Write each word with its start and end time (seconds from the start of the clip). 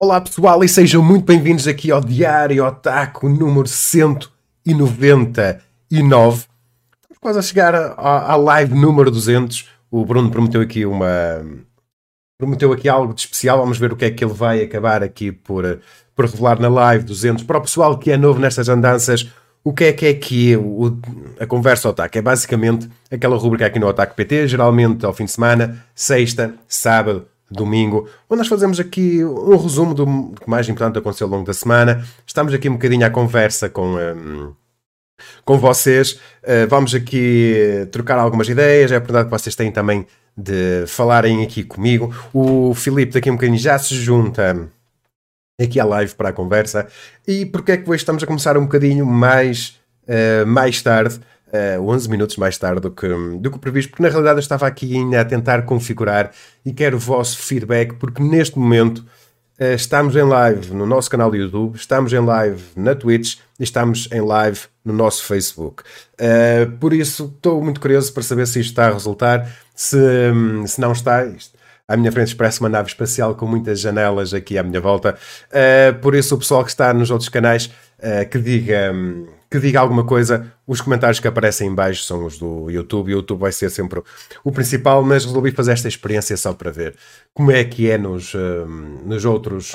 Olá 0.00 0.20
pessoal 0.20 0.62
e 0.62 0.68
sejam 0.68 1.02
muito 1.02 1.24
bem-vindos 1.24 1.66
aqui 1.66 1.90
ao 1.90 2.00
Diário 2.00 2.64
Otaku 2.64 3.28
número 3.28 3.66
199. 3.66 6.44
Estamos 7.02 7.18
quase 7.20 7.40
a 7.40 7.42
chegar 7.42 7.74
à, 7.74 8.36
live 8.36 8.76
número 8.76 9.10
200. 9.10 9.68
O 9.90 10.04
Bruno 10.04 10.30
prometeu 10.30 10.60
aqui 10.60 10.86
uma... 10.86 11.44
Prometeu 12.38 12.72
aqui 12.72 12.88
algo 12.88 13.12
de 13.12 13.22
especial. 13.22 13.58
Vamos 13.58 13.76
ver 13.76 13.92
o 13.92 13.96
que 13.96 14.04
é 14.04 14.10
que 14.12 14.22
ele 14.22 14.32
vai 14.32 14.62
acabar 14.62 15.02
aqui 15.02 15.32
por, 15.32 15.80
por 16.14 16.26
revelar 16.26 16.60
na 16.60 16.68
live 16.68 17.04
200. 17.04 17.42
Para 17.42 17.58
o 17.58 17.62
pessoal 17.62 17.98
que 17.98 18.12
é 18.12 18.16
novo 18.16 18.38
nestas 18.38 18.68
andanças, 18.68 19.28
o 19.64 19.72
que 19.72 19.82
é 19.82 19.92
que 19.92 20.06
é 20.06 20.14
que 20.14 20.56
o, 20.56 20.96
a 21.40 21.46
conversa 21.46 21.88
Otaku? 21.88 22.18
É 22.18 22.22
basicamente 22.22 22.88
aquela 23.10 23.36
rubrica 23.36 23.66
aqui 23.66 23.80
no 23.80 23.88
Otaku 23.88 24.14
PT, 24.14 24.46
geralmente 24.46 25.04
ao 25.04 25.12
fim 25.12 25.24
de 25.24 25.32
semana, 25.32 25.84
sexta, 25.92 26.54
sábado, 26.68 27.26
domingo, 27.50 28.08
onde 28.28 28.38
nós 28.38 28.48
fazemos 28.48 28.78
aqui 28.78 29.24
um 29.24 29.56
resumo 29.56 29.94
do 29.94 30.06
que 30.40 30.48
mais 30.48 30.68
importante 30.68 30.98
aconteceu 30.98 31.26
ao 31.26 31.30
longo 31.30 31.46
da 31.46 31.54
semana. 31.54 32.04
Estamos 32.26 32.52
aqui 32.52 32.68
um 32.68 32.74
bocadinho 32.74 33.06
à 33.06 33.10
conversa 33.10 33.68
com, 33.68 33.96
um, 33.96 34.52
com 35.44 35.58
vocês. 35.58 36.12
Uh, 36.42 36.68
vamos 36.68 36.94
aqui 36.94 37.88
trocar 37.90 38.18
algumas 38.18 38.48
ideias. 38.48 38.92
É 38.92 38.96
oportunidade 38.96 39.30
que 39.30 39.38
vocês 39.38 39.56
têm 39.56 39.72
também 39.72 40.06
de 40.36 40.84
falarem 40.86 41.42
aqui 41.42 41.64
comigo. 41.64 42.14
O 42.32 42.74
Filipe 42.74 43.12
daqui 43.12 43.30
um 43.30 43.34
bocadinho 43.34 43.58
já 43.58 43.78
se 43.78 43.94
junta 43.94 44.68
aqui 45.60 45.80
à 45.80 45.84
live 45.84 46.14
para 46.14 46.28
a 46.28 46.32
conversa. 46.32 46.86
E 47.26 47.46
porque 47.46 47.72
é 47.72 47.76
que 47.76 47.90
hoje 47.90 48.02
estamos 48.02 48.22
a 48.22 48.26
começar 48.26 48.56
um 48.56 48.62
bocadinho 48.62 49.04
mais, 49.04 49.80
uh, 50.04 50.46
mais 50.46 50.80
tarde? 50.82 51.18
Uh, 51.52 51.56
eh, 51.56 51.78
11 51.78 52.10
minutos 52.10 52.36
mais 52.36 52.56
tarde 52.56 52.80
do 52.80 52.90
que, 52.90 53.08
do 53.38 53.50
que 53.50 53.58
previsto, 53.58 53.90
porque 53.90 54.02
na 54.02 54.08
realidade 54.08 54.36
eu 54.36 54.40
estava 54.40 54.66
aqui 54.66 54.96
ainda 54.96 55.20
a 55.20 55.24
tentar 55.24 55.62
configurar 55.62 56.30
e 56.64 56.72
quero 56.72 56.96
o 56.96 57.00
vosso 57.00 57.38
feedback, 57.38 57.94
porque 57.94 58.22
neste 58.22 58.58
momento 58.58 58.98
uh, 59.60 59.74
estamos 59.74 60.16
em 60.16 60.22
live 60.22 60.74
no 60.74 60.86
nosso 60.86 61.10
canal 61.10 61.30
do 61.30 61.36
YouTube, 61.36 61.76
estamos 61.76 62.12
em 62.12 62.20
live 62.20 62.62
na 62.76 62.94
Twitch 62.94 63.36
e 63.58 63.64
estamos 63.64 64.08
em 64.12 64.20
live 64.20 64.60
no 64.84 64.92
nosso 64.92 65.24
Facebook. 65.24 65.82
Uh, 66.14 66.70
por 66.78 66.92
isso 66.92 67.32
estou 67.34 67.62
muito 67.62 67.80
curioso 67.80 68.12
para 68.12 68.22
saber 68.22 68.46
se 68.46 68.60
isto 68.60 68.70
está 68.70 68.88
a 68.88 68.92
resultar, 68.92 69.48
se, 69.74 69.98
se 70.66 70.80
não 70.80 70.92
está. 70.92 71.24
Isto, 71.26 71.58
à 71.88 71.96
minha 71.96 72.12
frente 72.12 72.36
parece 72.36 72.60
uma 72.60 72.68
nave 72.68 72.88
espacial 72.88 73.34
com 73.34 73.46
muitas 73.46 73.80
janelas 73.80 74.34
aqui 74.34 74.58
à 74.58 74.62
minha 74.62 74.80
volta. 74.80 75.16
Uh, 75.48 75.98
por 76.00 76.14
isso, 76.14 76.34
o 76.34 76.38
pessoal 76.38 76.62
que 76.62 76.70
está 76.70 76.92
nos 76.92 77.10
outros 77.10 77.30
canais, 77.30 77.70
uh, 77.98 78.28
que 78.28 78.38
diga. 78.38 78.92
Um, 78.92 79.38
que 79.50 79.58
diga 79.58 79.80
alguma 79.80 80.04
coisa. 80.04 80.52
Os 80.66 80.80
comentários 80.80 81.20
que 81.20 81.26
aparecem 81.26 81.68
em 81.68 81.74
baixo 81.74 82.02
são 82.02 82.26
os 82.26 82.38
do 82.38 82.68
YouTube. 82.70 83.08
O 83.08 83.16
YouTube 83.16 83.40
vai 83.40 83.50
ser 83.50 83.70
sempre 83.70 84.02
o 84.44 84.52
principal, 84.52 85.02
mas 85.02 85.24
resolvi 85.24 85.52
fazer 85.52 85.72
esta 85.72 85.88
experiência 85.88 86.36
só 86.36 86.52
para 86.52 86.70
ver 86.70 86.94
como 87.32 87.50
é 87.50 87.64
que 87.64 87.90
é 87.90 87.96
nos, 87.96 88.34
uh, 88.34 88.66
nos 89.06 89.24
outros 89.24 89.74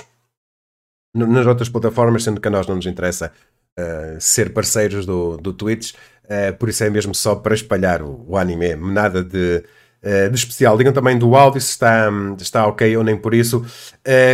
nas 1.16 1.46
outras 1.46 1.70
plataformas, 1.70 2.24
sendo 2.24 2.42
que 2.42 2.48
a 2.48 2.52
nós 2.52 2.66
não 2.66 2.76
nos 2.76 2.86
interessa 2.86 3.32
uh, 3.80 4.20
ser 4.20 4.52
parceiros 4.52 5.06
do, 5.06 5.38
do 5.38 5.54
Twitch, 5.54 5.94
uh, 6.26 6.58
por 6.58 6.70
isso 6.70 6.84
é 6.84 6.90
mesmo 6.90 7.14
só 7.14 7.36
para 7.36 7.54
espalhar 7.54 8.02
o, 8.02 8.26
o 8.28 8.38
anime, 8.38 8.76
nada 8.76 9.24
de, 9.24 9.64
de 10.04 10.36
especial. 10.36 10.78
Digam 10.78 10.92
também 10.92 11.18
do 11.18 11.36
áudio 11.36 11.62
se 11.62 11.70
está, 11.70 12.10
está 12.40 12.68
ok 12.68 12.98
ou 12.98 13.04
nem 13.04 13.16
por 13.16 13.34
isso. 13.34 13.66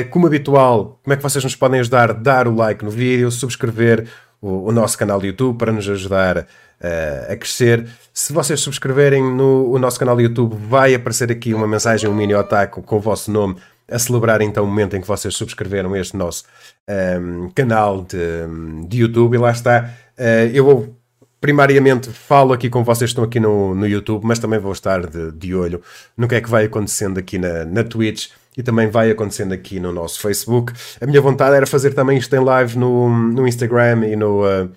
como 0.09 0.25
habitual, 0.25 1.00
como 1.03 1.14
é 1.14 1.17
que 1.17 1.22
vocês 1.23 1.44
nos 1.44 1.56
podem 1.56 1.80
ajudar? 1.80 2.14
Dar 2.14 2.48
o 2.48 2.56
like 2.56 2.84
no 2.84 2.89
vídeo, 2.89 3.30
subscrever 3.30 4.08
o, 4.42 4.70
o 4.70 4.72
nosso 4.72 4.97
canal 4.97 5.20
de 5.20 5.28
YouTube 5.28 5.58
para 5.58 5.72
nos 5.72 5.88
ajudar 5.88 6.38
uh, 6.40 7.31
a 7.31 7.36
crescer. 7.36 7.88
Se 8.14 8.34
vocês 8.34 8.59
subscreverem 8.59 9.22
no 9.22 9.72
o 9.72 9.80
nosso 9.80 10.00
canal 10.00 10.16
de 10.16 10.23
YouTube, 10.23 10.56
vai 10.56 10.94
aparecer 10.95 11.31
aqui 11.31 11.53
uma 11.53 11.67
mensagem, 11.67 12.09
um 12.09 12.14
mini 12.14 12.34
otaku 12.34 12.81
com 12.81 12.97
o 12.97 13.00
vosso 13.00 13.31
nome 13.31 13.58
a 13.92 13.97
celebrar 13.97 14.40
então 14.42 14.64
o 14.64 14.67
momento 14.67 14.95
em 14.95 15.02
que 15.02 15.08
vocês 15.08 15.36
subscreveram 15.36 15.95
este 15.95 16.16
nosso 16.16 16.44
um, 16.88 17.50
canal 17.56 18.03
de, 18.03 18.88
de, 18.88 19.00
YouTube. 19.00 19.36
E 19.36 19.38
lá 19.38 19.52
está. 19.52 19.90
Uh, 20.17 20.52
eu 20.53 20.64
vou 20.64 20.98
primariamente 21.40 22.09
falo 22.09 22.54
aqui 22.54 22.70
com 22.70 22.84
vocês 22.84 23.09
que 23.09 23.14
estão 23.14 23.23
aqui 23.23 23.40
no, 23.40 23.74
no 23.74 23.88
YouTube, 23.88 24.25
mas 24.25 24.40
também 24.40 24.59
vou 24.59 24.72
estar 24.72 25.06
de, 25.08 25.31
de 25.31 25.56
olho 25.56 25.81
no 26.16 26.28
que 26.28 26.36
é 26.36 26.41
que 26.41 26.50
vai 26.50 26.66
acontecendo 26.66 27.18
aqui 27.18 27.38
na, 27.38 27.66
na 27.66 27.84
Twitch 27.84 28.30
e 28.58 28.63
também 28.63 28.90
vai 28.90 29.09
acontecendo 29.09 29.53
aqui 29.53 29.80
no 29.80 29.91
nosso 29.94 30.19
Facebook. 30.19 30.74
A 31.00 31.06
minha 31.06 31.22
vontade 31.22 31.56
era 31.56 31.66
fazer 31.66 31.94
também 31.94 32.18
isto 32.18 32.36
em 32.36 32.44
live 32.44 32.78
no, 32.78 33.09
no 33.09 33.47
Instagram 33.47 34.06
e 34.06 34.16
no, 34.16 34.44
uh, 34.44 34.69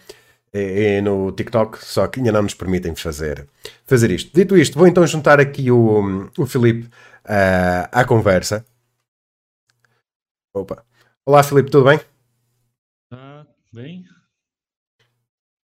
e, 0.55 0.99
e 0.99 1.01
no 1.01 1.33
TikTok, 1.33 1.85
só 1.85 2.07
que 2.07 2.21
ainda 2.21 2.33
não 2.33 2.43
nos 2.43 2.55
permitem 2.55 2.95
fazer, 2.95 3.47
fazer 3.85 4.11
isto. 4.11 4.31
Dito 4.33 4.57
isto, 4.57 4.79
vou 4.79 4.87
então 4.87 5.07
juntar 5.07 5.41
aqui 5.41 5.71
o, 5.71 6.31
o 6.39 6.47
Filipe 6.47 6.87
uh, 7.25 7.89
à 7.91 8.05
conversa. 8.05 8.65
Opa. 10.55 10.85
Olá 11.27 11.43
Filipe, 11.43 11.71
tudo 11.71 11.89
bem? 11.89 12.01
Ah, 13.11 13.47
bem. 13.73 14.05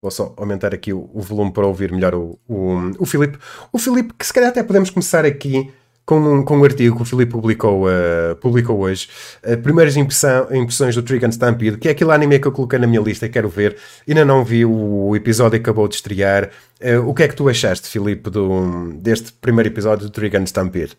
Vou 0.00 0.10
só 0.10 0.32
aumentar 0.36 0.72
aqui 0.72 0.92
o, 0.92 1.10
o 1.12 1.20
volume 1.20 1.52
para 1.52 1.66
ouvir 1.66 1.92
melhor 1.92 2.14
o, 2.14 2.38
o, 2.48 2.92
o 3.00 3.06
Filipe. 3.06 3.38
O 3.72 3.78
Filipe, 3.78 4.14
que 4.14 4.26
se 4.26 4.32
calhar 4.32 4.50
até 4.50 4.62
podemos 4.62 4.90
começar 4.90 5.24
aqui 5.24 5.72
com 6.08 6.20
um, 6.20 6.42
com 6.42 6.56
um 6.56 6.64
artigo 6.64 6.96
que 6.96 7.02
o 7.02 7.04
Filipe 7.04 7.32
publicou, 7.32 7.86
uh, 7.86 8.34
publicou 8.40 8.78
hoje. 8.78 9.08
Uh, 9.44 9.60
primeiras 9.60 9.94
impressão, 9.94 10.44
impressões 10.54 10.94
do 10.94 11.02
Trigun 11.02 11.28
Stampede, 11.28 11.76
que 11.76 11.86
é 11.86 11.90
aquele 11.90 12.12
anime 12.12 12.38
que 12.38 12.48
eu 12.48 12.52
coloquei 12.52 12.78
na 12.78 12.86
minha 12.86 13.02
lista 13.02 13.26
e 13.26 13.28
quero 13.28 13.48
ver. 13.48 13.76
Ainda 14.08 14.24
não 14.24 14.42
vi 14.42 14.64
o 14.64 15.14
episódio 15.14 15.58
acabou 15.58 15.86
de 15.86 15.96
estrear. 15.96 16.50
Uh, 16.80 17.06
o 17.06 17.12
que 17.12 17.24
é 17.24 17.28
que 17.28 17.36
tu 17.36 17.46
achaste, 17.46 17.88
Filipe, 17.88 18.30
do, 18.30 18.92
deste 18.94 19.32
primeiro 19.32 19.68
episódio 19.68 20.06
do 20.06 20.12
Trigun 20.12 20.44
Stampede? 20.44 20.96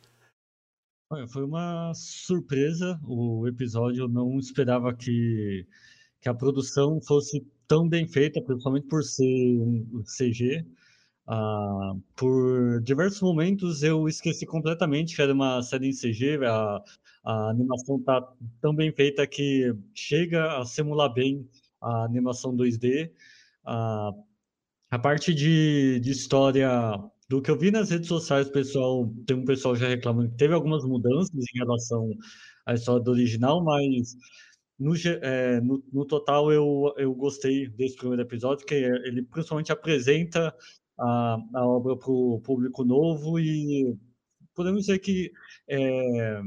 Foi 1.34 1.44
uma 1.44 1.92
surpresa 1.96 3.00
o 3.04 3.48
episódio. 3.48 4.04
Eu 4.04 4.10
não 4.10 4.38
esperava 4.38 4.94
que, 4.94 5.66
que 6.22 6.30
a 6.30 6.36
produção 6.36 7.02
fosse 7.02 7.44
tão 7.70 7.88
bem 7.88 8.08
feita, 8.08 8.42
principalmente 8.42 8.88
por 8.88 9.04
ser 9.04 9.26
CG. 10.04 10.66
Ah, 11.28 11.94
por 12.16 12.82
diversos 12.82 13.22
momentos 13.22 13.84
eu 13.84 14.08
esqueci 14.10 14.46
completamente 14.48 15.16
que 15.16 15.22
era 15.22 15.32
uma 15.32 15.62
série 15.62 15.88
em 15.88 15.94
CG, 15.94 16.40
a, 16.44 16.84
a 17.24 17.50
animação 17.52 18.02
tá 18.02 18.28
tão 18.60 18.74
bem 18.76 18.92
feita 18.92 19.28
que 19.28 19.72
chega 19.94 20.58
a 20.58 20.66
simular 20.66 21.14
bem 21.14 21.48
a 21.80 22.04
animação 22.06 22.56
2D. 22.56 23.12
Ah, 23.64 24.12
a 24.92 24.98
parte 24.98 25.34
de, 25.34 26.00
de 26.00 26.12
história, 26.12 26.70
do 27.30 27.42
que 27.42 27.52
eu 27.52 27.58
vi 27.60 27.70
nas 27.70 27.92
redes 27.92 28.08
sociais, 28.08 28.50
pessoal, 28.50 29.08
tem 29.28 29.38
um 29.38 29.46
pessoal 29.46 29.76
já 29.76 29.88
reclamando 29.88 30.32
que 30.32 30.38
teve 30.38 30.56
algumas 30.56 30.84
mudanças 30.84 31.32
em 31.36 31.60
relação 31.60 32.10
à 32.66 32.74
história 32.74 33.04
do 33.04 33.12
original, 33.12 33.64
mas 33.64 34.16
no, 34.80 34.94
é, 34.96 35.60
no, 35.62 35.84
no, 35.92 36.06
total 36.06 36.52
eu, 36.52 36.94
eu 36.98 37.14
gostei 37.14 37.68
desse 37.68 37.98
primeiro 37.98 38.22
episódio, 38.22 38.66
que 38.66 38.76
ele 38.76 39.24
principalmente 39.24 39.72
apresenta 39.72 40.56
a, 40.98 41.38
a 41.56 41.68
obra 41.68 41.98
para 41.98 42.12
o 42.12 42.40
público 42.42 42.84
novo 42.86 43.40
e 43.40 43.96
podemos 44.56 44.82
dizer 44.82 45.00
que 45.00 45.32
é, 45.70 46.42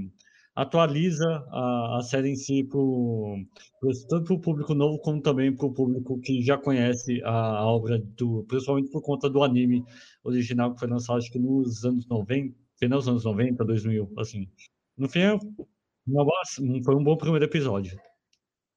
atualiza 0.55 1.27
a, 1.51 1.99
a, 1.99 2.03
série 2.03 2.31
em 2.31 2.37
si 2.37 2.65
pro, 2.65 3.37
pro, 3.81 3.91
tanto 4.09 4.25
para 4.25 4.35
o 4.35 4.41
público 4.41 4.75
novo 4.75 4.99
como 4.99 5.21
também 5.21 5.55
para 5.55 5.67
o 5.67 5.73
público 5.73 6.19
que 6.21 6.43
já 6.43 6.59
conhece 6.59 7.23
a, 7.25 7.31
a, 7.31 7.67
obra, 7.67 7.99
do, 7.99 8.45
principalmente 8.45 8.91
por 8.91 9.03
conta 9.03 9.31
do 9.31 9.43
anime 9.43 9.85
original 10.25 10.73
que 10.73 10.81
foi 10.81 10.89
lançado 10.89 11.19
acho 11.19 11.31
que 11.31 11.39
nos 11.39 11.85
anos 11.85 12.07
90, 12.07 12.55
final 12.79 12.99
dos 12.99 13.09
anos 13.09 13.25
90, 13.25 13.65
2000, 13.65 14.13
assim. 14.19 14.49
No 14.97 15.09
fim, 15.09 15.21
é 15.21 15.39
foi 16.85 16.95
um 16.97 17.05
bom 17.05 17.17
primeiro 17.17 17.45
episódio. 17.45 17.99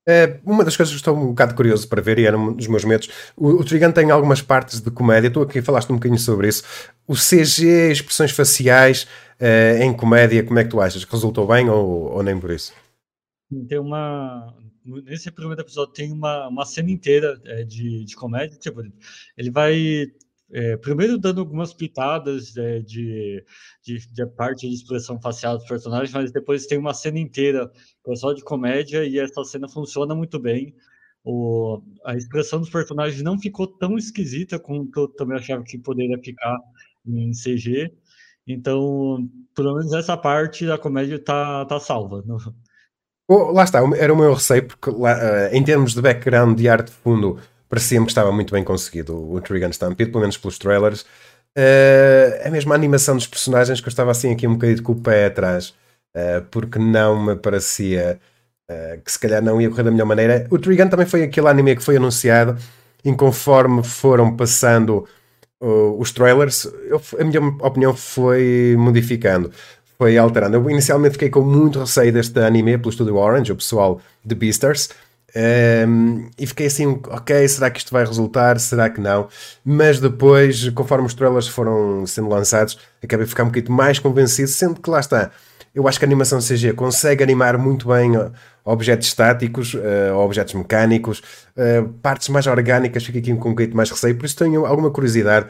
É, 0.07 0.39
uma 0.45 0.63
das 0.63 0.77
coisas 0.77 0.93
que 0.93 0.99
estou 0.99 1.17
um 1.17 1.29
bocado 1.29 1.55
curioso 1.55 1.87
para 1.87 2.01
ver, 2.01 2.19
e 2.19 2.25
era 2.25 2.37
um 2.37 2.53
dos 2.53 2.67
meus 2.67 2.85
medos, 2.85 3.09
o, 3.35 3.47
o 3.47 3.63
Trigun 3.65 3.91
tem 3.91 4.11
algumas 4.11 4.41
partes 4.41 4.79
de 4.79 4.91
comédia, 4.91 5.31
tu 5.31 5.41
aqui 5.41 5.61
falaste 5.63 5.89
um 5.91 5.95
bocadinho 5.95 6.19
sobre 6.19 6.47
isso. 6.47 6.63
O 7.07 7.15
CG, 7.15 7.91
expressões 7.91 8.31
faciais 8.31 9.07
uh, 9.39 9.81
em 9.81 9.91
comédia, 9.93 10.43
como 10.43 10.59
é 10.59 10.63
que 10.63 10.69
tu 10.69 10.79
achas? 10.79 11.03
Resultou 11.03 11.47
bem 11.47 11.69
ou, 11.69 12.11
ou 12.13 12.21
nem 12.21 12.39
por 12.39 12.51
isso? 12.51 12.71
Tem 13.67 13.79
uma. 13.79 14.53
Nesse 14.85 15.31
primeiro 15.31 15.61
episódio 15.61 15.93
tem 15.93 16.11
uma, 16.11 16.47
uma 16.47 16.65
cena 16.65 16.91
inteira 16.91 17.41
é, 17.45 17.63
de, 17.63 18.05
de 18.05 18.15
comédia. 18.15 18.57
Tipo, 18.59 18.83
ele 19.35 19.49
vai 19.49 20.05
é, 20.51 20.77
primeiro 20.77 21.17
dando 21.17 21.41
algumas 21.41 21.73
pitadas 21.73 22.55
é, 22.55 22.79
de, 22.79 23.43
de, 23.83 24.07
de, 24.11 24.25
parte 24.27 24.67
de 24.67 24.75
expressão 24.75 25.19
facial 25.19 25.57
dos 25.57 25.67
personagens, 25.67 26.13
mas 26.13 26.31
depois 26.31 26.67
tem 26.67 26.77
uma 26.77 26.93
cena 26.93 27.19
inteira 27.19 27.71
só 28.15 28.31
de 28.33 28.43
comédia 28.43 29.03
e 29.03 29.17
essa 29.17 29.43
cena 29.43 29.67
funciona 29.67 30.13
muito 30.13 30.39
bem. 30.39 30.75
O, 31.23 31.81
a 32.05 32.15
expressão 32.15 32.59
dos 32.59 32.69
personagens 32.69 33.23
não 33.23 33.39
ficou 33.39 33.65
tão 33.65 33.97
esquisita 33.97 34.59
como 34.59 34.89
eu 34.95 35.07
também 35.07 35.37
achava 35.37 35.63
que 35.63 35.77
poderia 35.79 36.19
ficar 36.23 36.55
em 37.07 37.31
CG. 37.31 37.91
Então, 38.47 39.27
pelo 39.55 39.75
menos 39.75 39.91
essa 39.93 40.15
parte 40.15 40.67
da 40.67 40.77
comédia 40.77 41.17
tá, 41.17 41.65
tá 41.65 41.79
salva. 41.79 42.23
Oh, 43.27 43.51
lá 43.51 43.63
está, 43.63 43.79
era 43.97 44.13
o 44.13 44.17
meu 44.17 44.35
receio, 44.35 44.67
porque 44.67 44.91
lá, 44.91 45.15
uh, 45.15 45.55
em 45.55 45.63
termos 45.63 45.95
de 45.95 46.01
background 46.01 46.55
de 46.55 46.69
arte 46.69 46.91
de 46.91 46.93
fundo, 46.93 47.39
parecia-me 47.69 48.05
que 48.05 48.11
estava 48.11 48.31
muito 48.31 48.53
bem 48.53 48.63
conseguido 48.63 49.15
o 49.31 49.39
Trigun 49.41 49.69
Stampede, 49.69 50.11
pelo 50.11 50.21
menos 50.21 50.37
pelos 50.37 50.57
trailers. 50.57 51.01
Uh, 51.57 52.47
a 52.47 52.49
mesma 52.49 52.75
animação 52.75 53.15
dos 53.15 53.27
personagens 53.27 53.79
que 53.79 53.87
eu 53.87 53.89
estava 53.89 54.11
assim 54.11 54.31
aqui 54.31 54.45
um 54.45 54.53
bocadinho 54.53 54.83
com 54.83 54.91
o 54.91 54.95
pé 54.95 55.27
atrás, 55.27 55.73
uh, 56.15 56.43
porque 56.51 56.77
não 56.77 57.25
me 57.25 57.35
parecia 57.35 58.19
uh, 58.69 59.01
que 59.01 59.11
se 59.11 59.17
calhar 59.17 59.41
não 59.41 59.61
ia 59.61 59.69
correr 59.69 59.83
da 59.83 59.91
melhor 59.91 60.05
maneira. 60.05 60.47
O 60.49 60.59
Trigun 60.59 60.89
também 60.89 61.05
foi 61.05 61.23
aquele 61.23 61.47
anime 61.47 61.75
que 61.75 61.83
foi 61.83 61.95
anunciado, 61.95 62.57
e 63.03 63.13
conforme 63.13 63.83
foram 63.83 64.35
passando 64.35 65.07
os 65.97 66.11
trailers, 66.11 66.65
eu, 66.87 67.01
a 67.19 67.23
minha 67.23 67.39
opinião 67.41 67.95
foi 67.95 68.75
modificando, 68.77 69.49
foi 69.97 70.17
alterando. 70.17 70.57
Eu 70.57 70.69
inicialmente 70.69 71.13
fiquei 71.13 71.29
com 71.29 71.41
muito 71.41 71.79
receio 71.79 72.11
deste 72.11 72.39
anime 72.39 72.77
pelo 72.77 72.89
estúdio 72.89 73.15
Orange, 73.15 73.51
o 73.51 73.55
pessoal 73.55 73.99
de 74.23 74.35
Beastars. 74.35 74.89
Um, 75.35 76.29
e 76.39 76.47
fiquei 76.47 76.67
assim, 76.67 76.99
ok, 77.09 77.47
será 77.47 77.69
que 77.69 77.79
isto 77.79 77.91
vai 77.91 78.05
resultar? 78.05 78.57
Será 78.59 78.89
que 78.89 79.01
não? 79.01 79.27
Mas 79.63 79.99
depois, 79.99 80.69
conforme 80.69 81.05
os 81.05 81.13
trailers 81.13 81.47
foram 81.47 82.05
sendo 82.05 82.29
lançados, 82.29 82.77
acabei 83.03 83.25
de 83.25 83.29
ficar 83.29 83.43
um 83.43 83.47
bocadinho 83.47 83.75
mais 83.75 83.99
convencido, 83.99 84.47
sendo 84.47 84.79
que 84.79 84.89
lá 84.89 84.99
está. 84.99 85.31
Eu 85.73 85.89
acho 85.89 85.99
que 85.99 86.05
a 86.05 86.07
animação 86.07 86.39
CG 86.39 86.71
consegue 86.71 87.21
animar 87.21 87.57
muito 87.57 87.89
bem 87.89 88.13
objetos 88.63 89.07
estáticos, 89.07 89.73
uh, 89.73 90.15
objetos 90.15 90.53
mecânicos, 90.53 91.19
uh, 91.57 91.87
partes 92.01 92.29
mais 92.29 92.47
orgânicas, 92.47 93.03
fico 93.03 93.17
aqui 93.17 93.35
com 93.35 93.49
um 93.49 93.51
bocadinho 93.51 93.75
mais 93.75 93.91
receio, 93.91 94.15
por 94.15 94.25
isso 94.25 94.37
tenho 94.37 94.65
alguma 94.65 94.89
curiosidade 94.89 95.47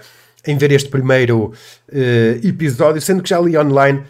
em 0.48 0.58
ver 0.58 0.72
este 0.72 0.90
primeiro 0.90 1.54
uh, 1.90 2.48
episódio, 2.48 3.00
sendo 3.02 3.22
que 3.22 3.30
já 3.30 3.40
li 3.40 3.58
online 3.58 4.04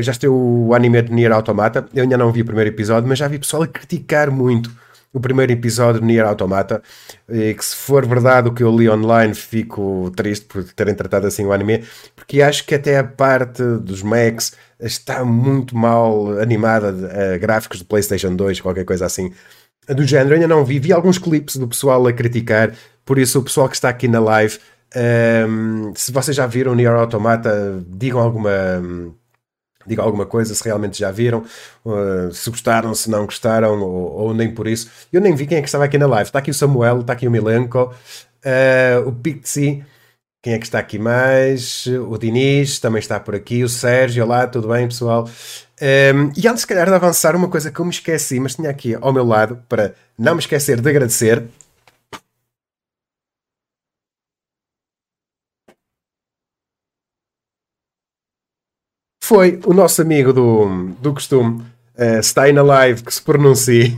já 0.00 0.10
estou 0.10 0.68
o 0.68 0.74
anime 0.74 1.02
de 1.02 1.12
Nier 1.12 1.30
Automata. 1.30 1.86
Eu 1.92 2.04
ainda 2.04 2.16
não 2.16 2.32
vi 2.32 2.40
o 2.40 2.44
primeiro 2.46 2.70
episódio, 2.70 3.06
mas 3.06 3.18
já 3.18 3.28
vi 3.28 3.38
pessoal 3.38 3.62
a 3.62 3.66
criticar 3.66 4.30
muito 4.30 4.70
o 5.12 5.20
primeiro 5.20 5.52
episódio 5.52 6.00
de 6.00 6.06
Nier 6.06 6.26
Automata, 6.26 6.82
e 7.28 7.54
que 7.54 7.64
se 7.64 7.74
for 7.74 8.06
verdade 8.06 8.48
o 8.48 8.52
que 8.52 8.62
eu 8.62 8.76
li 8.76 8.88
online, 8.88 9.34
fico 9.34 10.12
triste 10.14 10.46
por 10.46 10.64
terem 10.64 10.94
tratado 10.94 11.26
assim 11.26 11.44
o 11.44 11.52
anime, 11.52 11.84
porque 12.14 12.42
acho 12.42 12.64
que 12.66 12.74
até 12.74 12.98
a 12.98 13.04
parte 13.04 13.62
dos 13.62 14.02
mechs 14.02 14.52
está 14.78 15.24
muito 15.24 15.76
mal 15.76 16.38
animada, 16.38 16.90
uh, 16.92 17.40
gráficos 17.40 17.78
de 17.78 17.84
PlayStation 17.84 18.34
2, 18.34 18.60
qualquer 18.60 18.84
coisa 18.84 19.06
assim. 19.06 19.32
Do 19.88 20.04
género, 20.04 20.34
ainda 20.34 20.48
não 20.48 20.64
vi, 20.64 20.78
vi 20.78 20.92
alguns 20.92 21.16
clipes 21.16 21.56
do 21.56 21.68
pessoal 21.68 22.06
a 22.06 22.12
criticar, 22.12 22.72
por 23.04 23.18
isso 23.18 23.38
o 23.38 23.42
pessoal 23.42 23.68
que 23.68 23.76
está 23.76 23.88
aqui 23.88 24.08
na 24.08 24.20
live, 24.20 24.58
um, 24.94 25.88
ehm, 25.88 25.92
se 25.94 26.12
vocês 26.12 26.36
já 26.36 26.46
viram 26.46 26.74
Nier 26.74 26.92
Automata, 26.92 27.82
digam 27.88 28.20
alguma 28.20 28.50
digam 29.86 30.04
alguma 30.04 30.26
coisa, 30.26 30.54
se 30.54 30.64
realmente 30.64 30.98
já 30.98 31.10
viram, 31.10 31.44
uh, 31.84 32.32
se 32.32 32.50
gostaram, 32.50 32.94
se 32.94 33.10
não 33.10 33.24
gostaram, 33.24 33.80
ou, 33.80 34.12
ou, 34.12 34.34
nem 34.34 34.52
por 34.52 34.66
isso. 34.66 34.90
Eu 35.12 35.20
nem 35.20 35.34
vi 35.34 35.46
quem 35.46 35.58
é 35.58 35.60
que 35.60 35.68
estava 35.68 35.84
aqui 35.84 35.98
na 35.98 36.06
live. 36.06 36.28
Está 36.28 36.38
aqui 36.38 36.50
o 36.50 36.54
Samuel, 36.54 37.00
está 37.00 37.12
aqui 37.12 37.26
o 37.26 37.30
Milenko, 37.30 37.94
uh, 38.44 39.08
o 39.08 39.12
Pixie, 39.12 39.84
quem 40.46 40.54
é 40.54 40.58
que 40.60 40.66
está 40.66 40.78
aqui 40.78 40.96
mais? 40.96 41.86
O 41.86 42.16
Diniz 42.16 42.78
também 42.78 43.00
está 43.00 43.18
por 43.18 43.34
aqui, 43.34 43.64
o 43.64 43.68
Sérgio, 43.68 44.22
olá, 44.22 44.46
tudo 44.46 44.68
bem 44.68 44.86
pessoal? 44.86 45.28
Um, 45.82 46.30
e 46.36 46.46
antes, 46.46 46.60
se 46.60 46.66
calhar, 46.68 46.86
de 46.86 46.94
avançar, 46.94 47.34
uma 47.34 47.48
coisa 47.48 47.68
que 47.68 47.80
eu 47.80 47.84
me 47.84 47.90
esqueci, 47.90 48.38
mas 48.38 48.54
tinha 48.54 48.70
aqui 48.70 48.96
ao 49.00 49.12
meu 49.12 49.26
lado, 49.26 49.60
para 49.68 49.92
não 50.16 50.34
me 50.34 50.40
esquecer 50.40 50.80
de 50.80 50.88
agradecer, 50.88 51.42
foi 59.26 59.60
o 59.66 59.74
nosso 59.74 60.00
amigo 60.00 60.32
do, 60.32 60.92
do 61.00 61.12
costume, 61.12 61.60
uh, 61.98 62.20
está 62.20 62.44
aí 62.44 62.52
na 62.52 62.62
live, 62.62 63.02
que 63.02 63.12
se 63.12 63.20
pronuncie, 63.20 63.92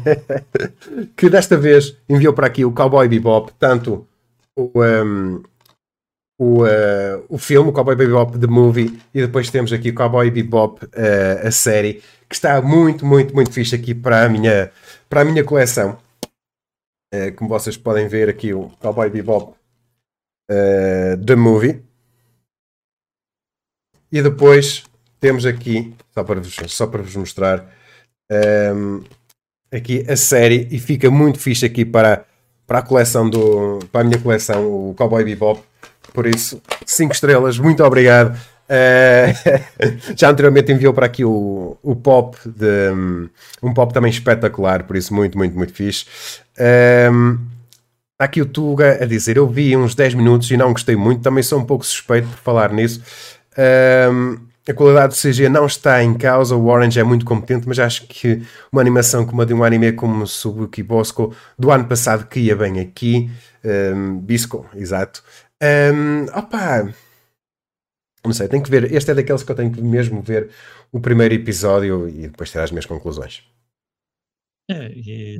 que 1.14 1.28
desta 1.28 1.54
vez 1.54 1.94
enviou 2.08 2.32
para 2.32 2.46
aqui 2.46 2.64
o 2.64 2.72
Cowboy 2.72 3.06
Bebop, 3.06 3.52
tanto 3.58 4.08
o, 4.56 4.70
um, 4.74 4.82
ehm, 4.82 5.42
o, 6.40 6.64
uh, 6.64 7.24
o 7.28 7.36
filme, 7.36 7.68
o 7.68 7.72
Cowboy 7.74 7.94
Bebop 7.94 8.38
The 8.38 8.46
Movie, 8.46 8.98
e 9.12 9.20
depois 9.20 9.50
temos 9.50 9.70
aqui 9.70 9.90
o 9.90 9.94
Cowboy 9.94 10.30
Bebop 10.30 10.82
uh, 10.82 11.46
a 11.46 11.50
série, 11.50 12.02
que 12.26 12.34
está 12.34 12.62
muito, 12.62 13.04
muito, 13.04 13.34
muito 13.34 13.52
fixe 13.52 13.74
aqui 13.74 13.94
para 13.94 14.24
a 14.24 14.28
minha, 14.30 14.72
para 15.10 15.20
a 15.20 15.24
minha 15.26 15.44
coleção. 15.44 15.98
Uh, 17.14 17.34
como 17.36 17.50
vocês 17.50 17.76
podem 17.76 18.08
ver 18.08 18.30
aqui, 18.30 18.54
o 18.54 18.70
Cowboy 18.80 19.10
Bebop 19.10 19.52
The 21.26 21.36
Movie. 21.36 21.82
E 24.10 24.22
depois 24.22 24.87
temos 25.20 25.46
aqui, 25.46 25.94
só 26.12 26.22
para 26.22 26.40
vos, 26.40 26.56
só 26.68 26.86
para 26.86 27.02
vos 27.02 27.16
mostrar, 27.16 27.66
um, 28.74 29.02
aqui 29.72 30.04
a 30.08 30.16
série 30.16 30.68
e 30.70 30.78
fica 30.78 31.10
muito 31.10 31.38
fixe 31.38 31.64
aqui 31.64 31.84
para, 31.84 32.24
para 32.66 32.78
a 32.78 32.82
coleção 32.82 33.28
do, 33.28 33.78
para 33.90 34.02
a 34.02 34.04
minha 34.04 34.18
coleção, 34.18 34.64
o 34.66 34.94
Cowboy 34.96 35.24
Bebop. 35.24 35.60
Por 36.12 36.26
isso, 36.26 36.60
5 36.86 37.12
estrelas, 37.12 37.58
muito 37.58 37.84
obrigado. 37.84 38.36
Uh, 38.68 39.32
já 40.16 40.30
anteriormente 40.30 40.72
enviou 40.72 40.92
para 40.92 41.06
aqui 41.06 41.24
o, 41.24 41.76
o 41.82 41.96
pop 41.96 42.36
de 42.46 42.90
um, 43.62 43.72
pop 43.74 43.92
também 43.92 44.10
espetacular, 44.10 44.84
por 44.84 44.96
isso 44.96 45.14
muito, 45.14 45.36
muito, 45.36 45.56
muito 45.56 45.72
fixe. 45.72 46.06
Um, 47.10 47.38
Está 48.18 48.24
aqui 48.24 48.42
o 48.42 48.46
Tuga 48.46 48.98
a 49.00 49.06
dizer: 49.06 49.36
Eu 49.36 49.46
vi 49.46 49.76
uns 49.76 49.94
10 49.94 50.14
minutos 50.14 50.50
e 50.50 50.56
não 50.56 50.72
gostei 50.72 50.96
muito, 50.96 51.22
também 51.22 51.40
sou 51.40 51.56
um 51.60 51.64
pouco 51.64 51.86
suspeito 51.86 52.26
por 52.26 52.38
falar 52.38 52.72
nisso. 52.72 53.00
Um, 54.12 54.47
a 54.68 54.74
qualidade 54.74 55.14
do 55.14 55.20
CG 55.20 55.48
não 55.48 55.64
está 55.64 56.02
em 56.02 56.16
causa, 56.16 56.54
o 56.54 56.66
Orange 56.66 57.00
é 57.00 57.02
muito 57.02 57.24
competente, 57.24 57.66
mas 57.66 57.78
acho 57.78 58.06
que 58.06 58.42
uma 58.70 58.82
animação 58.82 59.24
como 59.24 59.40
a 59.40 59.44
de 59.46 59.54
um 59.54 59.64
anime 59.64 59.92
como 59.92 60.26
Subuki 60.26 60.82
Bosco 60.82 61.34
do 61.58 61.70
ano 61.70 61.88
passado 61.88 62.28
que 62.28 62.38
ia 62.38 62.54
bem 62.54 62.78
aqui, 62.78 63.30
um, 63.64 64.18
Bisco, 64.20 64.68
exato. 64.74 65.24
Um, 65.62 66.24
opa, 66.38 66.92
não 68.24 68.32
sei, 68.34 68.46
tenho 68.46 68.62
que 68.62 68.70
ver. 68.70 68.92
Este 68.92 69.10
é 69.10 69.14
daqueles 69.14 69.42
que 69.42 69.50
eu 69.50 69.56
tenho 69.56 69.72
que 69.72 69.80
mesmo 69.80 70.20
ver 70.20 70.50
o 70.92 71.00
primeiro 71.00 71.34
episódio 71.34 72.06
e 72.06 72.28
depois 72.28 72.50
ter 72.50 72.60
as 72.60 72.70
minhas 72.70 72.86
conclusões. 72.86 73.42
É, 74.70 74.92
e 74.92 75.38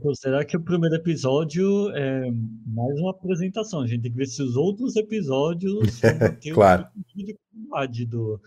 considerar 0.00 0.44
que 0.44 0.56
o 0.56 0.62
primeiro 0.62 0.94
episódio 0.94 1.90
é 1.90 2.30
mais 2.66 3.00
uma 3.00 3.10
apresentação. 3.10 3.80
A 3.80 3.86
gente 3.88 4.02
tem 4.02 4.12
que 4.12 4.16
ver 4.16 4.26
se 4.26 4.40
os 4.40 4.54
outros 4.54 4.94
episódios 4.94 6.00
claro. 6.54 6.86
o 6.96 7.02
tipo 7.02 7.32
de 7.32 7.36
qualidade 7.68 8.06
do, 8.06 8.40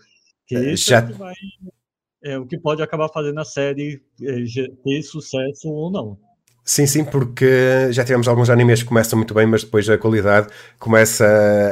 que 0.46 0.56
é, 0.56 0.76
Já... 0.76 0.98
é, 0.98 1.02
o 1.02 1.06
que 1.06 1.12
vai, 1.12 1.34
é 2.22 2.38
o 2.38 2.46
que 2.46 2.58
pode 2.58 2.82
acabar 2.82 3.08
fazendo 3.08 3.38
a 3.38 3.44
série 3.44 4.02
é, 4.22 4.34
ter 4.84 5.02
sucesso 5.02 5.68
ou 5.68 5.90
não. 5.90 6.18
Sim, 6.66 6.86
sim, 6.86 7.04
porque 7.04 7.92
já 7.92 8.02
tivemos 8.04 8.26
alguns 8.26 8.48
animes 8.48 8.82
que 8.82 8.88
começam 8.88 9.18
muito 9.18 9.34
bem, 9.34 9.46
mas 9.46 9.62
depois 9.62 9.86
a 9.90 9.98
qualidade 9.98 10.48
começa 10.78 11.26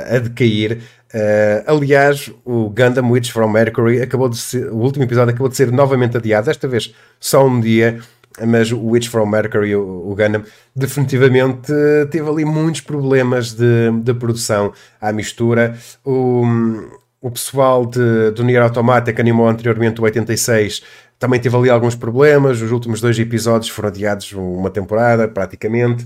a, 0.07 0.19
decair. 0.19 0.83
Uh, 1.15 1.65
aliás, 1.67 2.31
o 2.45 2.69
Gundam 2.69 3.11
Witch 3.11 3.31
from 3.31 3.49
Mercury 3.49 4.03
acabou 4.03 4.29
de 4.29 4.37
ser, 4.37 4.71
o 4.71 4.77
último 4.77 5.05
episódio 5.05 5.31
acabou 5.31 5.49
de 5.49 5.57
ser 5.57 5.73
novamente 5.73 6.19
adiado, 6.19 6.47
desta 6.47 6.69
vez 6.69 6.95
só 7.19 7.47
um 7.47 7.59
dia, 7.59 8.01
mas 8.47 8.71
o 8.71 8.85
Witch 8.85 9.09
from 9.09 9.27
Mercury, 9.27 9.75
o, 9.75 10.11
o 10.11 10.15
Gundam, 10.15 10.45
definitivamente 10.77 11.73
teve 12.11 12.29
ali 12.29 12.45
muitos 12.45 12.83
problemas 12.83 13.55
de, 13.55 13.91
de 14.03 14.13
produção 14.13 14.75
à 15.01 15.11
mistura. 15.11 15.75
O, 16.05 16.45
o 17.23 17.31
pessoal 17.31 17.87
de, 17.87 18.33
do 18.33 18.43
Nier 18.43 18.63
Automata 18.63 19.13
que 19.13 19.21
animou 19.21 19.49
anteriormente 19.49 20.01
o 20.01 20.05
86 20.05 20.83
também 21.21 21.39
teve 21.39 21.57
ali 21.57 21.71
alguns 21.71 21.95
problemas. 21.95 22.61
Os 22.61 22.73
últimos 22.73 23.01
dois 23.01 23.17
episódios 23.17 23.71
foram 23.71 23.91
adiados 23.91 24.33
uma 24.33 24.69
temporada, 24.69 25.29
praticamente. 25.29 26.05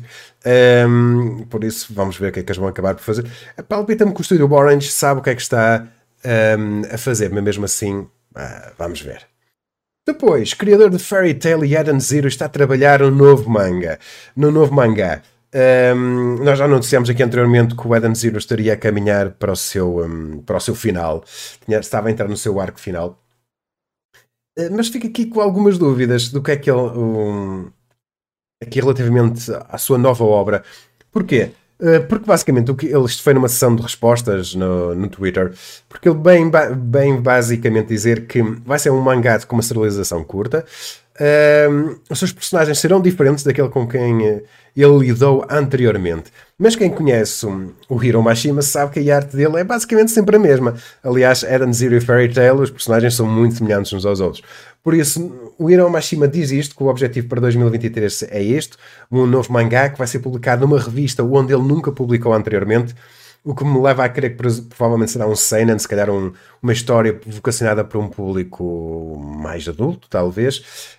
Um, 0.87 1.47
por 1.49 1.65
isso, 1.65 1.93
vamos 1.95 2.19
ver 2.19 2.29
o 2.29 2.33
que 2.33 2.41
é 2.41 2.43
que 2.43 2.51
eles 2.51 2.59
vão 2.59 2.69
acabar 2.69 2.95
por 2.95 3.03
fazer. 3.03 3.25
Palpita-me 3.67 4.13
que 4.13 4.35
o 4.35 4.53
Orange 4.53 4.93
sabe 4.93 5.21
o 5.21 5.23
que 5.23 5.31
é 5.31 5.35
que 5.35 5.41
está 5.41 5.87
um, 6.59 6.83
a 6.93 6.99
fazer, 6.99 7.31
mas 7.33 7.43
mesmo 7.43 7.65
assim, 7.65 8.01
uh, 8.01 8.73
vamos 8.77 9.01
ver. 9.01 9.23
Depois, 10.07 10.53
criador 10.53 10.91
de 10.91 10.99
Fairy 10.99 11.33
Tail 11.33 11.65
e 11.65 11.75
Adam 11.75 11.99
Zero 11.99 12.29
está 12.29 12.45
a 12.45 12.51
trabalhar 12.51 13.03
um 13.03 13.11
novo 13.11 13.49
manga. 13.49 13.99
No 14.37 14.51
novo 14.51 14.75
mangá. 14.75 15.23
Um, 15.57 16.45
nós 16.45 16.59
já 16.59 16.67
anunciamos 16.67 17.09
aqui 17.09 17.23
anteriormente 17.23 17.75
que 17.75 17.89
o 17.89 17.97
Eden 17.97 18.15
Zero 18.15 18.37
estaria 18.37 18.75
a 18.75 18.77
caminhar 18.77 19.31
para 19.31 19.53
o 19.53 19.57
seu, 19.57 20.05
um, 20.05 20.43
para 20.43 20.59
o 20.59 20.61
seu 20.61 20.75
final, 20.75 21.25
Tinha, 21.65 21.79
estava 21.79 22.09
a 22.09 22.11
entrar 22.11 22.29
no 22.29 22.37
seu 22.37 22.61
arco 22.61 22.79
final. 22.79 23.19
Uh, 24.59 24.69
mas 24.77 24.89
fico 24.89 25.07
aqui 25.07 25.25
com 25.25 25.41
algumas 25.41 25.79
dúvidas 25.79 26.29
do 26.29 26.43
que 26.43 26.51
é 26.51 26.57
que 26.57 26.71
ele. 26.71 26.79
Um, 26.79 27.71
aqui 28.63 28.81
relativamente 28.81 29.51
à 29.69 29.79
sua 29.79 29.97
nova 29.97 30.25
obra. 30.25 30.63
Porquê? 31.11 31.53
Uh, 31.81 32.07
porque 32.07 32.27
basicamente 32.27 32.71
o 32.71 32.75
que 32.75 32.87
ele 32.87 33.05
isto 33.05 33.23
foi 33.23 33.33
numa 33.33 33.49
sessão 33.49 33.75
de 33.75 33.83
respostas 33.83 34.55
no, 34.55 34.95
no 34.95 35.09
Twitter, 35.09 35.55
porque 35.89 36.09
ele 36.09 36.19
bem, 36.19 36.51
bem 36.77 37.21
basicamente 37.21 37.89
dizer 37.89 38.27
que 38.27 38.43
vai 38.43 38.79
ser 38.79 38.91
um 38.91 39.01
mangá 39.01 39.39
com 39.47 39.57
uma 39.57 39.63
serialização 39.63 40.23
curta, 40.23 40.67
uh, 41.21 42.01
os 42.09 42.19
seus 42.19 42.33
personagens 42.33 42.79
serão 42.79 43.01
diferentes 43.01 43.45
daquele 43.45 43.69
com 43.69 43.87
quem 43.87 44.43
ele 44.77 44.99
lidou 44.99 45.45
anteriormente. 45.49 46.31
Mas 46.59 46.77
quem 46.77 46.91
conhece 46.91 47.47
o 47.89 48.03
Hiro 48.03 48.23
Mashima 48.23 48.63
sabe 48.63 48.93
que 48.93 49.11
a 49.11 49.17
arte 49.17 49.37
dele 49.37 49.59
é 49.59 49.65
basicamente 49.65 50.11
sempre 50.11 50.37
a 50.37 50.39
mesma. 50.39 50.75
Aliás, 51.03 51.43
Eren 51.43 51.73
Zero 51.73 51.97
e 51.97 52.01
Fairy 52.01 52.33
Tail, 52.33 52.57
os 52.57 52.71
personagens 52.71 53.15
são 53.15 53.27
muito 53.27 53.57
semelhantes 53.57 53.93
uns 53.93 54.05
aos 54.05 54.21
outros. 54.21 54.43
Por 54.83 54.95
isso, 54.95 55.53
o 55.59 55.71
Hiro 55.71 55.91
Mashima 55.91 56.29
diz 56.29 56.51
isto, 56.51 56.77
que 56.77 56.83
o 56.83 56.87
objetivo 56.87 57.29
para 57.29 57.41
2023 57.41 58.25
é 58.31 58.43
este, 58.43 58.77
um 59.11 59.27
novo 59.27 59.53
mangá 59.53 59.89
que 59.89 59.99
vai 59.99 60.07
ser 60.07 60.21
publicado 60.21 60.67
numa 60.67 60.79
revista 60.79 61.25
onde 61.25 61.53
ele 61.53 61.63
nunca 61.63 61.91
publicou 61.91 62.33
anteriormente, 62.33 62.95
o 63.47 63.55
que 63.55 63.65
me 63.65 63.81
leva 63.81 64.05
a 64.05 64.09
crer 64.09 64.37
que 64.37 64.43
provavelmente 64.63 65.13
será 65.13 65.25
um 65.25 65.37
seinen, 65.37 65.79
se 65.79 65.87
calhar 65.87 66.11
um, 66.11 66.33
uma 66.61 66.73
história 66.73 67.19
vocacionada 67.25 67.85
para 67.85 67.97
um 67.97 68.09
público 68.09 69.17
mais 69.41 69.69
adulto, 69.69 70.09
talvez. 70.11 70.97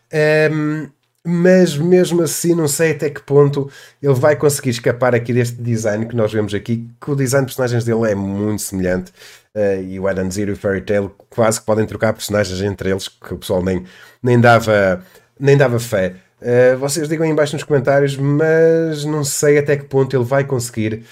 Um, 0.50 0.88
mas 1.26 1.78
mesmo 1.78 2.22
assim 2.22 2.56
não 2.56 2.70
sei 2.70 2.92
até 2.92 3.10
que 3.10 3.22
ponto 3.22 3.70
ele 4.02 4.14
vai 4.14 4.38
conseguir 4.38 4.70
escapar 4.70 5.14
aqui 5.14 5.34
deste 5.34 5.62
design 5.62 6.06
que 6.06 6.16
nós 6.16 6.32
vemos 6.32 6.54
aqui, 6.54 6.90
que 7.02 7.12
o 7.12 7.16
design 7.16 7.46
de 7.46 7.52
personagens 7.52 7.84
dele 7.84 8.10
é 8.10 8.16
muito 8.16 8.62
semelhante. 8.62 9.12
Uh, 9.54 9.84
e 9.84 10.00
o 10.00 10.08
Adam 10.08 10.32
Zero 10.32 10.52
e 10.52 10.54
o 10.54 10.56
Fairy 10.56 10.82
Tail 10.82 11.14
quase 11.30 11.60
que 11.60 11.66
podem 11.66 11.86
trocar 11.86 12.14
personagens 12.14 12.62
entre 12.62 12.92
eles, 12.92 13.10
que 13.10 13.34
o 13.34 13.38
pessoal 13.38 13.62
nem, 13.62 13.84
nem, 14.24 14.40
dava, 14.40 15.04
nem 15.38 15.58
dava 15.58 15.80
fé. 15.82 16.16
Uh, 16.42 16.78
vocês 16.78 17.10
digam 17.10 17.26
aí 17.26 17.32
embaixo 17.32 17.58
nos 17.58 17.64
comentários, 17.66 18.16
mas 18.16 19.04
não 19.04 19.26
sei 19.26 19.58
até 19.58 19.76
que 19.76 19.84
ponto 19.84 20.16
ele 20.16 20.24
vai 20.24 20.46
conseguir 20.46 21.04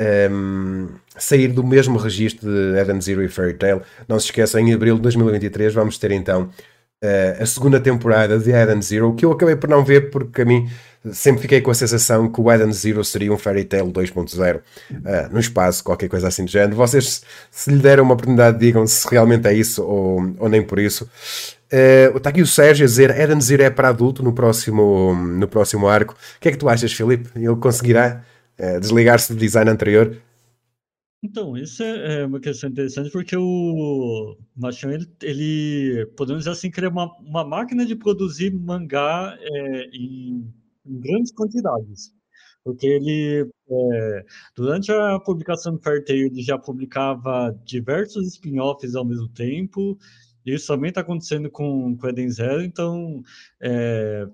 um, 0.00 0.04
ehm, 0.04 0.88
sair 1.16 1.48
do 1.48 1.64
mesmo 1.64 1.98
registro 1.98 2.50
de 2.50 2.78
Adam 2.78 3.00
Zero 3.00 3.22
e 3.22 3.28
Fairy 3.28 3.54
Tail. 3.54 3.82
Não 4.08 4.18
se 4.18 4.26
esqueçam, 4.26 4.60
em 4.60 4.72
abril 4.72 4.96
de 4.96 5.02
2023 5.02 5.72
vamos 5.74 5.98
ter 5.98 6.10
então 6.10 6.50
uh, 7.04 7.42
a 7.42 7.46
segunda 7.46 7.78
temporada 7.78 8.38
de 8.38 8.50
Eden 8.50 8.80
Zero, 8.80 9.14
que 9.14 9.24
eu 9.24 9.32
acabei 9.32 9.56
por 9.56 9.68
não 9.68 9.84
ver 9.84 10.10
porque 10.10 10.42
a 10.42 10.44
mim 10.44 10.68
sempre 11.12 11.42
fiquei 11.42 11.60
com 11.60 11.70
a 11.70 11.74
sensação 11.74 12.30
que 12.30 12.40
o 12.40 12.50
Eden 12.50 12.72
Zero 12.72 13.04
seria 13.04 13.32
um 13.32 13.36
Fairy 13.36 13.64
Tail 13.64 13.86
2.0 13.92 14.56
uh, 14.56 14.62
no 15.30 15.38
espaço, 15.38 15.84
qualquer 15.84 16.08
coisa 16.08 16.28
assim 16.28 16.44
do 16.44 16.50
género. 16.50 16.76
Vocês, 16.76 17.22
se 17.50 17.70
lhe 17.70 17.78
deram 17.78 18.04
uma 18.04 18.14
oportunidade, 18.14 18.58
digam 18.58 18.86
se 18.86 19.06
realmente 19.08 19.46
é 19.46 19.52
isso 19.52 19.82
ou, 19.84 20.34
ou 20.38 20.48
nem 20.48 20.62
por 20.62 20.78
isso. 20.78 21.08
Uh, 21.72 22.16
está 22.16 22.30
aqui 22.30 22.40
o 22.40 22.46
Sérgio 22.46 22.84
a 22.84 22.88
dizer 22.88 23.10
Eden 23.10 23.40
Zero 23.40 23.62
é 23.62 23.70
para 23.70 23.88
adulto 23.88 24.22
no 24.22 24.32
próximo, 24.32 25.14
no 25.14 25.46
próximo 25.46 25.86
arco. 25.88 26.14
O 26.14 26.40
que 26.40 26.48
é 26.48 26.52
que 26.52 26.58
tu 26.58 26.68
achas, 26.68 26.92
Filipe? 26.92 27.28
Ele 27.36 27.56
conseguirá 27.56 28.22
desligar-se 28.80 29.32
do 29.32 29.38
design 29.38 29.70
anterior? 29.70 30.20
Então, 31.24 31.56
isso 31.56 31.82
é, 31.82 32.20
é 32.20 32.26
uma 32.26 32.38
questão 32.38 32.68
interessante 32.68 33.10
porque 33.10 33.34
o 33.34 34.36
Machão, 34.54 34.92
ele, 34.92 35.08
ele 35.22 36.06
podemos 36.18 36.42
dizer 36.42 36.50
assim, 36.50 36.70
ele 36.76 36.86
é 36.86 36.88
uma, 36.90 37.10
uma 37.18 37.42
máquina 37.42 37.86
de 37.86 37.96
produzir 37.96 38.52
mangá 38.52 39.34
é, 39.40 39.84
em, 39.90 40.52
em, 40.84 41.00
grandes 41.00 41.32
quantidades. 41.32 42.12
Porque 42.62 42.86
ele, 42.86 43.48
é, 43.70 44.24
durante 44.54 44.92
a 44.92 45.18
publicação 45.18 45.74
do 45.74 45.82
Fair 45.82 46.04
Tail, 46.04 46.26
ele 46.26 46.42
já 46.42 46.58
publicava 46.58 47.58
diversos 47.64 48.26
spin-offs 48.34 48.94
ao 48.94 49.04
mesmo 49.04 49.28
tempo. 49.30 49.98
Isso 50.44 50.66
também 50.66 50.90
está 50.90 51.00
acontecendo 51.00 51.50
com, 51.50 51.96
com 51.96 52.08
Eden 52.08 52.28
Zero, 52.30 52.62
então 52.62 53.22
é, 53.62 54.26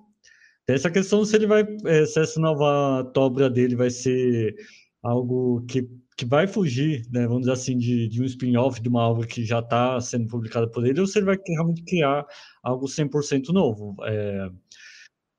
essa 0.68 0.90
questão 0.90 1.24
se 1.24 1.36
ele 1.36 1.46
vai, 1.46 1.64
é, 1.86 2.06
se 2.06 2.20
essa 2.20 2.40
nova 2.40 3.10
obra 3.16 3.50
dele 3.50 3.76
vai 3.76 3.90
ser 3.90 4.54
algo 5.02 5.64
que 5.66 5.88
que 6.20 6.26
vai 6.26 6.46
fugir, 6.46 7.02
né, 7.10 7.26
vamos 7.26 7.40
dizer 7.40 7.52
assim, 7.52 7.78
de, 7.78 8.06
de 8.06 8.20
um 8.20 8.26
spin-off 8.26 8.78
de 8.82 8.90
uma 8.90 9.08
obra 9.08 9.26
que 9.26 9.42
já 9.42 9.60
está 9.60 9.98
sendo 10.02 10.26
publicada 10.26 10.68
por 10.68 10.86
ele, 10.86 11.00
ou 11.00 11.06
se 11.06 11.18
ele 11.18 11.24
vai 11.24 11.38
realmente 11.48 11.82
criar 11.82 12.26
algo 12.62 12.86
100% 12.86 13.48
novo. 13.54 13.96
É, 14.04 14.50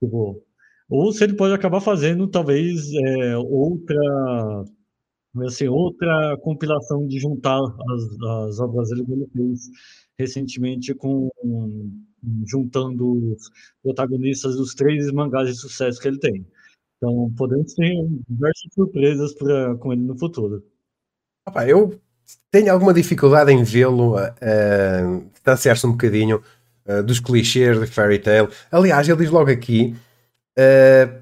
tipo, 0.03 0.43
ou 0.89 1.13
se 1.13 1.23
ele 1.23 1.35
pode 1.35 1.53
acabar 1.53 1.81
fazendo, 1.81 2.27
talvez, 2.27 2.91
é, 2.95 3.37
outra 3.37 4.65
assim, 5.45 5.67
outra 5.67 6.35
compilação 6.41 7.07
de 7.07 7.19
juntar 7.19 7.59
as, 7.59 8.49
as 8.49 8.59
obras 8.59 8.89
dele 8.89 9.05
que 9.05 9.11
ele 9.13 9.27
fez 9.33 9.69
recentemente 10.17 10.95
com 10.95 11.29
juntando 12.45 13.33
os 13.33 13.49
protagonistas 13.83 14.55
dos 14.55 14.73
três 14.73 15.11
mangás 15.11 15.47
de 15.47 15.55
sucesso 15.55 15.99
que 15.99 16.07
ele 16.07 16.19
tem. 16.19 16.45
Então, 16.97 17.31
podemos 17.35 17.73
ter 17.73 18.07
diversas 18.29 18.73
surpresas 18.73 19.33
pra, 19.33 19.75
com 19.75 19.91
ele 19.91 20.03
no 20.03 20.17
futuro. 20.17 20.63
Opa, 21.47 21.67
eu 21.67 21.99
tenho 22.51 22.71
alguma 22.71 22.93
dificuldade 22.93 23.51
em 23.51 23.63
vê-lo 23.63 24.17
uh, 24.17 25.29
distanciar-se 25.33 25.87
um 25.87 25.91
bocadinho 25.91 26.43
uh, 26.85 27.01
dos 27.01 27.19
clichês 27.19 27.79
de 27.79 27.87
Fairy 27.87 28.19
Tail. 28.19 28.49
Aliás, 28.71 29.09
ele 29.09 29.17
diz 29.17 29.31
logo 29.31 29.49
aqui: 29.49 29.95
uh, 30.59 31.21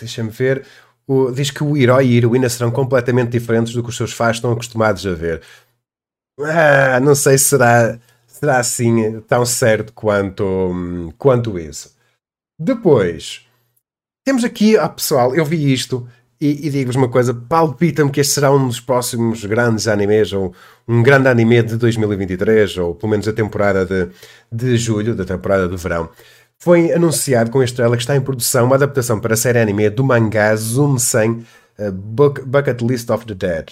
deixa-me 0.00 0.30
ver. 0.30 0.64
O, 1.08 1.30
diz 1.30 1.50
que 1.50 1.62
o 1.62 1.76
herói 1.76 2.06
e 2.06 2.14
a 2.14 2.18
heroína 2.18 2.48
serão 2.48 2.70
completamente 2.70 3.30
diferentes 3.30 3.72
do 3.72 3.82
que 3.82 3.90
os 3.90 3.96
seus 3.96 4.12
fãs 4.12 4.36
estão 4.36 4.52
acostumados 4.52 5.06
a 5.06 5.14
ver. 5.14 5.42
Ah, 6.38 7.00
não 7.00 7.14
sei 7.14 7.38
se 7.38 7.44
será, 7.44 7.98
será 8.38 8.58
assim 8.58 9.20
tão 9.22 9.46
certo 9.46 9.92
quanto, 9.92 11.14
quanto 11.16 11.58
isso. 11.58 11.94
Depois, 12.58 13.46
temos 14.24 14.44
aqui, 14.44 14.76
ah, 14.76 14.88
pessoal, 14.88 15.34
eu 15.34 15.44
vi 15.44 15.72
isto 15.72 16.06
e, 16.40 16.66
e 16.66 16.70
digo-vos 16.70 16.96
uma 16.96 17.08
coisa, 17.08 17.32
palpita-me 17.32 18.10
que 18.10 18.20
este 18.20 18.34
será 18.34 18.52
um 18.52 18.66
dos 18.66 18.78
próximos 18.78 19.44
grandes 19.44 19.88
animes, 19.88 20.32
ou 20.32 20.54
um 20.86 21.02
grande 21.02 21.28
anime 21.28 21.62
de 21.62 21.76
2023, 21.76 22.76
ou 22.78 22.94
pelo 22.94 23.10
menos 23.10 23.26
a 23.26 23.32
temporada 23.32 23.86
de, 23.86 24.08
de 24.52 24.76
julho, 24.76 25.14
da 25.14 25.24
temporada 25.24 25.66
do 25.66 25.78
verão. 25.78 26.10
Foi 26.58 26.92
anunciado 26.92 27.50
com 27.50 27.62
este 27.62 27.76
trailer 27.76 27.96
que 27.96 28.02
está 28.02 28.16
em 28.16 28.20
produção 28.20 28.66
uma 28.66 28.76
adaptação 28.76 29.18
para 29.18 29.34
a 29.34 29.36
série 29.36 29.58
anime 29.58 29.88
do 29.88 30.04
mangá 30.04 30.54
Zoom 30.56 30.98
100 30.98 31.30
uh, 31.30 31.92
Bucket 31.92 32.82
List 32.82 33.08
of 33.10 33.26
the 33.26 33.34
Dead. 33.34 33.70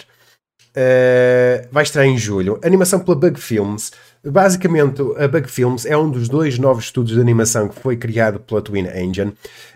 Uh, 0.75 1.67
vai 1.71 1.83
estar 1.83 2.05
em 2.05 2.17
julho. 2.17 2.59
Animação 2.63 2.99
pela 2.99 3.15
Bug 3.15 3.39
Films. 3.39 3.91
Basicamente, 4.25 5.03
a 5.17 5.27
Bug 5.27 5.47
Films 5.47 5.85
é 5.85 5.95
um 5.95 6.09
dos 6.09 6.27
dois 6.27 6.57
novos 6.57 6.85
estúdios 6.85 7.15
de 7.15 7.21
animação 7.21 7.69
que 7.69 7.79
foi 7.79 7.95
criado 7.95 8.39
pela 8.39 8.59
Twin 8.59 8.87
Engine. 8.87 9.31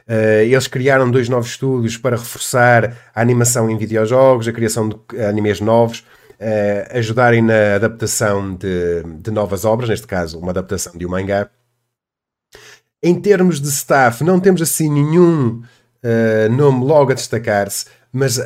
Uh, 0.08 0.42
eles 0.42 0.66
criaram 0.66 1.12
dois 1.12 1.30
novos 1.30 1.50
estúdios 1.50 1.98
para 1.98 2.18
reforçar 2.18 2.98
a 3.14 3.22
animação 3.22 3.70
em 3.70 3.78
videojogos, 3.78 4.48
a 4.48 4.52
criação 4.52 4.90
de 4.90 5.22
animes 5.22 5.62
novos, 5.62 6.00
uh, 6.00 6.98
ajudarem 6.98 7.44
na 7.44 7.76
adaptação 7.76 8.56
de, 8.56 9.04
de, 9.22 9.30
novas 9.30 9.66
obras, 9.66 9.88
neste 9.88 10.08
caso, 10.08 10.40
uma 10.40 10.50
adaptação 10.50 10.94
de 10.98 11.06
um 11.06 11.10
mangá. 11.10 11.48
Em 13.04 13.22
termos 13.22 13.62
de 13.62 13.68
staff, 13.68 14.24
não 14.24 14.40
temos 14.40 14.64
assim 14.64 14.90
nenhum 14.92 15.62
uh, 16.04 16.52
nome 16.52 16.86
logo 16.86 17.12
a 17.12 17.16
destacar-se, 17.16 17.86
mas 18.12 18.40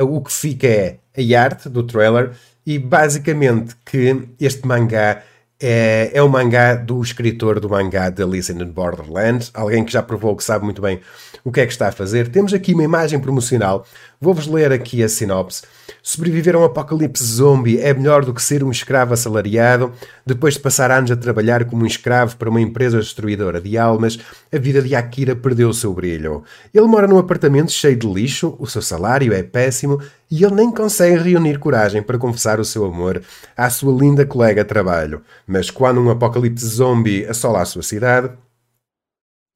o 0.00 0.20
que 0.20 0.32
fica 0.32 0.66
é 0.66 0.98
a 1.14 1.42
arte 1.42 1.68
do 1.68 1.84
trailer 1.84 2.32
e 2.68 2.78
basicamente 2.78 3.74
que 3.82 4.28
este 4.38 4.66
mangá 4.68 5.22
é, 5.58 6.10
é 6.12 6.22
o 6.22 6.28
mangá 6.28 6.74
do 6.74 7.00
escritor 7.00 7.58
do 7.58 7.68
mangá 7.70 8.12
The 8.12 8.26
Listen 8.26 8.62
in 8.62 8.70
Borderlands, 8.70 9.50
alguém 9.54 9.86
que 9.86 9.90
já 9.90 10.02
provou 10.02 10.36
que 10.36 10.44
sabe 10.44 10.66
muito 10.66 10.82
bem 10.82 11.00
o 11.42 11.50
que 11.50 11.60
é 11.62 11.66
que 11.66 11.72
está 11.72 11.88
a 11.88 11.92
fazer. 11.92 12.28
Temos 12.28 12.52
aqui 12.52 12.74
uma 12.74 12.84
imagem 12.84 13.18
promocional, 13.18 13.86
vou-vos 14.20 14.46
ler 14.46 14.70
aqui 14.70 15.02
a 15.02 15.08
sinopse. 15.08 15.62
Sobreviver 16.02 16.54
a 16.54 16.58
um 16.58 16.64
apocalipse 16.64 17.24
zombie 17.24 17.80
é 17.80 17.94
melhor 17.94 18.22
do 18.22 18.34
que 18.34 18.42
ser 18.42 18.62
um 18.62 18.70
escravo 18.70 19.14
assalariado. 19.14 19.90
Depois 20.26 20.54
de 20.54 20.60
passar 20.60 20.90
anos 20.90 21.10
a 21.10 21.16
trabalhar 21.16 21.64
como 21.64 21.84
um 21.84 21.86
escravo 21.86 22.36
para 22.36 22.50
uma 22.50 22.60
empresa 22.60 22.98
destruidora 22.98 23.62
de 23.62 23.78
almas, 23.78 24.18
a 24.52 24.58
vida 24.58 24.82
de 24.82 24.94
Akira 24.94 25.34
perdeu 25.34 25.70
o 25.70 25.74
seu 25.74 25.94
brilho. 25.94 26.44
Ele 26.72 26.86
mora 26.86 27.06
num 27.06 27.18
apartamento 27.18 27.72
cheio 27.72 27.96
de 27.96 28.06
lixo, 28.06 28.54
o 28.58 28.66
seu 28.66 28.82
salário 28.82 29.32
é 29.32 29.42
péssimo 29.42 29.98
e 30.30 30.44
ele 30.44 30.54
nem 30.54 30.70
consegue 30.70 31.16
reunir 31.16 31.58
coragem 31.58 32.02
para 32.02 32.18
confessar 32.18 32.60
o 32.60 32.64
seu 32.64 32.84
amor 32.84 33.22
à 33.56 33.70
sua 33.70 33.98
linda 33.98 34.26
colega 34.26 34.62
de 34.62 34.68
trabalho. 34.68 35.22
Mas 35.46 35.70
quando 35.70 36.00
um 36.00 36.10
apocalipse 36.10 36.66
zombie 36.66 37.26
assola 37.26 37.62
a 37.62 37.64
sua 37.64 37.82
cidade, 37.82 38.30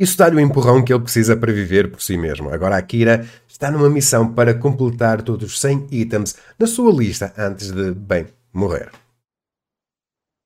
isso 0.03 0.19
dá-lhe 0.19 0.37
o 0.37 0.41
empurrão 0.41 0.83
que 0.83 0.93
ele 0.93 1.03
precisa 1.03 1.37
para 1.37 1.53
viver 1.53 1.91
por 1.91 2.03
si 2.03 2.17
mesmo. 2.17 2.51
Agora 2.51 2.77
Akira 2.77 3.25
está 3.47 3.71
numa 3.71 3.89
missão 3.89 4.33
para 4.33 4.53
completar 4.53 5.23
todos 5.23 5.53
os 5.53 5.61
100 5.61 5.87
itens 5.93 6.35
na 6.59 6.67
sua 6.67 6.93
lista 6.93 7.33
antes 7.39 7.71
de, 7.71 7.93
bem, 7.93 8.27
morrer. 8.53 8.91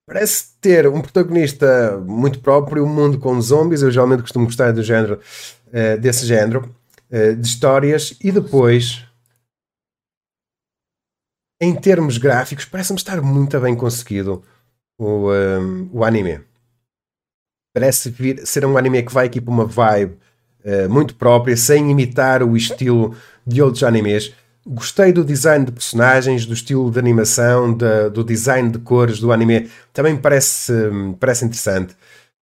Parece 0.07 0.57
ter 0.61 0.87
um 0.87 1.01
protagonista 1.01 1.97
muito 2.07 2.41
próprio, 2.41 2.85
um 2.85 2.89
mundo 2.89 3.19
com 3.19 3.41
zombies. 3.41 3.81
Eu 3.81 3.91
geralmente 3.91 4.21
costumo 4.21 4.45
gostar 4.45 4.73
do 4.73 4.83
género, 4.83 5.21
uh, 5.69 5.99
desse 5.99 6.27
género 6.27 6.71
uh, 7.11 7.35
de 7.35 7.47
histórias. 7.47 8.15
E 8.23 8.31
depois, 8.31 9.06
em 11.61 11.75
termos 11.75 12.19
gráficos, 12.19 12.65
parece-me 12.65 12.99
estar 12.99 13.21
muito 13.21 13.59
bem 13.61 13.75
conseguido 13.75 14.43
o, 14.99 15.33
um, 15.33 15.89
o 15.93 16.05
anime. 16.05 16.41
Parece 17.75 18.11
vir, 18.11 18.47
ser 18.47 18.65
um 18.65 18.77
anime 18.77 19.03
que 19.03 19.13
vai 19.13 19.27
aqui 19.27 19.41
para 19.41 19.53
uma 19.53 19.67
vibe 19.67 20.17
uh, 20.65 20.89
muito 20.89 21.15
própria, 21.15 21.57
sem 21.57 21.91
imitar 21.91 22.43
o 22.43 22.57
estilo 22.57 23.15
de 23.47 23.63
outros 23.63 23.83
animes. 23.83 24.33
Gostei 24.67 25.13
do 25.13 25.25
design 25.25 25.65
de 25.65 25.73
personagens, 25.73 26.45
do 26.45 26.53
estilo 26.53 26.91
de 26.91 26.99
animação, 26.99 27.73
do 27.73 28.25
design 28.25 28.69
de 28.69 28.81
cores 28.81 29.21
do 29.21 29.31
anime. 29.31 29.71
Também 29.93 30.17
parece, 30.17 30.73
parece 31.21 31.45
interessante. 31.45 31.95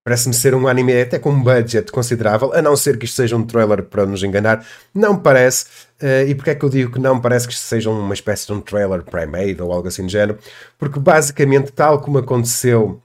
Parece-me 0.04 0.34
ser 0.34 0.54
um 0.54 0.68
anime 0.68 1.00
até 1.00 1.18
com 1.18 1.30
um 1.30 1.42
budget 1.42 1.90
considerável, 1.90 2.52
a 2.52 2.60
não 2.60 2.76
ser 2.76 2.98
que 2.98 3.06
isto 3.06 3.16
seja 3.16 3.36
um 3.36 3.42
trailer 3.42 3.84
para 3.84 4.04
nos 4.04 4.22
enganar. 4.22 4.64
Não 4.94 5.18
parece. 5.18 5.64
Uh, 6.02 6.28
e 6.28 6.34
porquê 6.34 6.50
é 6.50 6.54
que 6.54 6.64
eu 6.64 6.68
digo 6.68 6.92
que 6.92 6.98
não 6.98 7.18
parece 7.18 7.48
que 7.48 7.54
isto 7.54 7.64
seja 7.64 7.88
uma 7.88 8.12
espécie 8.12 8.46
de 8.46 8.52
um 8.52 8.60
trailer 8.60 9.02
pré-made 9.02 9.62
ou 9.62 9.72
algo 9.72 9.88
assim 9.88 10.04
do 10.04 10.12
género? 10.12 10.38
Porque 10.78 11.00
basicamente, 11.00 11.72
tal 11.72 12.00
como 12.00 12.18
aconteceu 12.18 13.00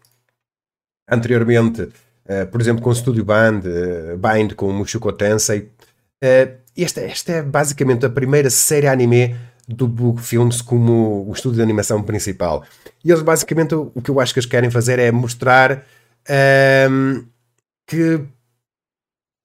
anteriormente 1.09 1.89
eh, 2.29 2.45
por 2.45 2.61
exemplo, 2.61 2.83
com 2.83 2.91
o 2.91 2.95
Studio 2.95 3.25
Band, 3.25 3.61
uh, 3.65 4.15
Bind 4.15 4.53
com 4.53 4.67
o 4.67 4.73
Mushoku 4.73 5.11
Tensei. 5.11 5.71
Uh, 6.23 6.53
esta, 6.77 7.01
esta 7.01 7.31
é 7.31 7.41
basicamente 7.41 8.05
a 8.05 8.09
primeira 8.09 8.51
série 8.51 8.85
anime 8.85 9.35
do 9.67 9.87
Book 9.87 10.21
Films 10.21 10.61
como 10.61 11.27
o 11.27 11.33
estúdio 11.33 11.57
de 11.57 11.63
animação 11.63 12.03
principal. 12.03 12.63
E 13.03 13.09
eles 13.09 13.23
basicamente 13.23 13.73
o, 13.73 13.91
o 13.95 14.01
que 14.01 14.11
eu 14.11 14.19
acho 14.19 14.31
que 14.31 14.39
eles 14.39 14.49
querem 14.49 14.69
fazer 14.69 14.99
é 14.99 15.11
mostrar 15.11 15.83
um, 16.29 17.27
que 17.87 18.25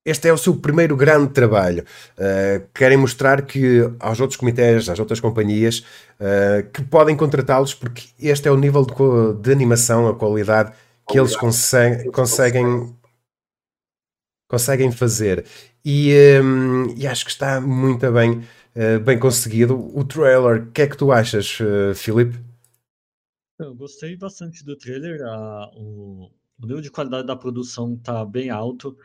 este 0.05 0.29
é 0.29 0.33
o 0.33 0.39
seu 0.39 0.55
primeiro 0.57 0.97
grande 0.97 1.33
trabalho. 1.33 1.85
Uh, 2.19 2.67
querem 2.75 2.99
mostrar 2.99 3.43
que 3.43 3.81
aos 3.99 4.21
outros 4.21 4.37
comitês, 4.37 4.89
às 4.89 4.99
outras 4.99 5.19
companhias, 5.19 5.79
uh, 6.21 6.69
que 6.71 6.83
podem 6.83 7.17
contratá-los 7.17 7.73
porque 7.73 8.09
este 8.21 8.47
é 8.47 8.51
o 8.51 8.57
nível 8.57 8.85
de, 8.85 8.95
de 9.41 9.51
animação, 9.51 10.07
a 10.07 10.15
qualidade 10.15 10.75
que 11.09 11.19
eles 11.19 11.35
conseguem, 11.35 12.11
conseguem, 12.11 12.95
conseguem 14.49 14.93
fazer. 14.93 15.47
E, 15.83 16.15
um, 16.43 16.95
e, 16.97 17.07
acho 17.07 17.25
que 17.25 17.31
está 17.31 17.61
muito 17.61 18.11
bem, 18.13 18.43
uh, 18.77 19.01
bem 19.01 19.19
conseguido. 19.19 19.75
O 19.97 20.05
trailer, 20.05 20.63
o 20.63 20.71
que 20.71 20.83
é 20.83 20.87
que 20.87 20.97
tu 20.97 21.13
achas, 21.13 21.59
uh, 21.61 21.95
Filipe? 21.95 22.39
Eu 23.59 23.75
gostei 23.75 24.17
bastante 24.17 24.65
do 24.65 24.77
trailer. 24.77 25.21
A, 25.23 25.71
o, 25.77 26.31
o 26.65 26.67
nível 26.67 26.83
de 26.83 26.91
qualidade 26.91 27.27
da 27.27 27.37
produção 27.37 27.95
está 27.95 28.25
bem 28.25 28.51
alto. 28.51 28.97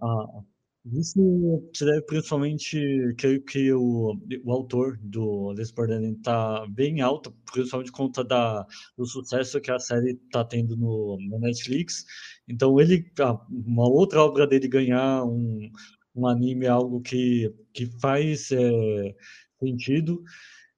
Ah, 0.00 0.42
isso 0.86 1.70
se 1.74 1.84
deve 1.84 2.02
principalmente, 2.02 3.14
creio 3.18 3.42
que 3.44 3.72
o, 3.72 4.16
o 4.44 4.52
autor 4.52 4.98
do 5.02 5.52
Les 5.52 5.70
Borderlands 5.70 6.16
está 6.18 6.66
bem 6.68 7.02
alto, 7.02 7.34
principalmente 7.52 7.90
por 7.90 7.98
conta 7.98 8.24
da, 8.24 8.66
do 8.96 9.04
sucesso 9.04 9.60
que 9.60 9.70
a 9.70 9.78
série 9.78 10.12
está 10.12 10.42
tendo 10.44 10.76
no, 10.76 11.18
no 11.20 11.38
Netflix. 11.38 12.06
Então, 12.48 12.80
ele, 12.80 13.04
uma 13.50 13.88
outra 13.88 14.22
obra 14.22 14.46
dele 14.46 14.68
ganhar 14.68 15.24
um, 15.24 15.70
um 16.14 16.26
anime 16.26 16.64
é 16.66 16.70
algo 16.70 17.00
que, 17.02 17.52
que 17.74 17.86
faz 18.00 18.50
é, 18.50 19.14
sentido. 19.60 20.22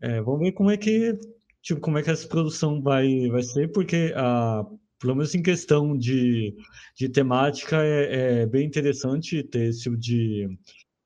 É, 0.00 0.20
vamos 0.20 0.40
ver 0.40 0.52
como 0.52 0.70
é 0.70 0.76
que 0.76 1.16
tipo 1.62 1.80
como 1.80 1.96
é 1.96 2.02
que 2.02 2.10
essa 2.10 2.26
produção 2.26 2.82
vai 2.82 3.28
vai 3.28 3.42
ser, 3.42 3.70
porque 3.70 4.12
a 4.16 4.66
pelo 5.02 5.16
menos 5.16 5.34
em 5.34 5.42
questão 5.42 5.98
de, 5.98 6.54
de 6.96 7.08
temática, 7.08 7.82
é, 7.82 8.42
é 8.42 8.46
bem 8.46 8.64
interessante 8.64 9.42
ter 9.42 9.64
esse 9.64 9.82
tipo 9.82 9.96
de, 9.96 10.48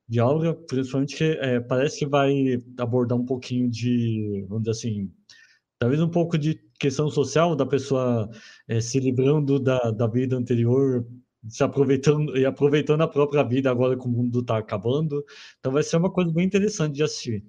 de 0.07 0.19
aula, 0.19 0.53
principalmente 0.53 1.15
que 1.15 1.23
é, 1.23 1.59
parece 1.59 1.99
que 1.99 2.05
vai 2.05 2.61
abordar 2.77 3.17
um 3.17 3.25
pouquinho 3.25 3.67
de, 3.67 4.45
vamos 4.47 4.65
dizer 4.65 4.71
assim, 4.71 5.11
talvez 5.79 5.99
um 5.99 6.09
pouco 6.09 6.37
de 6.37 6.61
questão 6.79 7.09
social 7.09 7.55
da 7.55 7.65
pessoa 7.65 8.29
é, 8.67 8.79
se 8.79 8.99
livrando 8.99 9.59
da, 9.59 9.89
da 9.89 10.05
vida 10.05 10.37
anterior, 10.37 11.03
se 11.49 11.63
aproveitando 11.63 12.37
e 12.37 12.45
aproveitando 12.45 13.01
a 13.01 13.07
própria 13.07 13.41
vida 13.41 13.71
agora 13.71 13.97
que 13.97 14.05
o 14.05 14.09
mundo 14.09 14.41
está 14.41 14.59
acabando. 14.59 15.25
Então 15.57 15.71
vai 15.71 15.81
ser 15.81 15.97
uma 15.97 16.11
coisa 16.11 16.31
bem 16.31 16.45
interessante 16.45 16.93
de 16.93 17.01
assistir. 17.01 17.43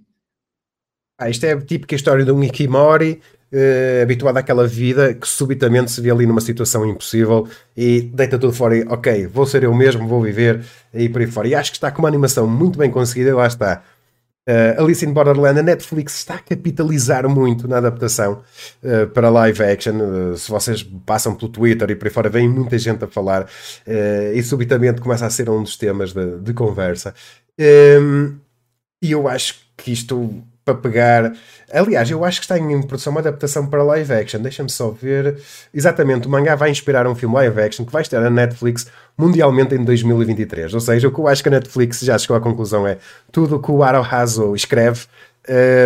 Ah, 1.19 1.28
isto 1.28 1.45
é 1.45 1.52
a 1.52 1.61
típica 1.61 1.95
história 1.95 2.25
de 2.25 2.33
um 2.33 2.43
Ikimori 2.43 3.21
uh, 3.52 4.02
habituado 4.02 4.37
àquela 4.37 4.67
vida 4.67 5.14
que 5.14 5.26
subitamente 5.26 5.90
se 5.90 6.00
vê 6.00 6.11
ali 6.11 6.26
numa 6.26 6.40
situação 6.40 6.87
impossível 6.87 7.49
e 7.76 8.00
deita 8.00 8.38
tudo 8.38 8.52
fora 8.52 8.76
e 8.76 8.83
ok, 8.83 9.26
vou 9.26 9.47
ser 9.47 9.64
eu 9.64 9.75
mesmo, 9.75 10.07
vou 10.07 10.23
viver 10.23 10.64
e 10.93 11.09
por 11.09 11.21
aí 11.21 11.26
fora. 11.26 11.49
E 11.49 11.55
acho 11.55 11.71
que 11.71 11.76
está 11.76 11.90
com 11.90 12.02
uma 12.02 12.09
animação 12.09 12.47
muito 12.47 12.78
bem 12.78 12.90
conseguida, 12.90 13.35
lá 13.35 13.47
está. 13.47 13.83
Uh, 14.49 14.83
Alice 14.83 15.05
in 15.05 15.12
Borderland, 15.12 15.61
a 15.61 15.62
Netflix 15.62 16.14
está 16.14 16.37
a 16.37 16.38
capitalizar 16.38 17.28
muito 17.28 17.69
na 17.69 17.76
adaptação 17.76 18.43
uh, 18.83 19.07
para 19.09 19.28
live 19.28 19.62
action. 19.62 19.97
Uh, 19.99 20.38
se 20.38 20.50
vocês 20.50 20.83
passam 21.05 21.35
pelo 21.35 21.52
Twitter 21.52 21.90
e 21.90 21.95
por 21.95 22.07
aí 22.07 22.12
fora, 22.12 22.31
vem 22.31 22.49
muita 22.49 22.78
gente 22.78 23.05
a 23.05 23.07
falar 23.07 23.47
e 24.35 24.43
subitamente 24.43 25.02
começa 25.02 25.26
a 25.26 25.31
ser 25.31 25.50
um 25.50 25.62
dos 25.62 25.76
temas 25.76 26.14
de, 26.14 26.38
de 26.38 26.55
conversa. 26.55 27.14
Um, 27.59 27.62
ehm, 27.62 28.35
e 29.02 29.12
eu 29.12 29.28
acho 29.28 29.57
que 29.76 29.93
isto 29.93 30.43
para 30.68 30.75
pegar. 30.75 31.32
Aliás, 31.72 32.10
eu 32.10 32.25
acho 32.25 32.40
que 32.40 32.44
está 32.44 32.58
em 32.58 32.82
produção 32.82 33.10
uma 33.10 33.20
adaptação 33.20 33.66
para 33.66 33.82
live 33.82 34.12
action. 34.12 34.40
Deixa-me 34.40 34.68
só 34.68 34.90
ver. 34.90 35.38
Exatamente, 35.72 36.26
o 36.26 36.30
mangá 36.30 36.54
vai 36.54 36.70
inspirar 36.70 37.06
um 37.06 37.14
filme 37.14 37.34
live 37.37 37.60
action 37.60 37.84
que 37.87 37.92
vai 37.92 38.02
estar 38.02 38.20
na 38.20 38.30
Netflix 38.30 38.87
mundialmente 39.16 39.75
em 39.75 39.84
2023. 39.84 40.75
Ou 40.75 40.80
seja, 40.80 41.08
o 41.08 41.12
que 41.12 41.18
eu 41.18 41.28
acho 41.28 41.42
que 41.42 41.48
a 41.48 41.52
Netflix 41.52 42.00
já 42.00 42.18
chegou 42.18 42.37
à 42.37 42.40
conclusão 42.40 42.87
é 42.87 42.98
tudo 43.32 43.56
o 43.56 43.62
que 43.62 43.70
o 43.70 43.82
Arohazo 43.82 44.54
escreve. 44.54 45.06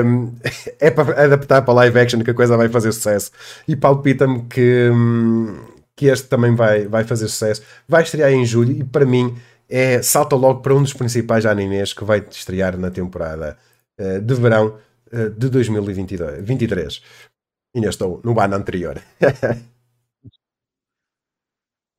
Um, 0.05 0.33
é 0.81 0.91
para 0.91 1.25
adaptar 1.25 1.63
para 1.63 1.75
live 1.75 1.99
action 2.01 2.21
que 2.21 2.31
a 2.31 2.35
coisa 2.35 2.57
vai 2.57 2.69
fazer 2.69 2.91
sucesso 2.91 3.31
e 3.69 3.77
palpita-me 3.77 4.43
que, 4.51 4.91
hum, 4.93 5.57
que 5.95 6.07
este 6.07 6.27
também 6.27 6.55
vai, 6.55 6.87
vai 6.87 7.05
fazer 7.05 7.29
sucesso. 7.29 7.63
Vai 7.89 8.03
estrear 8.03 8.33
em 8.33 8.45
julho 8.45 8.73
e 8.73 8.85
para 8.85 9.07
mim 9.07 9.37
é, 9.69 10.03
salta 10.03 10.37
logo 10.37 10.61
para 10.61 10.75
um 10.75 10.83
dos 10.83 10.93
principais 10.93 11.47
animes 11.47 11.93
que 11.93 12.05
vai 12.05 12.23
estrear 12.31 12.77
na 12.77 12.91
temporada 12.91 13.57
uh, 14.01 14.21
de 14.21 14.35
verão 14.35 14.79
uh, 15.13 15.31
de 15.31 15.49
2023. 15.49 17.03
Ainda 17.75 17.89
estou 17.89 18.21
no 18.25 18.39
ano 18.39 18.57
anterior. 18.57 19.01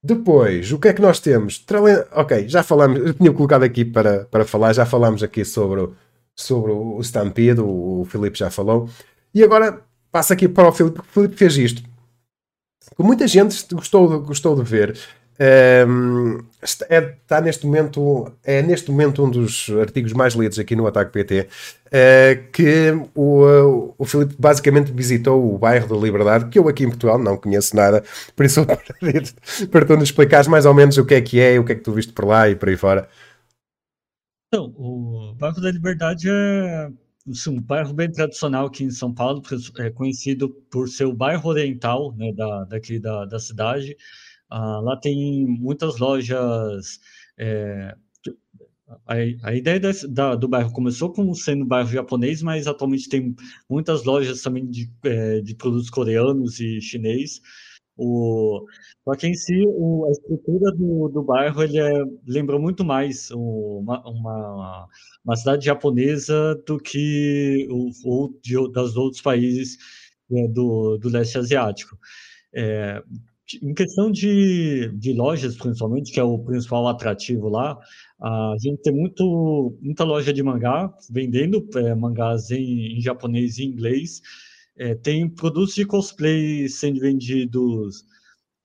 Depois, 0.06 0.72
o 0.72 0.80
que 0.80 0.90
é 0.90 0.94
que 0.94 1.02
nós 1.02 1.20
temos? 1.20 1.66
Ok, 2.12 2.50
já 2.50 2.62
falamos, 2.62 3.00
eu 3.00 3.14
tinha 3.14 3.32
colocado 3.32 3.64
aqui 3.64 3.86
para, 3.86 4.26
para 4.26 4.46
falar, 4.46 4.74
já 4.74 4.86
falámos 4.86 5.24
aqui 5.24 5.46
sobre 5.46 5.90
sobre 6.36 6.72
o 6.72 7.00
Stampede, 7.02 7.62
o, 7.62 8.02
o 8.02 8.06
Filipe 8.06 8.38
já 8.38 8.50
falou. 8.50 8.90
E 9.34 9.44
agora 9.44 9.82
passa 10.12 10.34
aqui 10.34 10.48
para 10.48 10.68
o 10.68 10.72
Filipe, 10.72 11.00
o 11.00 11.04
Filipe 11.04 11.36
fez 11.36 11.58
isto. 11.58 11.84
Muita 13.00 13.28
gente 13.28 13.66
gostou, 13.74 14.22
gostou 14.22 14.56
de 14.56 14.64
ver. 14.64 14.98
Um, 15.88 16.40
é, 16.90 17.16
está 17.22 17.42
neste 17.42 17.66
momento, 17.66 18.32
é 18.44 18.62
neste 18.62 18.90
momento 18.90 19.24
um 19.24 19.30
dos 19.30 19.70
artigos 19.82 20.14
mais 20.14 20.34
lidos 20.34 20.58
aqui 20.58 20.76
no 20.76 20.88
Ataque 20.88 21.12
PT, 21.12 21.42
uh, 21.42 21.48
eh, 21.92 22.36
que 22.52 22.92
o, 23.14 23.94
o 23.98 24.06
Filipe 24.06 24.36
basicamente 24.40 24.92
visitou 24.92 25.54
o 25.54 25.58
bairro 25.58 25.88
da 25.88 25.96
Liberdade, 25.96 26.50
que 26.50 26.58
eu 26.58 26.68
aqui 26.68 26.84
em 26.84 26.90
Portugal 26.90 27.20
não 27.20 27.38
conheço 27.38 27.76
nada, 27.76 28.04
por 28.36 28.46
isso 28.46 28.66
para 29.72 29.86
tu 29.86 29.96
nos 29.96 30.06
explicares 30.06 30.48
mais 30.48 30.66
ou 30.66 30.74
menos 30.74 30.98
o 30.98 31.06
que 31.06 31.16
é 31.16 31.22
que 31.22 31.40
é, 31.40 31.60
o 31.60 31.64
que 31.64 31.74
é 31.74 31.76
que 31.76 31.82
tu 31.82 31.92
viste 31.92 32.14
por 32.14 32.26
lá 32.26 32.50
e 32.50 32.56
por 32.56 32.70
aí 32.70 32.78
fora. 32.78 33.08
Então, 34.48 34.74
o 34.78 35.34
bairro 35.36 35.62
da 35.62 35.72
Liberdade 35.72 36.30
é 36.30 36.90
assim, 37.30 37.52
um 37.52 37.62
bairro 37.62 37.94
bem 37.94 38.12
tradicional 38.12 38.68
aqui 38.68 38.84
em 38.84 38.92
São 38.92 39.14
Paulo, 39.14 39.42
é 39.80 39.90
conhecido 39.90 40.50
por 40.70 40.88
ser 40.90 41.06
o 41.06 41.14
bairro 41.14 41.50
oriental 41.50 42.14
né, 42.16 42.32
da, 42.34 42.66
daqui 42.66 43.00
da, 43.00 43.26
da 43.26 43.40
cidade. 43.40 43.96
Ah, 44.56 44.80
lá 44.82 44.96
tem 44.98 45.48
muitas 45.48 45.98
lojas. 45.98 47.00
É, 47.40 47.96
a, 49.08 49.16
a, 49.50 49.56
ideia 49.56 49.80
da, 50.10 50.36
do 50.36 50.48
bairro 50.48 50.72
começou 50.72 51.12
como 51.12 51.34
sendo 51.34 51.64
um 51.66 51.68
bairro 51.68 51.90
japonês, 51.90 52.44
mas 52.44 52.68
atualmente 52.68 53.10
tem 53.10 53.36
muitas 53.68 54.04
lojas 54.04 54.44
também 54.44 54.70
de, 54.70 54.92
é, 55.06 55.42
de 55.42 55.56
produtos 55.56 55.90
coreanos 55.90 56.60
e 56.60 56.80
chinês. 56.82 57.42
O, 57.98 58.64
só 59.04 59.16
que 59.16 59.28
em 59.28 59.34
si, 59.34 59.56
o, 59.68 60.06
a 60.08 60.12
estrutura 60.12 60.72
do, 60.74 61.10
do 61.10 61.24
bairro 61.24 61.64
ele 61.64 61.80
é, 61.80 62.04
lembra 62.28 62.60
muito 62.60 62.86
mais 62.86 63.32
uma, 63.32 64.08
uma, 64.08 64.88
uma 65.26 65.36
cidade 65.36 65.66
japonesa 65.66 66.56
do 66.68 66.78
que 66.80 67.68
o 67.72 68.40
de, 68.44 68.72
das 68.72 68.96
outros 68.96 69.22
países 69.22 69.78
é, 70.32 70.48
do, 70.48 70.98
do 71.00 71.10
leste 71.10 71.40
asiático. 71.40 71.98
É, 72.54 73.02
em 73.62 73.74
questão 73.74 74.12
de, 74.12 74.90
de 74.96 75.14
lojas, 75.14 75.56
principalmente, 75.56 76.12
que 76.12 76.20
é 76.20 76.24
o 76.24 76.40
principal 76.40 76.88
atrativo 76.88 77.50
lá, 77.50 77.78
a 78.22 78.56
gente 78.60 78.82
tem 78.82 78.94
muito, 78.94 79.78
muita 79.82 80.04
loja 80.04 80.32
de 80.32 80.42
mangá 80.42 80.94
vendendo 81.10 81.68
é, 81.76 81.94
mangás 81.94 82.52
em, 82.52 82.98
em, 82.98 83.02
japonês 83.02 83.58
e 83.58 83.66
inglês. 83.66 84.22
É, 84.78 84.96
tem 84.96 85.30
produtos 85.30 85.76
de 85.76 85.86
cosplay 85.86 86.68
sendo 86.70 87.00
vendidos. 87.00 88.06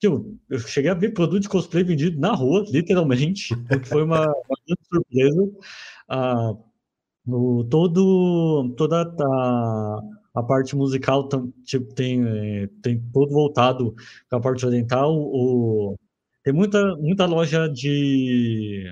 Eu, 0.03 0.39
eu 0.49 0.59
cheguei 0.61 0.91
a 0.91 0.95
ver 0.95 1.13
produto 1.13 1.43
de 1.43 1.49
cosplay 1.49 1.83
vendido 1.85 2.21
na 2.21 2.33
rua, 2.33 2.65
literalmente, 2.71 3.53
o 3.73 3.81
que 3.81 3.89
foi 3.89 4.05
uma, 4.05 4.21
uma 4.27 4.57
grande 4.67 4.83
surpresa. 4.89 5.51
Ah, 6.09 6.53
no, 7.27 7.65
todo, 7.65 8.75
toda 8.77 9.03
a 9.03 10.18
a 10.39 10.43
parte 10.43 10.77
musical 10.77 11.29
tipo, 11.65 11.93
tem, 11.95 12.23
é, 12.27 12.69
tem 12.83 13.01
todo 13.13 13.33
voltado 13.33 13.95
para 14.29 14.39
a 14.39 14.43
parte 14.43 14.65
oriental. 14.65 15.15
O, 15.15 15.97
tem 16.45 16.53
muita, 16.53 16.97
muita 16.97 17.27
loja 17.27 17.69
de 17.69 18.85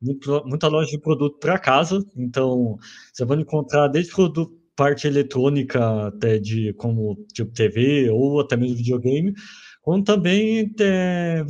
muita, 0.00 0.68
loja 0.68 0.90
de 0.90 0.98
produto 0.98 1.38
para 1.38 1.58
casa, 1.58 2.04
então 2.16 2.76
você 3.12 3.24
vai 3.24 3.38
encontrar 3.38 3.88
desde 3.88 4.12
produto, 4.12 4.56
parte 4.76 5.08
eletrônica 5.08 6.06
até 6.06 6.38
de 6.38 6.72
como 6.74 7.16
tipo 7.32 7.52
TV 7.52 8.10
ou 8.10 8.40
até 8.40 8.56
mesmo 8.56 8.76
videogame, 8.76 9.34
como 9.82 10.04
também 10.04 10.72
é, 10.80 11.42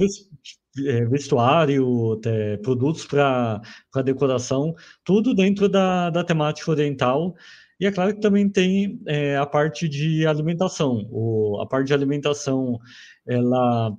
vestuário, 1.06 2.12
até 2.14 2.56
produtos 2.58 3.04
para 3.04 3.60
decoração, 4.04 4.74
tudo 5.04 5.34
dentro 5.34 5.68
da, 5.68 6.10
da 6.10 6.24
temática 6.24 6.70
oriental. 6.70 7.34
E 7.80 7.86
é 7.86 7.92
claro 7.92 8.14
que 8.14 8.20
também 8.20 8.48
tem 8.48 9.00
é, 9.06 9.36
a 9.36 9.46
parte 9.46 9.88
de 9.88 10.26
alimentação. 10.26 11.08
O, 11.10 11.60
a 11.60 11.66
parte 11.66 11.88
de 11.88 11.94
alimentação, 11.94 12.78
ela 13.26 13.96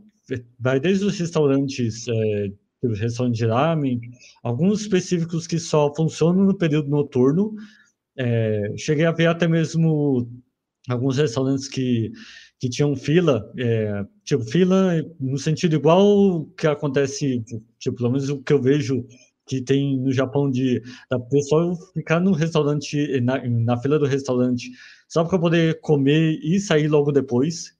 vai 0.60 0.80
desde 0.80 1.06
os 1.06 1.18
restaurantes, 1.18 2.06
é, 2.08 2.52
restaurantes 2.96 3.40
de 3.40 3.46
ramen, 3.46 4.00
alguns 4.44 4.82
específicos 4.82 5.48
que 5.48 5.58
só 5.60 5.94
funcionam 5.96 6.46
no 6.46 6.58
período 6.58 6.90
noturno. 6.90 7.54
É, 8.18 8.74
cheguei 8.78 9.06
a 9.06 9.12
ver 9.12 9.28
até 9.28 9.48
mesmo 9.48 10.30
alguns 10.90 11.18
restaurantes 11.18 11.70
que, 11.70 12.12
que 12.60 12.70
tinham 12.70 12.96
fila, 12.96 13.50
é, 13.58 14.04
tipo, 14.26 14.44
fila 14.44 14.94
no 15.20 15.38
sentido 15.38 15.76
igual 15.76 16.46
que 16.58 16.68
acontece, 16.68 17.42
tipo, 17.80 17.96
pelo 17.96 18.12
menos 18.12 18.30
o 18.30 18.42
que 18.44 18.52
eu 18.52 18.62
vejo 18.62 19.06
que 19.50 19.62
tem 19.62 20.00
no 20.00 20.12
Japão 20.14 20.50
de 20.50 20.82
da 21.10 21.20
pessoa 21.20 21.76
ficar 21.94 22.20
no 22.20 22.32
restaurante, 22.32 23.20
na, 23.22 23.44
na 23.48 23.78
fila 23.78 23.98
do 23.98 24.06
restaurante, 24.06 24.70
só 25.08 25.26
para 25.26 25.40
poder 25.40 25.82
comer 25.82 26.40
e 26.44 26.60
sair 26.60 26.88
logo 26.88 27.12
depois. 27.12 27.76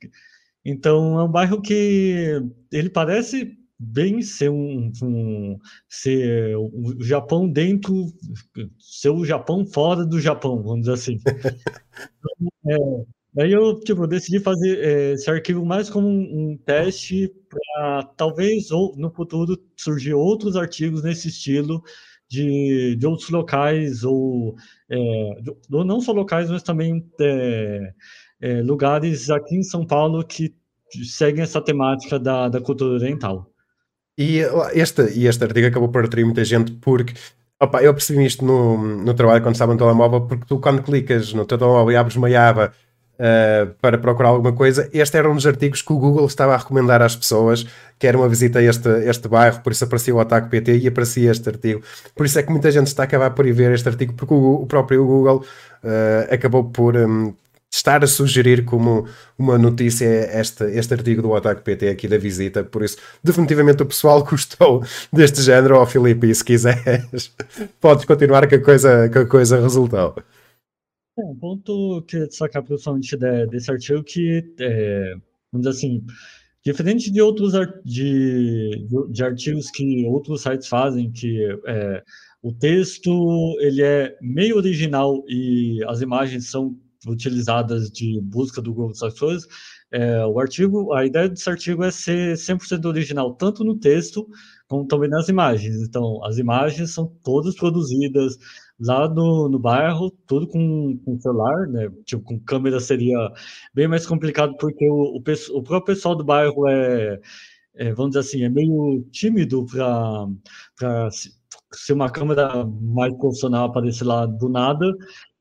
Então 0.66 1.20
é 1.20 1.24
um 1.24 1.32
bairro 1.32 1.62
que 1.62 2.42
ele 2.72 2.90
parece 2.90 3.56
bem 3.80 4.22
ser 4.22 4.50
um, 4.50 4.92
um 5.02 5.58
ser 5.88 6.58
o 6.58 7.02
Japão 7.02 7.48
dentro, 7.48 8.08
ser 8.80 9.10
o 9.10 9.24
Japão 9.24 9.66
fora 9.66 10.06
do 10.06 10.20
Japão, 10.20 10.62
vamos 10.62 10.82
dizer 10.82 10.94
assim. 10.94 11.20
Então, 12.64 13.06
é, 13.06 13.19
aí 13.38 13.52
eu 13.52 13.80
tipo, 13.82 14.08
decidi 14.08 14.40
fazer 14.40 14.80
é, 14.80 15.12
esse 15.14 15.30
arquivo 15.30 15.66
mais 15.66 15.90
como 15.90 16.08
um, 16.08 16.52
um 16.52 16.58
teste 16.58 17.32
para 17.50 18.04
talvez 18.18 18.72
ou 18.72 18.96
no 18.98 19.12
futuro 19.12 19.58
surgir 19.78 20.14
outros 20.14 20.56
artigos 20.56 21.04
nesse 21.04 21.28
estilo 21.28 21.84
de, 22.30 22.96
de 22.96 23.08
outros 23.08 23.30
locais 23.30 24.04
ou 24.04 24.56
é, 24.90 24.98
de, 25.42 25.56
não 25.70 26.00
só 26.00 26.12
locais, 26.12 26.50
mas 26.50 26.64
também 26.64 27.06
é, 27.20 27.94
é, 28.42 28.62
lugares 28.62 29.30
aqui 29.30 29.58
em 29.58 29.64
São 29.64 29.86
Paulo 29.86 30.24
que 30.24 30.54
seguem 31.04 31.44
essa 31.44 31.62
temática 31.62 32.20
da, 32.20 32.50
da 32.50 32.62
cultura 32.62 32.96
oriental. 32.96 33.52
E 34.18 34.40
este, 34.74 35.18
e 35.18 35.28
este 35.28 35.44
artigo 35.44 35.68
acabou 35.68 35.90
por 35.90 36.04
atrair 36.04 36.26
muita 36.26 36.44
gente 36.44 36.74
porque 36.74 37.14
opa, 37.60 37.82
eu 37.82 37.94
percebi 37.94 38.26
isto 38.26 38.44
no, 38.46 38.78
no 38.98 39.14
trabalho 39.14 39.42
quando 39.42 39.56
estava 39.56 39.74
no 39.74 39.80
telemóvel, 39.80 40.28
porque 40.28 40.46
tu 40.46 40.60
quando 40.60 40.84
clicas 40.84 41.34
no 41.34 41.46
teu 41.46 41.58
telemóvel 41.58 41.92
e 41.94 41.96
abres 41.96 42.16
uma 42.16 42.30
aba 42.38 42.74
uh, 43.20 43.74
para 43.82 43.98
procurar 43.98 44.30
alguma 44.30 44.54
coisa, 44.54 44.90
este 44.94 45.18
era 45.18 45.30
um 45.30 45.36
dos 45.36 45.46
artigos 45.46 45.82
que 45.82 45.94
o 45.94 45.98
Google 45.98 46.26
estava 46.26 46.54
a 46.54 46.58
recomendar 46.58 47.02
às 47.02 47.16
pessoas 47.16 47.66
que 48.00 48.08
era 48.08 48.18
uma 48.18 48.30
visita 48.30 48.60
a 48.60 48.64
este, 48.64 48.90
este 49.10 49.28
bairro, 49.28 49.60
por 49.62 49.74
isso 49.74 49.84
aparecia 49.84 50.16
o 50.16 50.20
ataque 50.22 50.50
PT 50.50 50.78
e 50.78 50.88
aparecia 50.88 51.32
este 51.32 51.50
artigo. 51.50 51.82
Por 52.16 52.26
isso 52.26 52.40
é 52.40 52.44
que 52.44 52.50
muita 52.50 52.72
gente 52.72 52.88
está 52.88 53.04
a 53.04 53.06
acabar 53.06 53.32
por 53.32 53.46
ir 53.46 53.52
ver 53.52 53.74
este 53.74 53.90
artigo, 53.90 54.14
porque 54.14 54.34
o, 54.34 54.64
o 54.64 54.66
próprio 54.66 55.06
Google 55.06 55.44
uh, 55.84 56.34
acabou 56.34 56.64
por, 56.64 56.96
um, 56.96 57.34
estar 57.72 58.04
a 58.04 58.08
sugerir 58.08 58.66
como 58.66 59.08
uma 59.38 59.58
notícia 59.58 60.06
este, 60.40 60.64
este 60.72 60.94
artigo 60.94 61.22
do 61.22 61.36
Ataque 61.36 61.62
PT 61.62 61.90
aqui 61.90 62.08
da 62.08 62.18
visita, 62.18 62.64
por 62.64 62.84
isso 62.84 62.98
definitivamente 63.24 63.84
o 63.84 63.86
pessoal 63.86 64.24
gostou 64.26 64.84
deste 65.14 65.42
género, 65.42 65.78
ó 65.78 65.84
oh, 65.84 65.86
Filipe, 65.86 66.30
e 66.30 66.34
se 66.34 66.44
quiseres 66.44 67.32
podes 67.80 68.06
continuar 68.06 68.48
que 68.48 68.56
a 68.56 68.62
coisa, 68.62 69.08
que 69.10 69.20
a 69.20 69.26
coisa 69.26 69.62
resultou. 69.62 70.16
É, 71.20 71.26
um 71.26 71.36
ponto 71.36 72.02
que 72.04 72.28
destacar 72.28 72.64
principalmente 72.64 73.18
de, 73.18 73.48
desse 73.48 73.72
artigo 73.72 74.04
que, 74.04 74.54
é, 74.60 75.14
vamos 75.52 75.68
dizer 75.68 75.70
assim, 75.70 76.06
diferente 76.64 77.12
de 77.12 77.22
outros 77.22 77.54
de, 77.84 78.88
de, 79.12 79.24
artigos 79.24 79.70
que 79.72 80.06
outros 80.08 80.42
sites 80.42 80.68
fazem, 80.68 81.12
que 81.12 81.44
é, 81.68 82.04
o 82.42 82.54
texto 82.54 83.58
ele 83.60 83.82
é 83.82 84.16
meio 84.22 84.56
original 84.56 85.24
e 85.28 85.84
as 85.88 86.02
imagens 86.02 86.50
são 86.50 86.78
utilizadas 87.08 87.90
de 87.90 88.20
busca 88.22 88.62
do 88.62 88.74
Google 88.74 88.94
coisas, 89.18 89.48
é, 89.92 90.24
o 90.26 90.40
artigo, 90.40 90.94
a 90.94 91.06
ideia 91.06 91.28
desse 91.28 91.50
artigo 91.50 91.84
é 91.84 91.90
ser 91.92 92.36
100% 92.36 92.86
original, 92.86 93.34
tanto 93.34 93.64
no 93.64 93.76
texto 93.78 94.28
como 94.68 94.86
também 94.86 95.10
nas 95.10 95.28
imagens. 95.30 95.78
Então, 95.82 96.24
as 96.24 96.38
imagens 96.38 96.92
são 96.92 97.08
todas 97.24 97.56
produzidas 97.56 98.38
lá 98.80 99.08
no, 99.10 99.50
no 99.50 99.60
bairro, 99.60 100.12
tudo 100.28 100.48
com, 100.48 100.98
com 101.06 101.20
celular, 101.20 101.68
né? 101.68 101.90
Tipo, 102.06 102.24
com 102.24 102.40
câmera 102.40 102.80
seria 102.80 103.18
bem 103.74 103.88
mais 103.88 104.06
complicado, 104.06 104.56
porque 104.58 104.90
o, 104.90 105.18
o, 105.18 105.58
o 105.58 105.64
próprio 105.64 105.96
pessoal 105.96 106.16
do 106.16 106.24
bairro 106.24 106.68
é, 106.68 107.20
é 107.76 107.94
vamos 107.94 108.12
dizer 108.12 108.20
assim, 108.20 108.44
é 108.44 108.50
meio 108.50 109.04
tímido 109.12 109.66
para 109.66 111.10
se 111.72 111.94
uma 111.94 112.10
câmera 112.10 112.66
mais 112.66 113.16
profissional 113.18 113.66
aparecer 113.66 114.04
lá 114.04 114.26
do 114.26 114.50
nada, 114.50 114.92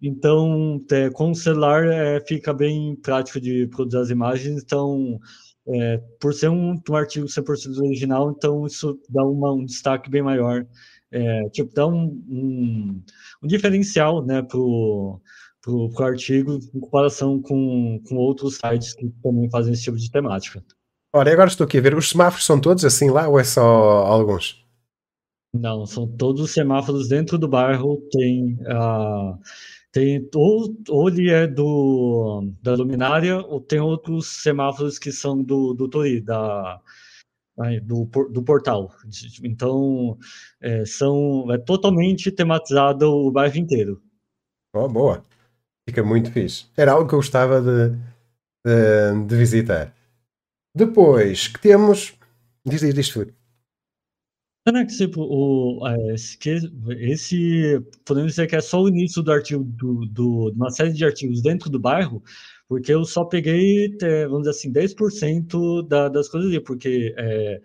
então, 0.00 0.84
é, 0.92 1.10
com 1.10 1.32
o 1.32 1.34
celular 1.34 1.86
é, 1.86 2.20
fica 2.20 2.52
bem 2.54 2.94
prático 2.96 3.40
de 3.40 3.66
produzir 3.66 3.98
as 3.98 4.10
imagens. 4.10 4.62
Então, 4.62 5.18
é, 5.66 5.98
por 6.20 6.32
ser 6.32 6.48
um, 6.48 6.80
um 6.88 6.96
artigo 6.96 7.26
100% 7.26 7.78
original, 7.78 8.30
então 8.30 8.66
isso 8.66 8.98
dá 9.08 9.24
uma, 9.24 9.52
um 9.52 9.64
destaque 9.64 10.08
bem 10.08 10.22
maior. 10.22 10.66
É, 11.10 11.48
tipo, 11.50 11.72
dá 11.74 11.86
um, 11.86 12.22
um, 12.28 13.02
um 13.42 13.46
diferencial 13.46 14.24
né, 14.24 14.42
para 14.42 14.58
o 14.58 15.20
pro, 15.62 15.90
pro 15.90 16.04
artigo 16.04 16.58
em 16.74 16.80
comparação 16.80 17.40
com, 17.40 18.00
com 18.06 18.16
outros 18.16 18.56
sites 18.56 18.94
que 18.94 19.08
também 19.22 19.50
fazem 19.50 19.72
esse 19.72 19.84
tipo 19.84 19.96
de 19.96 20.10
temática. 20.10 20.62
Ora, 21.12 21.32
agora 21.32 21.48
estou 21.48 21.64
aqui 21.64 21.78
a 21.78 21.80
ver, 21.80 21.94
os 21.94 22.10
semáforos 22.10 22.44
são 22.44 22.60
todos 22.60 22.84
assim 22.84 23.10
lá 23.10 23.28
ou 23.28 23.40
é 23.40 23.44
só 23.44 23.62
alguns? 23.62 24.64
Não, 25.54 25.86
são 25.86 26.06
todos 26.06 26.42
os 26.42 26.50
semáforos 26.50 27.08
dentro 27.08 27.38
do 27.38 27.48
bairro, 27.48 27.96
tem 28.10 28.58
a. 28.66 29.32
Uh, 29.32 29.38
tem, 29.90 30.28
ou, 30.34 30.76
ou 30.90 31.08
ele 31.08 31.30
é 31.30 31.46
do, 31.46 32.52
da 32.62 32.74
luminária, 32.74 33.38
ou 33.38 33.60
tem 33.60 33.80
outros 33.80 34.42
semáforos 34.42 34.98
que 34.98 35.10
são 35.10 35.42
do, 35.42 35.72
do 35.72 35.88
Tori, 35.88 36.20
da, 36.20 36.80
do, 37.82 38.04
do 38.30 38.42
portal. 38.42 38.94
Então, 39.42 40.16
é, 40.60 40.84
são, 40.84 41.50
é 41.52 41.58
totalmente 41.58 42.30
tematizado 42.30 43.10
o 43.10 43.30
bairro 43.30 43.56
inteiro. 43.56 44.02
Oh, 44.74 44.88
boa. 44.88 45.22
Fica 45.88 46.02
muito 46.02 46.30
fixe. 46.30 46.66
Era 46.76 46.92
algo 46.92 47.08
que 47.08 47.14
eu 47.14 47.18
gostava 47.18 47.60
de, 47.60 47.96
de, 48.64 49.26
de 49.26 49.36
visitar. 49.36 49.94
Depois 50.74 51.48
que 51.48 51.60
temos. 51.60 52.14
Diz, 52.64 52.80
diz, 52.80 52.94
diz. 52.94 53.14
Não, 54.66 54.80
é 54.80 54.84
que 54.84 54.94
tipo, 54.94 55.22
o, 55.22 55.86
é, 55.88 56.14
esse, 56.14 56.38
esse, 56.98 57.80
podemos 58.04 58.32
dizer 58.32 58.46
que 58.46 58.54
é 58.56 58.60
só 58.60 58.82
o 58.82 58.88
início 58.88 59.22
do 59.22 59.32
artigo, 59.32 59.64
do, 59.64 60.04
do, 60.04 60.50
de 60.50 60.56
uma 60.56 60.70
série 60.70 60.92
de 60.92 61.04
artigos 61.04 61.40
dentro 61.40 61.70
do 61.70 61.80
bairro, 61.80 62.22
porque 62.68 62.92
eu 62.92 63.04
só 63.04 63.24
peguei, 63.24 63.96
é, 64.02 64.26
vamos 64.26 64.42
dizer 64.42 64.50
assim, 64.50 64.72
10% 64.72 65.86
da, 65.88 66.08
das 66.08 66.28
coisas 66.28 66.50
ali, 66.50 66.60
porque 66.60 67.14
é, 67.16 67.60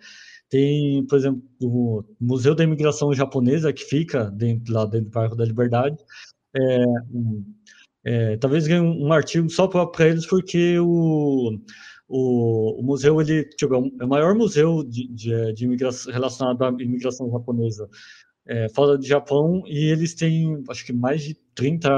tem, 0.48 1.04
por 1.06 1.18
exemplo, 1.18 1.42
o 1.62 2.04
Museu 2.20 2.54
da 2.54 2.64
Imigração 2.64 3.12
Japonesa, 3.12 3.72
que 3.72 3.84
fica 3.84 4.30
dentro, 4.30 4.72
lá 4.72 4.84
dentro 4.86 5.10
do 5.10 5.12
bairro 5.12 5.36
da 5.36 5.44
Liberdade, 5.44 5.96
é, 6.56 6.84
é, 8.04 8.36
talvez 8.36 8.66
ganhe 8.66 8.80
um, 8.80 9.06
um 9.08 9.12
artigo 9.12 9.48
só 9.50 9.66
para 9.66 10.08
eles, 10.08 10.26
porque 10.26 10.78
o 10.78 11.58
o, 12.08 12.80
o 12.80 12.82
museu 12.82 13.20
ele 13.20 13.44
tipo, 13.44 13.74
é, 13.74 13.78
é 14.00 14.04
o 14.04 14.08
maior 14.08 14.34
museu 14.34 14.84
de, 14.84 15.08
de, 15.08 15.52
de 15.52 15.64
imigração 15.64 16.12
relacionado 16.12 16.62
à 16.62 16.68
imigração 16.68 17.30
japonesa 17.30 17.88
é, 18.46 18.68
fora 18.68 18.98
do 18.98 19.04
Japão 19.06 19.62
e 19.66 19.90
eles 19.90 20.14
têm 20.14 20.62
acho 20.68 20.84
que 20.84 20.92
mais 20.92 21.22
de 21.22 21.34
30 21.54 21.90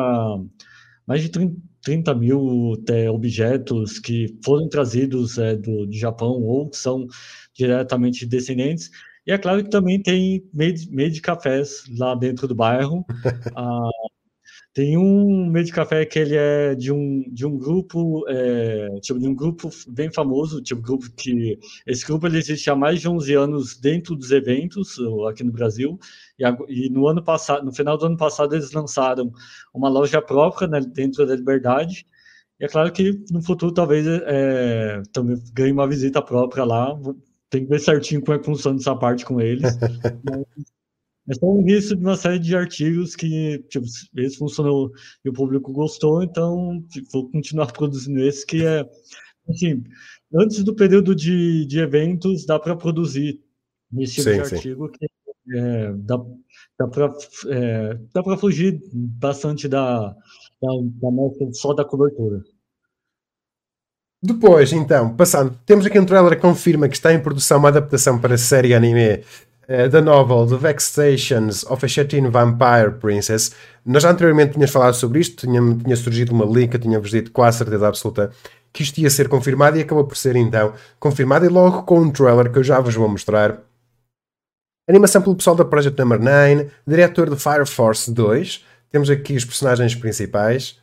mais 1.06 1.22
de 1.22 1.28
30, 1.28 1.56
30 1.86 2.14
mil 2.14 2.74
é, 2.90 3.08
objetos 3.08 4.00
que 4.00 4.36
foram 4.44 4.68
trazidos 4.68 5.38
é, 5.38 5.54
do, 5.54 5.86
do 5.86 5.96
Japão 5.96 6.42
ou 6.42 6.68
que 6.68 6.76
são 6.76 7.06
diretamente 7.54 8.26
descendentes 8.26 8.90
e 9.24 9.32
é 9.32 9.38
claro 9.38 9.62
que 9.62 9.70
também 9.70 10.00
tem 10.00 10.48
meio 10.52 10.74
de, 10.74 10.90
meio 10.90 11.10
de 11.10 11.20
cafés 11.20 11.82
lá 11.98 12.14
dentro 12.14 12.46
do 12.46 12.54
bairro. 12.54 13.04
ah, 13.56 13.90
tem 14.76 14.98
um 14.98 15.46
meio 15.46 15.64
de 15.64 15.72
café 15.72 16.04
que 16.04 16.18
ele 16.18 16.36
é 16.36 16.74
de 16.74 16.92
um, 16.92 17.24
de 17.32 17.46
um 17.46 17.56
grupo, 17.56 18.26
é, 18.28 19.00
tipo, 19.00 19.18
de 19.18 19.26
um 19.26 19.34
grupo 19.34 19.70
bem 19.88 20.12
famoso, 20.12 20.60
tipo, 20.60 20.82
grupo 20.82 21.10
que... 21.16 21.58
Esse 21.86 22.04
grupo 22.04 22.26
ele 22.26 22.36
existe 22.36 22.68
há 22.68 22.76
mais 22.76 23.00
de 23.00 23.08
11 23.08 23.34
anos 23.36 23.80
dentro 23.80 24.14
dos 24.14 24.30
eventos 24.32 24.98
aqui 25.30 25.42
no 25.42 25.50
Brasil, 25.50 25.98
e, 26.38 26.44
e 26.68 26.90
no 26.90 27.08
ano 27.08 27.24
passado, 27.24 27.64
no 27.64 27.72
final 27.72 27.96
do 27.96 28.04
ano 28.04 28.18
passado, 28.18 28.54
eles 28.54 28.70
lançaram 28.72 29.32
uma 29.72 29.88
loja 29.88 30.20
própria 30.20 30.68
né, 30.68 30.78
dentro 30.80 31.26
da 31.26 31.34
Liberdade, 31.34 32.06
e 32.60 32.66
é 32.66 32.68
claro 32.68 32.92
que 32.92 33.24
no 33.30 33.40
futuro 33.40 33.72
talvez 33.72 34.06
é, 34.06 35.00
também 35.10 35.42
ganhe 35.54 35.72
uma 35.72 35.88
visita 35.88 36.20
própria 36.20 36.64
lá, 36.64 36.94
tem 37.48 37.64
que 37.64 37.70
ver 37.70 37.80
certinho 37.80 38.20
como 38.20 38.34
é 38.34 38.38
que 38.38 38.44
funciona 38.44 38.76
essa 38.78 38.94
parte 38.94 39.24
com 39.24 39.40
eles, 39.40 39.74
mas 40.22 40.44
é 41.28 41.34
só 41.34 41.46
o 41.46 41.60
início 41.60 41.96
de 41.96 42.02
uma 42.02 42.16
série 42.16 42.38
de 42.38 42.54
artigos 42.54 43.16
que, 43.16 43.58
tipo, 43.68 43.86
esse 44.16 44.38
funcionou 44.38 44.90
e 45.24 45.28
o 45.28 45.32
público 45.32 45.72
gostou, 45.72 46.22
então 46.22 46.82
tipo, 46.88 47.08
vou 47.12 47.30
continuar 47.30 47.70
produzindo 47.72 48.20
esse, 48.20 48.46
que 48.46 48.64
é, 48.64 48.84
assim, 49.48 49.82
antes 50.34 50.62
do 50.62 50.74
período 50.74 51.14
de, 51.14 51.66
de 51.66 51.80
eventos, 51.80 52.46
dá 52.46 52.58
para 52.58 52.76
produzir 52.76 53.40
esse 53.98 54.16
tipo 54.16 54.30
sim, 54.30 54.42
de 54.42 54.54
artigo 54.54 54.88
que 54.90 55.06
é, 55.54 55.92
dá, 55.94 56.16
dá 56.78 56.88
para 56.88 57.12
é, 57.48 57.98
dá 58.12 58.36
fugir 58.36 58.80
bastante 58.92 59.68
da, 59.68 60.10
da, 60.10 60.68
da 61.02 61.52
só 61.52 61.72
da 61.72 61.84
cobertura. 61.84 62.42
Depois, 64.22 64.72
então, 64.72 65.14
passando, 65.14 65.56
temos 65.64 65.86
aqui 65.86 65.98
um 66.00 66.06
trailer 66.06 66.34
que 66.34 66.42
confirma 66.42 66.88
que 66.88 66.96
está 66.96 67.12
em 67.12 67.20
produção 67.20 67.58
uma 67.58 67.68
adaptação 67.68 68.18
para 68.18 68.34
a 68.34 68.38
série 68.38 68.74
anime 68.74 69.22
da 69.90 70.00
novel 70.00 70.46
The 70.46 70.56
Vexations 70.56 71.64
of 71.64 71.84
a 71.84 71.88
Chatine 71.88 72.28
Vampire 72.28 72.92
Princess. 73.00 73.52
Nós 73.84 74.02
já 74.02 74.10
anteriormente 74.10 74.52
tínhamos 74.52 74.70
falado 74.70 74.94
sobre 74.94 75.20
isto, 75.20 75.46
tinha, 75.46 75.60
tinha 75.76 75.96
surgido 75.96 76.32
uma 76.32 76.44
link, 76.44 76.78
tínhamos 76.78 77.10
dito 77.10 77.32
com 77.32 77.42
a 77.42 77.50
certeza 77.50 77.88
absoluta 77.88 78.30
que 78.72 78.82
isto 78.82 78.98
ia 78.98 79.08
ser 79.08 79.28
confirmado 79.28 79.78
e 79.78 79.80
acabou 79.80 80.04
por 80.04 80.16
ser 80.16 80.36
então 80.36 80.74
confirmado 81.00 81.46
e 81.46 81.48
logo 81.48 81.82
com 81.84 82.00
um 82.00 82.10
trailer 82.10 82.52
que 82.52 82.58
eu 82.58 82.64
já 82.64 82.78
vos 82.78 82.94
vou 82.94 83.08
mostrar. 83.08 83.58
Animação 84.88 85.20
pelo 85.20 85.34
pessoal 85.34 85.56
da 85.56 85.64
Project 85.64 85.98
Number 85.98 86.20
9, 86.20 86.70
diretor 86.86 87.30
de 87.30 87.36
Fire 87.36 87.66
Force 87.66 88.12
2. 88.12 88.64
Temos 88.90 89.10
aqui 89.10 89.34
os 89.34 89.44
personagens 89.44 89.94
principais. 89.94 90.78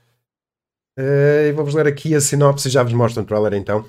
Uh, 1.00 1.50
e 1.50 1.52
vou-vos 1.54 1.74
ler 1.74 1.88
aqui 1.88 2.14
a 2.14 2.22
sinopse 2.22 2.68
e 2.68 2.72
já 2.72 2.84
vos 2.84 2.94
mostro 2.94 3.24
o 3.24 3.26
trailer 3.26 3.54
então. 3.54 3.86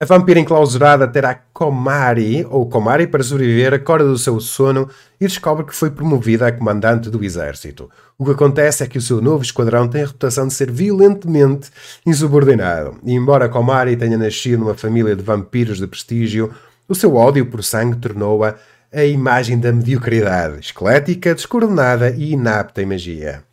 A 0.00 0.06
vampira 0.06 0.40
enclausurada 0.40 1.06
terá 1.06 1.36
Komari, 1.52 2.44
ou 2.50 2.68
Komari, 2.68 3.06
para 3.06 3.22
sobreviver, 3.22 3.72
acorda 3.72 4.04
do 4.04 4.18
seu 4.18 4.40
sono 4.40 4.90
e 5.20 5.26
descobre 5.26 5.64
que 5.64 5.74
foi 5.74 5.88
promovida 5.88 6.48
a 6.48 6.52
comandante 6.52 7.08
do 7.08 7.22
exército. 7.22 7.88
O 8.18 8.24
que 8.24 8.32
acontece 8.32 8.82
é 8.82 8.88
que 8.88 8.98
o 8.98 9.00
seu 9.00 9.22
novo 9.22 9.44
esquadrão 9.44 9.86
tem 9.86 10.02
a 10.02 10.06
reputação 10.06 10.48
de 10.48 10.52
ser 10.52 10.68
violentamente 10.68 11.70
insubordinado. 12.04 12.98
E 13.04 13.12
embora 13.12 13.48
Komari 13.48 13.96
tenha 13.96 14.18
nascido 14.18 14.58
numa 14.58 14.74
família 14.74 15.14
de 15.14 15.22
vampiros 15.22 15.78
de 15.78 15.86
prestígio, 15.86 16.52
o 16.88 16.94
seu 16.94 17.14
ódio 17.14 17.46
por 17.46 17.62
sangue 17.62 17.96
tornou-a 17.96 18.56
a 18.92 19.04
imagem 19.04 19.60
da 19.60 19.72
mediocridade, 19.72 20.58
esquelética, 20.58 21.32
descoordenada 21.32 22.10
e 22.10 22.32
inapta 22.32 22.82
em 22.82 22.86
magia. 22.86 23.44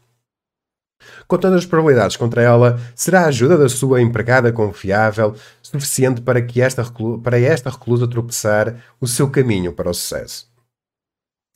Todas 1.40 1.60
as 1.60 1.66
probabilidades 1.66 2.18
contra 2.18 2.42
ela, 2.42 2.80
será 2.96 3.22
a 3.22 3.28
ajuda 3.28 3.58
da 3.58 3.70
sua 3.70 4.02
empregada 4.02 4.52
confiável 4.52 5.36
suficiente 5.62 6.22
para, 6.22 6.42
que 6.42 6.62
esta, 6.62 6.84
para 7.24 7.40
esta 7.40 7.70
reclusa 7.70 8.08
tropeçar 8.08 8.84
o 9.00 9.08
seu 9.08 9.30
caminho 9.30 9.72
para 9.72 9.90
o 9.90 9.94
sucesso. 9.94 10.52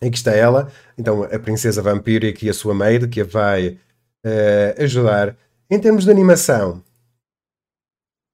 Aqui 0.01 0.15
está 0.15 0.31
ela, 0.31 0.71
então 0.97 1.23
a 1.23 1.39
princesa 1.39 1.81
vampiro 1.81 2.25
e 2.25 2.49
a 2.49 2.53
sua 2.53 2.73
maid, 2.73 3.07
que 3.07 3.21
a 3.21 3.25
vai 3.25 3.77
uh, 4.25 4.83
ajudar. 4.83 5.35
Em 5.69 5.79
termos 5.79 6.05
de 6.05 6.11
animação, 6.11 6.83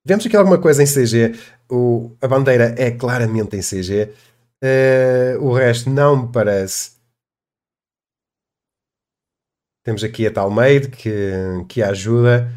vemos 0.06 0.25
aqui 0.25 0.36
alguma 0.36 0.58
coisa 0.58 0.84
em 0.84 0.86
CG. 0.86 1.36
O, 1.69 2.12
a 2.21 2.27
bandeira 2.27 2.75
é 2.77 2.91
claramente 2.91 3.56
em 3.56 3.62
CG. 3.62 4.04
Uh, 4.04 4.10
eh, 4.63 5.38
o 5.39 5.54
resto 5.54 5.89
não 5.89 6.23
me 6.23 6.32
parece 6.32 7.00
temos 9.83 10.03
aqui 10.03 10.27
a 10.27 10.31
tal 10.31 10.49
Maid 10.49 10.89
que, 10.89 11.11
que 11.67 11.81
ajuda. 11.81 12.51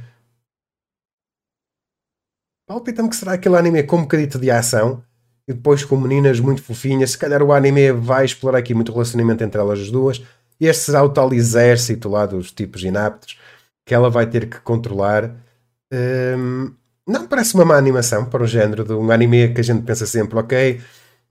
Palpita-me 2.67 3.09
que 3.09 3.17
será 3.17 3.33
aquele 3.35 3.57
anime 3.57 3.83
com 3.83 3.99
um 3.99 4.03
bocadito 4.03 4.39
de 4.39 4.51
ação 4.51 5.03
e 5.47 5.53
depois 5.53 5.85
com 5.85 5.97
meninas 5.97 6.41
muito 6.41 6.63
fofinhas. 6.63 7.11
Se 7.11 7.19
calhar 7.19 7.43
o 7.43 7.53
anime 7.53 7.93
vai 7.93 8.25
explorar 8.25 8.59
aqui 8.59 8.75
muito 8.75 8.93
relacionamento 8.93 9.45
entre 9.45 9.61
elas 9.61 9.81
as 9.81 9.91
duas. 9.91 10.23
Este 10.61 10.85
será 10.85 11.03
o 11.03 11.11
tal 11.11 11.33
exército 11.33 12.09
lá 12.09 12.27
dos 12.27 12.53
tipos 12.53 12.83
inaptos 12.83 13.39
que 13.85 13.95
ela 13.95 14.09
vai 14.09 14.27
ter 14.27 14.49
que 14.49 14.61
controlar. 14.61 15.31
Hum, 15.93 16.75
não 17.07 17.27
parece 17.27 17.55
uma 17.55 17.65
má 17.65 17.77
animação 17.77 18.25
para 18.25 18.43
o 18.43 18.47
género 18.47 18.85
de 18.85 18.95
um 18.95 19.11
anime 19.11 19.53
que 19.53 19.61
a 19.61 19.65
gente 19.65 19.83
pensa 19.85 20.07
sempre, 20.07 20.39
ok, 20.39 20.81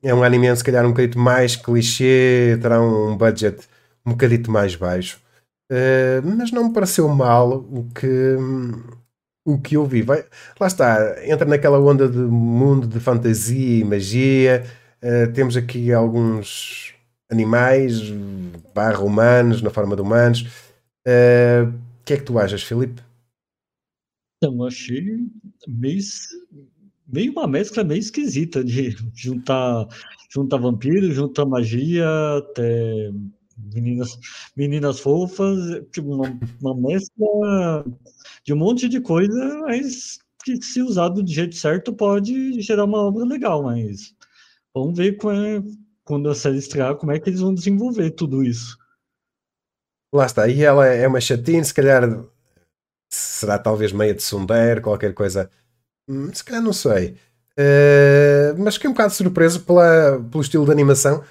é 0.04 0.14
um 0.14 0.24
anime 0.24 0.56
se 0.56 0.64
calhar 0.64 0.86
um 0.86 0.90
bocadito 0.90 1.18
mais 1.18 1.56
clichê, 1.56 2.58
terá 2.62 2.80
um 2.82 3.18
budget 3.18 3.68
um 4.06 4.12
bocadito 4.12 4.52
mais 4.52 4.76
baixo. 4.76 5.23
Uh, 5.74 6.22
mas 6.38 6.52
não 6.52 6.68
me 6.68 6.74
pareceu 6.74 7.10
mal 7.10 7.66
o 7.72 7.90
que, 7.96 8.38
o 9.44 9.60
que 9.60 9.76
eu 9.76 9.88
vi. 9.88 10.04
Vai, 10.04 10.24
lá 10.60 10.68
está, 10.68 11.26
entra 11.26 11.48
naquela 11.48 11.80
onda 11.80 12.08
de 12.08 12.20
mundo 12.20 12.86
de 12.86 13.00
fantasia 13.00 13.80
e 13.80 13.84
magia. 13.84 14.64
Uh, 15.02 15.34
temos 15.34 15.58
aqui 15.58 15.92
alguns 15.92 16.94
animais, 17.32 18.02
barra 18.76 19.00
humanos, 19.00 19.64
na 19.64 19.72
forma 19.72 19.96
de 19.96 20.04
humanos. 20.04 20.42
Uh, 21.08 21.70
o 21.70 22.04
que 22.06 22.14
é 22.14 22.18
que 22.18 22.24
tu 22.24 22.38
achas, 22.38 22.62
Filipe? 22.62 23.02
Então, 24.38 24.64
achei 24.64 25.02
meio, 25.68 26.04
meio 27.08 27.32
uma 27.32 27.48
mescla 27.48 27.84
meio 27.84 28.00
esquisita 28.00 28.64
de 28.64 28.96
juntar, 29.16 29.88
juntar 30.30 30.58
vampiro, 30.58 31.12
juntar 31.12 31.48
magia, 31.48 32.06
até 32.38 33.10
meninas, 33.58 34.18
meninas 34.56 35.00
fofas, 35.00 35.60
tipo, 35.92 36.14
uma, 36.14 36.40
uma 36.62 36.76
mescla 36.76 37.86
de 38.44 38.54
um 38.54 38.58
monte 38.58 38.90
de 38.90 39.00
coisa, 39.02 39.60
mas 39.60 40.20
que 40.44 40.62
se 40.62 40.82
usado 40.82 41.24
de 41.24 41.34
jeito 41.34 41.56
certo 41.56 41.94
pode 41.94 42.62
gerar 42.62 42.86
uma 42.86 43.00
obra 43.00 43.26
legal, 43.26 43.64
mas 43.64 44.14
vamos 44.74 44.98
ver 44.98 45.14
é, 45.14 45.64
quando 46.04 46.30
a 46.30 46.36
série 46.36 46.58
estrear, 46.58 46.96
como 46.96 47.12
é 47.12 47.20
que 47.20 47.30
eles 47.30 47.40
vão 47.40 47.54
desenvolver 47.54 48.12
tudo 48.12 48.44
isso. 48.44 48.78
Lá 50.14 50.26
está, 50.26 50.48
e 50.48 50.62
ela 50.62 50.86
é 50.86 51.08
uma 51.08 51.22
chatinha, 51.22 51.64
se 51.64 51.74
calhar 51.74 52.04
será 53.12 53.58
talvez 53.58 53.92
meia 53.92 54.14
de 54.14 54.22
Sundere, 54.22 54.82
qualquer 54.82 55.14
coisa, 55.14 55.50
hum, 56.08 56.32
se 56.34 56.44
calhar 56.44 56.62
não 56.62 56.74
sei. 56.74 57.16
Uh, 57.58 58.58
mas 58.58 58.76
fiquei 58.76 58.90
um 58.90 58.94
bocado 58.94 59.14
surpreso 59.14 59.62
pela, 59.62 60.20
pelo 60.30 60.42
estilo 60.42 60.66
de 60.66 60.72
animação 60.72 61.24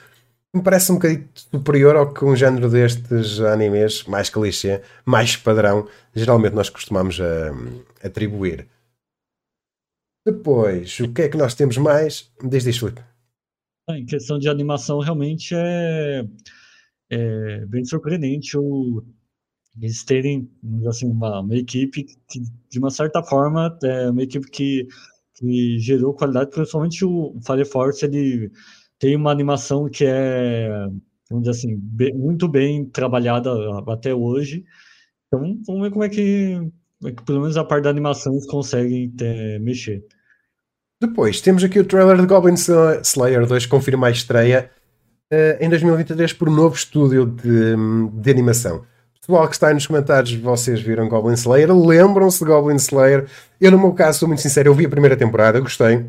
me 0.54 0.62
parece 0.62 0.92
um 0.92 0.96
bocadinho 0.96 1.28
superior 1.34 1.96
ao 1.96 2.12
que 2.12 2.24
um 2.24 2.36
género 2.36 2.68
destes 2.68 3.40
animes, 3.40 4.04
mais 4.04 4.28
clichê, 4.28 4.82
mais 5.04 5.36
padrão, 5.36 5.88
geralmente 6.14 6.54
nós 6.54 6.68
costumamos 6.68 7.18
uh, 7.18 7.84
atribuir. 8.02 8.68
Depois, 10.24 11.00
o 11.00 11.12
que 11.12 11.22
é 11.22 11.28
que 11.28 11.36
nós 11.36 11.54
temos 11.54 11.78
mais? 11.78 12.30
Desde 12.42 12.70
isto, 12.70 12.80
Filipe. 12.80 13.02
Em 13.90 14.04
questão 14.04 14.38
de 14.38 14.48
animação, 14.48 15.00
realmente 15.00 15.54
é, 15.54 16.24
é 17.10 17.66
bem 17.66 17.84
surpreendente 17.84 18.56
o, 18.56 19.02
eles 19.80 20.04
terem 20.04 20.48
assim, 20.86 21.06
uma, 21.06 21.40
uma 21.40 21.56
equipe 21.56 22.04
que, 22.28 22.40
de 22.70 22.78
uma 22.78 22.90
certa 22.90 23.22
forma, 23.22 23.76
é 23.82 24.10
uma 24.10 24.22
equipe 24.22 24.48
que, 24.50 24.86
que 25.34 25.78
gerou 25.78 26.14
qualidade, 26.14 26.50
principalmente 26.50 27.04
o 27.04 27.38
Fire 27.44 27.64
Force, 27.64 28.04
ele 28.04 28.52
tem 29.02 29.16
uma 29.16 29.32
animação 29.32 29.88
que 29.88 30.04
é, 30.06 30.68
vamos 31.28 31.44
dizer 31.44 31.50
assim, 31.50 31.76
bem, 31.76 32.14
muito 32.14 32.46
bem 32.46 32.84
trabalhada 32.84 33.50
até 33.88 34.14
hoje. 34.14 34.64
Então, 35.26 35.58
vamos 35.66 35.82
ver 35.82 35.90
como 35.90 36.04
é 36.04 36.08
que, 36.08 36.54
como 37.00 37.10
é 37.10 37.12
que 37.12 37.22
pelo 37.24 37.40
menos 37.40 37.56
a 37.56 37.64
parte 37.64 37.82
da 37.82 37.90
animação, 37.90 38.32
eles 38.32 38.46
conseguem 38.46 39.10
ter, 39.10 39.58
mexer. 39.58 40.04
Depois, 41.00 41.40
temos 41.40 41.64
aqui 41.64 41.80
o 41.80 41.84
trailer 41.84 42.16
de 42.16 42.26
Goblin 42.28 42.54
Slayer 42.54 43.44
2, 43.44 43.66
confirma 43.66 44.06
a 44.06 44.10
estreia 44.12 44.70
uh, 45.32 45.60
em 45.60 45.68
2023 45.68 46.32
por 46.34 46.48
um 46.48 46.54
novo 46.54 46.76
estúdio 46.76 47.26
de, 47.26 47.74
de 48.12 48.30
animação. 48.30 48.84
Pessoal 49.20 49.48
que 49.48 49.54
está 49.54 49.74
nos 49.74 49.84
comentários, 49.84 50.32
vocês 50.34 50.80
viram 50.80 51.08
Goblin 51.08 51.34
Slayer, 51.34 51.76
lembram-se 51.76 52.38
de 52.38 52.44
Goblin 52.44 52.76
Slayer? 52.76 53.26
Eu, 53.60 53.72
no 53.72 53.80
meu 53.80 53.92
caso, 53.94 54.20
sou 54.20 54.28
muito 54.28 54.42
sincero, 54.42 54.68
eu 54.68 54.74
vi 54.74 54.86
a 54.86 54.88
primeira 54.88 55.16
temporada, 55.16 55.58
gostei, 55.58 56.06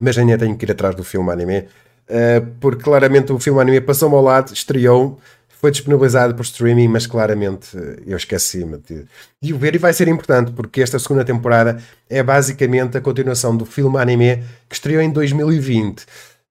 mas 0.00 0.16
ainda 0.16 0.38
tenho 0.38 0.56
que 0.56 0.64
ir 0.64 0.72
atrás 0.72 0.94
do 0.94 1.04
filme 1.04 1.30
anime. 1.30 1.66
Eh, 2.10 2.42
porque 2.58 2.82
claramente 2.82 3.32
o 3.32 3.38
filme 3.38 3.60
anime 3.60 3.80
passou-me 3.80 4.16
ao 4.16 4.22
lado, 4.22 4.52
estreou, 4.52 5.20
foi 5.48 5.70
disponibilizado 5.70 6.34
por 6.34 6.42
streaming, 6.42 6.88
mas 6.88 7.06
claramente 7.06 7.78
eh, 7.78 8.02
eu 8.04 8.16
esqueci-me 8.16 8.78
de, 8.78 9.04
de 9.40 9.54
o 9.54 9.58
ver 9.58 9.76
e 9.76 9.78
vai 9.78 9.92
ser 9.92 10.08
importante 10.08 10.50
porque 10.50 10.82
esta 10.82 10.98
segunda 10.98 11.24
temporada 11.24 11.80
é 12.08 12.20
basicamente 12.20 12.98
a 12.98 13.00
continuação 13.00 13.56
do 13.56 13.64
filme 13.64 13.96
anime 13.96 14.42
que 14.68 14.74
estreou 14.74 15.00
em 15.00 15.10
2020. 15.10 16.04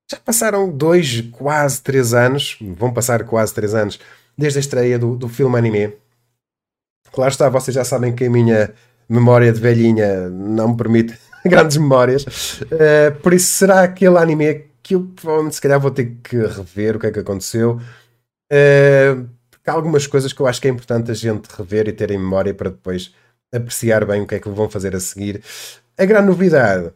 Já 0.10 0.18
passaram 0.24 0.72
dois, 0.72 1.22
quase 1.32 1.82
três 1.82 2.14
anos, 2.14 2.58
vão 2.78 2.94
passar 2.94 3.26
quase 3.26 3.54
três 3.54 3.76
anos, 3.76 4.00
desde 4.38 4.60
a 4.60 4.62
estreia 4.62 4.98
do, 4.98 5.18
do 5.18 5.28
filme 5.28 5.58
anime. 5.58 5.94
Claro 7.12 7.32
está, 7.32 7.50
vocês 7.50 7.76
já 7.76 7.84
sabem 7.84 8.16
que 8.16 8.24
a 8.24 8.30
minha 8.30 8.74
memória 9.10 9.52
de 9.52 9.60
velhinha 9.60 10.30
não 10.30 10.70
me 10.70 10.78
permite 10.78 11.18
grandes 11.46 11.76
memórias. 11.76 12.24
Uh, 12.62 13.20
por 13.22 13.34
isso, 13.34 13.52
será 13.58 13.84
aquele 13.84 14.18
anime 14.18 14.69
que 14.90 14.96
eu 14.96 15.02
provavelmente 15.16 15.54
se 15.54 15.62
calhar 15.62 15.80
vou 15.80 15.92
ter 15.92 16.18
que 16.24 16.36
rever 16.36 16.96
o 16.96 17.00
que 17.00 17.06
é 17.06 17.12
que 17.12 17.20
aconteceu. 17.20 17.80
Uh, 18.52 19.30
porque 19.52 19.70
há 19.70 19.74
algumas 19.74 20.08
coisas 20.08 20.34
que 20.34 20.42
eu 20.42 20.48
acho 20.48 20.60
que 20.60 20.68
é 20.68 20.72
importante 20.72 21.12
a 21.12 21.14
gente 21.14 21.46
rever 21.56 21.88
e 21.88 21.94
ter 21.94 22.10
em 22.10 22.18
memória 22.18 22.56
para 22.56 22.72
depois 22.72 23.14
apreciar 23.54 24.04
bem 24.04 24.24
o 24.24 24.28
que 24.28 24.34
é 24.34 24.40
que 24.40 24.50
vão 24.50 24.68
fazer 24.68 24.96
a 24.96 25.00
seguir. 25.00 25.44
A 25.96 26.06
grande 26.06 26.26
novidade 26.26 26.92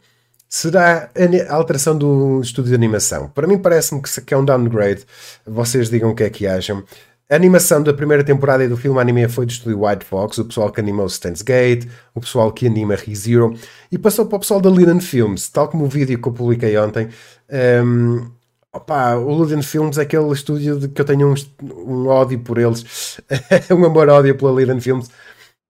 será 0.48 1.08
a 1.48 1.54
alteração 1.54 1.96
do 1.96 2.40
estúdio 2.40 2.70
de 2.70 2.74
animação. 2.74 3.28
Para 3.28 3.46
mim 3.46 3.58
parece-me 3.58 4.02
que 4.02 4.34
é 4.34 4.36
um 4.36 4.44
downgrade. 4.44 5.04
Vocês 5.46 5.88
digam 5.88 6.10
o 6.10 6.16
que 6.16 6.24
é 6.24 6.30
que 6.30 6.48
acham. 6.48 6.82
A 7.30 7.36
animação 7.36 7.82
da 7.82 7.94
primeira 7.94 8.22
temporada 8.22 8.68
do 8.68 8.76
filme 8.76 9.00
anime 9.00 9.26
foi 9.28 9.46
do 9.46 9.50
estúdio 9.50 9.82
White 9.82 10.04
Fox, 10.04 10.36
o 10.36 10.44
pessoal 10.44 10.70
que 10.70 10.78
animou 10.78 11.06
Stan's 11.06 11.40
Gate, 11.40 11.88
o 12.14 12.20
pessoal 12.20 12.52
que 12.52 12.66
anima 12.66 12.96
ReZero, 12.96 13.58
e 13.90 13.96
passou 13.96 14.26
para 14.26 14.36
o 14.36 14.40
pessoal 14.40 14.60
da 14.60 14.68
Linen 14.68 15.00
Films, 15.00 15.48
tal 15.48 15.68
como 15.68 15.86
o 15.86 15.88
vídeo 15.88 16.20
que 16.20 16.28
eu 16.28 16.32
publiquei 16.32 16.76
ontem. 16.76 17.08
Um, 17.54 18.30
opa, 18.72 19.14
o 19.14 19.44
Linen 19.44 19.62
Films 19.62 19.96
é 19.96 20.02
aquele 20.02 20.32
estúdio 20.32 20.80
de 20.80 20.88
que 20.88 21.00
eu 21.00 21.04
tenho 21.04 21.32
um, 21.32 21.34
um 21.62 22.08
ódio 22.08 22.40
por 22.40 22.58
eles, 22.58 23.20
um 23.70 23.84
amor-ódio 23.84 24.36
pela 24.36 24.60
Linen 24.60 24.80
Films, 24.80 25.08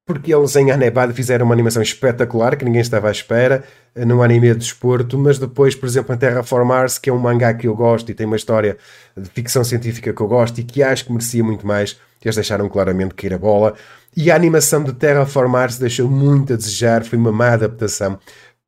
porque 0.06 0.34
eles 0.34 0.56
em 0.56 0.70
Anebad 0.70 1.12
fizeram 1.12 1.44
uma 1.44 1.54
animação 1.54 1.82
espetacular 1.82 2.56
que 2.56 2.64
ninguém 2.64 2.80
estava 2.80 3.08
à 3.08 3.10
espera, 3.10 3.64
num 3.94 4.22
anime 4.22 4.52
de 4.52 4.60
desporto, 4.60 5.18
mas 5.18 5.38
depois, 5.38 5.74
por 5.74 5.86
exemplo, 5.86 6.14
em 6.14 6.18
Terraform 6.18 6.66
Mars, 6.66 6.98
que 6.98 7.10
é 7.10 7.12
um 7.12 7.18
mangá 7.18 7.52
que 7.54 7.68
eu 7.68 7.76
gosto 7.76 8.10
e 8.10 8.14
tem 8.14 8.26
uma 8.26 8.36
história 8.36 8.76
de 9.16 9.28
ficção 9.30 9.62
científica 9.62 10.12
que 10.12 10.20
eu 10.20 10.26
gosto 10.26 10.58
e 10.58 10.64
que 10.64 10.82
acho 10.82 11.04
que 11.04 11.12
merecia 11.12 11.44
muito 11.44 11.66
mais, 11.66 11.98
eles 12.24 12.34
deixaram 12.34 12.68
claramente 12.68 13.14
cair 13.14 13.34
a 13.34 13.38
bola. 13.38 13.74
E 14.16 14.30
a 14.30 14.36
animação 14.36 14.82
de 14.82 14.92
Terraform 14.92 15.50
Mars 15.50 15.76
deixou 15.76 16.08
muito 16.08 16.52
a 16.52 16.56
desejar, 16.56 17.04
foi 17.04 17.18
uma 17.18 17.32
má 17.32 17.52
adaptação. 17.52 18.18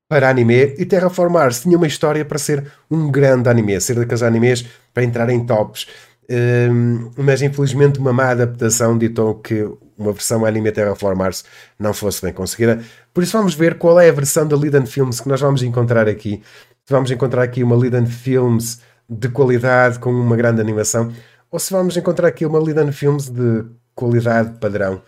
Para 0.09 0.29
anime 0.29 0.75
e 0.79 0.85
Terraform 0.85 1.33
Mars 1.33 1.63
tinha 1.63 1.77
uma 1.77 1.87
história 1.87 2.25
para 2.25 2.39
ser 2.39 2.65
um 2.91 3.11
grande 3.11 3.49
anime, 3.49 3.81
ser 3.81 3.95
daqueles 3.95 4.23
animes 4.23 4.67
para 4.95 5.03
entrar 5.03 5.29
em 5.31 5.45
tops. 5.45 5.87
Um, 6.29 7.11
mas 7.17 7.41
infelizmente 7.41 8.01
uma 8.01 8.13
má 8.13 8.31
adaptação 8.31 8.99
ditou 8.99 9.37
que 9.37 9.63
uma 9.97 10.13
versão 10.13 10.45
anime 10.45 10.73
Terraform 10.73 11.17
Mars 11.17 11.45
não 11.79 11.95
fosse 11.95 12.23
bem 12.23 12.33
conseguida. 12.33 12.81
Por 13.13 13.23
isso 13.23 13.37
vamos 13.37 13.55
ver 13.55 13.79
qual 13.79 13.99
é 13.99 14.09
a 14.09 14.13
versão 14.13 14.47
da 14.47 14.57
Liden 14.57 14.87
Films 14.87 15.21
que 15.21 15.29
nós 15.29 15.41
vamos 15.41 15.63
encontrar 15.63 16.09
aqui. 16.09 16.43
Vamos 16.89 17.11
encontrar 17.11 17.43
aqui 17.43 17.63
uma 17.63 17.77
Liden 17.77 18.07
Films 18.07 18.81
de 19.09 19.29
qualidade 19.29 19.99
com 19.99 20.11
uma 20.11 20.37
grande 20.37 20.61
animação 20.61 21.13
ou 21.51 21.59
se 21.59 21.73
vamos 21.73 21.97
encontrar 21.97 22.29
aqui 22.29 22.45
uma 22.45 22.59
Liden 22.59 22.93
Films 22.93 23.29
de 23.29 23.65
qualidade 23.95 24.59
padrão 24.59 25.01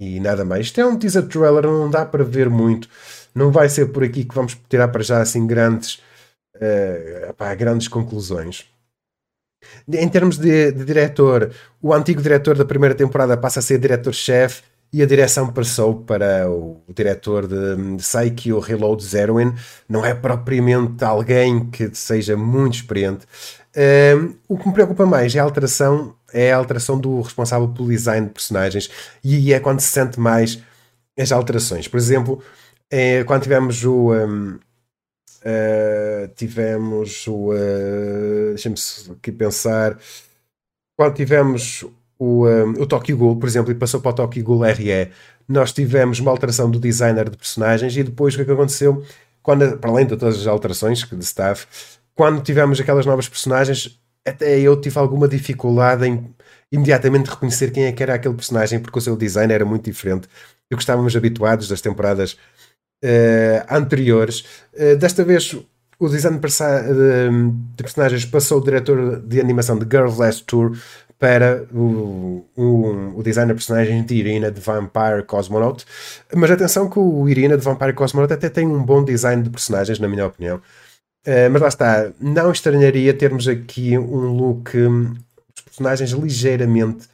e 0.00 0.20
nada 0.20 0.44
mais. 0.44 0.66
Isto 0.66 0.80
é 0.80 0.86
um 0.86 0.96
teaser 0.96 1.26
trailer, 1.26 1.64
não 1.64 1.90
dá 1.90 2.04
para 2.04 2.22
ver 2.22 2.48
muito. 2.48 2.88
Não 3.38 3.52
vai 3.52 3.68
ser 3.68 3.86
por 3.86 4.02
aqui 4.02 4.24
que 4.24 4.34
vamos 4.34 4.58
tirar 4.68 4.88
para 4.88 5.02
já 5.02 5.20
assim 5.22 5.46
grandes, 5.46 6.02
uh, 6.56 7.32
pá, 7.34 7.54
grandes 7.54 7.86
conclusões. 7.86 8.66
Em 9.88 10.08
termos 10.08 10.38
de, 10.38 10.72
de, 10.72 10.84
diretor, 10.84 11.52
o 11.80 11.94
antigo 11.94 12.20
diretor 12.20 12.56
da 12.56 12.64
primeira 12.64 12.94
temporada 12.94 13.36
passa 13.36 13.60
a 13.60 13.62
ser 13.62 13.78
diretor-chefe 13.78 14.62
e 14.92 15.02
a 15.02 15.06
direção 15.06 15.52
passou 15.52 16.02
para 16.02 16.50
o, 16.50 16.82
o 16.86 16.92
diretor 16.92 17.46
de, 17.46 17.96
de 17.96 18.02
Saikyo 18.02 18.58
Reload 18.58 19.04
Zeroin. 19.04 19.54
Não 19.88 20.04
é 20.04 20.14
propriamente 20.14 21.04
alguém 21.04 21.68
que 21.70 21.94
seja 21.94 22.36
muito 22.36 22.74
experiente. 22.74 23.24
Uh, 23.76 24.34
o 24.48 24.58
que 24.58 24.66
me 24.66 24.74
preocupa 24.74 25.06
mais 25.06 25.34
é 25.34 25.38
a 25.38 25.42
alteração, 25.44 26.14
é 26.32 26.52
a 26.52 26.56
alteração 26.56 26.98
do 26.98 27.20
responsável 27.20 27.68
pelo 27.68 27.88
design 27.88 28.26
de 28.26 28.32
personagens 28.32 28.90
e 29.22 29.52
é 29.52 29.60
quando 29.60 29.80
se 29.80 29.88
sente 29.88 30.18
mais 30.18 30.60
as 31.18 31.32
alterações. 31.32 31.86
Por 31.86 31.96
exemplo, 31.96 32.42
é, 32.90 33.24
quando 33.24 33.42
tivemos 33.42 33.84
o. 33.84 34.12
Um, 34.12 34.54
uh, 34.54 34.60
eh, 35.44 36.30
tivemos 36.34 37.26
o. 37.26 37.52
Uh, 37.52 38.54
Deixa-me 38.54 38.76
aqui 39.16 39.32
pensar. 39.32 39.98
Quando 40.96 41.14
tivemos 41.14 41.84
o, 42.18 42.46
um, 42.46 42.82
o 42.82 42.86
Tokyo 42.86 43.16
Ghoul, 43.16 43.36
por 43.36 43.46
exemplo, 43.48 43.70
e 43.70 43.74
passou 43.74 44.00
para 44.00 44.10
o 44.10 44.14
Tokyo 44.14 44.44
Ghoul 44.44 44.62
RE, 44.62 45.10
nós 45.48 45.72
tivemos 45.72 46.18
uma 46.18 46.30
alteração 46.30 46.70
do 46.70 46.80
designer 46.80 47.30
de 47.30 47.36
personagens 47.36 47.96
e 47.96 48.02
depois 48.02 48.34
o 48.34 48.36
que, 48.36 48.42
é 48.42 48.44
que 48.46 48.52
aconteceu? 48.52 49.04
Quando, 49.42 49.78
para 49.78 49.90
além 49.90 50.06
de 50.06 50.16
todas 50.16 50.40
as 50.40 50.46
alterações 50.46 50.98
de 51.04 51.24
staff, 51.24 51.66
quando 52.14 52.42
tivemos 52.42 52.80
aquelas 52.80 53.06
novas 53.06 53.28
personagens, 53.28 53.98
até 54.26 54.58
eu 54.58 54.78
tive 54.80 54.98
alguma 54.98 55.28
dificuldade 55.28 56.06
em 56.06 56.34
imediatamente 56.70 57.30
reconhecer 57.30 57.70
quem 57.70 57.84
é 57.84 57.92
que 57.92 58.02
era 58.02 58.14
aquele 58.14 58.34
personagem, 58.34 58.80
porque 58.80 58.98
o 58.98 59.00
seu 59.00 59.16
design 59.16 59.52
era 59.52 59.64
muito 59.64 59.84
diferente 59.84 60.28
do 60.70 60.76
que 60.76 60.82
estávamos 60.82 61.16
habituados 61.16 61.68
das 61.68 61.80
temporadas 61.80 62.36
anteriores. 63.70 64.44
Uh, 64.74 64.96
desta 64.96 65.24
vez, 65.24 65.56
o 65.98 66.08
design 66.08 66.38
de, 66.38 66.42
de, 67.76 67.82
personagens 67.82 68.24
passou 68.24 68.58
o 68.58 68.64
diretor 68.64 69.20
de 69.20 69.40
animação 69.40 69.78
de 69.78 69.84
Girl 69.84 70.10
Last 70.16 70.44
Tour 70.44 70.76
para 71.18 71.66
o, 71.72 72.46
o, 72.56 73.18
o 73.18 73.22
designer 73.22 73.48
de 73.48 73.58
personagens 73.58 74.06
de 74.06 74.14
Irina 74.14 74.50
de 74.50 74.60
Vampire 74.60 75.24
Cosmonaut. 75.26 75.84
Mas 76.34 76.50
atenção 76.50 76.88
que 76.88 76.98
o 76.98 77.28
Irina 77.28 77.56
de 77.56 77.64
Vampire 77.64 77.92
Cosmonaut 77.92 78.32
até 78.32 78.48
tem 78.48 78.66
um 78.66 78.82
bom 78.82 79.04
design 79.04 79.42
de 79.42 79.50
personagens, 79.50 79.98
na 79.98 80.06
minha 80.06 80.26
opinião. 80.26 80.58
Uh, 81.26 81.50
mas 81.50 81.60
lá 81.60 81.68
está, 81.68 82.12
não 82.20 82.52
estranharia 82.52 83.12
termos 83.12 83.48
aqui 83.48 83.98
um 83.98 84.32
look, 84.32 84.76
um, 84.78 85.12
os 85.56 85.62
personagens 85.64 86.10
ligeiramente 86.12 87.08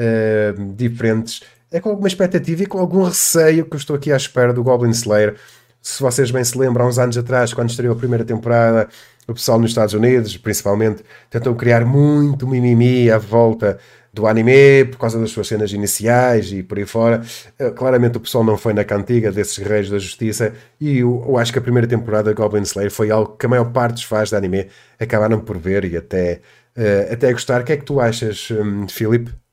uh, 0.00 0.74
diferentes 0.74 1.42
é 1.74 1.80
com 1.80 1.90
alguma 1.90 2.06
expectativa 2.06 2.62
e 2.62 2.66
com 2.66 2.78
algum 2.78 3.02
receio 3.02 3.64
que 3.64 3.74
eu 3.74 3.78
estou 3.78 3.96
aqui 3.96 4.12
à 4.12 4.16
espera 4.16 4.52
do 4.52 4.62
Goblin 4.62 4.92
Slayer. 4.92 5.34
Se 5.82 6.00
vocês 6.00 6.30
bem 6.30 6.44
se 6.44 6.56
lembram, 6.56 6.84
há 6.84 6.88
uns 6.88 7.00
anos 7.00 7.18
atrás, 7.18 7.52
quando 7.52 7.68
estreou 7.68 7.92
a 7.92 7.98
primeira 7.98 8.24
temporada, 8.24 8.88
o 9.26 9.34
pessoal 9.34 9.58
nos 9.58 9.72
Estados 9.72 9.92
Unidos, 9.92 10.36
principalmente, 10.36 11.02
tentou 11.28 11.52
criar 11.56 11.84
muito 11.84 12.46
mimimi 12.46 13.10
à 13.10 13.18
volta 13.18 13.76
do 14.12 14.24
anime 14.28 14.84
por 14.84 14.98
causa 14.98 15.18
das 15.18 15.32
suas 15.32 15.48
cenas 15.48 15.72
iniciais 15.72 16.52
e 16.52 16.62
por 16.62 16.78
aí 16.78 16.86
fora. 16.86 17.22
Eh, 17.58 17.70
claramente 17.72 18.18
o 18.18 18.20
pessoal 18.20 18.44
não 18.44 18.56
foi 18.56 18.72
na 18.72 18.84
cantiga 18.84 19.32
desses 19.32 19.58
guerreiros 19.58 19.90
da 19.90 19.98
justiça 19.98 20.54
e 20.80 20.98
eu, 20.98 21.24
eu 21.26 21.36
acho 21.36 21.52
que 21.52 21.58
a 21.58 21.62
primeira 21.62 21.88
temporada 21.88 22.30
de 22.30 22.36
Goblin 22.40 22.62
Slayer 22.62 22.92
foi 22.92 23.10
algo 23.10 23.36
que 23.36 23.46
a 23.46 23.48
maior 23.48 23.72
parte 23.72 23.94
dos 23.94 24.04
fãs 24.04 24.28
de 24.28 24.36
anime 24.36 24.68
acabaram 25.00 25.40
por 25.40 25.58
ver 25.58 25.84
e 25.84 25.96
até, 25.96 26.40
uh, 26.76 27.12
até 27.12 27.32
gostar. 27.32 27.62
O 27.62 27.64
que 27.64 27.72
é 27.72 27.76
que 27.76 27.84
tu 27.84 28.00
achas, 28.00 28.48
um, 28.52 28.86
Filipe? 28.86 29.43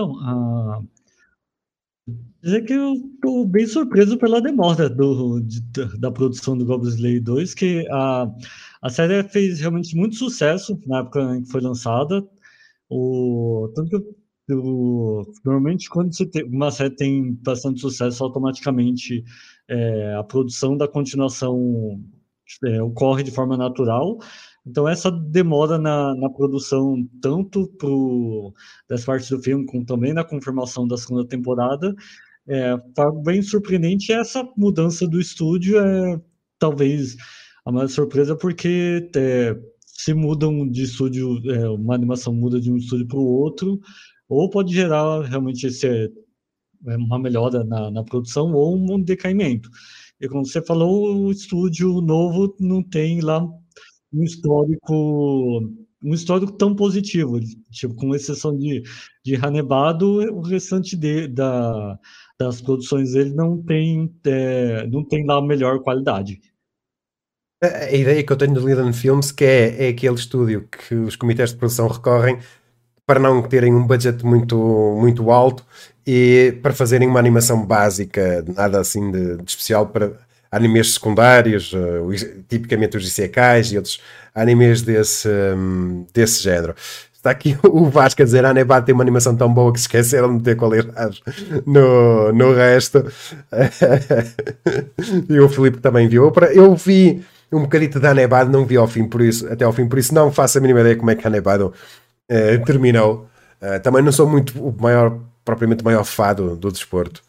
Então, 0.00 0.18
ah, 0.20 0.80
dizer 2.42 2.62
que 2.62 2.72
eu 2.72 2.94
estou 2.94 3.46
bem 3.46 3.66
surpreso 3.66 4.16
pela 4.16 4.40
demora 4.40 4.88
do, 4.88 5.40
de, 5.40 5.60
da 5.98 6.10
produção 6.10 6.56
do 6.56 6.64
Goblin 6.64 6.88
Slayer 6.88 7.22
2, 7.22 7.52
que 7.52 7.86
a, 7.90 8.26
a 8.80 8.88
série 8.88 9.22
fez 9.28 9.60
realmente 9.60 9.94
muito 9.94 10.16
sucesso 10.16 10.80
na 10.86 11.00
época 11.00 11.36
em 11.36 11.42
que 11.42 11.50
foi 11.50 11.60
lançada. 11.60 12.26
O, 12.88 13.70
tanto 13.74 14.00
que 14.46 14.54
o, 14.54 15.22
normalmente 15.44 15.90
quando 15.90 16.14
você 16.14 16.24
tem, 16.24 16.44
uma 16.44 16.70
série 16.70 16.96
tem 16.96 17.34
bastante 17.34 17.78
sucesso, 17.78 18.24
automaticamente 18.24 19.22
é, 19.68 20.14
a 20.14 20.24
produção 20.24 20.78
da 20.78 20.88
continuação 20.88 22.02
é, 22.64 22.82
ocorre 22.82 23.22
de 23.22 23.30
forma 23.30 23.54
natural. 23.54 24.18
Então, 24.66 24.86
essa 24.88 25.10
demora 25.10 25.78
na, 25.78 26.14
na 26.14 26.28
produção, 26.30 27.08
tanto 27.20 27.66
pro, 27.78 28.52
das 28.88 29.04
partes 29.04 29.30
do 29.30 29.42
filme, 29.42 29.64
como 29.66 29.84
também 29.84 30.12
na 30.12 30.24
confirmação 30.24 30.86
da 30.86 30.96
segunda 30.96 31.26
temporada, 31.26 31.94
é, 32.46 32.76
tá 32.94 33.10
bem 33.10 33.42
surpreendente. 33.42 34.12
Essa 34.12 34.46
mudança 34.56 35.06
do 35.06 35.20
estúdio 35.20 35.78
é 35.78 36.20
talvez 36.58 37.16
a 37.64 37.72
maior 37.72 37.88
surpresa, 37.88 38.36
porque 38.36 39.10
é, 39.16 39.56
se 39.86 40.14
mudam 40.14 40.68
de 40.68 40.82
estúdio, 40.82 41.40
é, 41.50 41.68
uma 41.70 41.94
animação 41.94 42.34
muda 42.34 42.60
de 42.60 42.70
um 42.70 42.76
estúdio 42.76 43.06
para 43.06 43.18
o 43.18 43.24
outro, 43.24 43.80
ou 44.28 44.48
pode 44.50 44.74
gerar 44.74 45.22
realmente 45.22 45.66
esse, 45.66 45.86
é, 45.86 46.96
uma 46.96 47.18
melhora 47.18 47.64
na, 47.64 47.90
na 47.90 48.04
produção 48.04 48.52
ou 48.52 48.76
um 48.76 49.00
decaimento. 49.02 49.70
E 50.20 50.28
como 50.28 50.44
você 50.44 50.60
falou, 50.60 51.26
o 51.26 51.30
estúdio 51.30 52.00
novo 52.00 52.54
não 52.60 52.82
tem 52.82 53.20
lá 53.20 53.46
um 54.12 54.24
histórico 54.24 55.62
um 56.02 56.14
histórico 56.14 56.52
tão 56.52 56.74
positivo, 56.74 57.38
tipo, 57.70 57.94
com 57.94 58.14
exceção 58.14 58.56
de, 58.56 58.82
de 59.24 59.36
Hanebado, 59.36 60.06
o 60.32 60.40
restante 60.40 60.96
de, 60.96 61.28
da, 61.28 61.98
das 62.38 62.60
produções 62.60 63.12
dele 63.12 63.34
não 63.34 63.62
tem, 63.62 64.10
é, 64.24 64.86
não 64.86 65.04
tem 65.04 65.26
lá 65.26 65.36
a 65.36 65.42
melhor 65.42 65.80
qualidade. 65.80 66.40
A, 67.62 67.92
ideia 67.92 68.24
que 68.24 68.32
eu 68.32 68.36
tenho 68.36 68.54
do 68.54 68.66
Linden 68.66 68.92
Films 68.94 69.30
que 69.30 69.44
é, 69.44 69.86
é 69.86 69.88
aquele 69.90 70.14
estúdio 70.14 70.66
que 70.66 70.94
os 70.94 71.16
comitês 71.16 71.50
de 71.50 71.56
produção 71.56 71.88
recorrem 71.88 72.38
para 73.04 73.20
não 73.20 73.42
terem 73.42 73.74
um 73.74 73.86
budget 73.86 74.24
muito, 74.24 74.56
muito 74.98 75.30
alto 75.30 75.66
e 76.06 76.58
para 76.62 76.72
fazerem 76.72 77.08
uma 77.08 77.18
animação 77.18 77.66
básica, 77.66 78.42
nada 78.56 78.80
assim 78.80 79.10
de, 79.10 79.36
de 79.36 79.50
especial 79.50 79.88
para 79.88 80.16
animes 80.50 80.94
secundários, 80.94 81.72
uh, 81.72 82.10
tipicamente 82.48 82.96
os 82.96 83.06
Isekais 83.06 83.72
e 83.72 83.76
outros 83.76 84.00
animes 84.34 84.82
desse, 84.82 85.28
um, 85.28 86.06
desse 86.12 86.42
género. 86.42 86.74
Está 87.20 87.30
aqui 87.30 87.56
o 87.68 87.84
Vasco 87.90 88.22
a 88.22 88.24
dizer: 88.24 88.44
a 88.44 88.50
Anebad 88.50 88.84
tem 88.84 88.94
uma 88.94 89.04
animação 89.04 89.36
tão 89.36 89.52
boa 89.52 89.72
que 89.72 89.78
esqueceram 89.78 90.36
de 90.38 90.42
ter 90.42 90.56
qualidade 90.56 91.22
no, 91.66 92.32
no 92.32 92.54
resto. 92.54 93.04
e 95.28 95.38
o 95.38 95.48
Filipe 95.48 95.78
também 95.78 96.08
viu. 96.08 96.32
Eu 96.52 96.74
vi 96.74 97.22
um 97.52 97.62
bocadito 97.62 98.00
da 98.00 98.10
Anebad, 98.10 98.50
não 98.50 98.64
vi 98.64 98.76
ao 98.76 98.88
fim, 98.88 99.04
por 99.04 99.20
isso, 99.20 99.46
até 99.52 99.64
ao 99.64 99.72
fim, 99.72 99.86
por 99.86 99.98
isso 99.98 100.14
não 100.14 100.32
faço 100.32 100.58
a 100.58 100.60
mínima 100.60 100.80
ideia 100.80 100.96
como 100.96 101.10
é 101.10 101.14
que 101.14 101.26
a 101.26 101.30
Anebad 101.30 101.62
uh, 101.62 101.74
terminou. 102.64 103.28
Uh, 103.60 103.78
também 103.82 104.02
não 104.02 104.12
sou 104.12 104.26
muito 104.26 104.58
o 104.58 104.74
maior, 104.80 105.18
propriamente 105.44 105.82
o 105.82 105.84
maior 105.84 106.04
fado 106.04 106.56
do 106.56 106.72
desporto. 106.72 107.22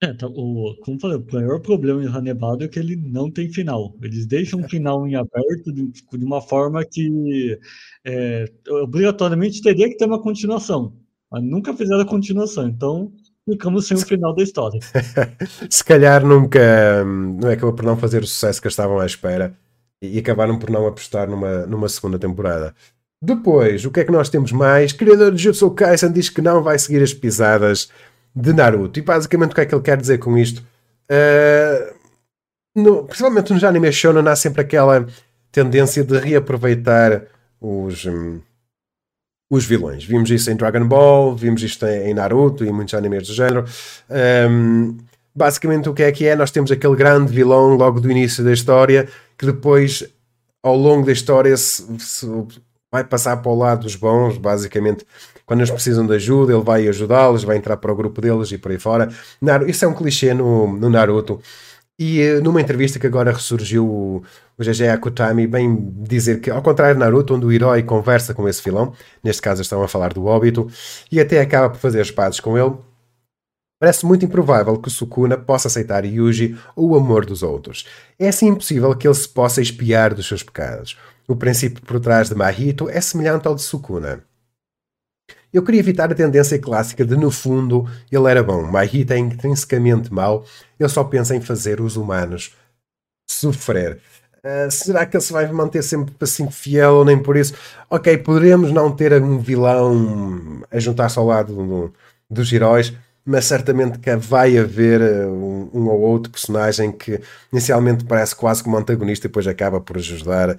É, 0.00 0.14
tá, 0.14 0.28
o, 0.28 0.76
como 0.84 1.00
falei, 1.00 1.16
o 1.16 1.26
maior 1.32 1.60
problema 1.60 2.02
em 2.02 2.06
Hannibal 2.06 2.56
é 2.60 2.68
que 2.68 2.78
ele 2.78 2.94
não 2.94 3.30
tem 3.30 3.52
final. 3.52 3.96
Eles 4.00 4.26
deixam 4.26 4.60
o 4.60 4.68
final 4.68 5.06
em 5.06 5.16
aberto 5.16 5.72
de, 5.72 5.90
de 5.90 6.24
uma 6.24 6.40
forma 6.40 6.84
que 6.84 7.58
é, 8.04 8.44
obrigatoriamente 8.68 9.60
teria 9.60 9.88
que 9.88 9.96
ter 9.96 10.04
uma 10.04 10.22
continuação. 10.22 10.92
Mas 11.30 11.42
nunca 11.42 11.74
fizeram 11.74 12.00
a 12.00 12.06
continuação, 12.06 12.68
então 12.68 13.12
ficamos 13.44 13.88
sem 13.88 13.96
o 13.96 14.00
final 14.00 14.34
da 14.34 14.42
história. 14.42 14.78
Se 15.68 15.84
calhar 15.84 16.24
nunca 16.24 17.04
não 17.04 17.48
é 17.48 17.54
acabou 17.54 17.74
por 17.74 17.84
não 17.84 17.96
fazer 17.96 18.22
o 18.22 18.26
sucesso 18.26 18.62
que 18.62 18.68
estavam 18.68 19.00
à 19.00 19.06
espera 19.06 19.52
e 20.00 20.16
acabaram 20.18 20.58
por 20.58 20.70
não 20.70 20.86
apostar 20.86 21.28
numa, 21.28 21.66
numa 21.66 21.88
segunda 21.88 22.18
temporada. 22.18 22.72
Depois, 23.20 23.84
o 23.84 23.90
que 23.90 24.00
é 24.00 24.04
que 24.04 24.12
nós 24.12 24.28
temos 24.28 24.52
mais? 24.52 24.92
Criador 24.92 25.32
de 25.32 25.42
Jutsu 25.42 25.72
Kaisen 25.72 26.12
diz 26.12 26.30
que 26.30 26.40
não 26.40 26.62
vai 26.62 26.78
seguir 26.78 27.02
as 27.02 27.12
pisadas 27.12 27.90
de 28.40 28.52
Naruto. 28.52 28.98
E 28.98 29.02
basicamente 29.02 29.52
o 29.52 29.54
que 29.54 29.60
é 29.60 29.66
que 29.66 29.74
ele 29.74 29.82
quer 29.82 29.96
dizer 29.96 30.18
com 30.18 30.38
isto? 30.38 30.62
Uh, 31.10 31.94
no, 32.74 33.04
principalmente 33.04 33.52
nos 33.52 33.64
animes 33.64 33.94
shonen 33.94 34.26
há 34.28 34.36
sempre 34.36 34.62
aquela 34.62 35.06
tendência 35.50 36.04
de 36.04 36.18
reaproveitar 36.18 37.24
os, 37.60 38.06
um, 38.06 38.40
os 39.50 39.64
vilões. 39.64 40.04
Vimos 40.04 40.30
isso 40.30 40.50
em 40.50 40.56
Dragon 40.56 40.86
Ball, 40.86 41.34
vimos 41.34 41.62
isto 41.62 41.84
em, 41.86 42.14
Naruto 42.14 42.64
e 42.64 42.70
muitos 42.70 42.94
animes 42.94 43.26
do 43.26 43.34
género. 43.34 43.64
Um, 44.48 44.96
basicamente 45.34 45.88
o 45.88 45.94
que 45.94 46.04
é 46.04 46.12
que 46.12 46.26
é? 46.26 46.36
Nós 46.36 46.52
temos 46.52 46.70
aquele 46.70 46.94
grande 46.94 47.32
vilão 47.32 47.74
logo 47.74 48.00
do 48.00 48.10
início 48.10 48.44
da 48.44 48.52
história 48.52 49.08
que 49.36 49.46
depois, 49.46 50.04
ao 50.62 50.76
longo 50.76 51.06
da 51.06 51.12
história, 51.12 51.56
se, 51.56 51.84
se 51.98 52.26
vai 52.92 53.02
passar 53.02 53.38
para 53.38 53.50
o 53.50 53.56
lado 53.56 53.82
dos 53.82 53.96
bons, 53.96 54.38
basicamente. 54.38 55.04
Quando 55.48 55.60
eles 55.60 55.70
precisam 55.70 56.06
de 56.06 56.14
ajuda, 56.14 56.52
ele 56.52 56.62
vai 56.62 56.86
ajudá-los, 56.86 57.42
vai 57.42 57.56
entrar 57.56 57.78
para 57.78 57.90
o 57.90 57.96
grupo 57.96 58.20
deles 58.20 58.52
e 58.52 58.58
por 58.58 58.70
aí 58.70 58.78
fora. 58.78 59.08
Isso 59.66 59.82
é 59.82 59.88
um 59.88 59.94
clichê 59.94 60.34
no, 60.34 60.76
no 60.76 60.90
Naruto. 60.90 61.40
E 61.98 62.20
eh, 62.20 62.40
numa 62.40 62.60
entrevista 62.60 62.98
que 62.98 63.06
agora 63.06 63.32
ressurgiu 63.32 63.86
o, 63.86 64.22
GG 64.58 64.88
Akutami, 64.92 65.46
bem 65.46 65.90
dizer 66.06 66.40
que, 66.40 66.50
ao 66.50 66.60
contrário 66.60 66.96
de 66.96 67.00
Naruto, 67.00 67.34
onde 67.34 67.46
o 67.46 67.50
herói 67.50 67.82
conversa 67.82 68.34
com 68.34 68.46
esse 68.46 68.62
vilão, 68.62 68.92
neste 69.24 69.40
caso 69.40 69.62
estão 69.62 69.82
a 69.82 69.88
falar 69.88 70.12
do 70.12 70.26
Obito, 70.26 70.68
e 71.10 71.18
até 71.18 71.40
acaba 71.40 71.70
por 71.70 71.78
fazer 71.78 72.02
as 72.02 72.10
pazes 72.10 72.40
com 72.40 72.58
ele, 72.58 72.74
Parece 73.80 74.04
muito 74.04 74.24
improvável 74.24 74.76
que 74.76 74.90
Sukuna 74.90 75.36
possa 75.38 75.68
aceitar 75.68 76.04
Yuji 76.04 76.58
ou 76.74 76.90
o 76.90 76.96
amor 76.96 77.24
dos 77.24 77.44
outros. 77.44 77.86
É 78.18 78.26
assim 78.28 78.48
impossível 78.48 78.92
que 78.96 79.06
ele 79.06 79.14
se 79.14 79.28
possa 79.28 79.62
espiar 79.62 80.12
dos 80.14 80.26
seus 80.26 80.42
pecados. 80.42 80.98
O 81.28 81.36
princípio 81.36 81.80
por 81.82 82.00
trás 82.00 82.28
de 82.28 82.34
Mahito 82.34 82.90
é 82.90 83.00
semelhante 83.00 83.46
ao 83.46 83.54
de 83.54 83.62
Sukuna. 83.62 84.24
Eu 85.52 85.62
queria 85.62 85.80
evitar 85.80 86.10
a 86.10 86.14
tendência 86.14 86.58
clássica 86.58 87.04
de, 87.04 87.16
no 87.16 87.30
fundo, 87.30 87.88
ele 88.12 88.30
era 88.30 88.42
bom. 88.42 88.62
Mahito 88.62 89.12
é 89.12 89.18
intrinsecamente 89.18 90.12
mau. 90.12 90.44
Ele 90.78 90.88
só 90.88 91.02
pensa 91.04 91.34
em 91.34 91.40
fazer 91.40 91.80
os 91.80 91.96
humanos 91.96 92.54
sofrer. 93.28 93.98
Uh, 94.38 94.70
será 94.70 95.04
que 95.04 95.16
ele 95.16 95.24
se 95.24 95.32
vai 95.32 95.50
manter 95.50 95.82
sempre 95.82 96.14
assim 96.20 96.50
fiel 96.50 96.94
ou 96.94 97.04
nem 97.04 97.18
por 97.18 97.36
isso? 97.36 97.54
Ok, 97.90 98.18
poderemos 98.18 98.70
não 98.72 98.90
ter 98.90 99.20
um 99.20 99.38
vilão 99.38 100.62
a 100.70 100.78
juntar-se 100.78 101.18
ao 101.18 101.26
lado 101.26 101.54
do, 101.54 101.94
dos 102.30 102.52
heróis, 102.52 102.92
mas 103.24 103.46
certamente 103.46 103.98
que 103.98 104.14
vai 104.16 104.56
haver 104.56 105.00
eh, 105.00 105.26
um, 105.26 105.68
um, 105.74 105.88
ou 105.88 106.00
outro 106.00 106.32
personagem 106.32 106.90
que 106.90 107.20
inicialmente 107.52 108.04
parece 108.04 108.34
quase 108.34 108.62
como 108.62 108.76
antagonista 108.78 109.26
e 109.26 109.28
depois 109.28 109.46
acaba 109.46 109.80
por 109.80 109.98
ajudar 109.98 110.50
uh, 110.50 110.56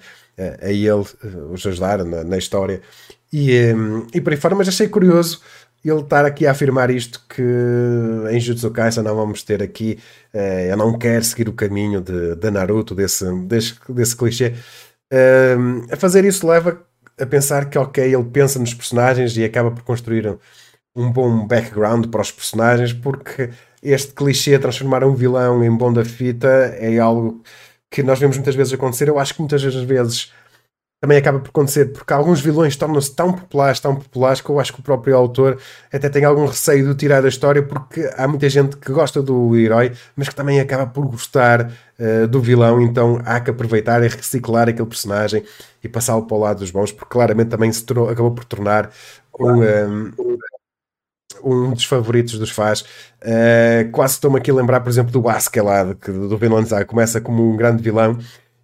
a 0.62 0.70
ele, 0.70 1.04
os 1.50 1.66
ajudar 1.66 2.04
na, 2.04 2.22
na 2.22 2.38
história 2.38 2.80
e, 3.32 3.72
um, 3.74 4.06
e 4.12 4.20
por 4.20 4.32
aí 4.32 4.38
fora, 4.38 4.54
mas 4.54 4.68
achei 4.68 4.88
curioso 4.88 5.40
ele 5.82 6.00
estar 6.00 6.26
aqui 6.26 6.46
a 6.46 6.50
afirmar 6.50 6.90
isto 6.90 7.24
que 7.28 7.42
em 8.30 8.38
Jutsu 8.38 8.70
Kaisen 8.70 9.02
não 9.02 9.16
vamos 9.16 9.42
ter 9.42 9.62
aqui 9.62 9.98
uh, 10.34 10.38
eu 10.68 10.76
não 10.76 10.98
quero 10.98 11.24
seguir 11.24 11.48
o 11.48 11.54
caminho 11.54 12.00
de, 12.02 12.36
de 12.36 12.50
Naruto 12.50 12.94
desse, 12.94 13.24
desse, 13.46 13.74
desse 13.88 14.14
clichê 14.14 14.54
uh, 15.12 15.86
a 15.90 15.96
fazer 15.96 16.24
isso 16.26 16.46
leva 16.46 16.82
a 17.20 17.26
pensar 17.26 17.68
que 17.68 17.78
ok, 17.78 18.02
ele 18.02 18.24
pensa 18.24 18.58
nos 18.58 18.74
personagens 18.74 19.36
e 19.36 19.44
acaba 19.44 19.70
por 19.70 19.82
construir 19.82 20.38
um 20.96 21.10
bom 21.10 21.46
background 21.46 22.06
para 22.06 22.22
os 22.22 22.32
personagens, 22.32 22.92
porque 22.92 23.50
este 23.82 24.12
clichê 24.12 24.58
transformar 24.58 25.04
um 25.04 25.14
vilão 25.14 25.62
em 25.62 25.70
bom 25.70 25.92
da 25.92 26.04
fita 26.04 26.48
é 26.48 26.98
algo 26.98 27.42
que 27.90 28.02
nós 28.02 28.18
vemos 28.18 28.36
muitas 28.36 28.54
vezes 28.54 28.72
acontecer. 28.72 29.08
Eu 29.08 29.18
acho 29.18 29.34
que 29.34 29.40
muitas 29.40 29.62
vezes 29.62 30.32
também 31.00 31.16
acaba 31.16 31.40
por 31.40 31.48
acontecer 31.48 31.86
porque 31.86 32.12
alguns 32.12 32.42
vilões 32.42 32.76
tornam-se 32.76 33.14
tão 33.14 33.32
populares, 33.32 33.80
tão 33.80 33.96
populares, 33.96 34.42
que 34.42 34.50
eu 34.50 34.60
acho 34.60 34.72
que 34.74 34.80
o 34.80 34.82
próprio 34.82 35.16
autor 35.16 35.58
até 35.90 36.10
tem 36.10 36.24
algum 36.24 36.44
receio 36.44 36.86
de 36.86 36.94
tirar 36.94 37.22
da 37.22 37.28
história, 37.28 37.62
porque 37.62 38.10
há 38.16 38.28
muita 38.28 38.50
gente 38.50 38.76
que 38.76 38.92
gosta 38.92 39.22
do 39.22 39.56
herói, 39.56 39.92
mas 40.14 40.28
que 40.28 40.34
também 40.34 40.60
acaba 40.60 40.86
por 40.86 41.06
gostar 41.06 41.72
uh, 41.98 42.28
do 42.28 42.38
vilão, 42.40 42.82
então 42.82 43.18
há 43.24 43.40
que 43.40 43.50
aproveitar 43.50 44.02
e 44.04 44.08
reciclar 44.08 44.68
aquele 44.68 44.86
personagem 44.86 45.42
e 45.82 45.88
passá-lo 45.88 46.26
para 46.26 46.36
o 46.36 46.40
lado 46.40 46.58
dos 46.58 46.70
bons, 46.70 46.92
porque 46.92 47.10
claramente 47.10 47.48
também 47.48 47.72
se 47.72 47.82
tornou, 47.82 48.10
acabou 48.10 48.32
por 48.32 48.44
tornar 48.44 48.90
um, 49.38 49.62
um, 50.22 50.38
um 51.42 51.72
dos 51.72 51.84
favoritos 51.84 52.38
dos 52.38 52.50
fãs. 52.50 52.82
Uh, 53.22 53.90
quase 53.90 54.14
estou-me 54.14 54.36
aqui 54.36 54.50
a 54.50 54.54
lembrar, 54.54 54.80
por 54.80 54.90
exemplo, 54.90 55.10
do 55.10 55.26
Askeladd, 55.30 55.94
que 55.94 56.12
do 56.12 56.36
Vinland 56.36 56.68
Saga 56.68 56.84
começa 56.84 57.22
como 57.22 57.50
um 57.50 57.56
grande 57.56 57.82
vilão 57.82 58.18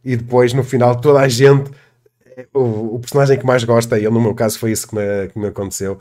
e 0.05 0.15
depois 0.17 0.53
no 0.53 0.63
final 0.63 1.01
toda 1.01 1.21
a 1.21 1.29
gente 1.29 1.71
o, 2.53 2.97
o 2.97 3.01
personagem 3.01 3.39
que 3.39 3.47
mais 3.47 3.65
gosta, 3.65 3.99
e 3.99 4.05
ele 4.05 4.15
no 4.15 4.21
meu 4.21 4.35
caso 4.35 4.59
foi 4.59 4.73
isso 4.73 4.89
que 4.89 4.95
me, 4.95 5.29
que 5.29 5.39
me 5.39 5.47
aconteceu. 5.49 5.99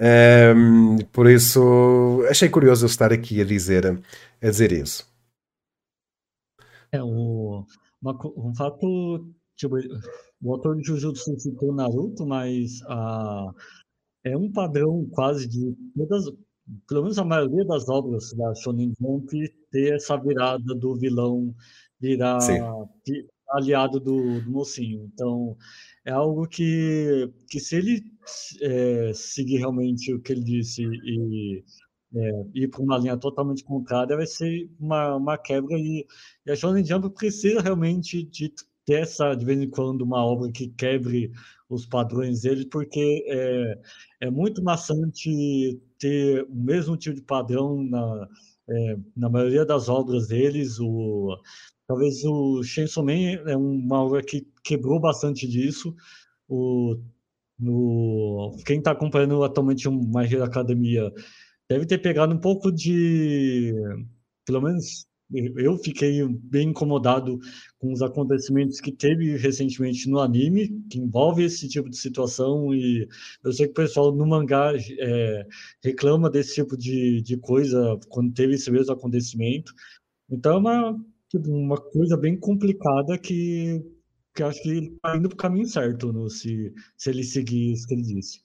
Um, 0.00 0.98
por 1.12 1.30
isso 1.30 2.24
achei 2.28 2.48
curioso 2.48 2.86
estar 2.86 3.12
aqui 3.12 3.40
a 3.40 3.44
dizer, 3.44 3.86
a 3.86 4.50
dizer 4.50 4.72
isso. 4.72 5.06
É, 6.90 7.02
o, 7.02 7.64
uma, 8.02 8.18
um 8.36 8.54
fato, 8.54 9.26
tipo, 9.56 9.76
o 10.42 10.52
autor 10.52 10.76
de 10.76 10.86
Jujutsu 10.86 11.38
citou 11.38 11.72
Naruto, 11.72 12.26
mas 12.26 12.82
a, 12.86 13.52
é 14.24 14.36
um 14.36 14.50
padrão 14.50 15.06
quase 15.12 15.46
de 15.46 15.76
todas, 15.96 16.24
pelo 16.88 17.02
menos 17.02 17.18
a 17.18 17.24
maioria 17.24 17.64
das 17.64 17.88
obras 17.88 18.32
da 18.32 18.54
Shonen 18.54 18.92
Jump 19.00 19.30
ter 19.70 19.94
essa 19.94 20.16
virada 20.16 20.74
do 20.74 20.96
vilão 20.96 21.54
virar 22.00 22.38
aliado 23.50 24.00
do, 24.00 24.40
do 24.40 24.50
mocinho. 24.50 25.10
Então, 25.12 25.56
é 26.04 26.12
algo 26.12 26.46
que, 26.46 27.30
que 27.48 27.60
se 27.60 27.76
ele 27.76 28.02
é, 28.62 29.12
seguir 29.14 29.58
realmente 29.58 30.12
o 30.12 30.20
que 30.20 30.32
ele 30.32 30.44
disse 30.44 30.82
e 30.82 31.64
é, 32.14 32.46
ir 32.54 32.68
para 32.68 32.82
uma 32.82 32.98
linha 32.98 33.16
totalmente 33.16 33.64
contrária, 33.64 34.16
vai 34.16 34.26
ser 34.26 34.70
uma, 34.78 35.16
uma 35.16 35.38
quebra. 35.38 35.76
E, 35.78 36.06
e 36.46 36.50
a 36.50 36.56
Shonen 36.56 36.84
Jump 36.84 37.10
precisa 37.10 37.60
realmente 37.60 38.22
de 38.24 38.52
ter 38.84 39.02
essa, 39.02 39.34
de 39.34 39.44
vez 39.44 39.60
em 39.60 39.70
quando, 39.70 40.02
uma 40.02 40.24
obra 40.24 40.50
que 40.52 40.68
quebre 40.68 41.32
os 41.68 41.86
padrões 41.86 42.42
dele, 42.42 42.66
porque 42.66 43.24
é, 43.26 43.80
é 44.26 44.30
muito 44.30 44.62
maçante 44.62 45.80
ter 45.98 46.44
o 46.44 46.54
mesmo 46.54 46.96
tipo 46.96 47.16
de 47.16 47.22
padrão 47.22 47.82
na, 47.82 48.28
é, 48.68 48.96
na 49.16 49.28
maioria 49.28 49.64
das 49.64 49.88
obras 49.88 50.28
deles. 50.28 50.78
O, 50.78 51.36
Talvez 51.86 52.24
o 52.24 52.62
Chainsaw 52.62 53.04
Man 53.04 53.42
é 53.46 53.56
uma 53.56 54.02
obra 54.02 54.22
que 54.22 54.46
quebrou 54.62 54.98
bastante 54.98 55.46
disso. 55.46 55.94
O, 56.48 56.96
no, 57.58 58.56
quem 58.66 58.78
está 58.78 58.92
acompanhando 58.92 59.42
atualmente 59.44 59.88
o 59.88 59.92
My 59.92 60.24
Hero 60.24 60.44
Academia 60.44 61.12
deve 61.68 61.86
ter 61.86 61.98
pegado 61.98 62.34
um 62.34 62.40
pouco 62.40 62.72
de. 62.72 63.72
Pelo 64.46 64.62
menos 64.62 65.06
eu 65.56 65.76
fiquei 65.78 66.26
bem 66.28 66.68
incomodado 66.68 67.38
com 67.78 67.92
os 67.92 68.02
acontecimentos 68.02 68.80
que 68.80 68.92
teve 68.92 69.36
recentemente 69.36 70.08
no 70.08 70.20
anime, 70.20 70.82
que 70.90 70.98
envolve 70.98 71.44
esse 71.44 71.68
tipo 71.68 71.88
de 71.88 71.96
situação, 71.96 72.74
e 72.74 73.08
eu 73.42 73.52
sei 73.52 73.66
que 73.66 73.72
o 73.72 73.74
pessoal 73.74 74.14
no 74.14 74.26
mangá 74.26 74.72
é, 74.98 75.46
reclama 75.82 76.30
desse 76.30 76.54
tipo 76.54 76.76
de, 76.76 77.22
de 77.22 77.36
coisa 77.38 77.98
quando 78.08 78.32
teve 78.32 78.54
esse 78.54 78.70
mesmo 78.70 78.92
acontecimento. 78.92 79.72
Então 80.30 80.54
é 80.54 80.58
uma 80.58 81.04
uma 81.38 81.80
coisa 81.80 82.16
bem 82.16 82.36
complicada 82.36 83.18
que, 83.18 83.84
que 84.34 84.42
acho 84.42 84.62
que 84.62 84.70
ele 84.70 84.86
está 84.88 85.16
indo 85.16 85.28
para 85.28 85.34
o 85.34 85.38
caminho 85.38 85.66
certo 85.66 86.12
no, 86.12 86.28
se, 86.28 86.72
se 86.96 87.10
ele 87.10 87.22
seguir 87.22 87.72
isso 87.72 87.86
que 87.86 87.94
ele 87.94 88.02
disse. 88.02 88.40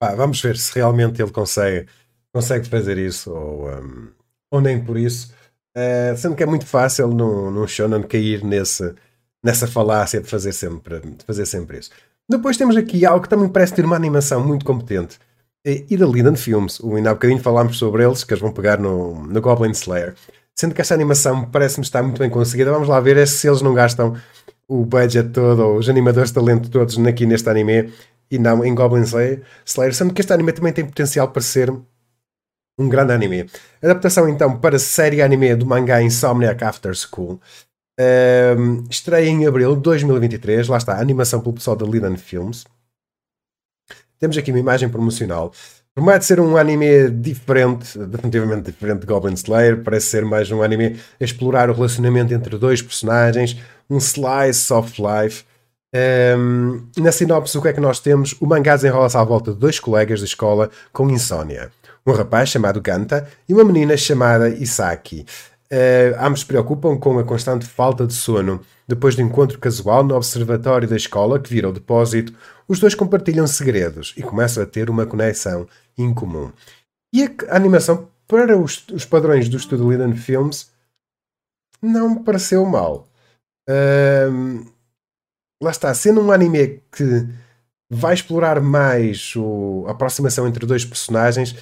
Ah, 0.00 0.14
vamos 0.14 0.40
ver 0.40 0.56
se 0.56 0.74
realmente 0.74 1.20
ele 1.20 1.30
consegue, 1.30 1.86
consegue 2.32 2.66
fazer 2.68 2.96
isso 2.98 3.32
ou, 3.32 3.68
um, 3.68 4.08
ou 4.50 4.60
nem 4.60 4.82
por 4.82 4.96
isso. 4.96 5.32
Uh, 5.76 6.16
sendo 6.16 6.34
que 6.34 6.42
é 6.42 6.46
muito 6.46 6.66
fácil 6.66 7.08
no, 7.08 7.50
no 7.50 7.68
Shonen 7.68 8.02
cair 8.02 8.42
nesse, 8.42 8.94
nessa 9.42 9.66
falácia 9.66 10.20
de 10.20 10.28
fazer, 10.28 10.52
sempre, 10.52 11.00
de 11.00 11.24
fazer 11.24 11.46
sempre 11.46 11.78
isso. 11.78 11.90
Depois 12.28 12.56
temos 12.56 12.76
aqui 12.76 13.04
algo 13.04 13.22
que 13.22 13.28
também 13.28 13.48
parece 13.48 13.74
ter 13.74 13.84
uma 13.84 13.96
animação 13.96 14.46
muito 14.46 14.64
competente. 14.64 15.18
E 15.64 15.94
da 15.96 16.06
Linden 16.06 16.36
Films. 16.36 16.80
O, 16.80 16.96
ainda 16.96 17.10
há 17.10 17.14
bocadinho 17.14 17.40
falámos 17.40 17.76
sobre 17.76 18.02
eles, 18.02 18.24
que 18.24 18.32
eles 18.32 18.40
vão 18.40 18.52
pegar 18.52 18.78
no, 18.78 19.26
no 19.26 19.40
Goblin 19.40 19.72
Slayer. 19.72 20.14
Sendo 20.60 20.74
que 20.74 20.82
essa 20.82 20.92
animação 20.92 21.46
parece-me 21.46 21.86
estar 21.86 22.02
muito 22.02 22.18
bem 22.18 22.28
conseguida. 22.28 22.70
Vamos 22.70 22.86
lá 22.86 23.00
ver 23.00 23.16
é 23.16 23.24
se 23.24 23.48
eles 23.48 23.62
não 23.62 23.72
gastam 23.72 24.14
o 24.68 24.84
budget 24.84 25.30
todo, 25.30 25.60
ou 25.60 25.78
os 25.78 25.88
animadores 25.88 26.28
de 26.28 26.34
talento 26.34 26.68
todos 26.68 26.98
aqui 26.98 27.24
neste 27.24 27.48
anime 27.48 27.90
e 28.30 28.38
não 28.38 28.62
em 28.62 28.74
Goblin 28.74 29.00
Slayer, 29.00 29.42
sendo 29.64 30.12
que 30.12 30.20
este 30.20 30.30
anime 30.34 30.52
também 30.52 30.70
tem 30.70 30.84
potencial 30.84 31.28
para 31.28 31.40
ser 31.40 31.72
um 32.78 32.90
grande 32.90 33.14
anime. 33.14 33.48
Adaptação 33.82 34.28
então 34.28 34.58
para 34.58 34.78
série 34.78 35.22
anime 35.22 35.56
do 35.56 35.64
mangá 35.64 36.02
Insomniac 36.02 36.62
After 36.62 36.94
School. 36.94 37.40
Um, 37.98 38.84
estreia 38.90 39.30
em 39.30 39.46
abril 39.46 39.74
de 39.74 39.80
2023. 39.80 40.68
Lá 40.68 40.76
está, 40.76 41.00
animação 41.00 41.40
pelo 41.40 41.54
pessoal 41.54 41.74
da 41.74 41.86
Liden 41.86 42.18
Films. 42.18 42.66
Temos 44.18 44.36
aqui 44.36 44.52
uma 44.52 44.60
imagem 44.60 44.90
promocional 44.90 45.54
Promete 45.92 46.24
ser 46.24 46.38
um 46.38 46.56
anime 46.56 47.10
diferente, 47.10 47.98
definitivamente 47.98 48.70
diferente 48.70 49.00
de 49.00 49.06
Goblin 49.06 49.34
Slayer. 49.34 49.82
Parece 49.82 50.06
ser 50.06 50.24
mais 50.24 50.50
um 50.50 50.62
anime 50.62 51.00
a 51.20 51.24
explorar 51.24 51.68
o 51.68 51.72
relacionamento 51.72 52.32
entre 52.32 52.56
dois 52.56 52.80
personagens, 52.80 53.56
um 53.88 53.98
slice 53.98 54.72
of 54.72 54.94
life. 55.02 55.44
Um, 55.92 56.86
na 56.96 57.10
sinopse, 57.10 57.58
o 57.58 57.62
que 57.62 57.68
é 57.68 57.72
que 57.72 57.80
nós 57.80 57.98
temos? 57.98 58.36
O 58.40 58.46
mangá 58.46 58.76
desenrola-se 58.76 59.16
à 59.16 59.24
volta 59.24 59.52
de 59.52 59.58
dois 59.58 59.80
colegas 59.80 60.20
de 60.20 60.26
escola 60.26 60.70
com 60.92 61.10
insônia. 61.10 61.72
Um 62.06 62.12
rapaz 62.12 62.48
chamado 62.48 62.80
Ganta 62.80 63.28
e 63.48 63.52
uma 63.52 63.64
menina 63.64 63.96
chamada 63.96 64.48
Isaki. 64.48 65.26
Uh, 65.72 66.16
ambos 66.20 66.40
se 66.40 66.46
preocupam 66.46 66.96
com 66.98 67.18
a 67.18 67.24
constante 67.24 67.66
falta 67.66 68.06
de 68.06 68.14
sono. 68.14 68.60
Depois 68.90 69.14
do 69.14 69.22
encontro 69.22 69.56
casual 69.56 70.02
no 70.02 70.16
observatório 70.16 70.88
da 70.88 70.96
escola, 70.96 71.38
que 71.38 71.48
vira 71.48 71.68
o 71.68 71.72
depósito, 71.72 72.34
os 72.66 72.80
dois 72.80 72.92
compartilham 72.92 73.46
segredos 73.46 74.12
e 74.16 74.22
começam 74.22 74.64
a 74.64 74.66
ter 74.66 74.90
uma 74.90 75.06
conexão 75.06 75.68
incomum. 75.96 76.50
E 77.14 77.22
a 77.48 77.54
animação 77.54 78.08
para 78.26 78.58
os, 78.58 78.84
os 78.88 79.04
padrões 79.04 79.48
do 79.48 79.60
Studio 79.60 79.88
Liden 79.88 80.16
Films, 80.16 80.72
não 81.80 82.16
me 82.16 82.24
pareceu 82.24 82.66
mal. 82.66 83.08
Um, 83.68 84.66
lá 85.62 85.70
está, 85.70 85.94
sendo 85.94 86.20
um 86.20 86.32
anime 86.32 86.82
que 86.90 87.28
vai 87.88 88.14
explorar 88.14 88.60
mais 88.60 89.36
o, 89.36 89.84
a 89.86 89.92
aproximação 89.92 90.48
entre 90.48 90.66
dois 90.66 90.84
personagens, 90.84 91.54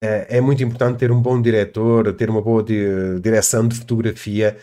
é, 0.00 0.38
é 0.38 0.40
muito 0.40 0.62
importante 0.62 0.98
ter 0.98 1.10
um 1.10 1.20
bom 1.20 1.42
diretor, 1.42 2.12
ter 2.12 2.30
uma 2.30 2.42
boa 2.42 2.62
di 2.62 3.20
direção 3.20 3.66
de 3.66 3.76
fotografia 3.76 4.56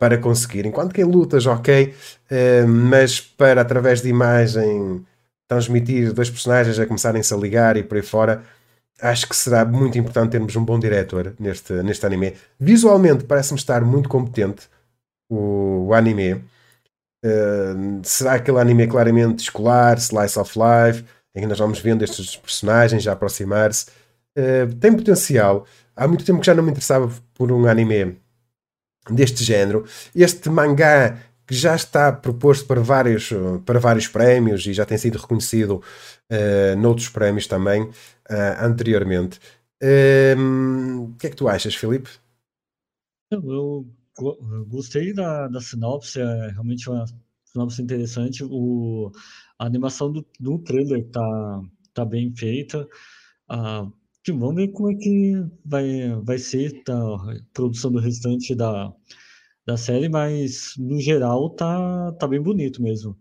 para 0.00 0.16
conseguir. 0.16 0.64
Enquanto 0.64 0.94
que 0.94 1.02
em 1.02 1.04
lutas, 1.04 1.44
ok, 1.44 1.94
uh, 2.32 2.66
mas 2.66 3.20
para 3.20 3.60
através 3.60 4.00
de 4.00 4.08
imagem 4.08 5.04
transmitir 5.46 6.12
dois 6.14 6.30
personagens 6.30 6.78
a 6.78 6.86
começarem-se 6.86 7.34
a 7.34 7.36
ligar 7.36 7.76
e 7.76 7.82
por 7.82 7.96
aí 7.98 8.02
fora, 8.02 8.42
acho 9.02 9.28
que 9.28 9.36
será 9.36 9.62
muito 9.64 9.98
importante 9.98 10.30
termos 10.30 10.56
um 10.56 10.64
bom 10.64 10.78
diretor 10.78 11.34
neste, 11.38 11.74
neste 11.82 12.06
anime. 12.06 12.34
Visualmente 12.58 13.24
parece-me 13.24 13.58
estar 13.58 13.84
muito 13.84 14.08
competente 14.08 14.68
o, 15.28 15.88
o 15.88 15.94
anime. 15.94 16.42
Uh, 17.22 18.00
será 18.02 18.34
aquele 18.34 18.58
anime 18.58 18.86
claramente 18.86 19.40
escolar, 19.40 19.98
slice 19.98 20.38
of 20.38 20.58
life, 20.58 21.04
em 21.34 21.42
que 21.42 21.46
nós 21.46 21.58
vamos 21.58 21.78
vendo 21.78 22.02
estes 22.02 22.36
personagens 22.36 23.06
a 23.06 23.12
aproximar-se. 23.12 23.86
Uh, 24.34 24.74
tem 24.76 24.94
potencial. 24.96 25.66
Há 25.94 26.08
muito 26.08 26.24
tempo 26.24 26.40
que 26.40 26.46
já 26.46 26.54
não 26.54 26.62
me 26.62 26.70
interessava 26.70 27.12
por 27.34 27.52
um 27.52 27.66
anime 27.66 28.16
deste 29.08 29.44
género. 29.44 29.84
Este 30.14 30.48
mangá 30.48 31.18
que 31.46 31.54
já 31.54 31.74
está 31.74 32.12
proposto 32.12 32.64
para 32.64 32.80
vários, 32.80 33.30
para 33.66 33.80
vários 33.80 34.06
prémios 34.06 34.64
e 34.66 34.72
já 34.72 34.86
tem 34.86 34.96
sido 34.96 35.18
reconhecido 35.18 35.82
uh, 36.30 36.76
noutros 36.78 37.08
prémios 37.08 37.48
também 37.48 37.82
uh, 37.82 37.92
anteriormente. 38.60 39.40
Uh, 39.82 41.10
o 41.10 41.16
que 41.16 41.26
é 41.26 41.30
que 41.30 41.36
tu 41.36 41.48
achas, 41.48 41.74
Filipe? 41.74 42.08
Eu, 43.32 43.84
eu 44.20 44.66
gostei 44.68 45.12
da, 45.12 45.48
da 45.48 45.60
sinopse, 45.60 46.20
é 46.20 46.50
realmente 46.50 46.88
uma 46.88 47.04
sinopse 47.44 47.82
interessante. 47.82 48.44
O, 48.44 49.10
a 49.58 49.66
animação 49.66 50.12
do, 50.12 50.24
do 50.38 50.58
trailer 50.58 51.04
tá, 51.10 51.62
tá 51.92 52.04
bem 52.04 52.32
feita. 52.32 52.88
Uh, 53.50 53.92
vamos 54.28 54.54
ver 54.54 54.68
como 54.68 54.90
é 54.90 54.94
que 54.94 55.34
vai, 55.64 56.20
vai 56.22 56.38
ser 56.38 56.82
tá, 56.84 56.94
a 56.94 57.36
produção 57.52 57.90
do 57.90 57.98
restante 57.98 58.54
da, 58.54 58.92
da 59.66 59.76
série, 59.76 60.08
mas 60.08 60.74
no 60.78 61.00
geral 61.00 61.50
tá, 61.50 62.12
tá 62.12 62.26
bem 62.28 62.40
bonito 62.40 62.82
mesmo. 62.82 63.16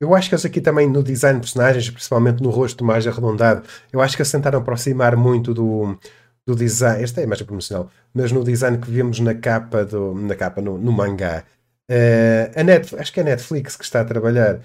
Eu 0.00 0.14
acho 0.14 0.28
que 0.28 0.34
eles 0.34 0.44
aqui 0.44 0.60
também 0.60 0.88
no 0.88 1.02
design 1.02 1.40
de 1.40 1.46
personagens, 1.46 1.90
principalmente 1.90 2.42
no 2.42 2.50
rosto 2.50 2.84
mais 2.84 3.06
arredondado, 3.06 3.66
eu 3.92 4.00
acho 4.00 4.16
que 4.16 4.22
eles 4.22 4.30
tentaram 4.30 4.60
aproximar 4.60 5.16
muito 5.16 5.52
do, 5.52 5.98
do 6.46 6.54
design. 6.54 7.02
Esta 7.02 7.20
é 7.20 7.24
a 7.24 7.26
imagem 7.26 7.46
promocional, 7.46 7.90
mas 8.14 8.30
no 8.30 8.44
design 8.44 8.78
que 8.78 8.90
vimos 8.90 9.18
na 9.20 9.34
capa, 9.34 9.84
do, 9.84 10.14
na 10.14 10.36
capa 10.36 10.60
no, 10.60 10.78
no 10.78 10.92
mangá. 10.92 11.44
Uh, 11.90 12.52
a 12.54 12.62
Net, 12.62 12.94
acho 12.96 13.12
que 13.12 13.20
é 13.20 13.22
a 13.22 13.26
Netflix 13.26 13.76
que 13.76 13.84
está 13.84 14.02
a 14.02 14.04
trabalhar 14.04 14.60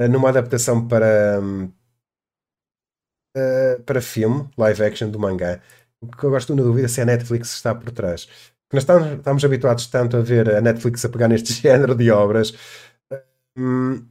uh, 0.00 0.08
numa 0.08 0.30
adaptação 0.30 0.86
para, 0.88 1.40
uh, 3.36 3.82
para 3.82 4.00
filme, 4.00 4.48
live 4.56 4.82
action 4.84 5.10
do 5.10 5.18
mangá. 5.18 5.60
O 6.00 6.06
que 6.08 6.24
eu 6.24 6.30
gosto 6.30 6.54
na 6.54 6.62
dúvida 6.62 6.88
se 6.88 7.00
é 7.00 7.02
a 7.04 7.06
Netflix 7.06 7.54
está 7.54 7.74
por 7.74 7.90
trás. 7.90 8.28
Nós 8.72 8.82
estamos, 8.82 9.18
estamos 9.18 9.44
habituados 9.44 9.86
tanto 9.86 10.16
a 10.16 10.20
ver 10.20 10.54
a 10.54 10.60
Netflix 10.60 11.04
a 11.04 11.08
pegar 11.08 11.28
neste 11.28 11.52
género 11.60 11.94
de 11.94 12.10
obras. 12.10 12.52
Hum, 13.56 14.06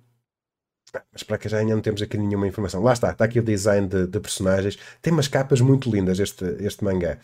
mas 1.12 1.24
para 1.24 1.38
que 1.38 1.50
já 1.50 1.58
ainda 1.60 1.74
não 1.74 1.82
temos 1.82 2.02
aqui 2.02 2.18
nenhuma 2.18 2.48
informação. 2.48 2.82
Lá 2.84 2.94
está, 2.94 3.12
está 3.12 3.26
aqui 3.26 3.40
o 3.40 3.44
design 3.44 3.88
de, 3.88 4.08
de 4.08 4.20
personagens. 4.20 4.78
Tem 5.02 5.12
umas 5.14 5.28
capas 5.28 5.62
muito 5.62 5.90
lindas 5.90 6.20
este, 6.20 6.46
este 6.60 6.84
mangá. 6.84 7.18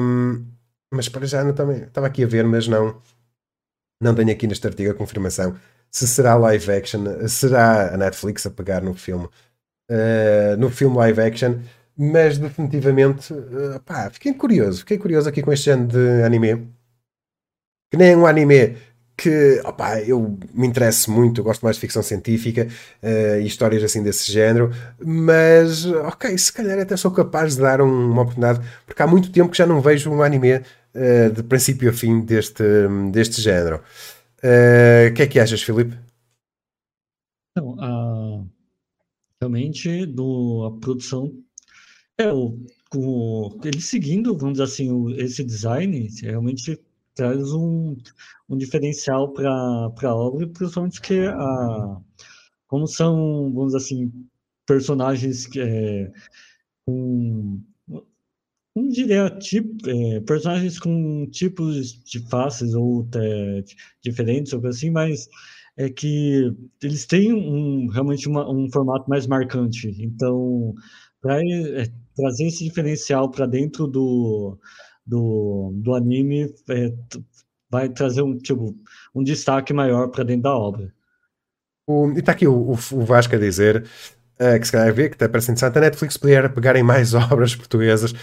Hum, 0.00 0.46
mas 0.92 1.08
para 1.08 1.26
já 1.26 1.44
não 1.44 1.52
também 1.54 1.82
estava 1.84 2.06
aqui 2.06 2.24
a 2.24 2.26
ver, 2.26 2.44
mas 2.44 2.68
não 2.68 3.00
não 4.00 4.14
tenho 4.14 4.30
aqui 4.32 4.46
neste 4.46 4.66
artigo 4.66 4.90
a 4.90 4.94
confirmação 4.94 5.56
se 5.94 6.08
será 6.08 6.34
live 6.34 6.72
action, 6.72 7.04
será 7.28 7.94
a 7.94 7.96
Netflix 7.96 8.44
a 8.46 8.50
pegar 8.50 8.82
no 8.82 8.94
filme, 8.94 9.28
uh, 9.90 10.56
no 10.58 10.70
filme 10.70 10.96
live 10.96 11.20
action 11.20 11.60
mas 11.96 12.38
definitivamente, 12.38 13.32
uh, 13.32 13.80
pá, 13.84 14.10
fiquei 14.10 14.34
curioso, 14.34 14.80
fiquei 14.80 14.98
curioso 14.98 15.28
aqui 15.28 15.42
com 15.42 15.52
este 15.52 15.66
género 15.66 15.88
de 15.88 16.22
anime, 16.24 16.68
que 17.90 17.96
nem 17.96 18.12
é 18.12 18.16
um 18.16 18.26
anime 18.26 18.76
que 19.16 19.60
opa, 19.64 20.00
eu 20.00 20.36
me 20.52 20.66
interesso 20.66 21.10
muito, 21.10 21.42
gosto 21.42 21.62
mais 21.62 21.76
de 21.76 21.80
ficção 21.80 22.02
científica 22.02 22.66
uh, 23.00 23.40
e 23.40 23.46
histórias 23.46 23.84
assim 23.84 24.02
desse 24.02 24.30
género, 24.30 24.72
mas 24.98 25.86
ok, 25.86 26.36
se 26.36 26.52
calhar 26.52 26.78
até 26.80 26.96
sou 26.96 27.12
capaz 27.12 27.54
de 27.54 27.62
dar 27.62 27.80
um, 27.80 28.10
uma 28.10 28.22
oportunidade, 28.22 28.60
porque 28.84 29.00
há 29.00 29.06
muito 29.06 29.30
tempo 29.30 29.50
que 29.50 29.58
já 29.58 29.66
não 29.66 29.80
vejo 29.80 30.10
um 30.10 30.22
anime 30.22 30.56
uh, 30.56 31.30
de 31.32 31.42
princípio 31.44 31.90
a 31.90 31.92
fim 31.92 32.20
deste, 32.22 32.64
deste 33.12 33.40
género. 33.40 33.80
O 34.38 35.14
que 35.14 35.22
é 35.22 35.26
que 35.26 35.40
achas, 35.40 35.62
Filipe? 35.62 35.96
Então, 37.56 37.70
uh, 37.74 37.93
realmente 39.44 40.06
do, 40.06 40.64
a 40.64 40.80
produção. 40.80 41.32
É, 42.18 42.32
o, 42.32 42.58
o, 42.94 43.60
ele 43.64 43.80
seguindo, 43.80 44.36
vamos 44.36 44.54
dizer 44.54 44.64
assim, 44.64 44.90
o, 44.90 45.10
esse 45.10 45.44
design 45.44 46.08
realmente 46.22 46.80
traz 47.14 47.52
um, 47.52 47.96
um 48.48 48.56
diferencial 48.56 49.32
para 49.32 49.50
a 49.50 50.14
obra, 50.14 50.48
principalmente 50.48 51.00
que 51.00 51.20
a, 51.26 52.00
como 52.66 52.86
são, 52.86 53.52
vamos 53.52 53.72
dizer 53.72 53.84
assim, 53.84 54.12
personagens 54.66 55.46
que, 55.46 55.60
é, 55.60 56.12
com, 56.86 57.60
diria 58.90 59.30
tipo, 59.30 59.88
é, 59.88 60.20
personagens 60.20 60.78
com 60.78 61.26
tipos 61.30 62.02
de 62.04 62.18
faces 62.28 62.74
ou 62.74 63.06
diferentes 64.02 64.52
ou 64.52 64.66
assim, 64.66 64.90
mas 64.90 65.28
é 65.76 65.88
que 65.88 66.52
eles 66.82 67.06
têm 67.06 67.32
um, 67.32 67.88
realmente 67.88 68.28
uma, 68.28 68.48
um 68.50 68.70
formato 68.70 69.08
mais 69.08 69.26
marcante. 69.26 69.88
Então, 69.98 70.74
para 71.20 71.40
é, 71.40 71.86
trazer 72.14 72.46
esse 72.46 72.64
diferencial 72.64 73.30
para 73.30 73.46
dentro 73.46 73.86
do, 73.86 74.58
do, 75.06 75.72
do 75.74 75.94
anime 75.94 76.54
é, 76.68 76.92
vai 77.70 77.88
trazer 77.88 78.22
um, 78.22 78.38
tipo, 78.38 78.76
um 79.14 79.24
destaque 79.24 79.72
maior 79.72 80.08
para 80.08 80.24
dentro 80.24 80.42
da 80.42 80.56
obra. 80.56 80.92
O, 81.86 82.10
e 82.12 82.18
está 82.18 82.32
aqui 82.32 82.46
o, 82.46 82.70
o, 82.70 82.74
Vasco 82.76 83.34
a 83.34 83.38
dizer 83.38 83.84
uh, 84.40 84.58
que 84.58 84.64
se 84.64 84.72
calhar 84.72 84.94
vê 84.94 85.08
que 85.08 85.16
até 85.16 85.28
parece 85.28 85.50
interessante 85.50 85.76
a 85.76 85.80
Netflix 85.80 86.16
podia 86.16 86.48
pegar 86.48 86.76
em 86.76 86.82
mais 86.82 87.12
obras 87.14 87.54
portuguesas. 87.54 88.14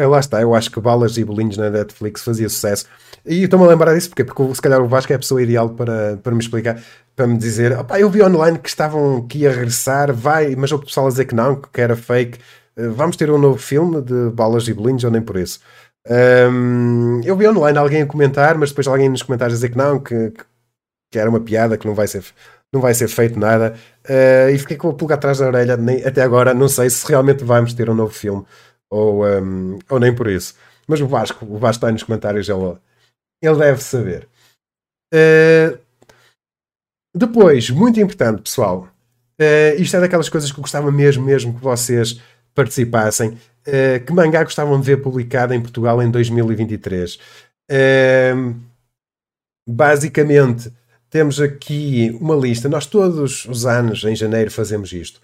Uh, 0.00 0.08
lá 0.08 0.20
está, 0.20 0.40
eu 0.40 0.54
acho 0.54 0.70
que 0.70 0.80
Balas 0.80 1.16
e 1.16 1.24
Bolinhos 1.24 1.56
na 1.56 1.70
Netflix 1.70 2.22
fazia 2.22 2.48
sucesso. 2.48 2.86
E 3.24 3.44
estou-me 3.44 3.66
a 3.66 3.68
lembrar 3.68 3.94
disso 3.94 4.08
porque, 4.08 4.24
porque 4.24 4.54
se 4.54 4.62
calhar 4.62 4.80
o 4.80 4.88
Vasco 4.88 5.12
é 5.12 5.16
a 5.16 5.18
pessoa 5.18 5.42
ideal 5.42 5.68
para, 5.70 6.16
para 6.16 6.32
me 6.32 6.40
explicar, 6.40 6.82
para 7.14 7.26
me 7.26 7.36
dizer: 7.36 7.76
eu 7.98 8.08
vi 8.08 8.22
online 8.22 8.58
que 8.58 8.68
estavam 8.68 9.26
que 9.26 9.38
ia 9.38 9.50
regressar, 9.50 10.12
vai, 10.12 10.56
mas 10.56 10.72
o 10.72 10.78
pessoal 10.78 11.06
a 11.06 11.10
dizer 11.10 11.26
que 11.26 11.34
não, 11.34 11.56
que 11.56 11.80
era 11.80 11.94
fake. 11.96 12.38
Eh, 12.76 12.88
vamos 12.88 13.16
ter 13.16 13.30
um 13.30 13.38
novo 13.38 13.58
filme 13.58 14.00
de 14.00 14.30
balas 14.30 14.66
e 14.68 14.72
bolinhos 14.74 15.04
ou 15.04 15.10
nem 15.10 15.22
por 15.22 15.36
isso. 15.36 15.60
Um, 16.08 17.20
eu 17.24 17.36
vi 17.36 17.46
online 17.46 17.78
alguém 17.78 18.02
a 18.02 18.06
comentar, 18.06 18.56
mas 18.56 18.70
depois 18.70 18.88
alguém 18.88 19.08
nos 19.08 19.22
comentários 19.22 19.54
a 19.54 19.58
dizer 19.58 19.70
que 19.70 19.76
não, 19.78 19.98
que, 20.00 20.32
que 21.10 21.18
era 21.18 21.28
uma 21.28 21.40
piada, 21.40 21.76
que 21.76 21.86
não 21.86 21.94
vai 21.94 22.06
ser, 22.08 22.24
não 22.72 22.80
vai 22.80 22.94
ser 22.94 23.08
feito 23.08 23.38
nada. 23.38 23.74
Uh, 24.08 24.50
e 24.50 24.58
fiquei 24.58 24.76
com 24.76 24.88
a 24.90 24.94
pulga 24.94 25.14
atrás 25.14 25.38
da 25.38 25.46
orelha. 25.46 25.76
Nem, 25.76 26.04
até 26.04 26.22
agora 26.22 26.54
não 26.54 26.68
sei 26.68 26.88
se 26.90 27.06
realmente 27.06 27.44
vamos 27.44 27.74
ter 27.74 27.90
um 27.90 27.94
novo 27.94 28.12
filme 28.12 28.44
ou, 28.90 29.24
um, 29.24 29.78
ou 29.88 30.00
nem 30.00 30.14
por 30.14 30.26
isso. 30.26 30.54
Mas 30.86 31.00
o 31.00 31.06
Vasco, 31.06 31.46
o 31.46 31.58
Vasco 31.58 31.78
está 31.78 31.92
nos 31.92 32.02
comentários, 32.02 32.48
ele, 32.48 32.76
ele 33.40 33.56
deve 33.56 33.80
saber. 33.82 34.28
Uh, 35.14 35.78
depois, 37.14 37.70
muito 37.70 38.00
importante, 38.00 38.42
pessoal. 38.42 38.88
Uh, 39.40 39.80
isto 39.80 39.96
é 39.96 40.00
daquelas 40.00 40.28
coisas 40.28 40.50
que 40.52 40.58
eu 40.58 40.62
gostava 40.62 40.90
mesmo, 40.92 41.24
mesmo 41.24 41.54
que 41.54 41.62
vocês 41.62 42.20
participassem. 42.54 43.38
Uh, 43.66 44.04
que 44.04 44.12
mangá 44.12 44.42
gostavam 44.42 44.78
de 44.80 44.86
ver 44.86 44.98
publicado 44.98 45.54
em 45.54 45.60
Portugal 45.60 46.02
em 46.02 46.10
2023? 46.10 47.18
Uh, 47.70 48.54
basicamente, 49.68 50.72
temos 51.08 51.40
aqui 51.40 52.16
uma 52.20 52.34
lista. 52.34 52.68
Nós 52.68 52.86
todos 52.86 53.44
os 53.46 53.66
anos, 53.66 54.04
em 54.04 54.14
janeiro, 54.14 54.50
fazemos 54.50 54.92
isto. 54.92 55.20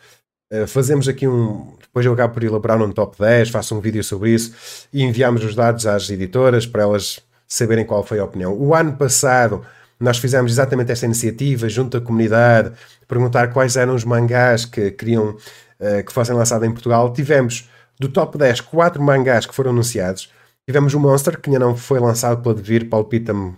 Uh, 0.53 0.67
fazemos 0.67 1.09
aqui 1.09 1.27
um. 1.27 1.75
Depois 1.81 2.05
eu 2.07 2.13
acabo 2.13 2.35
por 2.35 2.45
elaborar 2.45 2.81
um 2.81 2.93
top 2.93 3.17
10, 3.19 3.51
faço 3.51 3.75
um 3.75 3.81
vídeo 3.81 4.05
sobre 4.05 4.31
isso 4.31 4.89
e 4.93 5.03
enviamos 5.03 5.43
os 5.43 5.55
dados 5.55 5.87
às 5.87 6.09
editoras 6.11 6.67
para 6.67 6.83
elas 6.83 7.21
saberem 7.49 7.85
qual 7.85 8.05
foi 8.05 8.19
a 8.19 8.25
opinião. 8.25 8.55
O 8.55 8.75
ano 8.75 8.97
passado 8.97 9.65
nós 9.99 10.19
fizemos 10.19 10.53
exatamente 10.53 10.93
esta 10.93 11.07
iniciativa 11.07 11.69
junto 11.69 11.97
à 11.97 12.01
comunidade, 12.01 12.73
perguntar 13.09 13.53
quais 13.53 13.77
eram 13.77 13.95
os 13.95 14.05
mangás 14.05 14.65
que 14.65 14.91
queriam 14.91 15.31
uh, 15.31 16.05
que 16.05 16.13
fossem 16.13 16.35
lançados 16.35 16.67
em 16.69 16.71
Portugal. 16.71 17.13
Tivemos 17.13 17.69
do 17.99 18.09
top 18.09 18.37
10 18.37 18.61
quatro 18.61 19.03
mangás 19.03 19.47
que 19.47 19.55
foram 19.55 19.71
anunciados. 19.71 20.31
Tivemos 20.67 20.93
o 20.95 21.01
Monster, 21.01 21.41
que 21.41 21.49
ainda 21.49 21.65
não 21.65 21.77
foi 21.77 21.99
lançado 21.99 22.43
pela 22.43 22.55
Devir, 22.55 22.89
palpita-me 22.89 23.55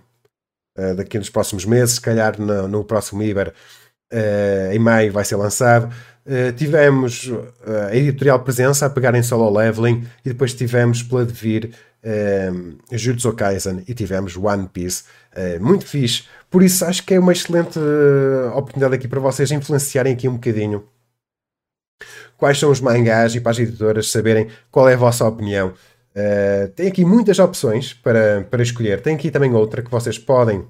uh, 0.78 0.94
daqui 0.94 1.18
nos 1.18 1.30
próximos 1.30 1.64
meses, 1.64 1.96
se 1.96 2.00
calhar 2.00 2.40
no, 2.40 2.68
no 2.68 2.84
próximo 2.84 3.22
Iber 3.22 3.52
uh, 4.12 4.72
em 4.72 4.78
maio 4.78 5.12
vai 5.12 5.24
ser 5.24 5.36
lançado. 5.36 5.92
Uh, 6.26 6.52
tivemos 6.52 7.30
a 7.90 7.96
editorial 7.96 8.40
Presença 8.40 8.84
a 8.84 8.90
pegar 8.90 9.14
em 9.14 9.22
Solo 9.22 9.50
Leveling 9.56 10.06
e 10.24 10.28
depois 10.28 10.52
tivemos 10.52 11.02
pela 11.02 11.24
Devir 11.24 11.70
uh, 12.04 12.78
Jujutsu 12.90 13.32
Kaisen 13.32 13.82
e 13.86 13.94
tivemos 13.94 14.36
One 14.36 14.68
Piece. 14.68 15.04
Uh, 15.34 15.62
muito 15.62 15.86
fixe. 15.86 16.24
Por 16.50 16.62
isso 16.62 16.84
acho 16.84 17.04
que 17.04 17.14
é 17.14 17.20
uma 17.20 17.32
excelente 17.32 17.78
oportunidade 18.54 18.94
aqui 18.94 19.08
para 19.08 19.20
vocês 19.20 19.50
influenciarem 19.50 20.14
aqui 20.14 20.28
um 20.28 20.34
bocadinho 20.34 20.84
quais 22.36 22.58
são 22.58 22.70
os 22.70 22.80
mangás 22.80 23.34
e 23.34 23.40
para 23.40 23.50
as 23.50 23.58
editoras 23.58 24.10
saberem 24.10 24.48
qual 24.70 24.88
é 24.88 24.94
a 24.94 24.98
vossa 24.98 25.26
opinião. 25.26 25.74
Uh, 26.14 26.68
tem 26.74 26.88
aqui 26.88 27.04
muitas 27.04 27.38
opções 27.38 27.92
para, 27.92 28.46
para 28.50 28.62
escolher. 28.62 29.00
Tem 29.02 29.14
aqui 29.14 29.30
também 29.30 29.52
outra 29.54 29.82
que 29.82 29.90
vocês 29.90 30.18
podem 30.18 30.64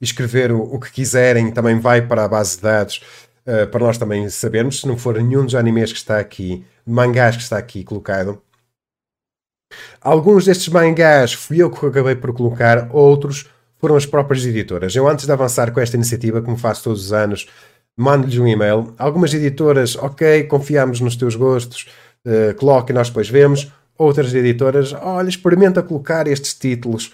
escrever 0.00 0.52
o, 0.52 0.62
o 0.62 0.80
que 0.80 0.90
quiserem, 0.90 1.50
também 1.50 1.78
vai 1.78 2.02
para 2.02 2.24
a 2.24 2.28
base 2.28 2.56
de 2.56 2.62
dados 2.62 3.02
uh, 3.46 3.66
para 3.68 3.84
nós 3.84 3.98
também 3.98 4.28
sabermos. 4.28 4.80
Se 4.80 4.88
não 4.88 4.96
for 4.96 5.20
nenhum 5.20 5.44
dos 5.44 5.54
animes 5.54 5.92
que 5.92 5.98
está 5.98 6.18
aqui, 6.18 6.64
mangás 6.86 7.36
que 7.36 7.42
está 7.42 7.58
aqui 7.58 7.84
colocado. 7.84 8.40
Alguns 10.00 10.44
destes 10.44 10.68
mangás 10.68 11.32
fui 11.32 11.62
eu 11.62 11.70
que 11.70 11.84
acabei 11.86 12.14
por 12.14 12.32
colocar, 12.32 12.88
outros 12.92 13.48
foram 13.78 13.96
as 13.96 14.06
próprias 14.06 14.44
editoras. 14.46 14.94
Eu, 14.94 15.08
antes 15.08 15.26
de 15.26 15.32
avançar 15.32 15.70
com 15.72 15.80
esta 15.80 15.96
iniciativa, 15.96 16.40
como 16.40 16.56
faço 16.56 16.84
todos 16.84 17.06
os 17.06 17.12
anos, 17.12 17.48
mando-lhes 17.96 18.38
um 18.38 18.46
e-mail. 18.46 18.94
Algumas 18.98 19.34
editoras, 19.34 19.96
ok, 19.96 20.44
confiamos 20.44 21.00
nos 21.00 21.16
teus 21.16 21.34
gostos, 21.36 21.86
uh, 22.24 22.54
coloque 22.54 22.92
e 22.92 22.94
nós 22.94 23.08
depois 23.08 23.28
vemos. 23.28 23.70
Outras 23.96 24.34
editoras, 24.34 24.92
olha, 24.92 25.28
experimenta 25.28 25.82
colocar 25.82 26.26
estes 26.26 26.54
títulos 26.54 27.12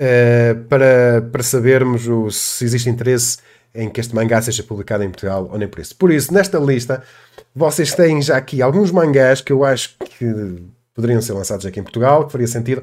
uh, 0.00 0.64
para, 0.64 1.22
para 1.30 1.42
sabermos 1.42 2.06
o, 2.06 2.30
se 2.30 2.64
existe 2.64 2.88
interesse 2.88 3.38
em 3.74 3.90
que 3.90 4.00
este 4.00 4.14
mangá 4.14 4.40
seja 4.40 4.62
publicado 4.62 5.02
em 5.02 5.10
Portugal 5.10 5.48
ou 5.50 5.58
nem 5.58 5.68
por 5.68 5.80
isso. 5.80 5.96
Por 5.96 6.12
isso, 6.12 6.32
nesta 6.32 6.58
lista, 6.58 7.02
vocês 7.54 7.92
têm 7.94 8.22
já 8.22 8.36
aqui 8.36 8.62
alguns 8.62 8.90
mangás 8.90 9.40
que 9.40 9.52
eu 9.52 9.64
acho 9.64 9.96
que 9.98 10.62
poderiam 10.94 11.20
ser 11.20 11.32
lançados 11.32 11.66
aqui 11.66 11.80
em 11.80 11.82
Portugal, 11.82 12.26
que 12.26 12.32
faria 12.32 12.46
sentido, 12.46 12.82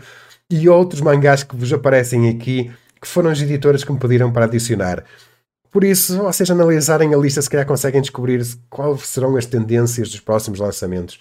e 0.49 0.67
outros 0.67 0.99
mangás 0.99 1.43
que 1.43 1.55
vos 1.55 1.71
aparecem 1.71 2.29
aqui, 2.29 2.69
que 2.99 3.07
foram 3.07 3.29
as 3.29 3.41
editoras 3.41 3.83
que 3.83 3.91
me 3.91 3.97
pediram 3.97 4.31
para 4.31 4.45
adicionar. 4.45 5.05
Por 5.71 5.85
isso, 5.85 6.17
vocês 6.17 6.51
analisarem 6.51 7.13
a 7.13 7.17
lista, 7.17 7.41
se 7.41 7.49
calhar 7.49 7.65
conseguem 7.65 8.01
descobrir 8.01 8.45
quais 8.69 9.07
serão 9.07 9.37
as 9.37 9.45
tendências 9.45 10.09
dos 10.09 10.19
próximos 10.19 10.59
lançamentos. 10.59 11.17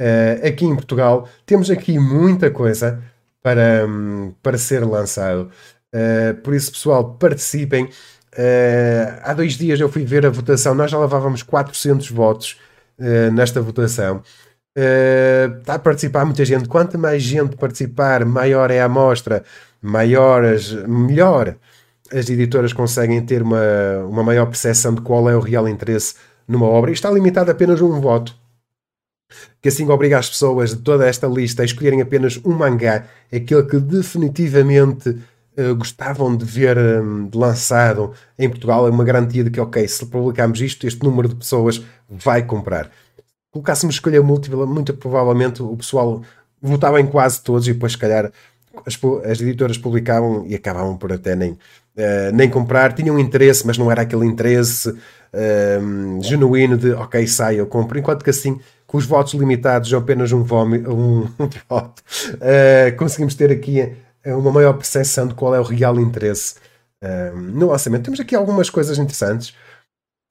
Uh, 0.00 0.44
aqui 0.44 0.64
em 0.64 0.74
Portugal, 0.74 1.28
temos 1.46 1.70
aqui 1.70 1.96
muita 2.00 2.50
coisa 2.50 3.00
para, 3.44 3.86
um, 3.86 4.32
para 4.42 4.56
ser 4.56 4.82
lançado. 4.84 5.50
Uh, 5.94 6.34
por 6.42 6.54
isso, 6.54 6.72
pessoal, 6.72 7.14
participem. 7.16 7.84
Uh, 7.84 9.20
há 9.22 9.34
dois 9.34 9.52
dias 9.52 9.78
eu 9.78 9.90
fui 9.90 10.02
ver 10.02 10.24
a 10.24 10.30
votação, 10.30 10.74
nós 10.74 10.90
já 10.90 10.98
levávamos 10.98 11.42
400 11.42 12.10
votos 12.10 12.58
nesta 13.32 13.60
votação. 13.60 14.22
está 15.60 15.74
a 15.74 15.78
participar 15.80 16.24
muita 16.24 16.44
gente. 16.44 16.68
Quanto 16.68 16.96
mais 16.96 17.22
gente 17.24 17.56
participar, 17.56 18.24
maior 18.24 18.70
é 18.70 18.80
a 18.80 18.84
amostra, 18.84 19.42
maiores, 19.82 20.72
melhor 20.86 21.56
as 22.12 22.30
editoras 22.30 22.72
conseguem 22.72 23.20
ter 23.26 23.42
uma, 23.42 23.58
uma 24.08 24.22
maior 24.22 24.46
percepção 24.46 24.94
de 24.94 25.00
qual 25.00 25.28
é 25.28 25.36
o 25.36 25.40
real 25.40 25.68
interesse 25.68 26.14
numa 26.46 26.66
obra 26.66 26.90
e 26.90 26.94
está 26.94 27.10
limitado 27.10 27.50
a 27.50 27.52
apenas 27.52 27.80
um 27.80 28.00
voto. 28.00 28.32
Que 29.62 29.68
assim 29.68 29.88
obriga 29.88 30.18
as 30.18 30.28
pessoas 30.28 30.70
de 30.70 30.76
toda 30.76 31.06
esta 31.06 31.26
lista 31.26 31.62
a 31.62 31.64
escolherem 31.64 32.00
apenas 32.00 32.40
um 32.44 32.52
mangá, 32.52 33.06
aquele 33.32 33.62
que 33.64 33.78
definitivamente 33.78 35.08
uh, 35.10 35.74
gostavam 35.76 36.36
de 36.36 36.44
ver 36.44 36.76
um, 36.78 37.30
lançado 37.34 38.12
em 38.38 38.48
Portugal. 38.48 38.86
É 38.86 38.90
uma 38.90 39.04
garantia 39.04 39.44
de 39.44 39.50
que, 39.50 39.60
ok, 39.60 39.86
se 39.86 40.06
publicarmos 40.06 40.60
isto, 40.60 40.86
este 40.86 41.02
número 41.02 41.28
de 41.28 41.36
pessoas 41.36 41.82
vai 42.08 42.42
comprar. 42.42 42.90
Colocássemos 43.50 43.96
escolha 43.96 44.22
múltipla, 44.22 44.66
muito 44.66 44.92
provavelmente 44.94 45.62
o 45.62 45.76
pessoal 45.76 46.22
votava 46.60 47.00
em 47.00 47.06
quase 47.06 47.42
todos 47.42 47.68
e 47.68 47.72
depois, 47.72 47.92
se 47.92 47.98
calhar, 47.98 48.32
as, 48.84 48.98
as 49.30 49.40
editoras 49.40 49.78
publicavam 49.78 50.44
e 50.46 50.54
acabavam 50.54 50.96
por 50.96 51.12
até 51.12 51.36
nem 51.36 51.56
uh, 51.96 52.34
nem 52.34 52.48
comprar, 52.48 52.92
tinham 52.92 53.18
interesse, 53.18 53.66
mas 53.66 53.78
não 53.78 53.90
era 53.90 54.02
aquele 54.02 54.26
interesse 54.26 54.90
uh, 54.90 56.22
genuíno 56.22 56.76
de 56.76 56.92
ok, 56.92 57.26
sai, 57.26 57.60
eu 57.60 57.66
compro, 57.66 57.98
enquanto 57.98 58.22
que 58.22 58.30
assim, 58.30 58.58
os 58.96 59.06
votos 59.06 59.34
limitados 59.34 59.92
a 59.92 59.98
apenas 59.98 60.32
um, 60.32 60.40
um, 60.40 61.22
um 61.38 61.50
voto, 61.68 62.02
uh, 62.34 62.96
conseguimos 62.96 63.34
ter 63.34 63.50
aqui 63.50 63.94
uma 64.26 64.50
maior 64.50 64.72
percepção 64.74 65.26
de 65.26 65.34
qual 65.34 65.54
é 65.54 65.60
o 65.60 65.64
real 65.64 66.00
interesse 66.00 66.54
no 67.52 67.68
lançamento. 67.68 68.04
Temos 68.04 68.18
aqui 68.18 68.34
algumas 68.34 68.70
coisas 68.70 68.96
interessantes. 68.96 69.54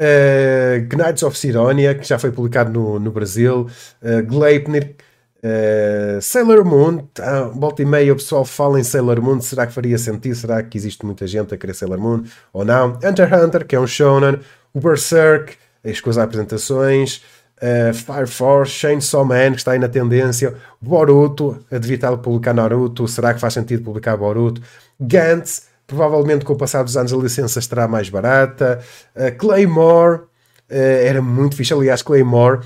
Uh, 0.01 0.81
Knights 0.95 1.21
of 1.21 1.37
Sidonia, 1.37 1.93
que 1.93 2.07
já 2.07 2.17
foi 2.17 2.31
publicado 2.31 2.71
no, 2.71 2.99
no 2.99 3.11
Brasil, 3.11 3.67
uh, 4.01 4.25
Gleipnir, 4.25 4.95
Uh, 5.43 6.21
Sailor 6.21 6.63
Moon, 6.63 6.99
tá, 7.13 7.49
volta 7.49 7.81
e 7.81 7.85
meia 7.85 8.13
o 8.13 8.15
pessoal 8.15 8.45
fala 8.45 8.79
em 8.79 8.83
Sailor 8.83 9.21
Moon, 9.21 9.41
será 9.41 9.67
que 9.67 9.73
faria 9.73 9.97
sentido? 9.97 10.35
Será 10.35 10.63
que 10.63 10.77
existe 10.77 11.05
muita 11.05 11.27
gente 11.27 11.53
a 11.53 11.57
querer 11.57 11.73
Sailor 11.73 11.99
Moon 11.99 12.23
ou 12.53 12.63
não? 12.63 12.93
Hunter 13.03 13.27
x 13.27 13.43
Hunter, 13.43 13.67
que 13.67 13.75
é 13.75 13.79
um 13.79 13.85
shonen, 13.85 14.39
o 14.73 14.79
Berserk, 14.79 15.57
as 15.83 15.99
coisas 15.99 16.23
apresentações, 16.23 17.21
uh, 17.63 17.93
Fire 17.93 18.27
Force, 18.27 18.71
Chainsaw 18.73 19.23
Man, 19.23 19.51
que 19.51 19.57
está 19.57 19.71
aí 19.71 19.79
na 19.79 19.87
tendência, 19.87 20.53
Boruto, 20.81 21.57
devia 21.71 21.97
publicar 22.17 22.53
Naruto, 22.53 23.07
será 23.07 23.33
que 23.33 23.39
faz 23.39 23.53
sentido 23.53 23.83
publicar 23.83 24.17
Boruto? 24.17 24.61
Gantz, 24.99 25.67
provavelmente 25.87 26.43
com 26.43 26.53
o 26.53 26.57
passar 26.57 26.83
dos 26.83 26.97
anos 26.97 27.13
a 27.13 27.17
licença 27.17 27.59
estará 27.59 27.87
mais 27.87 28.09
barata, 28.09 28.79
uh, 29.15 29.37
Claymore, 29.37 30.21
era 30.69 31.21
muito 31.21 31.55
fixe, 31.55 31.71
aliás, 31.71 32.01
Claymore 32.01 32.61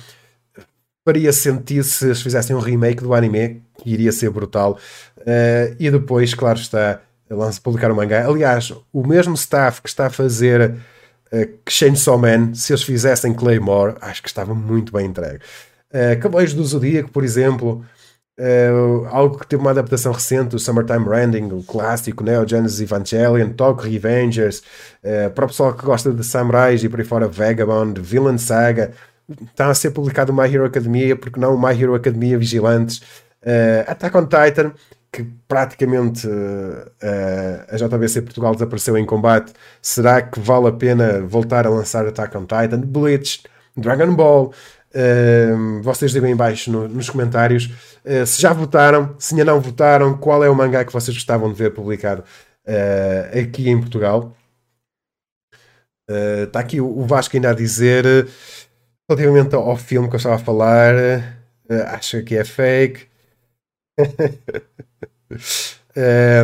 faria 1.08 1.32
sentido 1.32 1.84
se 1.84 2.04
eles 2.04 2.22
fizessem 2.22 2.54
um 2.54 2.60
remake 2.60 3.02
do 3.02 3.14
anime, 3.14 3.64
que 3.78 3.90
iria 3.90 4.12
ser 4.12 4.30
brutal. 4.30 4.78
Uh, 5.20 5.74
e 5.80 5.90
depois, 5.90 6.34
claro 6.34 6.60
está, 6.60 7.00
lança 7.30 7.62
publicar 7.62 7.90
o 7.92 7.96
mangá. 7.96 8.28
Aliás, 8.28 8.74
o 8.92 9.08
mesmo 9.08 9.34
staff 9.36 9.82
que 9.82 9.88
está 9.88 10.08
a 10.08 10.10
fazer 10.10 10.76
uh, 11.32 11.60
Chainsaw 11.68 12.18
Man, 12.18 12.54
se 12.54 12.74
eles 12.74 12.84
fizessem 12.84 13.34
Claymore, 13.34 13.96
acho 14.02 14.22
que 14.22 14.30
estava 14.30 14.54
muito 14.54 14.92
bem 14.92 15.08
entregue. 15.08 15.40
Uh, 15.90 16.20
Cavaleiros 16.20 16.54
do 16.54 16.64
Zodíaco, 16.64 17.12
por 17.12 17.24
exemplo, 17.24 17.86
uh, 18.40 19.08
algo 19.10 19.40
que 19.40 19.48
teve 19.48 19.62
uma 19.62 19.72
adaptação 19.72 20.12
recente, 20.12 20.56
o 20.56 20.60
Summertime 20.60 21.08
Rending, 21.08 21.52
o 21.52 21.64
clássico, 21.64 22.24
Neo 22.24 22.48
Genesis 22.48 22.82
Evangelion, 22.82 23.50
Tokyo 23.50 23.90
Revengers, 23.90 24.62
uh, 25.04 25.30
para 25.32 25.46
o 25.46 25.48
pessoal 25.48 25.74
que 25.74 25.86
gosta 25.86 26.12
de 26.12 26.24
samurais 26.24 26.84
e 26.84 26.90
por 26.90 27.00
aí 27.00 27.06
fora, 27.06 27.28
Vagabond, 27.28 28.00
Villain 28.00 28.38
Saga, 28.38 28.92
está 29.52 29.70
a 29.70 29.74
ser 29.74 29.92
publicado 29.92 30.32
o 30.32 30.36
My 30.36 30.54
Hero 30.54 30.66
Academia, 30.66 31.16
porque 31.16 31.40
não 31.40 31.56
o 31.56 31.62
My 31.62 31.80
Hero 31.80 31.96
Academia 31.96 32.38
Vigilantes, 32.38 32.98
uh, 33.44 33.90
Attack 33.90 34.16
on 34.18 34.26
Titan, 34.26 34.74
que 35.12 35.24
praticamente 35.48 36.28
uh, 36.28 36.92
a 37.70 37.76
JBC 37.76 38.22
Portugal 38.22 38.54
desapareceu 38.54 38.98
em 38.98 39.06
combate. 39.06 39.54
Será 39.82 40.22
que 40.22 40.40
vale 40.40 40.68
a 40.68 40.72
pena 40.72 41.22
voltar 41.22 41.66
a 41.66 41.70
lançar 41.70 42.06
Attack 42.06 42.38
on 42.38 42.42
Titan? 42.42 42.82
Bleach, 42.82 43.44
Dragon 43.76 44.14
Ball. 44.16 44.54
Uh, 44.94 45.82
vocês 45.82 46.12
digam 46.12 46.30
em 46.30 46.36
baixo 46.36 46.72
no, 46.72 46.88
nos 46.88 47.10
comentários 47.10 47.66
uh, 48.06 48.26
se 48.26 48.42
já 48.42 48.54
votaram, 48.54 49.16
se 49.20 49.34
ainda 49.34 49.46
não 49.46 49.60
votaram, 49.60 50.18
qual 50.18 50.44
é 50.44 50.50
o 50.50 50.56
mangá 50.56 50.86
que 50.86 50.94
vocês 50.94 51.16
gostavam 51.16 51.52
de 51.52 51.58
ver 51.58 51.74
publicado 51.74 52.24
aqui 53.32 53.70
em 53.70 53.80
Portugal. 53.80 54.36
Está 56.46 56.60
aqui 56.60 56.82
o, 56.82 57.06
Vasco 57.06 57.36
ainda 57.36 57.52
a 57.52 57.54
dizer 57.54 58.06
Relativamente 59.10 59.56
ao 59.56 59.78
filme 59.78 60.10
que 60.10 60.16
eu 60.16 60.18
estava 60.18 60.36
a 60.36 60.40
falar, 60.40 60.94
acho 61.94 62.22
que 62.24 62.36
é 62.36 62.44
fake. 62.44 63.08
Está 63.98 64.38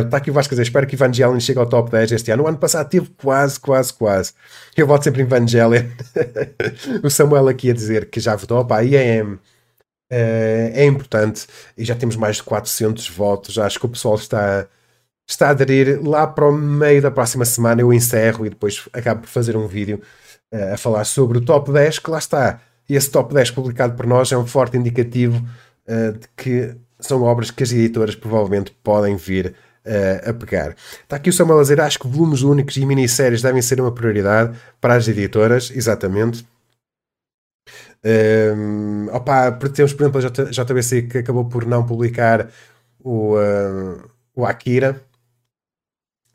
uh, 0.12 0.16
aqui 0.16 0.30
o 0.30 0.32
Vasco 0.32 0.52
a 0.52 0.54
dizer, 0.54 0.62
espero 0.62 0.86
que 0.86 0.96
Evangelion 0.96 1.38
chegue 1.38 1.58
ao 1.58 1.66
top 1.66 1.90
10 1.90 2.12
este 2.12 2.30
ano. 2.30 2.42
O 2.42 2.48
ano 2.48 2.58
passado 2.58 2.88
teve 2.88 3.08
quase, 3.16 3.60
quase, 3.60 3.92
quase. 3.92 4.32
Eu 4.76 4.86
voto 4.86 5.04
sempre 5.04 5.22
em 5.22 5.24
Evangelion. 5.24 5.84
o 7.02 7.10
Samuel 7.10 7.48
aqui 7.48 7.70
a 7.70 7.74
dizer 7.74 8.10
que 8.10 8.20
já 8.20 8.34
votou. 8.34 8.64
Pá, 8.64 8.82
e 8.82 8.96
é, 8.96 9.24
é, 10.10 10.72
é 10.74 10.84
importante. 10.84 11.46
E 11.76 11.84
já 11.84 11.94
temos 11.94 12.16
mais 12.16 12.36
de 12.36 12.42
400 12.42 13.08
votos. 13.10 13.58
Acho 13.58 13.78
que 13.78 13.86
o 13.86 13.90
pessoal 13.90 14.16
está, 14.16 14.66
está 15.28 15.48
a 15.48 15.50
aderir. 15.50 16.00
Lá 16.06 16.26
para 16.26 16.48
o 16.48 16.52
meio 16.52 17.00
da 17.00 17.10
próxima 17.10 17.44
semana 17.44 17.80
eu 17.80 17.92
encerro 17.92 18.44
e 18.46 18.50
depois 18.50 18.88
acabo 18.92 19.22
por 19.22 19.28
fazer 19.28 19.56
um 19.56 19.68
vídeo 19.68 20.02
a 20.72 20.76
falar 20.76 21.04
sobre 21.04 21.38
o 21.38 21.40
top 21.40 21.72
10, 21.72 21.98
que 21.98 22.10
lá 22.10 22.18
está. 22.18 22.60
Esse 22.88 23.10
top 23.10 23.34
10 23.34 23.50
publicado 23.50 23.94
por 23.94 24.06
nós 24.06 24.30
é 24.30 24.38
um 24.38 24.46
forte 24.46 24.76
indicativo 24.76 25.44
uh, 25.88 26.12
de 26.12 26.28
que 26.36 26.76
são 27.06 27.22
obras 27.22 27.50
que 27.50 27.62
as 27.62 27.72
editoras 27.72 28.14
provavelmente 28.14 28.72
podem 28.82 29.16
vir 29.16 29.54
uh, 29.84 30.30
a 30.30 30.32
pegar. 30.32 30.74
Está 31.02 31.16
aqui 31.16 31.30
o 31.30 31.32
Samuel 31.32 31.58
a 31.58 31.62
dizer: 31.62 31.80
acho 31.80 31.98
que 31.98 32.08
volumes 32.08 32.42
únicos 32.42 32.76
e 32.76 32.86
minisséries 32.86 33.42
devem 33.42 33.62
ser 33.62 33.80
uma 33.80 33.92
prioridade 33.92 34.56
para 34.80 34.94
as 34.94 35.06
editoras, 35.08 35.70
exatamente. 35.74 36.46
Um, 38.04 39.06
ehm, 39.06 39.08
opa, 39.12 39.52
temos, 39.74 39.94
por 39.94 40.18
exemplo, 40.18 40.46
a 40.48 40.50
JBC 40.50 41.02
que 41.02 41.18
acabou 41.18 41.46
por 41.46 41.64
não 41.64 41.86
publicar 41.86 42.50
o, 43.02 43.36
uh, 43.36 44.10
o 44.34 44.44
Akira. 44.44 45.00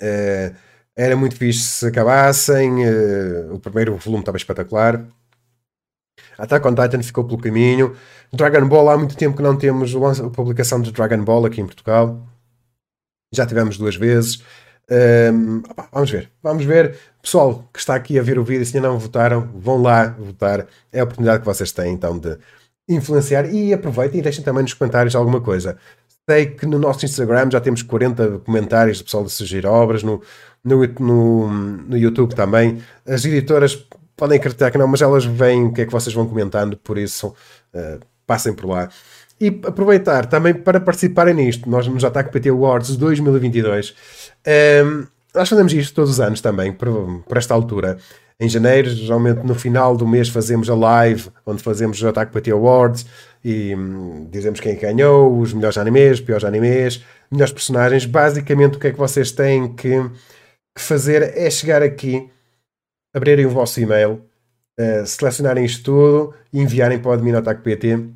Uh, 0.01 0.55
era 0.95 1.15
muito 1.15 1.35
fixe 1.35 1.61
se 1.61 1.87
acabassem. 1.87 2.83
O 3.51 3.59
primeiro 3.59 3.95
volume 3.95 4.21
estava 4.21 4.37
espetacular. 4.37 5.05
Attack 6.37 6.67
on 6.67 6.75
Titan 6.75 7.01
ficou 7.03 7.23
pelo 7.23 7.39
caminho. 7.39 7.95
Dragon 8.31 8.67
Ball, 8.67 8.89
há 8.89 8.97
muito 8.97 9.15
tempo 9.17 9.35
que 9.37 9.43
não 9.43 9.57
temos 9.57 9.93
a 9.95 10.29
publicação 10.29 10.81
de 10.81 10.91
Dragon 10.91 11.23
Ball 11.23 11.45
aqui 11.45 11.61
em 11.61 11.65
Portugal. 11.65 12.21
Já 13.33 13.45
tivemos 13.45 13.77
duas 13.77 13.95
vezes. 13.95 14.43
Um, 14.91 15.61
vamos 15.91 16.09
ver, 16.09 16.31
vamos 16.41 16.65
ver. 16.65 16.97
Pessoal 17.21 17.69
que 17.71 17.79
está 17.79 17.95
aqui 17.95 18.17
a 18.17 18.23
ver 18.23 18.39
o 18.39 18.43
vídeo, 18.43 18.65
se 18.65 18.75
ainda 18.75 18.87
não 18.87 18.97
votaram, 18.97 19.47
vão 19.55 19.81
lá 19.81 20.07
votar. 20.07 20.65
É 20.91 20.99
a 20.99 21.03
oportunidade 21.03 21.39
que 21.41 21.45
vocês 21.45 21.71
têm 21.71 21.93
então 21.93 22.17
de 22.17 22.37
influenciar 22.87 23.45
e 23.53 23.71
aproveitem 23.71 24.19
e 24.19 24.23
deixem 24.23 24.43
também 24.43 24.63
nos 24.63 24.73
comentários 24.73 25.15
alguma 25.15 25.39
coisa. 25.39 25.77
Sei 26.27 26.47
que 26.47 26.65
no 26.65 26.79
nosso 26.79 27.05
Instagram 27.05 27.49
já 27.51 27.59
temos 27.59 27.81
40 27.83 28.39
comentários 28.39 28.97
do 28.99 29.03
pessoal 29.03 29.23
de 29.23 29.31
sugerir 29.31 29.67
obras, 29.67 30.01
no, 30.01 30.21
no, 30.63 30.85
no, 30.99 31.47
no 31.49 31.97
YouTube 31.97 32.35
também. 32.35 32.81
As 33.05 33.23
editoras 33.25 33.87
podem 34.19 34.37
acreditar 34.37 34.69
que 34.69 34.77
não, 34.77 34.87
mas 34.87 35.01
elas 35.01 35.23
veem 35.23 35.67
o 35.67 35.73
que 35.73 35.81
é 35.81 35.85
que 35.85 35.91
vocês 35.91 36.13
vão 36.13 36.27
comentando, 36.27 36.75
por 36.75 36.97
isso 36.97 37.27
uh, 37.73 37.99
passem 38.27 38.53
por 38.53 38.67
lá. 38.67 38.89
E 39.39 39.47
aproveitar 39.65 40.25
também 40.25 40.53
para 40.53 40.81
participarem 40.81 41.33
nisto. 41.33 41.69
Nós 41.69 41.87
nos 41.87 42.03
Ataque 42.03 42.29
PT 42.29 42.49
Awards 42.49 42.97
2022. 42.97 43.91
Um, 43.91 43.93
ehm, 44.45 45.07
nós 45.33 45.47
fazemos 45.47 45.71
isto 45.71 45.95
todos 45.95 46.11
os 46.11 46.19
anos 46.19 46.41
também, 46.41 46.73
por, 46.73 47.23
esta 47.37 47.53
altura. 47.53 47.97
Em 48.37 48.49
janeiro, 48.49 48.89
geralmente 48.89 49.45
no 49.45 49.55
final 49.55 49.95
do 49.95 50.05
mês, 50.05 50.27
fazemos 50.27 50.69
a 50.69 50.75
live, 50.75 51.29
onde 51.45 51.63
fazemos 51.63 52.01
o 52.01 52.07
Ataque 52.09 52.33
PT 52.33 52.51
Awards 52.51 53.05
e 53.43 53.73
hum, 53.73 54.27
dizemos 54.29 54.59
quem 54.59 54.75
ganhou, 54.77 55.39
os 55.39 55.53
melhores 55.53 55.77
animes, 55.77 56.19
piores 56.19 56.43
animes, 56.43 57.01
melhores 57.31 57.53
personagens. 57.53 58.05
Basicamente, 58.05 58.75
o 58.75 58.79
que 58.79 58.87
é 58.87 58.91
que 58.91 58.97
vocês 58.97 59.31
têm 59.31 59.73
que, 59.73 60.01
que 60.75 60.81
fazer 60.81 61.37
é 61.37 61.49
chegar 61.49 61.81
aqui 61.81 62.29
abrirem 63.13 63.45
o 63.45 63.49
vosso 63.49 63.79
e-mail, 63.79 64.21
uh, 64.79 65.05
selecionarem 65.05 65.65
isto 65.65 65.83
tudo 65.83 66.33
e 66.51 66.59
enviarem 66.59 66.99
para 66.99 67.11
o 67.11 67.13
adminotacpt.com 67.13 68.13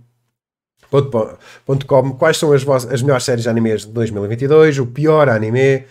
quais 2.17 2.37
são 2.37 2.53
as, 2.53 2.67
as 2.85 3.01
melhores 3.01 3.23
séries 3.23 3.43
de 3.43 3.49
animes 3.49 3.85
de 3.85 3.91
2022, 3.91 4.79
o 4.79 4.85
pior 4.87 5.27
anime, 5.29 5.85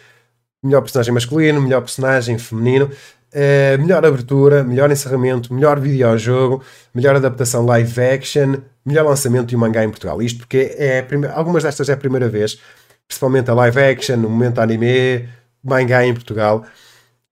melhor 0.63 0.81
personagem 0.83 1.13
masculino, 1.13 1.61
melhor 1.61 1.81
personagem 1.81 2.39
feminino, 2.39 2.87
uh, 2.87 3.79
melhor 3.81 4.05
abertura, 4.07 4.63
melhor 4.63 4.91
encerramento, 4.91 5.53
melhor 5.53 5.81
videojogo, 5.81 6.63
melhor 6.95 7.17
adaptação 7.17 7.67
live 7.67 8.01
action, 8.01 8.59
melhor 8.85 9.05
lançamento 9.05 9.47
de 9.47 9.57
um 9.57 9.59
mangá 9.59 9.85
em 9.85 9.91
Portugal. 9.91 10.23
Isto 10.23 10.39
porque 10.41 10.75
é 10.79 11.05
algumas 11.35 11.63
destas 11.63 11.89
é 11.89 11.95
a 11.95 11.97
primeira 11.97 12.29
vez, 12.29 12.61
principalmente 13.07 13.51
a 13.51 13.55
live 13.55 13.81
action, 13.81 14.17
no 14.17 14.29
momento 14.29 14.61
anime, 14.61 15.29
mangá 15.63 16.05
em 16.05 16.15
Portugal. 16.15 16.65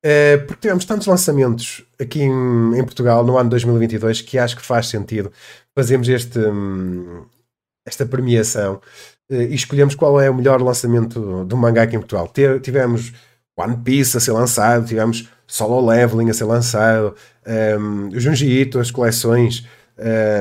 Uh, 0.04 0.46
porque 0.46 0.62
tivemos 0.62 0.84
tantos 0.86 1.06
lançamentos 1.06 1.84
aqui 2.00 2.22
em, 2.22 2.78
em, 2.78 2.84
Portugal 2.84 3.22
no 3.22 3.36
ano 3.36 3.50
2022 3.50 4.22
que 4.22 4.38
acho 4.38 4.56
que 4.56 4.62
faz 4.62 4.86
sentido 4.86 5.30
fazermos 5.74 6.08
este, 6.08 6.38
um, 6.38 7.26
esta 7.86 8.06
premiação 8.06 8.80
uh, 9.30 9.34
e 9.34 9.54
escolhemos 9.54 9.94
qual 9.94 10.18
é 10.18 10.30
o 10.30 10.34
melhor 10.34 10.62
lançamento 10.62 11.44
do 11.44 11.54
mangá 11.54 11.82
aqui 11.82 11.96
em 11.96 11.98
Portugal. 11.98 12.32
Tivemos 12.62 13.12
One 13.56 13.76
Piece 13.76 14.16
a 14.16 14.20
ser 14.20 14.32
lançado, 14.32 14.86
tivemos 14.86 15.28
Solo 15.46 15.84
Leveling 15.86 16.30
a 16.30 16.34
ser 16.34 16.44
lançado, 16.44 17.14
um, 17.78 18.08
o 18.08 18.20
Junji 18.20 18.46
Ito, 18.46 18.78
as 18.78 18.90
coleções 18.90 19.66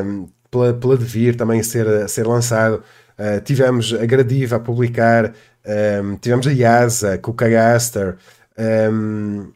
um, 0.06 0.28
pela, 0.50 0.74
pela 0.74 0.98
Devir 0.98 1.36
também 1.36 1.60
a 1.60 1.64
ser, 1.64 1.88
a 1.88 2.08
ser 2.08 2.26
lançado. 2.26 2.84
Uh, 3.18 3.42
tivemos 3.42 3.94
a 3.94 4.06
Gradiva 4.06 4.56
a 4.56 4.60
publicar, 4.60 5.34
um, 6.04 6.16
tivemos 6.16 6.48
a 6.48 6.52
Yasa, 6.52 7.18
com 7.18 7.32
o 7.32 7.34
Kagaster, 7.34 8.16
um, 8.60 9.52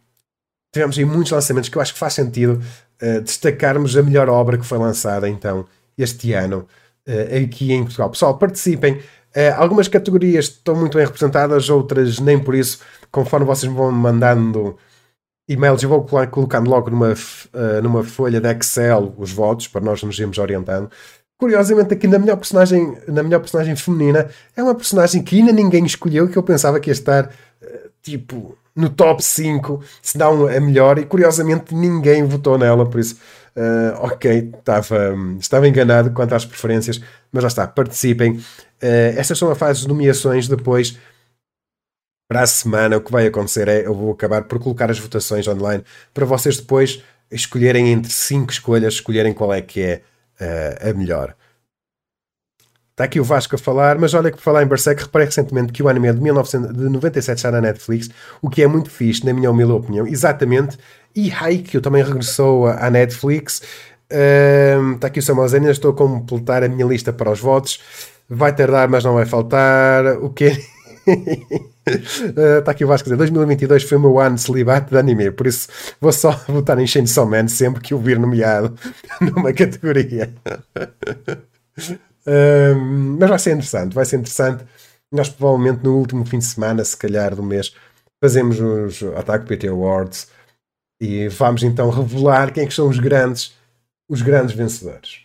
tivemos 0.72 0.98
aí 0.98 1.06
muitos 1.06 1.32
lançamentos 1.32 1.70
que 1.70 1.78
eu 1.78 1.82
acho 1.82 1.94
que 1.94 2.00
faz 2.00 2.14
sentido 2.14 2.62
uh, 3.02 3.22
destacarmos 3.22 3.98
a 3.98 4.02
melhor 4.02 4.30
obra 4.30 4.58
que 4.58 4.66
foi 4.66 4.78
lançada 4.78 5.28
então 5.28 5.66
este 5.98 6.34
ano 6.34 6.68
uh, 7.08 7.44
aqui 7.44 7.74
em 7.74 7.84
Portugal. 7.84 8.10
Pessoal, 8.10 8.38
participem. 8.38 8.94
Uh, 9.36 9.54
algumas 9.58 9.88
categorias 9.88 10.46
estão 10.46 10.76
muito 10.76 10.98
bem 10.98 11.06
representadas, 11.06 11.70
outras 11.70 12.20
nem 12.20 12.40
por 12.40 12.56
isso. 12.56 12.80
Conforme 13.12 13.46
vocês 13.46 13.72
vão 13.72 13.92
mandando 13.92 14.78
e-mails, 15.48 15.84
eu 15.84 15.90
vou 15.90 16.04
colocando 16.04 16.70
logo 16.70 16.90
numa, 16.90 17.14
numa 17.84 18.04
folha 18.04 18.40
de 18.40 18.50
Excel 18.50 19.14
os 19.18 19.32
votos 19.32 19.68
para 19.68 19.82
nós 19.82 20.02
nos 20.02 20.18
irmos 20.18 20.38
orientando. 20.38 20.90
Curiosamente, 21.38 21.94
aqui 21.94 22.08
na 22.08 22.18
melhor 22.18 22.38
personagem, 22.38 22.98
na 23.08 23.22
melhor 23.22 23.40
personagem 23.42 23.76
feminina, 23.76 24.30
é 24.56 24.64
uma 24.64 24.74
personagem 24.74 25.22
que 25.22 25.40
ainda 25.40 25.52
ninguém 25.52 25.86
escolheu, 25.86 26.30
que 26.30 26.38
eu 26.38 26.44
pensava 26.44 26.80
que 26.80 26.90
ia 26.90 26.94
estar 26.94 27.30
tipo 28.02 28.58
no 28.76 28.90
top 28.90 29.24
5, 29.24 29.84
se 30.02 30.18
não 30.18 30.48
a 30.48 30.60
melhor, 30.60 30.98
e 30.98 31.06
curiosamente 31.06 31.76
ninguém 31.76 32.24
votou 32.24 32.58
nela, 32.58 32.90
por 32.90 33.00
isso, 33.00 33.20
uh, 33.56 34.06
ok, 34.06 34.52
estava, 34.58 35.16
estava 35.40 35.68
enganado 35.68 36.12
quanto 36.12 36.34
às 36.34 36.46
preferências, 36.46 37.02
mas 37.32 37.44
já 37.44 37.48
está, 37.48 37.68
participem. 37.68 38.34
Uh, 38.34 39.14
estas 39.16 39.38
são 39.38 39.50
a 39.52 39.56
fase 39.56 39.82
de 39.82 39.88
nomeações, 39.88 40.48
depois, 40.48 40.98
para 42.28 42.42
a 42.42 42.48
semana, 42.48 42.98
o 42.98 43.02
que 43.02 43.12
vai 43.12 43.28
acontecer 43.28 43.68
é, 43.68 43.86
eu 43.86 43.94
vou 43.94 44.12
acabar 44.12 44.44
por 44.46 44.60
colocar 44.60 44.90
as 44.90 44.98
votações 44.98 45.48
online, 45.48 45.84
para 46.14 46.26
vocês 46.26 46.58
depois 46.58 47.04
escolherem 47.32 47.92
entre 47.92 48.12
5 48.12 48.52
escolhas, 48.52 48.96
escolherem 48.96 49.34
qual 49.34 49.54
é 49.54 49.62
que 49.62 49.82
é 49.82 50.02
uh, 50.42 50.90
a 50.90 50.94
melhor. 50.94 51.36
Está 52.94 53.06
aqui 53.06 53.20
o 53.20 53.24
Vasco 53.24 53.56
a 53.56 53.58
falar, 53.58 53.98
mas 53.98 54.14
olha 54.14 54.30
que 54.30 54.38
por 54.38 54.44
falar 54.44 54.62
em 54.62 54.68
Berserk, 54.68 55.02
reparei 55.02 55.26
recentemente 55.26 55.74
que 55.74 55.82
o 55.82 55.90
anime 55.90 56.10
é 56.10 56.14
de 56.14 56.22
1997 56.22 57.38
está 57.38 57.50
na 57.50 57.60
Netflix, 57.60 58.08
o 58.40 58.52
que 58.52 58.62
é 58.62 58.68
muito 58.68 58.92
fixe, 58.92 59.26
na 59.26 59.34
minha 59.34 59.50
humilde 59.50 59.74
opinião. 59.74 60.06
Exatamente. 60.06 60.78
E 61.16 61.32
Haikyuu 61.32 61.82
também 61.82 62.04
regressou 62.04 62.68
à 62.68 62.92
Netflix. 62.92 63.64
Um, 64.12 64.94
está 64.94 65.08
aqui 65.08 65.18
o 65.18 65.24
Samuel 65.24 65.48
Zen, 65.48 65.66
estou 65.72 65.90
a 65.90 65.96
completar 65.96 66.64
a 66.64 66.70
minha 66.70 66.86
lista 66.86 67.12
para 67.12 67.32
os 67.32 67.40
votos. 67.40 67.80
Vai 68.30 68.56
tardar, 68.56 68.88
mas 68.88 69.04
não 69.04 69.16
vai 69.16 69.26
faltar. 69.26 70.06
O 70.22 70.30
quê? 70.30 70.56
uh, 71.08 72.60
está 72.60 72.72
aqui 72.72 72.86
o 72.86 72.88
Vasco 72.88 73.10
a 73.10 73.14
dizer: 73.14 73.18
2022 73.18 73.84
foi 73.86 73.98
o 73.98 74.02
meu 74.02 74.20
ano 74.20 74.36
de 74.36 74.42
celibato 74.42 74.92
de 74.92 75.00
anime, 75.00 75.32
por 75.32 75.48
isso 75.48 75.68
vou 76.00 76.12
só 76.12 76.32
votar 76.48 76.78
em 76.78 76.86
Chainsaw 76.86 77.26
Man 77.26 77.48
sempre 77.48 77.82
que 77.82 77.96
o 77.96 77.98
vir 77.98 78.20
nomeado 78.20 78.76
numa 79.20 79.52
categoria. 79.52 80.32
Mas 83.20 83.30
vai 83.30 83.40
ser 83.40 83.52
interessante, 83.52 83.94
vai 83.94 84.06
ser 84.06 84.18
interessante. 84.18 84.66
Nós 85.12 85.30
provavelmente 85.30 85.84
no 85.84 85.98
último 85.98 86.26
fim 86.26 86.40
de 86.40 86.46
semana, 86.46 86.84
se 86.84 86.98
calhar 86.98 87.36
do 87.36 87.44
mês, 87.44 87.76
fazemos 88.24 88.60
os 88.60 89.04
Ataque 89.16 89.46
PT 89.46 89.68
Awards 89.68 90.28
e 91.02 91.28
vamos 91.28 91.64
então 91.64 91.90
revelar 91.90 92.52
quem 92.54 92.64
é 92.64 92.68
que 92.68 92.74
são 92.74 92.88
os 92.88 92.98
grandes, 92.98 93.54
os 94.10 94.22
grandes 94.22 94.56
vencedores. 94.56 95.22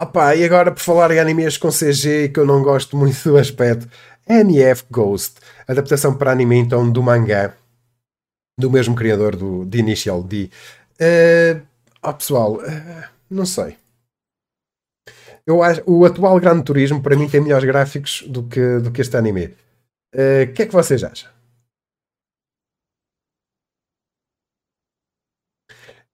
Opa, 0.00 0.34
e 0.34 0.44
agora 0.44 0.72
por 0.72 0.80
falar 0.80 1.10
em 1.12 1.20
animes 1.20 1.56
com 1.56 1.68
CG 1.68 2.30
que 2.30 2.40
eu 2.40 2.46
não 2.46 2.62
gosto 2.62 2.96
muito 2.96 3.22
do 3.28 3.36
aspecto, 3.36 3.88
NF 4.26 4.84
Ghost, 4.90 5.34
adaptação 5.68 6.16
para 6.16 6.32
anime 6.32 6.56
então 6.56 6.90
do 6.90 7.02
mangá 7.02 7.54
do 8.58 8.70
mesmo 8.70 8.94
criador 8.94 9.36
do 9.36 9.66
The 9.66 9.78
Initial 9.78 10.22
D. 10.22 10.50
Uh, 11.00 11.60
oh, 12.02 12.14
pessoal, 12.14 12.54
uh, 12.54 13.04
não 13.28 13.44
sei. 13.44 13.76
Eu 15.46 15.62
acho, 15.62 15.82
o 15.86 16.04
atual 16.04 16.40
Gran 16.40 16.60
Turismo 16.62 17.02
para 17.02 17.16
mim 17.16 17.28
tem 17.28 17.40
melhores 17.40 17.64
gráficos 17.66 18.22
do 18.26 18.44
que, 18.48 18.78
do 18.78 18.90
que 18.90 19.00
este 19.00 19.16
anime. 19.16 19.46
O 19.46 19.48
uh, 20.16 20.52
que 20.54 20.62
é 20.62 20.66
que 20.66 20.72
vocês 20.72 21.04
acham? 21.04 21.30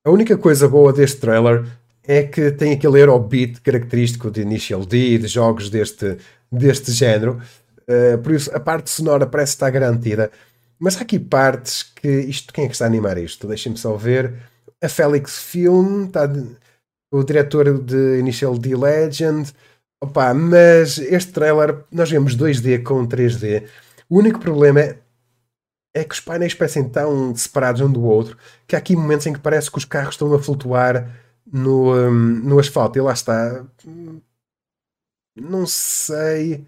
A 0.03 0.09
única 0.09 0.37
coisa 0.37 0.67
boa 0.67 0.91
deste 0.91 1.21
trailer 1.21 1.63
é 2.03 2.23
que 2.23 2.51
tem 2.51 2.73
aquele 2.73 2.97
aerobeat 2.97 3.61
característico 3.61 4.31
de 4.31 4.41
Initial 4.41 4.85
D, 4.85 5.17
de 5.19 5.27
jogos 5.27 5.69
deste, 5.69 6.17
deste 6.51 6.91
género. 6.91 7.41
Uh, 7.87 8.17
por 8.21 8.31
isso, 8.33 8.53
a 8.55 8.59
parte 8.59 8.89
sonora 8.89 9.27
parece 9.27 9.53
estar 9.53 9.69
garantida. 9.69 10.31
Mas 10.79 10.97
há 10.97 11.01
aqui 11.01 11.19
partes 11.19 11.83
que. 11.83 12.07
Isto, 12.07 12.51
quem 12.51 12.65
é 12.65 12.67
que 12.67 12.73
está 12.73 12.85
a 12.85 12.87
animar 12.87 13.17
isto? 13.17 13.47
Deixem-me 13.47 13.77
só 13.77 13.95
ver. 13.95 14.33
A 14.81 14.89
Felix 14.89 15.37
Film 15.37 16.05
está. 16.05 16.25
De, 16.25 16.57
o 17.11 17.23
diretor 17.23 17.77
de 17.83 18.19
Initial 18.19 18.57
D 18.57 18.75
Legend. 18.75 19.53
Opa, 20.01 20.33
mas 20.33 20.97
este 20.97 21.31
trailer, 21.31 21.83
nós 21.91 22.09
vemos 22.09 22.35
2D 22.35 22.81
com 22.81 23.07
3D. 23.07 23.67
O 24.09 24.17
único 24.17 24.39
problema 24.39 24.79
é, 24.79 24.99
é 25.93 26.03
que 26.03 26.13
os 26.13 26.19
painéis 26.19 26.53
parecem 26.53 26.89
tão 26.89 27.35
separados 27.35 27.81
um 27.81 27.91
do 27.91 28.03
outro 28.03 28.37
que 28.67 28.75
há 28.75 28.79
aqui 28.79 28.95
momentos 28.95 29.27
em 29.27 29.33
que 29.33 29.39
parece 29.39 29.69
que 29.69 29.77
os 29.77 29.85
carros 29.85 30.15
estão 30.15 30.33
a 30.33 30.41
flutuar 30.41 31.09
no, 31.45 31.93
um, 31.93 32.11
no 32.11 32.59
asfalto. 32.59 32.97
E 32.97 33.01
lá 33.01 33.13
está. 33.13 33.65
Não 35.35 35.67
sei 35.67 36.65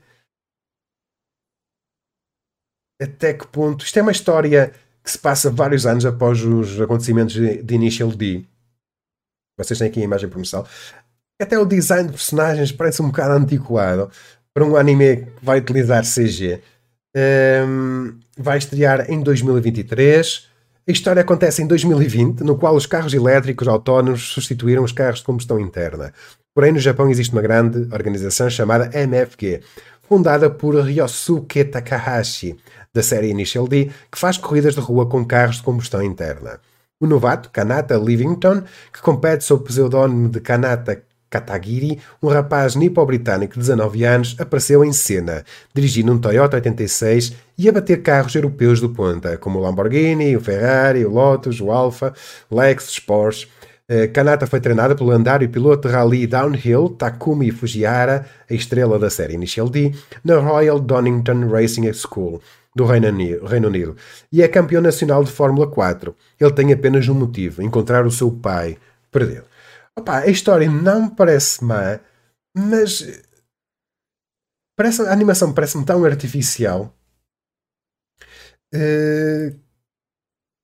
até 3.01 3.33
que 3.33 3.47
ponto. 3.47 3.83
Isto 3.85 3.99
é 3.99 4.01
uma 4.01 4.11
história 4.11 4.73
que 5.03 5.11
se 5.11 5.17
passa 5.17 5.49
vários 5.49 5.85
anos 5.85 6.05
após 6.05 6.43
os 6.43 6.79
acontecimentos 6.79 7.33
de, 7.33 7.61
de 7.61 7.75
Initial 7.75 8.09
D. 8.09 8.45
Vocês 9.57 9.77
têm 9.77 9.87
aqui 9.87 10.01
a 10.01 10.03
imagem 10.03 10.29
promocional. 10.29 10.67
Até 11.41 11.57
o 11.57 11.65
design 11.65 12.07
de 12.07 12.13
personagens 12.13 12.71
parece 12.71 13.01
um 13.01 13.07
bocado 13.07 13.33
antiquado 13.33 14.09
para 14.53 14.63
um 14.63 14.75
anime 14.75 15.17
que 15.17 15.45
vai 15.45 15.59
utilizar 15.59 16.03
CG. 16.03 16.61
Um, 17.15 18.19
vai 18.37 18.57
estrear 18.57 19.11
em 19.11 19.21
2023. 19.21 20.47
A 20.87 20.91
história 20.91 21.21
acontece 21.21 21.61
em 21.61 21.67
2020, 21.67 22.41
no 22.41 22.57
qual 22.57 22.75
os 22.75 22.85
carros 22.85 23.13
elétricos 23.13 23.67
autónomos 23.67 24.33
substituíram 24.33 24.83
os 24.83 24.91
carros 24.91 25.19
de 25.19 25.25
combustão 25.25 25.59
interna. 25.59 26.13
Porém, 26.53 26.71
no 26.71 26.79
Japão 26.79 27.09
existe 27.09 27.31
uma 27.33 27.41
grande 27.41 27.87
organização 27.93 28.49
chamada 28.49 28.89
MFG, 28.93 29.61
fundada 30.07 30.49
por 30.49 30.75
Ryosuke 30.75 31.63
Takahashi, 31.63 32.55
da 32.93 33.01
série 33.01 33.29
Initial 33.29 33.67
D, 33.67 33.89
que 34.11 34.19
faz 34.19 34.37
corridas 34.37 34.75
de 34.75 34.81
rua 34.81 35.07
com 35.07 35.25
carros 35.25 35.57
de 35.57 35.63
combustão 35.63 36.03
interna. 36.03 36.59
O 37.03 37.05
novato, 37.05 37.49
Kanata 37.49 37.97
Livington, 37.97 38.63
que 38.93 39.01
compete 39.01 39.43
sob 39.43 39.61
o 39.61 39.65
pseudónimo 39.65 40.29
de 40.29 40.39
Kanata 40.39 41.03
Katagiri, 41.29 41.99
um 42.21 42.29
rapaz 42.29 42.75
nipo-britânico 42.75 43.55
de 43.55 43.59
19 43.59 44.05
anos, 44.05 44.37
apareceu 44.39 44.85
em 44.85 44.93
cena, 44.93 45.43
dirigindo 45.73 46.13
um 46.13 46.17
Toyota 46.17 46.55
86 46.55 47.33
e 47.57 47.67
a 47.67 47.73
bater 47.73 48.01
carros 48.01 48.33
europeus 48.35 48.79
do 48.79 48.87
ponta, 48.87 49.35
como 49.37 49.59
o 49.59 49.61
Lamborghini, 49.61 50.37
o 50.37 50.39
Ferrari, 50.39 51.05
o 51.05 51.11
Lotus, 51.11 51.59
o 51.59 51.71
Alfa, 51.73 52.13
Lexus, 52.49 52.99
Porsche. 52.99 53.49
Eh, 53.89 54.07
Kanata 54.07 54.47
foi 54.47 54.61
treinada 54.61 54.95
pelo 54.95 55.09
lendário 55.09 55.49
piloto 55.49 55.89
de 55.89 55.93
rally 55.93 56.25
downhill 56.25 56.87
Takumi 56.87 57.51
Fujiara, 57.51 58.25
a 58.49 58.53
estrela 58.53 58.97
da 58.97 59.09
série 59.09 59.33
Initial 59.33 59.67
D, 59.67 59.93
na 60.23 60.37
Royal 60.37 60.79
Donington 60.79 61.49
Racing 61.49 61.91
School 61.91 62.41
do 62.75 62.85
Reino 62.85 63.67
Unido, 63.67 63.95
e 64.31 64.41
é 64.41 64.47
campeão 64.47 64.81
nacional 64.81 65.23
de 65.23 65.31
Fórmula 65.31 65.69
4. 65.69 66.15
Ele 66.39 66.53
tem 66.53 66.73
apenas 66.73 67.07
um 67.07 67.13
motivo: 67.13 67.61
encontrar 67.61 68.05
o 68.05 68.11
seu 68.11 68.31
pai 68.31 68.77
perdido. 69.11 69.45
Opa, 69.95 70.19
a 70.19 70.27
história 70.27 70.69
não 70.69 71.07
parece 71.07 71.63
má, 71.63 71.99
mas 72.55 73.21
parece, 74.75 75.03
a 75.03 75.11
animação 75.11 75.53
parece-me 75.53 75.85
tão 75.85 76.03
artificial. 76.03 76.93
Uh, 78.73 79.55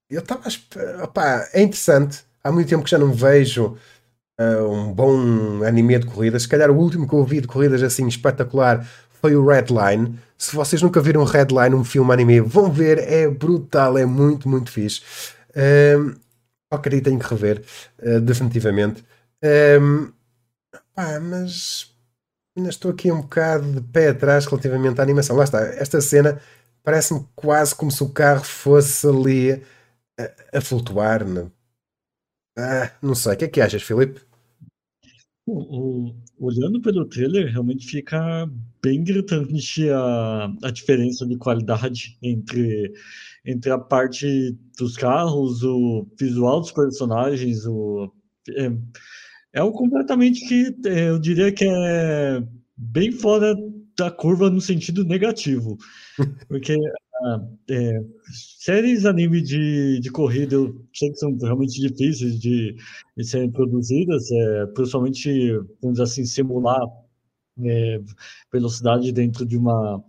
eu 0.09 0.21
estava 0.21 0.49
é 1.53 1.61
interessante. 1.61 2.23
Há 2.43 2.51
muito 2.51 2.69
tempo 2.69 2.83
que 2.83 2.89
já 2.89 2.97
não 2.97 3.13
vejo 3.13 3.77
uh, 4.39 4.71
um 4.71 4.91
bom 4.91 5.63
anime 5.63 5.99
de 5.99 6.07
corridas. 6.07 6.43
Se 6.43 6.47
calhar 6.47 6.71
o 6.71 6.77
último 6.77 7.07
que 7.07 7.13
eu 7.13 7.23
vi 7.23 7.41
de 7.41 7.47
corridas 7.47 7.83
assim 7.83 8.07
espetacular 8.07 8.83
foi 9.21 9.35
o 9.35 9.45
Redline. 9.45 10.19
Se 10.39 10.55
vocês 10.55 10.81
nunca 10.81 11.01
viram 11.01 11.25
Redline, 11.25 11.75
um 11.75 11.83
filme 11.83 12.13
anime, 12.13 12.39
vão 12.39 12.71
ver, 12.71 12.97
é 12.99 13.27
brutal, 13.27 13.97
é 13.97 14.05
muito, 14.05 14.47
muito 14.47 14.71
fixe. 14.71 15.01
Um, 15.53 16.15
ok, 16.71 17.01
tenho 17.01 17.19
que 17.19 17.27
rever, 17.27 17.61
uh, 18.01 18.21
definitivamente. 18.21 19.03
Um, 19.43 20.13
pá, 20.95 21.19
mas 21.19 21.93
ainda 22.55 22.69
estou 22.69 22.91
aqui 22.91 23.11
um 23.11 23.21
bocado 23.21 23.69
de 23.69 23.81
pé 23.81 24.09
atrás 24.09 24.45
relativamente 24.45 25.01
à 25.01 25.03
animação. 25.03 25.35
Lá 25.35 25.43
está, 25.43 25.59
esta 25.61 25.99
cena 25.99 26.41
parece-me 26.83 27.27
quase 27.35 27.75
como 27.75 27.91
se 27.91 28.01
o 28.01 28.09
carro 28.09 28.43
fosse 28.45 29.05
ali 29.07 29.61
a, 30.17 30.57
a 30.57 30.61
flutuar. 30.61 31.25
Né? 31.25 31.51
Ah, 32.57 32.91
não 33.01 33.13
sei, 33.13 33.33
o 33.33 33.37
que 33.37 33.45
é 33.45 33.47
que 33.49 33.61
achas, 33.61 33.83
Filipe? 33.83 34.21
O, 35.45 36.13
olhando 36.39 36.81
pelo 36.81 37.05
trailer, 37.05 37.51
realmente 37.51 37.85
fica 37.85 38.49
bem 38.81 39.03
gritante 39.03 39.89
a, 39.89 40.53
a 40.63 40.71
diferença 40.71 41.25
de 41.25 41.37
qualidade 41.37 42.17
entre, 42.23 42.93
entre 43.45 43.71
a 43.71 43.77
parte 43.77 44.57
dos 44.77 44.95
carros, 44.95 45.63
o 45.63 46.07
visual 46.17 46.61
dos 46.61 46.71
personagens, 46.71 47.65
o, 47.65 48.11
é, 48.49 48.71
é 49.53 49.59
algo 49.59 49.77
completamente 49.77 50.47
que 50.47 50.75
é, 50.87 51.09
eu 51.09 51.19
diria 51.19 51.51
que 51.51 51.65
é 51.65 52.43
bem 52.77 53.11
fora 53.11 53.55
da 53.97 54.09
curva 54.09 54.49
no 54.49 54.61
sentido 54.61 55.03
negativo. 55.03 55.77
Porque 56.47 56.75
é, 57.69 58.03
séries 58.59 59.05
anime 59.05 59.41
de, 59.41 59.99
de 59.99 60.11
corrida 60.11 60.55
eu 60.55 60.85
sei 60.93 61.11
que 61.11 61.17
são 61.17 61.35
realmente 61.37 61.79
difíceis 61.79 62.39
de, 62.39 62.75
de 63.17 63.23
serem 63.23 63.51
produzidas, 63.51 64.31
é, 64.31 64.65
principalmente, 64.67 65.51
vamos 65.81 65.97
dizer 65.97 66.03
assim, 66.03 66.25
simular 66.25 66.81
é, 67.63 67.99
velocidade 68.51 69.11
dentro 69.11 69.45
de 69.45 69.57
uma 69.57 70.03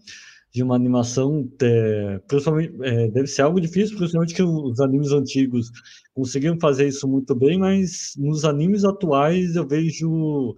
de 0.52 0.64
uma 0.64 0.74
animação, 0.74 1.48
é, 1.62 2.18
principalmente, 2.26 2.74
é, 2.82 3.08
deve 3.08 3.28
ser 3.28 3.42
algo 3.42 3.60
difícil, 3.60 3.96
principalmente 3.96 4.34
que 4.34 4.42
os 4.42 4.80
animes 4.80 5.12
antigos 5.12 5.70
conseguiam 6.12 6.58
fazer 6.58 6.88
isso 6.88 7.06
muito 7.06 7.34
bem, 7.36 7.58
mas 7.58 8.14
nos 8.16 8.44
animes 8.44 8.84
atuais 8.84 9.54
eu 9.54 9.66
vejo 9.66 10.56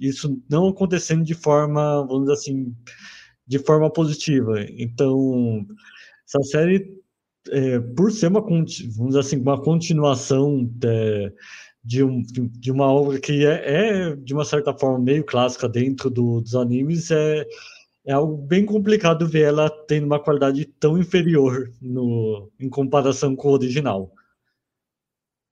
isso 0.00 0.40
não 0.48 0.68
acontecendo 0.68 1.24
de 1.24 1.34
forma, 1.34 2.06
vamos 2.06 2.22
dizer 2.22 2.32
assim, 2.32 2.74
de 3.46 3.58
forma 3.58 3.90
positiva. 3.92 4.64
Então, 4.78 5.66
essa 6.34 6.42
série, 6.50 6.92
é, 7.50 7.78
por 7.78 8.10
ser 8.10 8.28
uma, 8.28 8.40
vamos 8.96 9.16
assim, 9.16 9.36
uma 9.36 9.60
continuação 9.60 10.64
de, 10.64 11.32
de, 11.82 12.02
um, 12.02 12.22
de 12.22 12.72
uma 12.72 12.86
obra 12.86 13.20
que 13.20 13.46
é, 13.46 14.10
é, 14.10 14.16
de 14.16 14.34
uma 14.34 14.44
certa 14.44 14.76
forma, 14.76 14.98
meio 14.98 15.24
clássica 15.24 15.68
dentro 15.68 16.10
do, 16.10 16.40
dos 16.40 16.54
animes, 16.54 17.10
é, 17.10 17.46
é 18.06 18.12
algo 18.12 18.36
bem 18.36 18.64
complicado 18.64 19.26
ver 19.26 19.42
ela 19.42 19.70
tendo 19.86 20.06
uma 20.06 20.20
qualidade 20.20 20.64
tão 20.78 20.98
inferior 20.98 21.70
no, 21.80 22.50
em 22.58 22.68
comparação 22.68 23.36
com 23.36 23.48
o 23.48 23.52
original. 23.52 24.12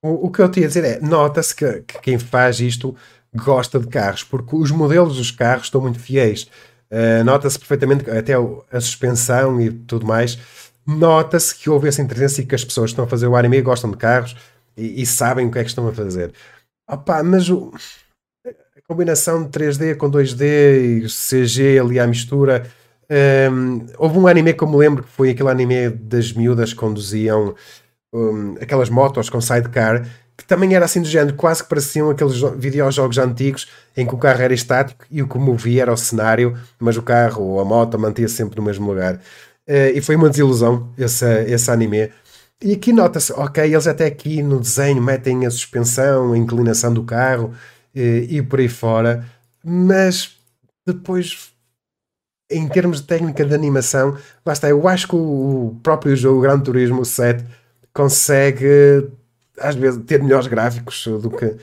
O, 0.03 0.27
o 0.27 0.31
que 0.31 0.43
eu 0.43 0.51
tinha 0.51 0.67
a 0.67 0.69
dizer 0.69 0.85
é, 0.85 1.01
nota-se 1.01 1.55
que, 1.55 1.83
que, 1.83 2.01
quem 2.01 2.19
faz 2.19 2.61
isto 2.61 2.95
gosta 3.35 3.79
de 3.79 3.87
carros, 3.87 4.25
porque 4.25 4.57
os 4.57 4.71
modelos 4.71 5.17
dos 5.17 5.31
carros 5.31 5.65
estão 5.65 5.81
muito 5.81 5.99
fiéis. 5.99 6.49
Uh, 6.91 7.25
nota-se 7.25 7.59
perfeitamente, 7.59 8.11
até 8.11 8.35
a 8.35 8.81
suspensão 8.81 9.59
e 9.59 9.71
tudo 9.71 10.07
mais, 10.07 10.39
nota-se 10.87 11.55
que 11.55 11.71
houve 11.71 11.89
essa 11.89 12.03
inteligência 12.03 12.43
e 12.43 12.47
que 12.47 12.55
as 12.55 12.65
pessoas 12.65 12.91
que 12.91 12.93
estão 12.93 13.05
a 13.05 13.09
fazer 13.09 13.27
o 13.27 13.37
anime 13.37 13.61
gostam 13.63 13.91
de 13.91 13.97
carros 13.97 14.37
e, 14.77 15.03
e 15.03 15.07
sabem 15.07 15.47
o 15.47 15.51
que 15.51 15.59
é 15.59 15.63
que 15.63 15.69
estão 15.69 15.87
a 15.89 15.93
fazer. 15.93 16.33
Opa, 16.89 17.23
mas 17.23 17.49
o 17.49 17.73
combinação 18.93 19.45
de 19.45 19.49
3D 19.49 19.97
com 19.97 20.11
2D 20.11 20.43
e 20.43 21.07
CG 21.07 21.79
ali 21.79 21.99
à 21.99 22.07
mistura. 22.07 22.67
Um, 23.51 23.87
houve 23.99 24.19
um 24.19 24.27
anime 24.27 24.53
que 24.53 24.63
eu 24.63 24.69
me 24.69 24.77
lembro 24.77 25.03
que 25.03 25.11
foi 25.11 25.31
aquele 25.31 25.49
anime 25.49 25.91
das 25.91 26.33
miúdas 26.33 26.73
que 26.73 26.79
conduziam 26.79 27.55
um, 28.15 28.55
aquelas 28.61 28.89
motos 28.89 29.29
com 29.29 29.41
sidecar, 29.41 30.07
que 30.37 30.45
também 30.45 30.75
era 30.75 30.85
assim 30.85 31.01
do 31.01 31.09
género, 31.09 31.37
quase 31.37 31.63
que 31.63 31.69
pareciam 31.69 32.11
aqueles 32.11 32.41
videojogos 32.57 33.19
antigos 33.19 33.69
em 33.97 34.07
que 34.07 34.15
o 34.15 34.19
carro 34.19 34.43
era 34.43 34.55
estático 34.55 35.05
e 35.11 35.23
o 35.23 35.29
que 35.29 35.39
movia 35.39 35.83
era 35.83 35.93
o 35.93 35.97
cenário, 35.97 36.57
mas 36.79 36.97
o 36.97 37.03
carro 37.03 37.43
ou 37.43 37.61
a 37.61 37.65
moto 37.65 37.99
mantia-se 37.99 38.35
sempre 38.35 38.59
no 38.59 38.63
mesmo 38.65 38.87
lugar. 38.87 39.21
Uh, 39.69 39.95
e 39.95 40.01
foi 40.01 40.17
uma 40.17 40.29
desilusão 40.29 40.93
esse, 40.99 41.45
esse 41.45 41.71
anime. 41.71 42.11
E 42.61 42.73
aqui 42.75 42.93
nota-se, 42.93 43.33
ok, 43.33 43.65
eles 43.65 43.87
até 43.87 44.07
aqui 44.07 44.43
no 44.43 44.61
desenho 44.61 45.03
metem 45.03 45.47
a 45.47 45.51
suspensão, 45.51 46.33
a 46.33 46.39
inclinação 46.39 46.93
do 46.95 47.03
carro, 47.03 47.53
e, 47.95 48.27
e 48.31 48.43
por 48.43 48.61
aí 48.61 48.69
fora, 48.69 49.27
mas 49.65 50.37
depois 50.87 51.53
em 52.51 52.69
termos 52.69 53.01
de 53.01 53.07
técnica 53.07 53.45
de 53.45 53.55
animação, 53.55 54.17
lá 54.45 54.53
está, 54.53 54.69
eu 54.69 54.87
acho 54.87 55.09
que 55.09 55.17
o 55.17 55.77
próprio 55.83 56.15
jogo 56.15 56.43
Gran 56.43 56.61
Turismo 56.61 57.05
7 57.05 57.45
consegue 57.95 59.09
às 59.59 59.75
vezes 59.75 60.03
ter 60.05 60.23
melhores 60.23 60.47
gráficos 60.47 61.07
do 61.07 61.31
que, 61.31 61.57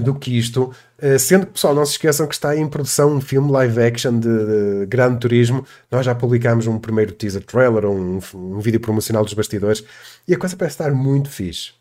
do 0.00 0.14
que 0.14 0.36
isto, 0.36 0.72
eh, 0.98 1.18
sendo 1.18 1.46
que 1.46 1.52
pessoal, 1.52 1.74
não 1.74 1.84
se 1.84 1.92
esqueçam 1.92 2.26
que 2.26 2.34
está 2.34 2.56
em 2.56 2.66
produção 2.68 3.14
um 3.14 3.20
filme 3.20 3.50
live 3.50 3.82
action 3.82 4.18
de, 4.18 4.28
de 4.28 4.86
Gran 4.86 5.16
Turismo. 5.16 5.64
Nós 5.90 6.04
já 6.04 6.14
publicámos 6.14 6.66
um 6.66 6.78
primeiro 6.78 7.12
teaser 7.12 7.44
trailer, 7.44 7.86
um, 7.86 8.18
um 8.34 8.58
vídeo 8.58 8.80
promocional 8.80 9.24
dos 9.24 9.34
bastidores, 9.34 9.84
e 10.26 10.34
a 10.34 10.38
coisa 10.38 10.56
parece 10.56 10.74
estar 10.74 10.92
muito 10.92 11.28
fixe. 11.30 11.72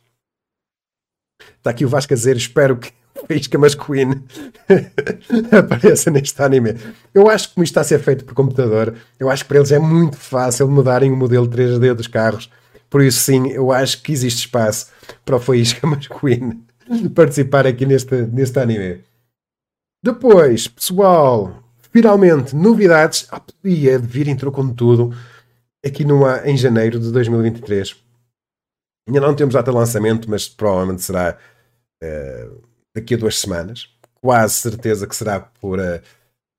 Está 1.57 1.71
aqui 1.71 1.85
o 1.85 1.89
Vasco 1.89 2.13
a 2.13 2.15
dizer: 2.15 2.37
espero 2.37 2.77
que 2.77 2.91
Faísca 3.27 3.57
Queen 3.85 4.23
apareça 5.51 6.11
neste 6.11 6.41
anime. 6.41 6.75
Eu 7.13 7.29
acho 7.29 7.49
que 7.49 7.55
como 7.55 7.63
isto 7.63 7.71
está 7.71 7.81
a 7.81 7.83
ser 7.83 7.99
feito 7.99 8.25
por 8.25 8.33
computador, 8.33 8.95
eu 9.19 9.29
acho 9.29 9.43
que 9.43 9.47
para 9.47 9.57
eles 9.57 9.71
é 9.71 9.79
muito 9.79 10.17
fácil 10.17 10.67
mudarem 10.67 11.11
o 11.11 11.15
modelo 11.15 11.47
3D 11.47 11.93
dos 11.93 12.07
carros. 12.07 12.49
Por 12.89 13.01
isso, 13.01 13.21
sim, 13.21 13.49
eu 13.49 13.71
acho 13.71 14.01
que 14.03 14.11
existe 14.11 14.39
espaço 14.39 14.87
para 15.25 15.35
o 15.35 15.39
Faísca 15.39 15.87
Queen 16.85 17.09
participar 17.09 17.65
aqui 17.67 17.85
neste, 17.85 18.15
neste 18.27 18.59
anime. 18.59 19.01
Depois, 20.03 20.67
pessoal, 20.67 21.63
finalmente, 21.91 22.55
novidades. 22.55 23.27
A 23.31 23.39
podia 23.39 23.99
de 23.99 24.07
vir 24.07 24.27
entrou 24.27 24.51
com 24.51 24.73
tudo 24.73 25.15
aqui 25.85 26.03
numa, 26.03 26.47
em 26.47 26.57
janeiro 26.57 26.99
de 26.99 27.11
2023. 27.11 27.95
Ainda 29.07 29.19
não 29.19 29.35
temos 29.35 29.53
data 29.53 29.71
de 29.71 29.77
lançamento, 29.77 30.29
mas 30.29 30.47
provavelmente 30.47 31.01
será. 31.01 31.37
Uh, 32.03 32.61
daqui 32.95 33.15
a 33.15 33.17
duas 33.17 33.39
semanas. 33.39 33.89
Quase 34.21 34.55
certeza 34.55 35.07
que 35.07 35.15
será 35.15 35.39
por, 35.39 35.79
uh, 35.79 36.01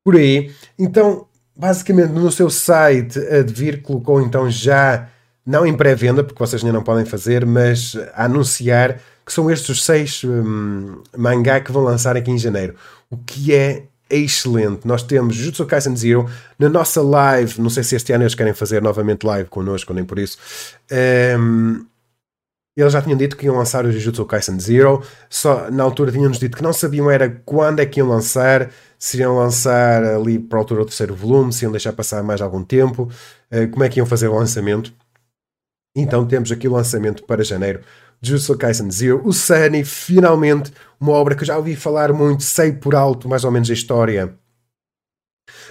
por 0.05 0.16
aí. 0.16 0.53
Então, 0.79 1.27
basicamente, 1.57 2.12
no 2.12 2.31
seu 2.31 2.51
site, 2.51 3.18
a 3.18 3.43
Devir 3.43 3.83
colocou 3.83 4.20
então 4.20 4.51
já, 4.51 5.09
não 5.47 5.64
em 5.64 5.77
pré-venda, 5.77 6.25
porque 6.25 6.39
vocês 6.39 6.62
ainda 6.62 6.77
não 6.77 6.83
podem 6.83 7.05
fazer, 7.05 7.47
mas 7.47 7.97
a 8.14 8.25
anunciar 8.25 9.01
que 9.25 9.33
são 9.33 9.51
estes 9.51 9.68
os 9.70 9.85
seis 9.85 10.22
um, 10.25 11.03
mangá 11.16 11.61
que 11.61 11.72
vão 11.72 11.83
lançar 11.83 12.16
aqui 12.16 12.31
em 12.31 12.39
janeiro. 12.39 12.75
O 13.11 13.16
que 13.16 13.55
é 13.55 13.85
excelente. 14.11 14.87
Nós 14.87 15.03
temos 15.03 15.35
Jutsu 15.35 15.64
Kaisen 15.66 15.97
Zero 15.97 16.29
na 16.59 16.68
nossa 16.68 17.03
live. 17.03 17.61
Não 17.61 17.70
sei 17.70 17.83
se 17.83 17.97
este 17.97 18.12
ano 18.12 18.25
eles 18.25 18.35
querem 18.35 18.53
fazer 18.53 18.83
novamente 18.83 19.25
live 19.25 19.49
connosco, 19.49 19.95
nem 19.95 20.05
por 20.05 20.18
isso. 20.18 20.39
Um, 21.39 21.85
Eles 22.77 22.93
já 22.93 23.01
tinham 23.01 23.16
dito 23.16 23.37
que 23.37 23.47
iam 23.47 23.57
lançar 23.57 23.87
o 23.87 23.93
Jujutsu 23.93 24.27
Kaisen 24.27 24.59
Zero, 24.59 25.01
só 25.31 25.70
na 25.70 25.85
altura 25.85 26.11
tinham-nos 26.11 26.41
dito 26.41 26.57
que 26.57 26.62
não 26.62 26.72
sabiam 26.72 27.09
era 27.09 27.31
quando 27.45 27.79
é 27.79 27.87
que 27.87 28.01
iam 28.01 28.09
lançar, 28.09 28.68
se 28.99 29.18
iam 29.18 29.37
lançar 29.37 30.03
ali 30.03 30.41
para 30.41 30.59
a 30.59 30.61
altura 30.62 30.81
do 30.81 30.87
terceiro 30.87 31.14
volume, 31.14 31.53
se 31.53 31.64
iam 31.64 31.70
deixar 31.70 31.93
passar 31.93 32.22
mais 32.25 32.41
algum 32.41 32.64
tempo, 32.64 33.09
uh, 33.53 33.68
como 33.70 33.85
é 33.85 33.89
que 33.89 34.01
iam 34.01 34.07
fazer 34.07 34.27
o 34.27 34.35
lançamento. 34.35 34.93
Então 35.97 36.27
temos 36.27 36.51
aqui 36.51 36.66
o 36.66 36.72
lançamento 36.72 37.22
para 37.22 37.45
janeiro 37.45 37.81
Jujutsu 38.20 38.56
Kaisen 38.56 38.90
Zero. 38.90 39.22
O 39.24 39.32
Sunny, 39.32 39.84
finalmente, 39.84 40.72
uma 41.00 41.12
obra 41.12 41.34
que 41.34 41.42
eu 41.42 41.46
já 41.46 41.56
ouvi 41.56 41.76
falar 41.76 42.12
muito, 42.12 42.42
sei 42.42 42.72
por 42.72 42.94
alto 42.94 43.28
mais 43.28 43.44
ou 43.44 43.50
menos 43.50 43.70
a 43.70 43.74
história, 43.74 44.34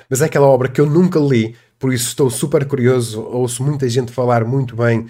mas 0.10 0.22
é 0.22 0.26
aquela 0.26 0.48
obra 0.48 0.70
que 0.70 0.80
eu 0.80 0.86
nunca 0.86 1.20
li, 1.20 1.56
por 1.80 1.94
isso 1.94 2.08
estou 2.08 2.30
super 2.30 2.66
curioso, 2.66 3.22
ouço 3.22 3.64
muita 3.64 3.90
gente 3.90 4.12
falar 4.12 4.46
muito 4.46 4.76
bem 4.76 5.08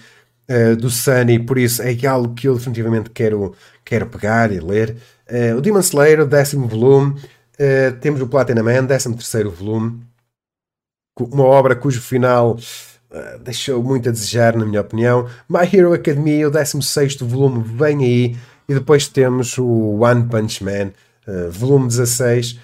uh, 0.50 0.76
do 0.76 0.90
Sunny, 0.90 1.40
por 1.40 1.58
isso 1.58 1.82
é 1.82 2.06
algo 2.06 2.34
que 2.34 2.48
eu 2.48 2.56
definitivamente 2.56 3.10
quero, 3.10 3.54
quero 3.84 4.08
pegar 4.08 4.52
e 4.52 4.60
ler. 4.60 4.98
Uh, 5.30 5.58
o 5.58 5.62
Demon 5.62 5.80
Slayer, 5.80 6.26
décimo 6.26 6.68
volume, 6.68 7.20
uh, 7.20 8.00
temos 8.00 8.22
o 8.22 8.28
Platinum 8.28 8.64
Man, 8.64 8.86
décimo 8.86 9.16
terceiro 9.16 9.52
volume, 9.52 10.02
uma 11.20 11.44
obra 11.44 11.76
cujo 11.76 12.02
final 12.02 12.58
deixou 13.44 13.84
muito 13.84 14.10
a 14.10 14.12
desejar, 14.12 14.56
na 14.56 14.66
minha 14.66 14.82
opinião. 14.82 15.28
My 15.50 15.68
Hero 15.72 15.94
Academia, 15.94 16.48
o 16.48 16.52
16 16.52 17.18
volume, 17.18 17.64
vem 17.64 18.04
aí. 18.04 18.38
E 18.68 18.74
depois 18.74 19.08
temos 19.08 19.58
o 19.58 20.00
One 20.00 20.28
Punch 20.30 20.64
Man, 20.64 20.92
volume 21.50 21.88
16. 21.88 22.60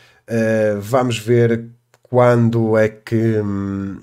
vamos 0.82 1.20
ver 1.20 1.66
quando 2.02 2.78
é 2.78 2.90
que. 2.90 3.40
Hum, 3.42 4.00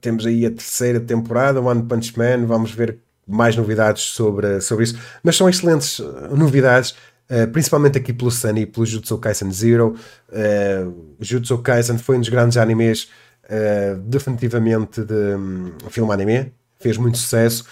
temos 0.00 0.26
aí 0.26 0.46
a 0.46 0.50
terceira 0.50 1.00
temporada, 1.00 1.60
One 1.60 1.82
Punch 1.82 2.16
Man, 2.16 2.46
vamos 2.46 2.72
ver 2.72 2.98
mais 3.26 3.56
novidades 3.56 4.02
sobre, 4.02 4.60
sobre 4.60 4.84
isso, 4.84 4.98
mas 5.22 5.36
são 5.36 5.48
excelentes 5.48 5.98
uh, 5.98 6.34
novidades, 6.34 6.94
uh, 7.30 7.46
principalmente 7.52 7.98
aqui 7.98 8.12
pelo 8.12 8.30
Sunny 8.30 8.62
e 8.62 8.66
pelo 8.66 8.86
Jutsu 8.86 9.18
Kaisen 9.18 9.52
Zero. 9.52 9.94
Uh, 10.30 11.14
Jutsu 11.20 11.58
Kaisen 11.58 11.98
foi 11.98 12.16
um 12.16 12.20
dos 12.20 12.30
grandes 12.30 12.56
animes, 12.56 13.10
uh, 13.48 13.98
definitivamente, 14.00 15.02
de 15.02 15.36
um, 15.36 15.72
filme 15.90 16.12
anime, 16.12 16.52
fez 16.78 16.96
muito 16.96 17.18
sucesso 17.18 17.64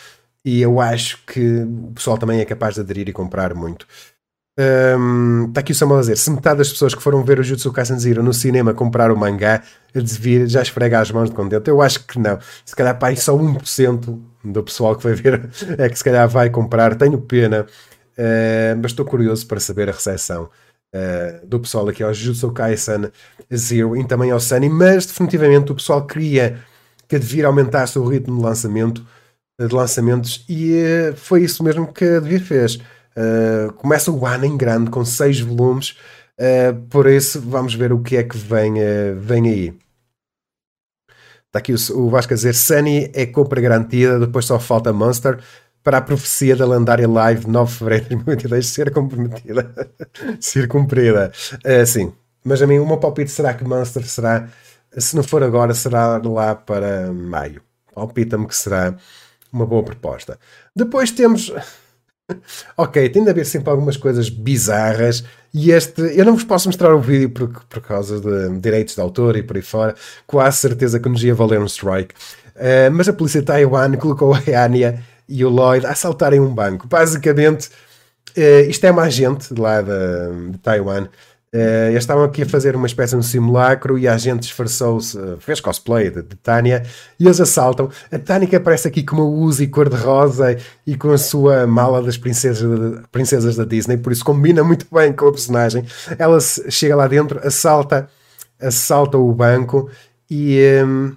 e 0.45 0.63
eu 0.63 0.81
acho 0.81 1.25
que 1.27 1.61
o 1.63 1.93
pessoal 1.95 2.17
também 2.19 2.41
é 2.41 2.45
capaz 2.45 2.75
de 2.75 2.81
aderir 2.81 3.09
e 3.09 3.13
comprar 3.13 3.55
muito. 3.55 3.87
Está 4.59 4.99
um, 4.99 5.53
aqui 5.55 5.73
o 5.73 5.75
Samuel 5.75 5.99
a 5.99 6.01
dizer: 6.01 6.17
se 6.17 6.31
metade 6.31 6.59
das 6.59 6.71
pessoas 6.71 6.95
que 6.95 7.03
foram 7.03 7.23
ver 7.23 7.39
o 7.39 7.43
Jutsu 7.43 7.71
Kaisen 7.73 7.99
Zero 7.99 8.23
no 8.23 8.33
cinema 8.33 8.73
comprar 8.73 9.11
o 9.11 9.17
mangá, 9.17 9.63
devia 9.93 10.47
já 10.47 10.63
esfrega 10.63 11.01
as 11.01 11.11
mãos 11.11 11.29
de 11.29 11.37
contente. 11.37 11.69
Eu 11.69 11.83
acho 11.83 12.07
que 12.07 12.19
não. 12.19 12.39
Se 12.65 12.75
calhar, 12.75 12.99
pá, 12.99 13.15
só 13.17 13.37
1% 13.37 14.19
do 14.43 14.63
pessoal 14.63 14.97
que 14.97 15.05
vai 15.05 15.13
ver 15.13 15.51
é 15.77 15.89
que 15.91 15.99
se 15.99 16.05
calhar 16.05 16.27
vai 16.27 16.49
comprar. 16.49 16.95
Tenho 16.95 17.21
pena, 17.21 17.67
uh, 18.17 18.79
mas 18.81 18.93
estou 18.93 19.05
curioso 19.05 19.47
para 19.47 19.61
saber 19.61 19.91
a 19.91 19.93
recepção 19.93 20.49
uh, 20.95 21.47
do 21.47 21.61
pessoal 21.61 21.89
aqui 21.89 22.03
ao 22.03 22.15
Jutsu 22.15 22.53
Kaisen 22.53 23.11
Zero 23.55 23.97
e 23.97 24.05
também 24.05 24.31
ao 24.31 24.41
Sunny. 24.41 24.69
Mas 24.69 25.07
definitivamente 25.07 25.73
o 25.73 25.75
pessoal 25.75 26.07
queria 26.07 26.59
que 27.09 27.19
devia 27.19 27.47
aumentar 27.47 27.89
o 27.97 28.05
ritmo 28.09 28.37
de 28.39 28.43
lançamento 28.43 29.07
de 29.59 29.75
lançamentos 29.75 30.45
e 30.49 30.75
uh, 30.75 31.17
foi 31.17 31.45
isso 31.45 31.65
mesmo 31.65 31.93
que 31.93 32.05
a 32.05 32.21
Devir 32.21 32.43
fez 32.43 32.79
Uh, 33.17 33.73
começa 33.73 34.13
o 34.13 34.27
ano 34.27 34.45
em 34.45 34.59
grande 34.59 34.91
com 34.91 35.03
seis 35.03 35.41
volumes, 35.41 35.97
uh, 36.39 36.79
por 36.91 37.07
isso 37.07 37.41
vamos 37.41 37.75
ver 37.75 37.91
o 37.91 38.03
que 38.03 38.15
é 38.15 38.23
que 38.23 38.37
vem, 38.37 38.75
vem 39.19 39.49
aí. 39.49 39.79
Está 41.47 41.61
aqui 41.61 41.73
o, 41.73 41.99
o 41.99 42.11
Vasco 42.11 42.35
a 42.35 42.37
dizer: 42.37 42.55
Sunny 42.55 43.11
é 43.15 43.25
compra 43.25 43.59
garantida, 43.59 44.21
depois 44.21 44.45
só 44.45 44.61
falta 44.61 44.93
Monster 44.93 45.43
para 45.87 45.99
a 45.99 46.03
profecia 46.03 46.57
da 46.57 46.67
lendária 46.67 47.09
live 47.09 47.47
9 47.47 47.71
de 47.71 47.79
fevereiro 47.79 48.05
de 48.07 48.15
2022 48.17 48.67
ser 48.67 48.93
comprometida, 48.93 49.71
ser 50.41 50.67
cumprida. 50.67 51.31
sim, 51.87 52.13
mas 52.43 52.61
a 52.61 52.67
mim 52.67 52.81
o 52.81 52.87
meu 52.87 52.97
palpite 52.97 53.31
será 53.31 53.55
que 53.55 53.63
Monster 53.63 54.05
será, 54.05 54.49
se 54.99 55.15
não 55.15 55.23
for 55.23 55.45
agora, 55.45 55.73
será 55.75 56.21
lá 56.25 56.57
para 56.57 57.13
maio. 57.13 57.63
Palpita-me 57.95 58.49
que 58.49 58.57
será 58.57 58.97
uma 59.53 59.65
boa 59.65 59.85
proposta. 59.85 60.41
Depois 60.75 61.13
temos 61.13 61.53
ok, 62.77 63.09
tem 63.09 63.23
de 63.23 63.31
haver 63.31 63.47
sempre 63.47 63.71
algumas 63.71 63.97
coisas 63.97 64.29
bizarras 64.29 65.23
e 65.55 65.71
este, 65.71 66.03
eu 66.19 66.25
não 66.25 66.35
vos 66.35 66.43
posso 66.43 66.69
mostrar 66.69 66.93
o 66.97 67.01
vídeo 67.01 67.31
por, 67.31 67.49
por 67.49 67.81
causa 67.81 68.21
de 68.21 68.59
direitos 68.59 68.97
de 68.97 69.01
autor 69.01 69.37
e 69.37 69.43
por 69.45 69.55
aí 69.55 69.63
fora, 69.63 69.95
quase 70.27 70.59
certeza 70.59 70.99
que 70.99 71.09
nos 71.09 71.23
ia 71.23 71.33
valer 71.33 71.61
um 71.61 71.67
strike. 71.67 72.13
Uh, 72.57 72.91
mas 72.91 73.09
a 73.09 73.13
polícia 73.13 73.41
de 73.41 73.47
Taiwan 73.47 73.97
colocou 73.99 74.35
a 74.35 74.65
Anya 74.65 75.01
e 75.29 75.45
o 75.45 75.49
Lloyd 75.49 75.87
a 75.87 75.91
assaltarem 75.91 76.41
um 76.41 76.53
banco. 76.55 76.87
Basicamente, 76.87 77.69
uh, 78.37 78.69
isto 78.69 78.85
é 78.85 78.91
uma 78.91 79.03
agente 79.03 79.53
lá 79.59 79.83
de, 79.83 80.51
de 80.53 80.59
Taiwan 80.59 81.09
Uh, 81.57 81.89
eles 81.89 82.03
estavam 82.03 82.25
aqui 82.25 82.43
a 82.43 82.47
fazer 82.47 82.77
uma 82.77 82.87
espécie 82.87 83.13
de 83.13 83.19
um 83.19 83.23
simulacro 83.23 83.97
e 83.97 84.07
a 84.07 84.19
gente 84.19 84.41
disfarçou-se, 84.41 85.17
uh, 85.17 85.39
fez 85.39 85.59
cosplay 85.59 86.11
de, 86.11 86.21
de, 86.21 86.37
Tânia 86.37 86.83
e 87.19 87.25
eles 87.25 87.41
assaltam. 87.41 87.89
A 88.13 88.19
Tânia 88.19 88.47
que 88.47 88.57
aparece 88.57 88.87
aqui 88.87 89.03
com 89.03 89.17
uma 89.17 89.25
Uzi 89.25 89.67
cor-de-rosa 89.67 90.59
e 90.87 90.97
com 90.97 91.13
a 91.13 91.17
sua 91.17 91.67
mala 91.67 92.03
das 92.03 92.19
princesas, 92.19 93.01
princesas 93.11 93.57
da 93.57 93.65
Disney, 93.65 93.97
por 93.97 94.13
isso 94.13 94.23
combina 94.25 94.63
muito 94.63 94.87
bem 94.93 95.15
com 95.15 95.29
a 95.29 95.33
personagem. 95.33 95.87
Ela 96.19 96.39
chega 96.41 96.95
lá 96.95 97.07
dentro, 97.07 97.41
assalta, 97.43 98.07
assalta 98.61 99.17
o 99.17 99.33
banco 99.33 99.89
e. 100.29 100.61
Um, 100.85 101.17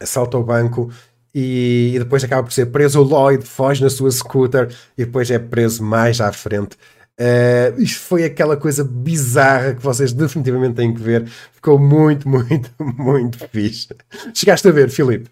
assalta 0.00 0.36
o 0.38 0.42
banco 0.42 0.90
e, 1.34 1.92
e, 1.94 1.98
depois 1.98 2.22
acaba 2.22 2.42
por 2.42 2.52
ser 2.52 2.66
preso. 2.66 3.00
O 3.00 3.04
Lloyd 3.04 3.44
foge 3.44 3.82
na 3.82 3.90
sua 3.90 4.10
scooter 4.10 4.74
e 4.96 5.04
depois 5.04 5.30
é 5.30 5.38
preso 5.38 5.82
mais 5.82 6.20
à 6.20 6.32
frente 6.32 6.76
Uh, 7.20 7.80
isto 7.80 8.00
foi 8.00 8.24
aquela 8.24 8.56
coisa 8.56 8.82
bizarra 8.82 9.74
que 9.74 9.82
vocês 9.82 10.12
definitivamente 10.12 10.76
têm 10.76 10.94
que 10.94 11.00
ver. 11.00 11.28
Ficou 11.28 11.78
muito, 11.78 12.26
muito, 12.28 12.70
muito 12.80 13.38
fixe. 13.48 13.88
Chegaste 14.34 14.66
a 14.68 14.72
ver, 14.72 14.90
Filipe? 14.90 15.30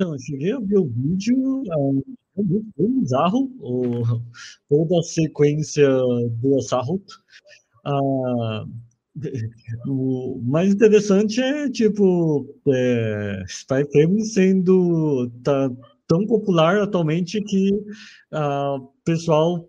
Não, 0.00 0.12
eu 0.12 0.18
cheguei 0.20 0.52
a 0.52 0.60
ver 0.60 0.78
o 0.78 0.86
vídeo, 0.86 1.62
é 1.66 2.42
muito 2.42 2.72
bizarro, 3.00 3.50
o, 3.58 4.22
toda 4.68 5.00
a 5.00 5.02
sequência 5.02 5.88
do 5.88 6.58
assalto. 6.58 7.20
Ah, 7.84 8.64
o 9.86 10.40
mais 10.44 10.72
interessante 10.72 11.40
é, 11.40 11.68
tipo, 11.70 12.46
é, 12.68 13.42
Spy 13.46 13.84
Family 13.92 14.24
sendo 14.24 15.30
tá, 15.42 15.70
tão 16.06 16.26
popular 16.26 16.80
atualmente 16.80 17.40
que 17.42 17.72
o 17.72 17.84
ah, 18.32 18.78
pessoal 19.04 19.68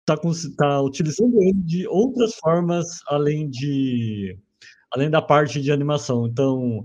está 0.00 0.16
tá 0.56 0.82
utilizando 0.82 1.40
ele 1.42 1.62
de 1.64 1.86
outras 1.86 2.34
formas 2.34 2.86
além 3.06 3.48
de 3.48 4.36
além 4.92 5.08
da 5.08 5.22
parte 5.22 5.60
de 5.60 5.72
animação. 5.72 6.26
Então, 6.26 6.84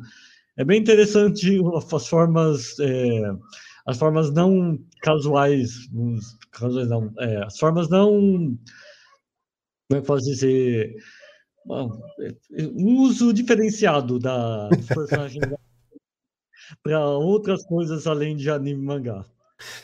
é 0.57 0.63
bem 0.63 0.79
interessante 0.79 1.59
as 1.93 2.07
formas 2.07 2.79
é, 2.79 3.31
as 3.87 3.97
formas 3.97 4.31
não 4.33 4.77
casuais, 5.01 5.89
casuais 6.51 6.89
não, 6.89 7.11
é, 7.19 7.43
as 7.45 7.57
formas 7.57 7.89
não 7.89 8.57
como 9.89 9.99
é 9.99 10.01
que 10.01 10.07
posso 10.07 10.25
dizer 10.25 10.93
um 11.69 13.01
uso 13.01 13.33
diferenciado 13.33 14.19
da 14.19 14.69
dos 14.69 14.85
personagens 14.87 15.45
para 16.83 17.05
outras 17.05 17.65
coisas 17.65 18.07
além 18.07 18.35
de 18.35 18.49
anime 18.49 18.81
e 18.81 18.85
mangá. 18.85 19.25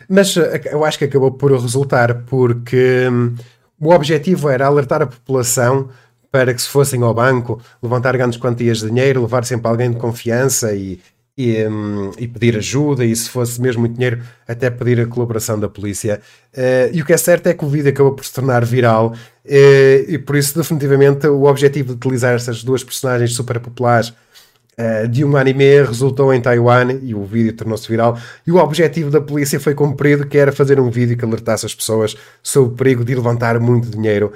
Mas 0.07 0.36
eh, 0.38 0.61
eu 0.71 0.84
acho 0.86 0.97
que 0.97 1.05
acabou 1.05 1.31
por 1.31 1.51
resultar, 1.51 2.23
porque 2.25 3.07
hum, 3.09 3.36
o 3.79 3.89
objetivo 3.89 4.49
era 4.49 4.67
alertar 4.67 5.01
a 5.01 5.07
população 5.07 5.89
para 6.31 6.53
que 6.53 6.61
se 6.61 6.67
fossem 6.67 7.01
ao 7.03 7.13
banco, 7.13 7.61
levantar 7.81 8.17
grandes 8.17 8.39
quantias 8.39 8.79
de 8.79 8.88
dinheiro, 8.88 9.21
levar 9.21 9.45
sempre 9.45 9.67
alguém 9.67 9.91
de 9.91 9.97
confiança 9.97 10.73
e, 10.73 10.99
e, 11.38 11.65
um, 11.67 12.11
e, 12.17 12.27
pedir 12.27 12.57
ajuda, 12.57 13.03
e 13.03 13.15
se 13.15 13.29
fosse 13.29 13.59
mesmo 13.59 13.81
muito 13.81 13.95
dinheiro, 13.95 14.21
até 14.47 14.69
pedir 14.69 14.99
a 14.99 15.07
colaboração 15.07 15.59
da 15.59 15.67
polícia. 15.67 16.21
Uh, 16.53 16.93
e 16.93 17.01
o 17.01 17.05
que 17.05 17.13
é 17.13 17.17
certo 17.17 17.47
é 17.47 17.53
que 17.53 17.65
o 17.65 17.67
vídeo 17.67 17.89
acabou 17.89 18.13
por 18.13 18.23
se 18.23 18.31
tornar 18.31 18.63
viral, 18.63 19.13
uh, 19.13 20.05
e 20.07 20.17
por 20.19 20.36
isso, 20.36 20.55
definitivamente, 20.55 21.27
o 21.27 21.45
objetivo 21.45 21.89
de 21.89 21.93
utilizar 21.93 22.36
essas 22.36 22.63
duas 22.63 22.84
personagens 22.84 23.34
super 23.34 23.59
populares 23.59 24.09
uh, 24.09 25.07
de 25.07 25.25
um 25.25 25.36
anime 25.36 25.81
resultou 25.81 26.31
em 26.31 26.39
Taiwan 26.39 26.99
e 27.01 27.15
o 27.15 27.23
vídeo 27.23 27.53
tornou-se 27.53 27.88
viral. 27.88 28.15
E 28.45 28.51
o 28.51 28.57
objetivo 28.57 29.09
da 29.09 29.19
polícia 29.19 29.59
foi 29.59 29.73
cumprido, 29.73 30.27
que 30.27 30.38
era 30.38 30.51
fazer 30.51 30.79
um 30.79 30.91
vídeo 30.91 31.17
que 31.17 31.25
alertasse 31.25 31.65
as 31.65 31.73
pessoas 31.73 32.15
sobre 32.43 32.73
o 32.73 32.75
perigo 32.75 33.03
de 33.03 33.15
levantar 33.15 33.59
muito 33.59 33.89
dinheiro 33.89 34.31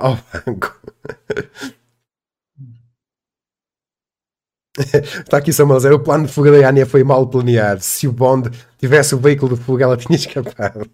ao 0.00 0.18
banco. 0.44 0.76
Está 4.80 5.36
aqui 5.38 5.50
dizer, 5.50 5.92
o 5.92 5.98
plano 5.98 6.26
de 6.26 6.32
fuga 6.32 6.50
da 6.50 6.68
Anya 6.68 6.86
foi 6.86 7.04
mal 7.04 7.26
planeado. 7.26 7.80
Se 7.82 8.08
o 8.08 8.12
Bond 8.12 8.50
tivesse 8.78 9.14
o 9.14 9.18
veículo 9.18 9.56
de 9.56 9.62
fuga, 9.62 9.84
ela 9.84 9.96
tinha 9.96 10.16
escapado. 10.18 10.88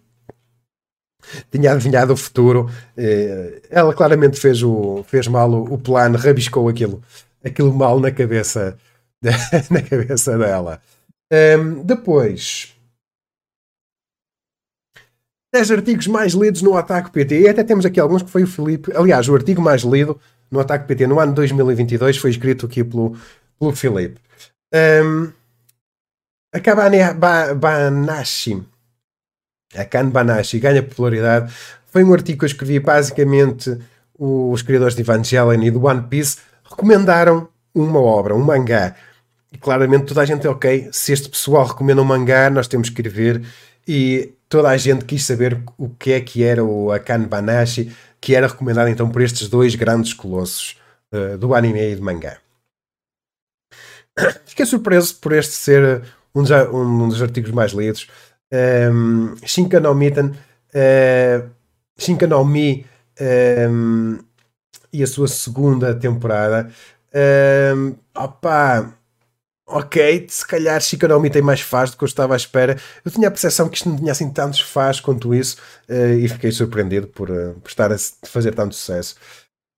tinha 1.51 1.71
adivinhado 1.71 2.13
o 2.13 2.17
futuro. 2.17 2.69
Eh, 2.95 3.61
ela 3.69 3.93
claramente 3.93 4.39
fez, 4.39 4.61
o, 4.63 5.03
fez 5.07 5.27
mal 5.27 5.49
o, 5.51 5.73
o 5.73 5.77
plano, 5.77 6.17
rabiscou 6.17 6.67
aquilo 6.69 7.01
aquilo 7.43 7.73
mal 7.73 7.99
na 7.99 8.11
cabeça, 8.11 8.77
na 9.71 9.81
cabeça 9.81 10.37
dela. 10.37 10.81
Um, 11.31 11.83
depois, 11.83 12.75
10 15.53 15.71
artigos 15.71 16.07
mais 16.07 16.33
lidos 16.33 16.61
no 16.61 16.77
Ataque 16.77 17.11
PT. 17.11 17.41
E 17.41 17.49
até 17.49 17.63
temos 17.63 17.85
aqui 17.85 17.99
alguns 17.99 18.21
que 18.21 18.29
foi 18.29 18.43
o 18.43 18.47
Filipe. 18.47 18.91
Aliás, 18.95 19.27
o 19.27 19.35
artigo 19.35 19.61
mais 19.61 19.81
lido 19.81 20.19
no 20.49 20.59
Ataque 20.59 20.87
PT 20.87 21.07
no 21.07 21.19
ano 21.19 21.33
2022 21.33 22.17
foi 22.17 22.29
escrito 22.29 22.65
aqui 22.65 22.83
pelo, 22.83 23.15
pelo 23.59 23.75
Filipe. 23.75 24.19
Um, 24.73 25.31
a 26.53 26.59
Kabane 26.59 26.97
Banashi, 27.55 28.63
a 29.75 29.85
Kan 29.85 30.09
Banashi, 30.09 30.59
ganha 30.59 30.83
popularidade. 30.83 31.53
Foi 31.87 32.03
um 32.03 32.13
artigo 32.13 32.39
que 32.39 32.45
eu 32.45 32.47
escrevi 32.47 32.79
basicamente 32.79 33.77
os 34.17 34.61
criadores 34.61 34.95
de 34.95 35.01
Evangelion 35.01 35.61
e 35.61 35.71
do 35.71 35.85
One 35.85 36.03
Piece 36.03 36.37
recomendaram 36.63 37.47
uma 37.73 37.99
obra, 37.99 38.35
um 38.35 38.43
mangá. 38.43 38.95
E 39.51 39.57
claramente 39.57 40.05
toda 40.05 40.21
a 40.21 40.25
gente 40.25 40.45
é 40.45 40.49
ok. 40.49 40.89
Se 40.91 41.13
este 41.13 41.29
pessoal 41.29 41.65
recomenda 41.65 42.01
um 42.01 42.05
mangá, 42.05 42.49
nós 42.49 42.67
temos 42.67 42.89
que 42.89 43.01
ir 43.01 43.09
ver. 43.09 43.41
E 43.87 44.33
toda 44.49 44.69
a 44.69 44.77
gente 44.77 45.05
quis 45.05 45.25
saber 45.25 45.61
o 45.77 45.89
que 45.89 46.13
é 46.13 46.21
que 46.21 46.43
era 46.43 46.63
o 46.63 46.91
Akane 46.91 47.25
Banashi, 47.25 47.95
que 48.19 48.35
era 48.35 48.47
recomendado 48.47 48.89
então 48.89 49.09
por 49.09 49.21
estes 49.21 49.47
dois 49.47 49.75
grandes 49.75 50.13
colossos 50.13 50.77
uh, 51.13 51.37
do 51.37 51.53
anime 51.53 51.91
e 51.91 51.95
do 51.95 52.03
mangá. 52.03 52.37
Fiquei 54.45 54.65
surpreso 54.65 55.15
por 55.15 55.33
este 55.33 55.53
ser 55.53 56.03
um 56.33 56.43
dos, 56.43 56.51
um 56.51 57.09
dos 57.09 57.21
artigos 57.21 57.51
mais 57.51 57.71
lidos. 57.71 58.07
Um, 58.51 58.55
ehm, 58.57 59.35
Shinka 59.45 59.79
no 59.79 59.91
uh, 59.91 61.49
Shinka 61.97 62.27
no 62.27 62.45
Mi 62.45 62.85
um, 63.19 63.23
ehm, 63.23 64.19
e 64.93 65.03
a 65.03 65.07
sua 65.07 65.27
segunda 65.27 65.93
temporada. 65.93 66.69
Um, 67.13 67.19
ehm, 67.19 67.95
opa, 68.15 68.97
ok, 69.67 70.27
se 70.29 70.47
calhar 70.47 70.81
Shikanomi 70.81 71.29
tem 71.29 71.41
mais 71.41 71.59
faz 71.59 71.91
do 71.91 71.97
que 71.97 72.03
eu 72.03 72.07
estava 72.07 72.33
à 72.33 72.37
espera. 72.37 72.77
Eu 73.03 73.11
tinha 73.11 73.27
a 73.27 73.31
percepção 73.31 73.67
que 73.67 73.75
isto 73.75 73.89
não 73.89 73.97
tinha 73.97 74.11
assim 74.11 74.29
tantos 74.31 74.61
faz 74.61 74.99
quanto 74.99 75.35
isso 75.35 75.57
uh, 75.89 76.13
e 76.13 76.27
fiquei 76.29 76.51
surpreendido 76.51 77.07
por, 77.07 77.29
uh, 77.29 77.53
por 77.55 77.67
estar 77.67 77.91
a 77.91 77.97
fazer 78.25 78.55
tanto 78.55 78.75
sucesso. 78.75 79.15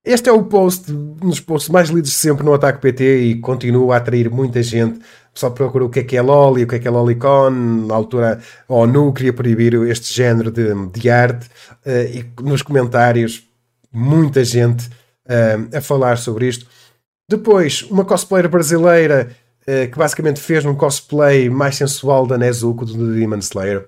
Este 0.04 0.30
é 0.30 0.32
o 0.32 0.43
post, 0.43 0.91
um 0.91 1.30
dos 1.30 1.39
posts 1.39 1.70
mais 1.70 1.89
lidos 1.89 2.14
sempre 2.14 2.43
no 2.43 2.54
Ataque 2.54 2.82
PT 2.82 3.22
e 3.22 3.39
continua 3.39 3.95
a 3.95 3.97
atrair 3.97 4.30
muita 4.30 4.64
gente. 4.64 5.00
O 5.00 5.34
pessoal 5.34 5.52
procura 5.52 5.86
o 5.86 5.89
que 5.89 6.00
é 6.00 6.04
que 6.04 6.18
é 6.18 6.22
LOL 6.22 6.58
e 6.58 6.64
o 6.64 6.68
que 6.68 6.76
é 6.76 6.80
que 6.80 6.88
é 6.88 6.91
LOLicon. 6.91 7.50
Na 7.88 7.95
altura, 7.95 8.39
a 8.68 8.74
ONU 8.74 9.14
queria 9.14 9.34
proibir 9.34 9.74
este 9.89 10.14
género 10.14 10.52
de, 10.52 10.74
de 10.88 11.10
arte 11.10 11.47
uh, 11.86 12.16
e 12.16 12.26
nos 12.41 12.62
comentários 12.62 13.47
muita 13.91 14.43
gente 14.43 14.89
a 15.72 15.80
falar 15.80 16.18
sobre 16.18 16.47
isto. 16.47 16.66
Depois, 17.30 17.84
uma 17.84 18.04
cosplayer 18.04 18.50
brasileira 18.50 19.30
eh, 19.72 19.86
que 19.86 20.00
basicamente 20.00 20.39
fez 20.39 20.66
um 20.66 20.74
cosplay 20.74 21.47
mais 21.47 21.76
sensual 21.76 22.26
da 22.26 22.39
Nezuko 22.39 22.84
do 22.86 23.14
Demon 23.14 23.38
Slayer. 23.38 23.88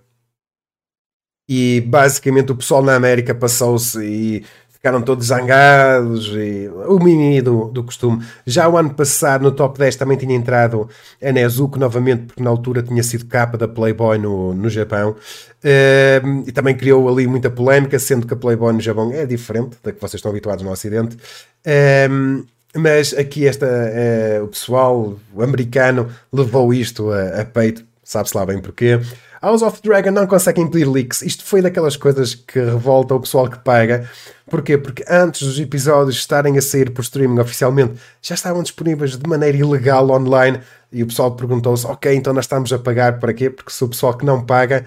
E 1.49 1.81
basicamente 1.81 2.51
o 2.51 2.55
pessoal 2.55 2.83
na 2.83 2.93
América 2.93 3.33
passou-se 3.33 3.99
e 3.99 4.45
ficaram 4.81 4.99
todos 4.99 5.27
zangados 5.27 6.31
e 6.33 6.67
o 6.87 6.97
mimimi 6.97 7.39
do, 7.39 7.65
do 7.65 7.83
costume. 7.83 8.25
Já 8.47 8.67
o 8.67 8.75
ano 8.75 8.91
passado, 8.91 9.43
no 9.43 9.51
top 9.51 9.77
10, 9.77 9.95
também 9.95 10.17
tinha 10.17 10.33
entrado 10.33 10.89
a 11.23 11.31
Nezuko 11.31 11.77
novamente, 11.77 12.23
porque 12.23 12.41
na 12.41 12.49
altura 12.49 12.81
tinha 12.81 13.03
sido 13.03 13.27
capa 13.27 13.59
da 13.59 13.67
Playboy 13.67 14.17
no, 14.17 14.55
no 14.55 14.69
Japão. 14.71 15.11
Uh, 15.11 16.43
e 16.47 16.51
também 16.51 16.75
criou 16.75 17.07
ali 17.07 17.27
muita 17.27 17.47
polémica, 17.47 17.99
sendo 17.99 18.25
que 18.25 18.33
a 18.33 18.35
Playboy 18.37 18.73
no 18.73 18.81
Japão 18.81 19.11
é 19.13 19.23
diferente 19.23 19.77
da 19.83 19.91
que 19.91 20.01
vocês 20.01 20.15
estão 20.15 20.31
habituados 20.31 20.65
no 20.65 20.71
Ocidente. 20.71 21.15
Uh, 21.15 22.43
mas 22.75 23.13
aqui 23.13 23.45
esta, 23.45 23.67
uh, 23.67 24.45
o 24.45 24.47
pessoal 24.47 25.15
o 25.31 25.43
americano 25.43 26.09
levou 26.33 26.73
isto 26.73 27.11
a, 27.11 27.41
a 27.41 27.45
peito, 27.45 27.85
sabe-se 28.11 28.35
lá 28.35 28.45
bem 28.45 28.59
porquê. 28.59 28.99
House 29.41 29.61
of 29.61 29.81
Dragon 29.81 30.11
não 30.11 30.27
consegue 30.27 30.61
impedir 30.61 30.85
leaks. 30.85 31.21
Isto 31.21 31.45
foi 31.45 31.61
daquelas 31.61 31.95
coisas 31.95 32.35
que 32.35 32.59
revolta 32.59 33.15
o 33.15 33.21
pessoal 33.21 33.49
que 33.49 33.57
paga. 33.59 34.09
Porquê? 34.49 34.77
Porque 34.77 35.05
antes 35.09 35.47
dos 35.47 35.57
episódios 35.59 36.17
estarem 36.17 36.57
a 36.57 36.61
sair 36.61 36.91
por 36.91 37.01
streaming 37.01 37.39
oficialmente, 37.39 37.93
já 38.21 38.35
estavam 38.35 38.61
disponíveis 38.61 39.17
de 39.17 39.27
maneira 39.27 39.57
ilegal 39.57 40.09
online. 40.11 40.59
E 40.91 41.01
o 41.01 41.07
pessoal 41.07 41.31
perguntou-se: 41.31 41.87
Ok, 41.87 42.13
então 42.13 42.33
nós 42.33 42.43
estamos 42.43 42.71
a 42.73 42.77
pagar 42.77 43.17
para 43.17 43.33
quê? 43.33 43.49
Porque 43.49 43.71
se 43.71 43.81
o 43.83 43.87
pessoal 43.87 44.13
que 44.13 44.25
não 44.25 44.45
paga, 44.45 44.85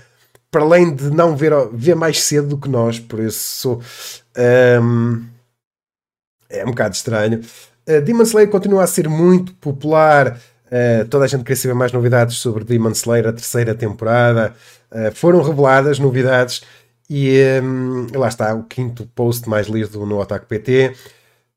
para 0.51 0.63
além 0.63 0.95
de 0.95 1.11
não 1.11 1.35
ver, 1.35 1.53
ver 1.73 1.97
mais 1.97 2.23
cedo 2.23 2.49
do 2.49 2.59
que 2.59 2.69
nós, 2.69 3.01
por 3.01 3.21
isso 3.21 3.81
um, 4.83 5.25
é 6.51 6.63
um 6.63 6.69
bocado 6.69 6.95
estranho. 6.95 7.41
Uh, 7.89 8.03
Demon 8.03 8.23
Slayer 8.23 8.51
continua 8.51 8.85
a 8.85 8.87
ser 8.87 9.09
muito 9.09 9.55
popular. 9.55 10.39
Uh, 10.75 11.07
toda 11.09 11.25
a 11.25 11.29
gente 11.29 11.45
queria 11.45 11.57
saber 11.57 11.75
mais 11.75 11.93
novidades 11.93 12.39
sobre 12.39 12.65
Demon 12.65 12.91
Slayer, 12.91 13.29
a 13.29 13.33
terceira 13.33 13.77
temporada. 13.77 14.53
Uh, 14.91 15.15
foram 15.15 15.41
reveladas 15.41 16.01
novidades 16.01 16.63
e 17.09 17.39
um, 17.63 18.07
lá 18.19 18.27
está, 18.27 18.53
o 18.55 18.65
quinto 18.65 19.07
post 19.15 19.49
mais 19.49 19.69
lido 19.69 20.05
no 20.05 20.19
Otaku 20.19 20.47
PT. 20.47 20.97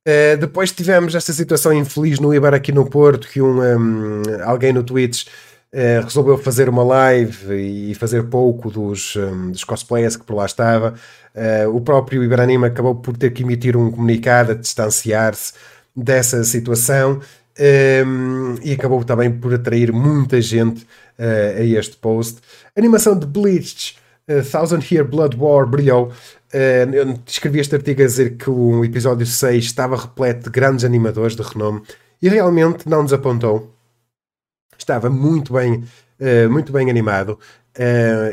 Uh, 0.07 0.37
depois 0.37 0.71
tivemos 0.71 1.15
esta 1.15 1.33
situação 1.33 1.73
infeliz 1.73 2.19
no 2.19 2.31
Ibar 2.33 2.53
aqui 2.53 2.71
no 2.71 2.87
Porto, 2.87 3.27
que 3.27 3.41
um, 3.41 3.59
um 3.59 4.21
alguém 4.43 4.71
no 4.71 4.83
Twitch 4.83 5.25
uh, 5.73 6.03
resolveu 6.03 6.37
fazer 6.37 6.69
uma 6.69 6.83
live 6.83 7.55
e 7.55 7.95
fazer 7.95 8.23
pouco 8.23 8.69
dos, 8.69 9.15
um, 9.15 9.51
dos 9.51 9.63
cosplayers 9.63 10.15
que 10.15 10.25
por 10.25 10.35
lá 10.35 10.45
estava. 10.45 10.93
Uh, 11.35 11.75
o 11.75 11.81
próprio 11.81 12.23
Iberanima 12.23 12.67
acabou 12.67 12.95
por 12.95 13.17
ter 13.17 13.31
que 13.31 13.43
emitir 13.43 13.75
um 13.75 13.89
comunicado 13.89 14.51
a 14.51 14.55
distanciar-se 14.55 15.53
dessa 15.95 16.43
situação 16.43 17.19
um, 17.59 18.55
e 18.63 18.73
acabou 18.73 19.03
também 19.03 19.31
por 19.31 19.53
atrair 19.53 19.91
muita 19.91 20.41
gente 20.41 20.83
uh, 21.17 21.57
a 21.57 21.63
este 21.63 21.97
post. 21.97 22.39
A 22.75 22.79
animação 22.79 23.17
de 23.17 23.25
Bleach, 23.25 23.97
uh, 24.29 24.43
Thousand 24.43 24.81
Year 24.91 25.05
Blood 25.05 25.35
War, 25.37 25.65
brilhou. 25.65 26.07
Uh, 26.53 26.93
eu 26.93 27.19
escrevi 27.25 27.59
este 27.59 27.75
artigo 27.75 28.01
a 28.01 28.05
dizer 28.05 28.37
que 28.37 28.49
o 28.49 28.85
episódio 28.85 29.25
6 29.25 29.65
estava 29.65 29.97
repleto 29.97 30.45
de 30.45 30.49
grandes 30.49 30.85
animadores 30.85 31.35
de 31.35 31.41
renome 31.41 31.81
e 32.21 32.29
realmente 32.29 32.87
não 32.87 33.03
desapontou. 33.03 33.73
Estava 34.77 35.09
muito 35.09 35.53
bem, 35.53 35.83
muito 36.49 36.71
bem 36.71 36.89
animado. 36.89 37.39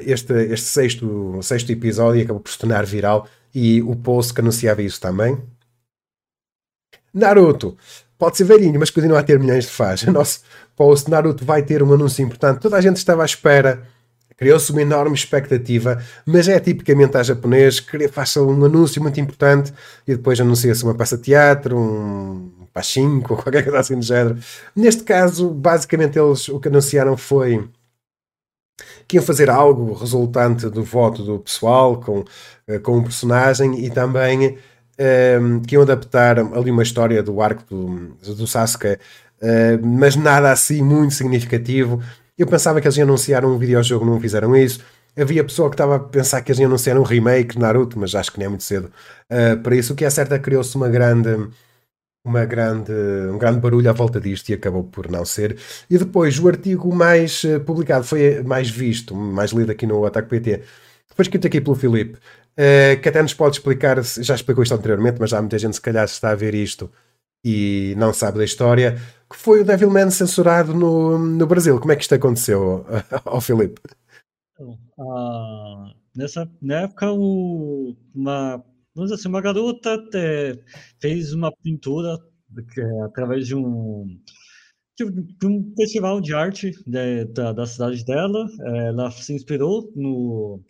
Este, 0.04 0.32
este 0.52 0.66
sexto, 0.66 1.40
sexto 1.42 1.72
episódio 1.72 2.22
acabou 2.22 2.40
por 2.40 2.50
se 2.50 2.58
tornar 2.58 2.84
viral 2.84 3.26
e 3.54 3.80
o 3.82 3.96
post 3.96 4.34
que 4.34 4.40
anunciava 4.40 4.82
isso 4.82 5.00
também. 5.00 5.42
Naruto. 7.14 7.78
Pode 8.18 8.36
ser 8.36 8.44
velhinho, 8.44 8.78
mas 8.78 8.90
continua 8.90 9.20
a 9.20 9.22
ter 9.22 9.38
milhões 9.38 9.64
de 9.64 9.70
fãs. 9.70 10.02
O 10.06 10.12
nosso 10.12 10.40
post 10.76 11.10
Naruto 11.10 11.44
vai 11.44 11.62
ter 11.62 11.82
um 11.82 11.92
anúncio 11.92 12.24
importante. 12.24 12.60
Toda 12.60 12.76
a 12.76 12.80
gente 12.80 12.96
estava 12.96 13.22
à 13.22 13.24
espera. 13.24 13.82
Criou-se 14.36 14.72
uma 14.72 14.82
enorme 14.82 15.14
expectativa, 15.14 16.02
mas 16.26 16.48
é 16.48 16.58
tipicamente 16.58 17.16
a 17.16 17.22
japonês 17.22 17.78
que 17.78 18.08
faça 18.08 18.42
um 18.42 18.64
anúncio 18.64 19.00
muito 19.00 19.20
importante 19.20 19.72
e 20.06 20.16
depois 20.16 20.40
anuncia-se 20.40 20.82
uma 20.82 20.94
peça 20.94 21.16
de 21.16 21.22
teatro, 21.22 21.78
um 21.78 22.66
pachinko, 22.72 23.36
qualquer 23.40 23.62
coisa 23.62 23.78
assim 23.78 23.96
do 23.96 24.04
género. 24.04 24.36
Neste 24.74 25.04
caso, 25.04 25.50
basicamente, 25.50 26.18
eles 26.18 26.48
o 26.48 26.58
que 26.58 26.66
anunciaram 26.66 27.16
foi 27.16 27.68
que 29.06 29.16
iam 29.16 29.24
fazer 29.24 29.48
algo 29.48 29.92
resultante 29.92 30.68
do 30.68 30.82
voto 30.82 31.22
do 31.22 31.38
pessoal 31.38 32.00
com, 32.00 32.24
eh, 32.66 32.78
com 32.78 32.96
um 32.98 33.02
personagem 33.04 33.84
e 33.84 33.90
também 33.90 34.58
um, 34.98 35.56
ehm, 35.56 35.60
que 35.60 35.74
iam 35.74 35.82
adaptar 35.82 36.38
ali 36.38 36.70
uma 36.70 36.82
história 36.82 37.22
do 37.22 37.40
arco 37.40 37.64
do, 37.68 38.16
do 38.34 38.46
Sasuke, 38.46 38.98
uh, 39.42 39.86
mas 39.86 40.16
nada 40.16 40.50
assim 40.50 40.82
muito 40.82 41.14
significativo. 41.14 42.02
Eu 42.36 42.46
pensava 42.46 42.80
que 42.80 42.86
eles 42.86 42.96
iam 42.96 43.06
anunciar 43.06 43.44
um 43.44 43.56
videojogo, 43.58 44.04
não 44.04 44.20
fizeram 44.20 44.56
isso. 44.56 44.80
Havia 45.16 45.44
pessoa 45.44 45.70
que 45.70 45.74
estava 45.74 45.96
a 45.96 46.00
pensar 46.00 46.42
que 46.42 46.50
eles 46.50 46.58
iam 46.58 46.68
anunciar 46.68 46.98
um 46.98 47.02
remake 47.02 47.54
de 47.54 47.60
Naruto, 47.60 47.98
mas 47.98 48.14
acho 48.14 48.32
que 48.32 48.38
nem 48.38 48.46
é 48.46 48.48
muito 48.48 48.64
cedo. 48.64 48.90
Uh, 49.30 49.56
para 49.62 49.76
isso, 49.76 49.92
o 49.92 49.96
que 49.96 50.04
é 50.04 50.10
certo 50.10 50.32
é 50.34 50.38
que 50.38 50.44
criou-se 50.44 50.74
uma 50.76 50.88
grande, 50.88 51.48
uma 52.24 52.44
grande, 52.44 52.92
um 53.30 53.38
grande 53.38 53.60
barulho 53.60 53.88
à 53.88 53.92
volta 53.92 54.20
disto 54.20 54.48
e 54.48 54.54
acabou 54.54 54.82
por 54.82 55.08
não 55.10 55.24
ser. 55.24 55.56
E 55.88 55.96
depois, 55.96 56.38
o 56.40 56.48
artigo 56.48 56.92
mais 56.92 57.44
uh, 57.44 57.60
publicado 57.60 58.04
foi 58.04 58.42
mais 58.42 58.68
visto, 58.68 59.14
mais 59.14 59.52
lido 59.52 59.70
aqui 59.70 59.86
no 59.86 60.04
Ataque 60.04 60.28
PT. 60.28 60.62
Foi 61.14 61.22
escrito 61.22 61.46
aqui 61.46 61.60
pelo 61.60 61.76
Filipe. 61.76 62.18
Uh, 62.56 63.00
que 63.02 63.08
até 63.08 63.20
nos 63.20 63.34
pode 63.34 63.56
explicar, 63.56 64.00
já 64.02 64.34
explicou 64.34 64.62
isto 64.62 64.74
anteriormente, 64.74 65.18
mas 65.18 65.32
há 65.32 65.40
muita 65.40 65.58
gente 65.58 65.74
se 65.74 65.80
calhar 65.80 66.04
está 66.04 66.30
a 66.30 66.36
ver 66.36 66.54
isto 66.54 66.90
e 67.44 67.94
não 67.98 68.12
sabe 68.12 68.38
da 68.38 68.44
história, 68.44 68.96
que 69.28 69.36
foi 69.36 69.60
o 69.60 69.64
Devilman 69.64 70.10
censurado 70.10 70.72
no, 70.72 71.18
no 71.18 71.46
Brasil. 71.46 71.78
Como 71.78 71.92
é 71.92 71.96
que 71.96 72.02
isto 72.02 72.14
aconteceu 72.14 72.86
ao 73.26 73.40
Filipe? 73.40 73.80
Uh, 74.58 75.92
nessa 76.16 76.48
na 76.62 76.82
época, 76.82 77.12
o, 77.12 77.94
uma, 78.14 78.64
vamos 78.94 79.10
dizer 79.10 79.14
assim, 79.14 79.28
uma 79.28 79.42
garota 79.42 79.98
fez 81.00 81.34
uma 81.34 81.52
pintura 81.62 82.16
que, 82.72 82.80
através 83.04 83.46
de 83.46 83.56
um, 83.56 84.06
de 84.96 85.46
um 85.46 85.72
festival 85.76 86.20
de 86.20 86.32
arte 86.32 86.70
de, 86.86 87.24
da, 87.26 87.52
da 87.52 87.66
cidade 87.66 88.04
dela. 88.04 88.46
Ela 88.86 89.10
se 89.10 89.34
inspirou 89.34 89.92
no 89.94 90.62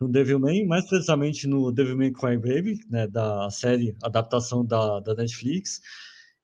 no 0.00 0.08
Devilman, 0.08 0.66
mais 0.66 0.86
precisamente 0.86 1.46
no 1.46 1.72
Devilman 1.72 2.12
Crybaby, 2.12 2.78
né, 2.88 3.06
da 3.06 3.50
série 3.50 3.96
adaptação 4.02 4.64
da, 4.64 5.00
da 5.00 5.14
Netflix. 5.14 5.80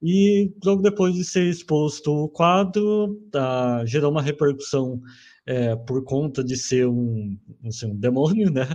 E 0.03 0.53
logo 0.65 0.83
depois 0.83 1.15
de 1.15 1.25
ser 1.25 1.45
exposto 1.49 2.13
o 2.13 2.29
quadro, 2.29 3.15
tá, 3.31 3.85
gerou 3.87 4.11
uma 4.11 4.21
repercussão 4.21 5.01
é, 5.47 5.77
por 5.77 6.03
conta 6.05 6.43
de 6.43 6.57
ser 6.57 6.87
um, 6.87 7.39
assim, 7.67 7.87
um 7.87 7.97
demônio, 7.97 8.51
né? 8.51 8.69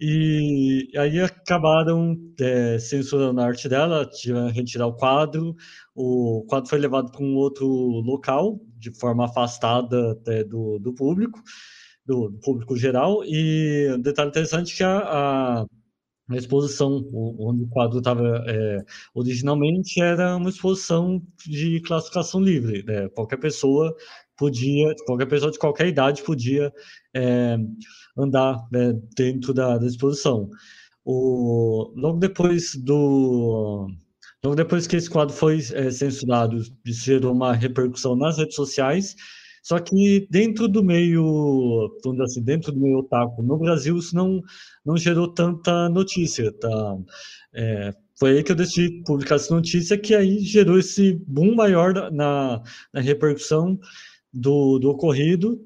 E 0.00 0.88
aí 0.96 1.20
acabaram 1.20 2.16
é, 2.40 2.78
censurando 2.78 3.40
a 3.40 3.46
arte 3.46 3.68
dela, 3.68 4.06
tiveram 4.06 4.50
retirar 4.50 4.86
o 4.86 4.94
quadro. 4.94 5.54
O 5.94 6.44
quadro 6.48 6.68
foi 6.68 6.78
levado 6.78 7.10
para 7.10 7.22
um 7.22 7.34
outro 7.34 7.66
local, 7.66 8.60
de 8.78 8.90
forma 8.98 9.24
afastada 9.24 10.18
é, 10.26 10.44
do, 10.44 10.78
do 10.78 10.92
público, 10.92 11.40
do, 12.06 12.28
do, 12.28 12.38
público 12.40 12.76
geral. 12.76 13.22
E 13.24 13.92
um 13.94 14.00
detalhe 14.00 14.30
interessante 14.30 14.74
é 14.74 14.76
que 14.76 14.84
a, 14.84 14.98
a 14.98 15.66
a 16.28 16.36
exposição 16.36 17.08
onde 17.38 17.62
o 17.62 17.68
quadro 17.68 17.98
estava 17.98 18.42
é, 18.48 18.84
originalmente 19.14 20.00
era 20.00 20.36
uma 20.36 20.50
exposição 20.50 21.22
de 21.46 21.80
classificação 21.82 22.40
livre. 22.40 22.82
Né? 22.82 23.08
Qualquer 23.10 23.36
pessoa 23.36 23.94
podia, 24.36 24.92
qualquer 25.06 25.26
pessoa 25.26 25.52
de 25.52 25.58
qualquer 25.58 25.86
idade 25.86 26.22
podia 26.22 26.72
é, 27.14 27.56
andar 28.18 28.66
né, 28.72 28.92
dentro 29.16 29.54
da, 29.54 29.78
da, 29.78 29.86
exposição. 29.86 30.50
O, 31.04 31.92
logo 31.96 32.18
depois 32.18 32.74
do 32.74 33.86
logo 34.44 34.56
depois 34.56 34.86
que 34.86 34.96
esse 34.96 35.08
quadro 35.08 35.34
foi 35.34 35.58
é, 35.74 35.90
censurado, 35.90 36.58
isso 36.84 37.04
gerou 37.04 37.32
uma 37.32 37.52
repercussão 37.52 38.16
nas 38.16 38.36
redes 38.36 38.56
sociais. 38.56 39.14
Só 39.66 39.80
que 39.80 40.28
dentro 40.30 40.68
do 40.68 40.80
meio, 40.80 41.90
assim, 42.22 42.40
dentro 42.40 42.70
do 42.70 42.78
meio 42.78 42.98
otaku 42.98 43.42
no 43.42 43.58
Brasil, 43.58 43.98
isso 43.98 44.14
não, 44.14 44.40
não 44.84 44.96
gerou 44.96 45.26
tanta 45.26 45.88
notícia, 45.88 46.52
tá? 46.52 46.96
É, 47.52 47.92
foi 48.16 48.36
aí 48.36 48.44
que 48.44 48.52
eu 48.52 48.54
decidi 48.54 49.02
publicar 49.04 49.34
essa 49.34 49.52
notícia, 49.52 49.98
que 49.98 50.14
aí 50.14 50.38
gerou 50.38 50.78
esse 50.78 51.14
boom 51.26 51.56
maior 51.56 52.12
na, 52.12 52.62
na 52.94 53.00
repercussão 53.00 53.76
do, 54.32 54.78
do 54.78 54.88
ocorrido. 54.90 55.60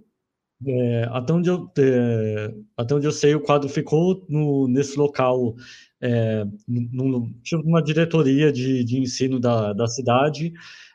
É, 0.67 1.05
até, 1.11 1.33
onde 1.33 1.49
eu, 1.49 1.71
é, 1.79 2.55
até 2.77 2.95
onde 2.95 3.07
eu 3.07 3.13
sei, 3.13 3.35
o 3.35 3.41
quadro 3.41 3.69
ficou 3.69 4.25
no, 4.29 4.69
nesse 4.69 4.99
local, 4.99 5.55
é, 6.03 6.45
tipo 7.43 7.63
uma 7.63 7.83
diretoria 7.83 8.53
de, 8.53 8.85
de 8.85 8.99
ensino 8.99 9.41
da, 9.41 9.73
da 9.73 9.87
cidade. 9.87 10.53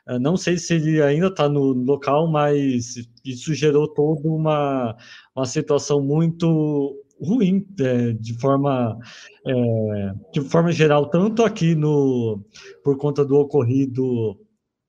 É, 0.08 0.18
não 0.18 0.36
sei 0.36 0.56
se 0.56 0.74
ele 0.74 1.02
ainda 1.02 1.26
está 1.28 1.48
no 1.48 1.72
local, 1.72 2.28
mas 2.30 2.94
isso 3.24 3.54
gerou 3.54 3.88
toda 3.88 4.28
uma, 4.28 4.96
uma 5.34 5.46
situação 5.46 6.00
muito 6.00 7.02
ruim 7.20 7.66
é, 7.80 8.12
de 8.12 8.38
forma 8.38 8.98
é, 9.46 10.12
de 10.32 10.40
forma 10.42 10.70
geral 10.70 11.08
tanto 11.08 11.42
aqui 11.42 11.74
no 11.74 12.44
por 12.84 12.98
conta 12.98 13.24
do 13.24 13.36
ocorrido 13.36 14.38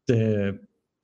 é, 0.09 0.53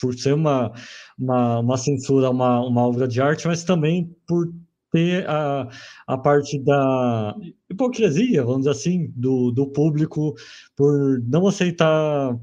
por 0.03 0.13
ser 0.19 0.33
uma, 0.33 0.73
uma, 1.17 1.59
uma 1.59 1.77
censura, 1.77 2.29
uma, 2.29 2.59
uma 2.59 2.85
obra 2.85 3.07
de 3.07 3.21
arte, 3.21 3.47
mas 3.47 3.63
também 3.63 4.13
por 4.27 4.53
ter 4.91 5.25
a, 5.29 5.69
a 6.05 6.17
parte 6.17 6.59
da 6.59 7.33
hipocrisia, 7.69 8.43
vamos 8.43 8.63
dizer 8.63 8.71
assim, 8.71 9.13
do, 9.15 9.49
do 9.51 9.65
público, 9.65 10.35
por 10.75 11.21
não 11.21 11.47
aceitar 11.47 12.37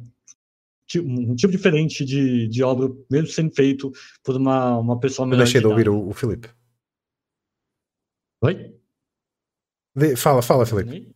um 0.97 1.37
tipo 1.37 1.53
diferente 1.53 2.03
de, 2.03 2.49
de 2.49 2.62
obra, 2.62 2.89
mesmo 3.11 3.28
sendo 3.28 3.55
feito 3.55 3.93
por 4.24 4.37
uma, 4.37 4.78
uma 4.78 4.99
pessoa 4.99 5.27
menor. 5.27 5.43
Eu 5.43 5.45
deixei 5.45 5.61
de 5.61 5.66
ouvir 5.66 5.91
o, 5.91 6.09
o 6.09 6.15
Felipe. 6.15 6.49
Oi? 8.43 8.74
De, 9.95 10.16
fala, 10.16 10.41
fala, 10.41 10.65
Felipe. 10.65 11.15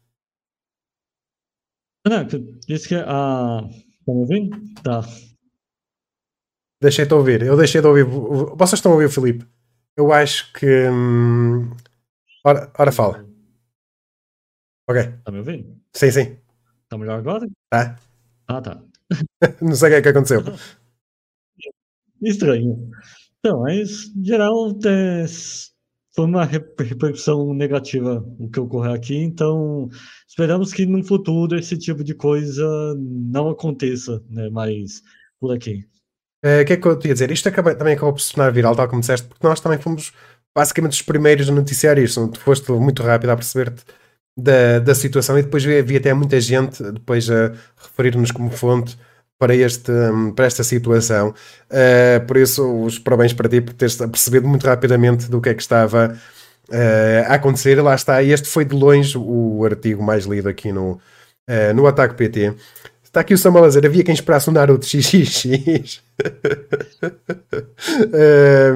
Não, 2.07 2.27
disse 2.69 2.89
que 2.89 2.97
a. 2.97 3.05
Ah, 3.09 3.63
tá 4.05 4.13
me 4.13 4.21
ouvindo? 4.21 4.61
Tá. 4.83 5.01
Deixei-te 6.85 7.15
ouvir. 7.15 7.41
Eu 7.41 7.57
deixei 7.57 7.81
de 7.81 7.87
ouvir. 7.87 8.05
Vocês 8.05 8.75
estão 8.75 8.93
a 8.93 8.95
ouvir 8.95 9.07
o 9.07 9.11
Felipe? 9.11 9.47
Eu 9.97 10.13
acho 10.13 10.53
que. 10.53 10.67
Hum... 10.91 11.71
Ora, 12.45 12.71
ora 12.79 12.93
fala. 12.93 13.25
Ok. 14.87 15.01
Está 15.01 15.33
me 15.33 15.39
ouvindo? 15.39 15.81
Sim, 15.95 16.11
sim. 16.11 16.37
Está 16.83 16.99
melhor 16.99 17.19
agora? 17.19 17.49
Tá. 17.71 17.97
Ah, 18.47 18.61
tá. 18.61 18.83
Não 19.63 19.75
sei 19.75 19.89
o 19.89 19.93
que 19.93 19.97
é 19.97 20.03
que 20.03 20.09
aconteceu. 20.11 20.43
Estranho. 22.21 22.91
Então, 23.39 23.63
mas, 23.63 24.15
em 24.15 24.25
geral, 24.25 24.79
é, 24.85 25.25
foi 26.15 26.27
uma 26.27 26.45
repercussão 26.45 27.55
negativa 27.55 28.23
o 28.39 28.51
que 28.51 28.61
ocorreu 28.61 28.93
aqui, 28.93 29.17
então 29.17 29.89
esperamos 30.29 30.73
que 30.73 30.87
no 30.87 31.03
futuro 31.03 31.59
esse 31.59 31.79
tipo 31.79 32.05
de 32.05 32.15
coisa 32.15 32.95
não 32.99 33.49
aconteça 33.49 34.23
né, 34.29 34.51
mais 34.51 35.03
por 35.41 35.55
aqui. 35.55 35.87
Eh, 36.45 36.61
o 36.61 36.65
que 36.67 36.75
é 36.75 36.77
que 36.77 36.87
eu 36.87 36.99
te 36.99 37.09
ia 37.09 37.15
dizer? 37.15 37.31
Isto 37.31 37.49
acaba, 37.49 37.75
também 37.75 37.95
acabou 37.95 38.13
por 38.13 38.21
se 38.21 38.35
tornar 38.35 38.51
viral, 38.53 38.77
tal 38.77 38.87
como 38.87 39.01
disseste, 39.01 39.27
porque 39.27 39.47
nós 39.47 39.61
também 39.61 39.79
fomos 39.79 40.13
basicamente 40.55 40.93
os 40.93 41.03
primeiros 41.03 41.49
a 41.49 41.53
noticiar 41.53 41.99
isto. 41.99 42.29
Tu 42.29 42.41
foste 42.41 42.71
muito 42.73 43.03
rápido 43.03 43.31
a 43.31 43.37
perceber-te 43.37 43.83
da, 44.37 44.79
da 44.79 44.95
situação 44.95 45.39
e 45.39 45.43
depois 45.43 45.65
havia 45.67 45.99
até 45.99 46.13
muita 46.13 46.39
gente 46.41 46.83
depois 46.93 47.31
a 47.31 47.53
referir-nos 47.77 48.31
como 48.31 48.51
fonte 48.51 48.99
para, 49.39 49.55
este, 49.55 49.93
para 50.37 50.45
esta 50.47 50.63
situação. 50.63 51.35
Uh, 51.71 52.27
por 52.27 52.37
isso, 52.37 52.85
os 52.85 52.99
parabéns 52.99 53.33
para 53.33 53.49
ti 53.49 53.61
por 53.61 53.73
teres 53.75 53.97
percebido 53.97 54.47
muito 54.47 54.67
rapidamente 54.67 55.31
do 55.31 55.41
que 55.41 55.49
é 55.49 55.55
que 55.55 55.63
estava 55.63 56.15
uh, 56.69 57.31
a 57.31 57.35
acontecer. 57.35 57.81
Lá 57.83 57.95
está, 57.95 58.23
este 58.23 58.49
foi 58.49 58.65
de 58.67 58.75
longe 58.75 59.17
o 59.17 59.65
artigo 59.65 60.03
mais 60.03 60.27
lido 60.27 60.49
aqui 60.49 60.73
no, 60.73 60.93
uh, 61.49 61.75
no 61.75 61.87
Ataque 61.87 62.15
PT. 62.15 62.55
Está 63.15 63.21
aqui 63.21 63.33
o 63.33 63.39
Samuel 63.39 63.67
havia 63.67 64.03
quem 64.03 64.13
esperasse 64.13 64.51
um 64.51 64.53
Naruto 64.53 64.85
XXX. 64.85 66.03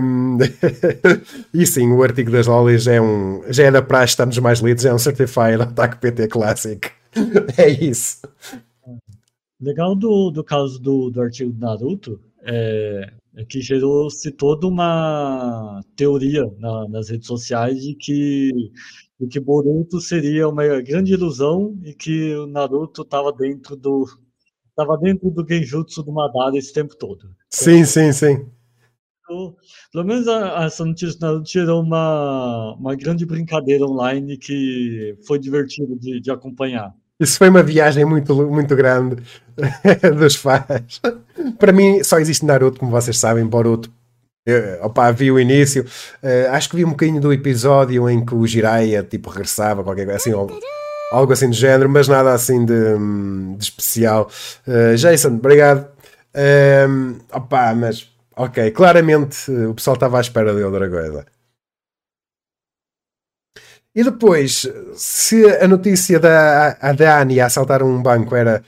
um, 0.01 0.39
e 1.53 1.67
sim, 1.67 1.91
o 1.91 2.01
artigo 2.05 2.31
das 2.31 2.47
Lolis 2.47 2.87
é 2.87 3.01
um, 3.01 3.43
já 3.51 3.65
é 3.65 3.71
da 3.73 3.83
praxe, 3.83 4.13
estamos 4.13 4.39
mais 4.39 4.61
lidos, 4.61 4.85
é 4.85 4.95
um 4.95 4.99
Certified 4.99 5.61
Ataque 5.61 5.99
PT 5.99 6.29
Classic. 6.29 6.89
é 7.59 7.69
isso. 7.69 8.19
Legal 9.61 9.97
do, 9.97 10.31
do 10.31 10.45
caso 10.45 10.79
do, 10.79 11.11
do 11.11 11.21
artigo 11.21 11.51
do 11.51 11.59
Naruto 11.59 12.21
é, 12.45 13.11
é 13.35 13.45
que 13.45 13.61
gerou-se 13.61 14.31
toda 14.31 14.69
uma 14.69 15.81
teoria 15.97 16.49
na, 16.61 16.87
nas 16.89 17.09
redes 17.09 17.27
sociais 17.27 17.83
de 17.83 17.93
que 17.97 18.71
de 19.21 19.27
que 19.27 19.41
Boruto 19.41 20.01
seria 20.01 20.49
uma 20.49 20.81
grande 20.81 21.13
ilusão 21.13 21.77
e 21.83 21.93
que 21.93 22.37
o 22.37 22.47
Naruto 22.47 23.03
estava 23.03 23.33
dentro 23.33 23.75
do 23.75 24.07
estava 24.79 24.97
dentro 24.97 25.31
do 25.31 25.45
genjutsu 25.47 26.03
do 26.05 26.13
Madara 26.13 26.57
esse 26.57 26.73
tempo 26.73 26.95
todo. 26.97 27.31
Sim, 27.51 27.85
sim, 27.85 28.13
sim. 28.13 28.47
Então, 29.25 29.55
pelo 29.93 30.05
menos 30.05 30.29
a, 30.29 30.65
essa 30.65 30.85
notícia 30.85 31.19
tirou 31.45 31.83
uma, 31.83 32.75
uma 32.75 32.95
grande 32.95 33.27
brincadeira 33.27 33.85
online 33.85 34.39
que 34.39 35.17
foi 35.27 35.39
divertido 35.39 35.99
de, 35.99 36.21
de 36.21 36.31
acompanhar. 36.31 36.95
Isso 37.21 37.37
foi 37.37 37.49
uma 37.49 37.65
viagem 37.65 38.05
muito, 38.05 38.35
muito 38.49 38.77
grande 38.77 39.17
dos 40.17 40.37
fãs. 40.37 41.01
Para 41.59 41.73
mim, 41.73 42.03
só 42.05 42.19
existe 42.21 42.45
Naruto, 42.45 42.79
como 42.79 42.93
vocês 42.93 43.19
sabem. 43.19 43.45
Boruto, 43.45 43.93
eu, 44.47 44.85
opa, 44.85 45.11
vi 45.11 45.31
o 45.33 45.41
início. 45.41 45.85
Uh, 46.23 46.51
acho 46.53 46.71
que 46.71 46.77
vi 46.77 46.85
um 46.85 46.91
bocadinho 46.91 47.21
do 47.21 47.33
episódio 47.33 48.09
em 48.09 48.25
que 48.25 48.35
o 48.35 48.47
Jiraiya 48.47 49.03
tipo, 49.03 49.29
regressava, 49.29 49.83
qualquer 49.83 50.05
coisa 50.05 50.17
assim. 50.17 50.33
Ou, 50.33 50.49
algo 51.13 51.33
assim 51.33 51.49
do 51.49 51.57
género, 51.57 51.89
mas 51.89 52.09
nada 52.09 52.33
assim 52.33 52.65
de, 52.65 52.75
de 53.57 53.65
especial. 53.65 54.31
Uh, 54.67 54.97
Jason, 54.97 55.29
obrigado. 55.29 55.89
Uh, 56.35 57.19
opa, 57.33 57.75
mas 57.75 58.09
ok, 58.37 58.71
claramente 58.71 59.51
o 59.51 59.75
pessoal 59.75 59.95
estava 59.95 60.19
à 60.19 60.21
espera 60.21 60.55
de 60.55 60.63
outra 60.63 60.89
coisa. 60.89 61.27
E 63.95 64.05
depois, 64.05 64.71
se 64.95 65.45
a 65.61 65.67
notícia 65.67 66.21
da 66.21 66.77
a 66.81 66.93
Dani 66.93 67.41
a 67.41 67.47
assaltar 67.47 67.83
um 67.83 68.01
banco 68.01 68.37
era, 68.37 68.63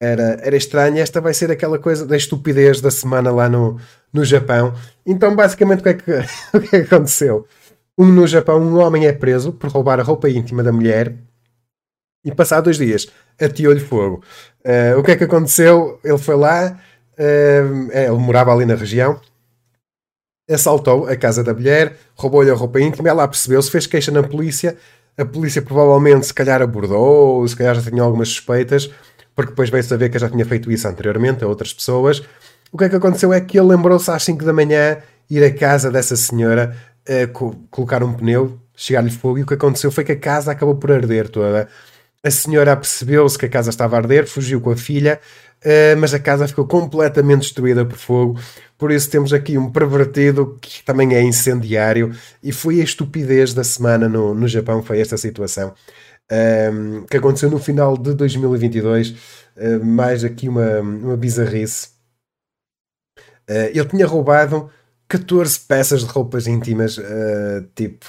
era, 0.00 0.40
era 0.42 0.56
estranha, 0.56 1.02
esta 1.02 1.20
vai 1.20 1.32
ser 1.32 1.50
aquela 1.50 1.78
coisa 1.78 2.04
da 2.04 2.16
estupidez 2.16 2.80
da 2.80 2.90
semana 2.90 3.30
lá 3.30 3.48
no, 3.48 3.78
no 4.12 4.24
Japão. 4.24 4.74
Então, 5.06 5.36
basicamente, 5.36 5.80
o 5.80 5.82
que, 5.82 5.88
é 5.90 5.94
que, 5.94 6.10
o 6.56 6.60
que 6.60 6.76
é 6.76 6.80
que 6.84 6.94
aconteceu? 6.94 7.46
Um, 7.96 8.06
no 8.06 8.26
Japão, 8.26 8.60
um 8.60 8.78
homem 8.78 9.06
é 9.06 9.12
preso 9.12 9.52
por 9.52 9.70
roubar 9.70 10.00
a 10.00 10.02
roupa 10.02 10.28
íntima 10.28 10.62
da 10.62 10.72
mulher 10.72 11.14
e 12.24 12.32
passado 12.32 12.64
dois 12.64 12.78
dias 12.78 13.08
ateou-lhe 13.40 13.80
fogo. 13.80 14.22
Uh, 14.64 14.98
o 14.98 15.02
que 15.02 15.12
é 15.12 15.16
que 15.16 15.24
aconteceu? 15.24 16.00
Ele 16.02 16.18
foi 16.18 16.36
lá, 16.36 16.78
uh, 17.18 17.90
ele 17.92 18.18
morava 18.18 18.52
ali 18.52 18.64
na 18.64 18.74
região, 18.74 19.20
assaltou 20.50 21.06
a 21.06 21.16
casa 21.16 21.42
da 21.42 21.54
mulher, 21.54 21.96
roubou-lhe 22.14 22.50
a 22.50 22.54
roupa 22.54 22.80
íntima, 22.80 23.08
ela 23.08 23.26
percebeu-se, 23.26 23.70
fez 23.70 23.86
queixa 23.86 24.10
na 24.10 24.22
polícia, 24.22 24.76
a 25.16 25.24
polícia 25.24 25.62
provavelmente 25.62 26.26
se 26.26 26.34
calhar 26.34 26.60
abordou, 26.60 27.46
se 27.46 27.56
calhar 27.56 27.74
já 27.74 27.90
tinha 27.90 28.02
algumas 28.02 28.28
suspeitas, 28.28 28.90
porque 29.34 29.50
depois 29.50 29.70
veio 29.70 29.82
saber 29.82 30.08
que 30.10 30.18
já 30.18 30.28
tinha 30.28 30.44
feito 30.44 30.70
isso 30.70 30.86
anteriormente 30.86 31.44
a 31.44 31.48
outras 31.48 31.72
pessoas. 31.72 32.22
O 32.72 32.78
que 32.78 32.84
é 32.84 32.88
que 32.88 32.96
aconteceu 32.96 33.32
é 33.32 33.40
que 33.40 33.58
ele 33.58 33.68
lembrou-se 33.68 34.10
às 34.10 34.22
5 34.24 34.44
da 34.44 34.52
manhã 34.52 34.98
ir 35.30 35.42
à 35.44 35.52
casa 35.52 35.90
dessa 35.90 36.16
senhora, 36.16 36.76
uh, 37.08 37.60
colocar 37.70 38.02
um 38.02 38.12
pneu, 38.12 38.58
chegar-lhe 38.76 39.10
fogo, 39.10 39.38
e 39.38 39.42
o 39.42 39.46
que 39.46 39.54
aconteceu 39.54 39.90
foi 39.90 40.04
que 40.04 40.12
a 40.12 40.18
casa 40.18 40.52
acabou 40.52 40.74
por 40.74 40.90
arder 40.90 41.28
toda. 41.28 41.68
A 42.24 42.30
senhora 42.30 42.74
percebeu-se 42.74 43.36
que 43.38 43.44
a 43.44 43.48
casa 43.50 43.68
estava 43.68 43.96
a 43.96 43.98
arder, 43.98 44.26
fugiu 44.26 44.58
com 44.58 44.70
a 44.70 44.76
filha. 44.76 45.20
uh, 45.64 45.96
mas 45.98 46.14
a 46.14 46.18
casa 46.18 46.48
ficou 46.48 46.66
completamente 46.66 47.42
destruída 47.42 47.84
por 47.84 47.98
fogo. 47.98 48.40
Por 48.78 48.90
isso 48.90 49.10
temos 49.10 49.32
aqui 49.32 49.58
um 49.58 49.70
pervertido 49.70 50.58
que 50.60 50.82
também 50.84 51.14
é 51.14 51.22
incendiário 51.22 52.14
e 52.42 52.50
foi 52.52 52.80
a 52.80 52.84
estupidez 52.84 53.52
da 53.52 53.62
semana 53.62 54.08
no, 54.08 54.34
no 54.34 54.48
Japão, 54.48 54.82
foi 54.82 55.00
esta 55.00 55.16
situação. 55.18 55.74
Um, 56.30 56.34
ehm, 56.36 57.04
que 57.10 57.16
aconteceu 57.18 57.50
no 57.50 57.58
final 57.58 57.96
de 57.98 58.14
2022, 58.14 59.10
uh, 59.10 59.84
mais 59.84 60.24
aqui 60.24 60.48
uma, 60.48 60.80
uma 60.80 61.16
bizarrice. 61.16 61.88
Uh, 63.48 63.68
ele 63.74 63.84
tinha 63.84 64.06
roubado 64.06 64.70
14 65.08 65.60
peças 65.60 66.00
de 66.00 66.06
roupas 66.06 66.46
íntimas, 66.46 66.96
uh, 66.96 67.68
tipo, 67.74 68.06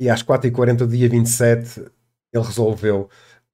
e 0.00 0.08
às 0.08 0.22
4h40 0.22 0.76
do 0.76 0.86
dia 0.86 1.08
27 1.08 1.80
ele 2.32 2.44
resolveu 2.44 3.08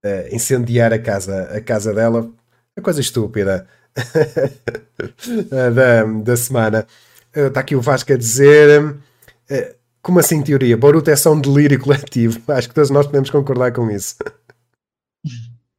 uh, 0.04 0.34
incendiar 0.34 0.92
a 0.92 0.98
casa, 0.98 1.44
a 1.44 1.60
casa 1.60 1.92
dela. 1.92 2.30
A 2.76 2.80
coisa 2.80 3.00
estúpida 3.00 3.66
da, 5.74 6.04
da 6.04 6.36
semana. 6.36 6.86
Está 7.34 7.60
aqui 7.60 7.74
o 7.74 7.80
Vasco 7.80 8.12
a 8.12 8.16
dizer. 8.16 8.96
Como 10.02 10.18
assim, 10.18 10.42
teoria? 10.42 10.76
Boruto 10.76 11.10
é 11.10 11.16
só 11.16 11.32
um 11.32 11.40
delírio 11.40 11.80
coletivo. 11.80 12.40
Acho 12.52 12.68
que 12.68 12.74
todos 12.74 12.90
nós 12.90 13.06
podemos 13.06 13.30
concordar 13.30 13.72
com 13.72 13.90
isso. 13.90 14.16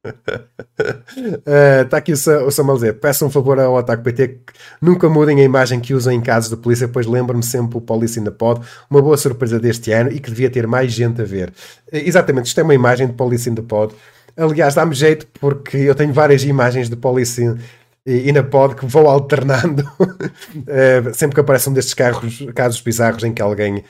Está 1.84 1.96
uh, 1.96 1.98
aqui 1.98 2.12
o, 2.12 2.50
Samuel 2.50 2.76
dizer: 2.76 2.92
peço 2.94 3.24
um 3.26 3.30
favor 3.30 3.58
ao 3.58 3.74
Otaku 3.74 4.02
PT 4.02 4.28
que 4.28 4.52
nunca 4.80 5.08
mudem 5.08 5.40
a 5.40 5.44
imagem 5.44 5.80
que 5.80 5.94
usam 5.94 6.12
em 6.12 6.20
casos 6.20 6.50
de 6.50 6.56
polícia, 6.56 6.88
pois 6.88 7.06
lembro-me 7.06 7.42
sempre 7.42 7.78
o 7.78 7.80
Police 7.80 8.18
in 8.18 8.24
the 8.24 8.30
Pod, 8.30 8.60
uma 8.90 9.02
boa 9.02 9.16
surpresa 9.16 9.58
deste 9.58 9.92
ano 9.92 10.10
e 10.10 10.20
que 10.20 10.30
devia 10.30 10.50
ter 10.50 10.66
mais 10.66 10.92
gente 10.92 11.20
a 11.20 11.24
ver. 11.24 11.50
Uh, 11.92 11.96
exatamente, 11.96 12.46
isto 12.46 12.60
é 12.60 12.62
uma 12.62 12.74
imagem 12.74 13.06
de 13.06 13.12
Police 13.14 13.48
in 13.48 13.54
the 13.54 13.62
Pod. 13.62 13.94
Aliás, 14.36 14.74
dá-me 14.74 14.94
jeito 14.94 15.26
porque 15.40 15.78
eu 15.78 15.94
tenho 15.94 16.12
várias 16.12 16.44
imagens 16.44 16.90
de 16.90 16.96
Police 16.96 17.42
in, 17.42 17.58
in 18.06 18.34
the 18.34 18.42
Pod 18.42 18.74
que 18.74 18.86
vou 18.86 19.08
alternando 19.08 19.80
uh, 19.80 21.14
sempre 21.14 21.34
que 21.34 21.40
aparecem 21.40 21.70
um 21.70 21.74
destes 21.74 21.94
carros, 21.94 22.44
casos 22.54 22.80
bizarros 22.80 23.24
em 23.24 23.32
que 23.32 23.40
alguém 23.40 23.82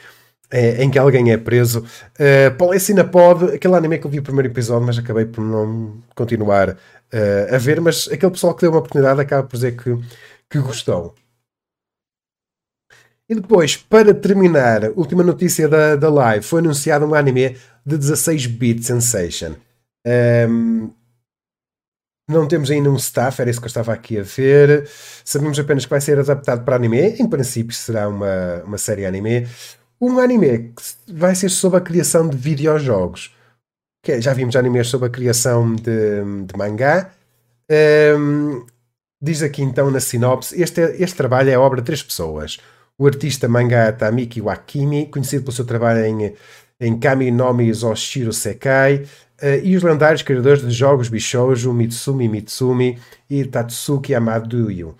é, 0.51 0.82
em 0.82 0.90
que 0.90 0.98
alguém 0.98 1.32
é 1.32 1.36
preso. 1.36 1.85
Uh, 2.14 2.55
Policina 2.56 3.05
Pod, 3.05 3.55
aquele 3.55 3.74
anime 3.74 3.98
que 3.98 4.06
eu 4.06 4.10
vi 4.10 4.18
o 4.18 4.23
primeiro 4.23 4.48
episódio, 4.48 4.86
mas 4.86 4.98
acabei 4.98 5.24
por 5.24 5.43
não 5.43 6.02
continuar 6.14 6.70
uh, 6.70 7.55
a 7.55 7.59
ver. 7.59 7.81
Mas 7.81 8.09
aquele 8.10 8.32
pessoal 8.32 8.55
que 8.55 8.62
deu 8.62 8.70
uma 8.70 8.78
oportunidade 8.78 9.20
acaba 9.20 9.47
por 9.47 9.56
dizer 9.56 9.77
que, 9.77 9.97
que 10.48 10.59
gostou. 10.59 11.14
E 13.28 13.35
depois, 13.35 13.77
para 13.77 14.14
terminar, 14.14 14.90
última 14.90 15.24
notícia 15.24 15.68
da, 15.68 15.97
da 15.97 16.09
live: 16.09 16.44
foi 16.44 16.60
anunciado 16.60 17.05
um 17.05 17.14
anime 17.14 17.56
de 17.85 17.98
16-bit 17.98 18.85
Sensation. 18.85 19.56
Um, 20.06 20.10
ehm, 20.10 20.90
não 22.28 22.48
temos 22.48 22.70
ainda 22.73 22.90
um 22.90 22.97
staff, 22.97 23.40
era 23.40 23.48
isso 23.51 23.60
que 23.60 23.66
eu 23.66 23.68
estava 23.68 23.93
aqui 23.93 24.18
a 24.18 24.23
ver. 24.23 24.89
Sabemos 25.24 25.59
apenas 25.59 25.85
que 25.85 25.90
vai 25.90 26.01
ser 26.01 26.18
adaptado 26.18 26.64
para 26.64 26.74
anime. 26.74 27.16
Em 27.20 27.28
princípio, 27.28 27.74
será 27.74 28.09
uma, 28.09 28.62
uma 28.64 28.78
série 28.78 29.06
anime 29.06 29.47
um 30.01 30.18
anime 30.18 30.73
que 30.74 31.12
vai 31.12 31.35
ser 31.35 31.48
sobre 31.48 31.78
a 31.78 31.82
criação 31.82 32.28
de 32.28 32.36
videojogos. 32.36 33.35
Que 34.02 34.12
é, 34.12 34.20
já 34.20 34.32
vimos 34.32 34.55
animes 34.56 34.89
sobre 34.89 35.09
a 35.09 35.10
criação 35.10 35.74
de, 35.74 36.44
de 36.47 36.56
mangá. 36.56 37.10
Um, 38.18 38.64
diz 39.20 39.43
aqui 39.43 39.62
então 39.62 39.90
na 39.90 40.01
sinopse: 40.01 40.60
este, 40.60 40.81
este 40.81 41.16
trabalho 41.16 41.51
é 41.51 41.59
obra 41.59 41.81
de 41.81 41.86
três 41.86 42.02
pessoas. 42.02 42.59
O 42.98 43.06
artista 43.06 43.48
mangá 43.48 43.93
Tamiki 43.93 44.40
Wakimi, 44.40 45.06
conhecido 45.06 45.44
pelo 45.44 45.52
seu 45.52 45.64
trabalho 45.64 46.05
em, 46.05 46.35
em 46.81 46.98
Kami 46.98 47.31
no 47.31 47.52
Mi 47.52 47.70
Zoshiro 47.73 48.32
Sekai, 48.32 49.06
uh, 49.43 49.60
e 49.62 49.77
os 49.77 49.82
lendários 49.82 50.23
criadores 50.23 50.62
de 50.62 50.70
jogos 50.70 51.09
Bishoujo, 51.09 51.73
Mitsumi 51.73 52.28
Mitsumi 52.28 52.98
e 53.28 53.44
Tatsuki 53.44 54.14
Amaduyu. 54.14 54.94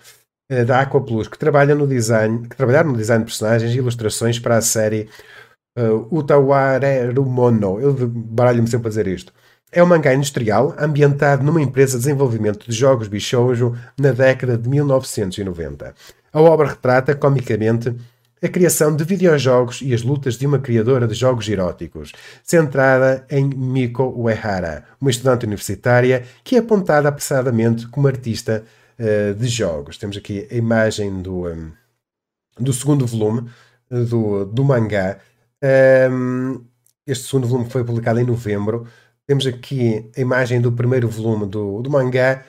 Eh, 0.49 0.63
da 0.63 0.79
Aquaplus, 0.79 1.27
que 1.27 1.37
trabalha 1.37 1.75
no 1.75 1.85
design, 1.85 2.47
que 2.47 2.55
trabalharam 2.55 2.91
no 2.91 2.97
design 2.97 3.21
de 3.23 3.29
personagens 3.29 3.73
e 3.73 3.77
ilustrações 3.77 4.39
para 4.39 4.55
a 4.55 4.61
série 4.61 5.09
uh, 5.77 6.07
Utawarerumono. 6.09 7.81
Eu 7.81 7.93
baralho-me 8.07 8.67
sempre 8.69 8.87
a 8.87 8.89
dizer 8.89 9.07
isto. 9.07 9.33
É 9.69 9.83
um 9.83 9.85
mangá 9.85 10.13
industrial 10.13 10.73
ambientado 10.79 11.43
numa 11.43 11.61
empresa 11.61 11.97
de 11.97 12.05
desenvolvimento 12.05 12.65
de 12.65 12.73
jogos 12.73 13.09
bichoujo 13.09 13.75
na 13.99 14.13
década 14.13 14.57
de 14.57 14.69
1990. 14.69 15.93
A 16.31 16.41
obra 16.41 16.67
retrata, 16.69 17.13
comicamente, 17.13 17.93
a 18.41 18.47
criação 18.47 18.95
de 18.95 19.03
videojogos 19.03 19.81
e 19.81 19.93
as 19.93 20.01
lutas 20.01 20.35
de 20.35 20.47
uma 20.47 20.59
criadora 20.59 21.07
de 21.07 21.13
jogos 21.13 21.49
eróticos, 21.49 22.13
centrada 22.41 23.25
em 23.29 23.43
Miko 23.43 24.03
Uehara, 24.15 24.85
uma 25.01 25.09
estudante 25.09 25.45
universitária 25.45 26.23
que 26.41 26.55
é 26.55 26.59
apontada 26.59 27.09
apressadamente 27.09 27.85
como 27.87 28.07
artista 28.07 28.63
uh, 28.99 29.33
de 29.33 29.47
jogos. 29.47 29.97
Temos 29.97 30.17
aqui 30.17 30.47
a 30.51 30.55
imagem 30.55 31.21
do, 31.21 31.47
um, 31.47 31.71
do 32.59 32.73
segundo 32.73 33.05
volume 33.05 33.49
eh, 33.89 34.01
do, 34.01 34.45
do 34.45 34.63
mangá. 34.63 35.19
Um, 36.11 36.63
este 37.05 37.25
segundo 37.25 37.47
volume 37.47 37.69
foi 37.69 37.83
publicado 37.83 38.19
em 38.19 38.25
novembro. 38.25 38.87
Temos 39.25 39.45
aqui 39.45 40.09
a 40.15 40.21
imagem 40.21 40.61
do 40.61 40.71
primeiro 40.71 41.07
volume 41.09 41.45
do, 41.45 41.81
do 41.81 41.89
mangá. 41.89 42.43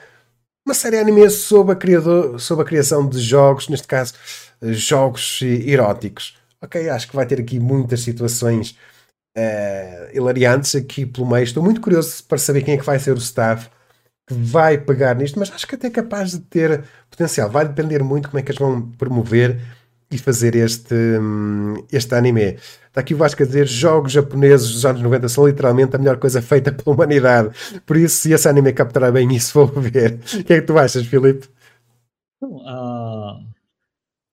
Uma 0.65 0.73
série 0.73 0.97
anime 0.97 1.29
sobre 1.29 1.73
a, 1.73 1.75
criador, 1.75 2.39
sobre 2.39 2.63
a 2.63 2.67
criação 2.67 3.07
de 3.07 3.19
jogos, 3.19 3.69
neste 3.69 3.87
caso, 3.87 4.13
jogos 4.61 5.41
eróticos. 5.41 6.37
Ok, 6.61 6.89
acho 6.89 7.07
que 7.07 7.15
vai 7.15 7.25
ter 7.25 7.39
aqui 7.39 7.59
muitas 7.59 8.01
situações 8.01 8.77
uh, 9.37 10.15
hilariantes 10.15 10.75
aqui 10.75 11.05
pelo 11.05 11.27
meio. 11.27 11.43
Estou 11.43 11.63
muito 11.63 11.81
curioso 11.81 12.23
para 12.25 12.37
saber 12.37 12.63
quem 12.63 12.75
é 12.75 12.77
que 12.77 12.85
vai 12.85 12.99
ser 12.99 13.13
o 13.13 13.17
staff 13.17 13.69
que 14.29 14.33
vai 14.35 14.77
pegar 14.77 15.15
nisto, 15.15 15.39
mas 15.39 15.51
acho 15.51 15.67
que 15.67 15.73
até 15.73 15.87
é 15.87 15.89
capaz 15.89 16.31
de 16.31 16.39
ter 16.39 16.83
potencial. 17.09 17.49
Vai 17.49 17.67
depender 17.67 18.03
muito 18.03 18.29
como 18.29 18.39
é 18.39 18.43
que 18.43 18.51
eles 18.51 18.59
vão 18.59 18.91
promover 18.91 19.59
e 20.11 20.17
fazer 20.19 20.55
este, 20.55 20.93
hum, 20.93 21.83
este 21.91 22.13
anime. 22.13 22.57
Está 22.87 23.01
aqui 23.01 23.15
o 23.15 23.17
Vasco 23.17 23.41
a 23.41 23.45
dizer: 23.45 23.67
jogos 23.67 24.11
japoneses 24.11 24.71
dos 24.71 24.85
anos 24.85 25.01
90 25.01 25.29
são 25.29 25.47
literalmente 25.47 25.95
a 25.95 25.99
melhor 25.99 26.17
coisa 26.17 26.41
feita 26.43 26.71
pela 26.71 26.95
humanidade. 26.95 27.49
Por 27.85 27.97
isso, 27.97 28.17
se 28.17 28.31
esse 28.31 28.47
anime 28.47 28.71
capturar 28.71 29.11
bem 29.11 29.35
isso, 29.35 29.53
vou 29.65 29.81
ver. 29.81 30.19
O 30.39 30.43
que 30.43 30.53
é 30.53 30.61
que 30.61 30.67
tu 30.67 30.77
achas, 30.77 31.05
Filipe? 31.05 31.47
a, 32.65 33.39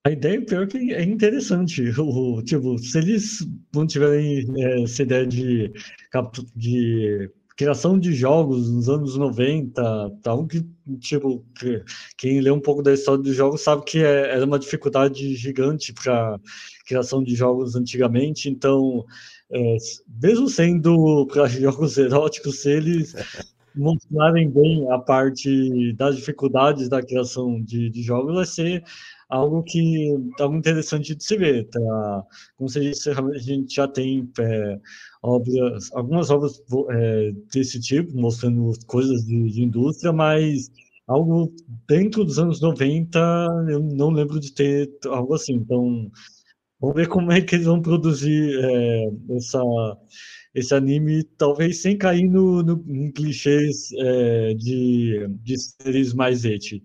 a 0.06 0.10
ideia 0.10 0.44
pior 0.44 0.66
que 0.66 0.92
é 0.92 1.02
interessante. 1.02 1.82
O, 1.98 2.42
tipo, 2.42 2.78
se 2.78 2.98
eles 2.98 3.38
não 3.74 3.86
tiverem 3.86 4.44
é, 4.58 4.82
essa 4.82 5.02
ideia 5.02 5.26
de, 5.26 5.72
de 6.54 7.30
criação 7.56 7.98
de 7.98 8.12
jogos 8.12 8.70
nos 8.70 8.88
anos 8.88 9.16
90, 9.16 9.82
tal, 10.22 10.46
que, 10.46 10.62
tipo, 11.00 11.42
que, 11.58 11.82
quem 12.18 12.40
lê 12.40 12.50
um 12.50 12.60
pouco 12.60 12.82
da 12.82 12.92
história 12.92 13.22
dos 13.22 13.34
jogos 13.34 13.62
sabe 13.62 13.82
que 13.84 13.98
é, 13.98 14.34
era 14.34 14.44
uma 14.44 14.58
dificuldade 14.58 15.34
gigante 15.34 15.92
para 15.92 16.38
criação 16.86 17.24
de 17.24 17.34
jogos 17.34 17.74
antigamente, 17.74 18.50
então, 18.50 19.04
é, 19.50 19.76
mesmo 20.22 20.48
sendo 20.48 21.26
para 21.26 21.46
jogos 21.48 21.96
eróticos, 21.96 22.60
se 22.60 22.70
eles 22.70 23.14
mostrarem 23.74 24.50
bem 24.50 24.90
a 24.90 24.98
parte 24.98 25.94
das 25.94 26.16
dificuldades 26.16 26.88
da 26.90 27.02
criação 27.02 27.62
de, 27.62 27.88
de 27.88 28.02
jogos, 28.02 28.34
vai 28.34 28.46
ser 28.46 28.84
algo 29.28 29.62
que 29.62 30.14
algo 30.38 30.56
interessante 30.56 31.14
de 31.14 31.24
se 31.24 31.36
ver. 31.36 31.68
Tá? 31.68 32.24
Como 32.56 32.70
disse, 32.70 33.10
a 33.10 33.38
gente 33.38 33.74
já 33.74 33.88
tem 33.88 34.30
é, 34.38 34.78
obras, 35.26 35.90
algumas 35.92 36.30
obras 36.30 36.62
é, 36.90 37.32
desse 37.52 37.80
tipo, 37.80 38.16
mostrando 38.16 38.72
coisas 38.86 39.24
de, 39.24 39.50
de, 39.50 39.62
indústria, 39.62 40.12
mas 40.12 40.70
algo 41.06 41.52
dentro 41.88 42.24
dos 42.24 42.38
anos 42.38 42.60
90, 42.60 43.18
eu 43.68 43.80
não 43.80 44.10
lembro 44.10 44.38
de 44.38 44.52
ter 44.52 44.90
algo 45.06 45.34
assim. 45.34 45.54
Então, 45.54 46.10
vamos 46.80 46.96
ver 46.96 47.08
como 47.08 47.32
é 47.32 47.40
que 47.40 47.56
eles 47.56 47.66
vão 47.66 47.82
produzir 47.82 48.58
é, 48.62 49.10
essa, 49.36 49.60
esse 50.54 50.74
anime, 50.74 51.24
talvez 51.36 51.82
sem 51.82 51.98
cair 51.98 52.28
no, 52.28 52.62
no 52.62 52.84
em 52.88 53.10
clichês 53.10 53.88
é, 53.98 54.54
de, 54.54 55.26
de 55.42 55.56
séries 55.58 56.14
mais 56.14 56.44
eti. 56.44 56.82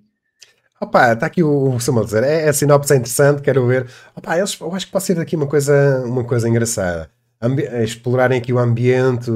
Opa, 0.81 1.13
está 1.13 1.27
aqui 1.27 1.43
o 1.43 1.79
Samuel 1.79 2.05
dizer, 2.05 2.23
é, 2.23 2.49
a 2.49 2.53
sinopse 2.53 2.91
é 2.91 2.95
interessante, 2.95 3.43
quero 3.43 3.67
ver. 3.67 3.87
Opa, 4.15 4.35
eles, 4.35 4.59
eu 4.59 4.73
acho 4.73 4.87
que 4.87 4.91
pode 4.91 5.03
ser 5.03 5.13
daqui 5.13 5.35
uma 5.35 5.47
coisa, 5.47 6.03
uma 6.03 6.23
coisa 6.23 6.49
engraçada. 6.49 7.11
Ambi 7.41 7.63
explorarem 7.83 8.37
aqui 8.37 8.53
o 8.53 8.59
ambiente 8.59 9.31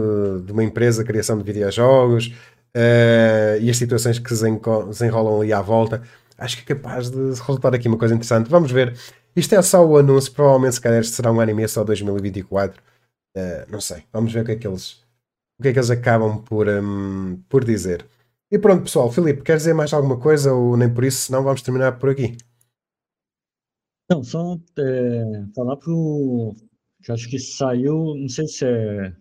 de 0.45 0.51
uma 0.51 0.63
empresa 0.63 1.03
de 1.03 1.07
criação 1.07 1.37
de 1.37 1.43
videojogos 1.43 2.27
uh, 2.75 3.59
e 3.59 3.69
as 3.69 3.77
situações 3.77 4.19
que 4.19 4.35
se 4.35 4.45
desenrolam 4.87 5.41
ali 5.41 5.51
à 5.51 5.61
volta. 5.61 6.03
Acho 6.37 6.57
que 6.57 6.71
é 6.71 6.75
capaz 6.75 7.09
de 7.09 7.17
resultar 7.17 7.73
aqui 7.73 7.87
uma 7.87 7.97
coisa 7.97 8.13
interessante. 8.13 8.49
Vamos 8.49 8.71
ver. 8.71 8.95
Isto 9.35 9.55
é 9.55 9.61
só 9.61 9.85
o 9.85 9.97
anúncio, 9.97 10.31
provavelmente 10.31 10.75
se 10.75 10.81
calhar 10.81 11.03
será 11.03 11.31
um 11.31 11.39
anime 11.41 11.67
só 11.67 11.83
2024. 11.83 12.79
Uh, 12.79 12.83
eh, 13.35 13.65
não 13.69 13.81
sei. 13.81 14.03
Vamos 14.13 14.31
ver 14.31 14.41
o 14.41 14.45
que 14.45 14.51
é 14.51 14.55
que 14.55 14.67
eles, 14.67 15.03
o 15.59 15.63
que 15.63 15.69
é 15.69 15.73
que 15.73 15.79
eles 15.79 15.89
acabam 15.89 16.41
por, 16.43 16.69
um, 16.69 17.41
por 17.49 17.65
dizer. 17.65 18.05
E 18.51 18.59
pronto, 18.59 18.83
pessoal. 18.83 19.11
Filipe, 19.11 19.41
quer 19.41 19.57
dizer 19.57 19.73
mais 19.73 19.91
alguma 19.93 20.17
coisa 20.17 20.53
ou 20.53 20.77
nem 20.77 20.93
por 20.93 21.03
isso? 21.03 21.25
Senão 21.25 21.43
vamos 21.43 21.61
terminar 21.61 21.97
por 21.99 22.09
aqui. 22.09 22.37
Não, 24.09 24.23
só 24.23 24.57
falar 25.55 25.77
pro. 25.77 26.53
Que 27.05 27.11
acho 27.11 27.29
que 27.29 27.37
saiu. 27.37 28.15
Não 28.15 28.27
sei 28.27 28.47
se 28.47 28.65
é. 28.65 29.13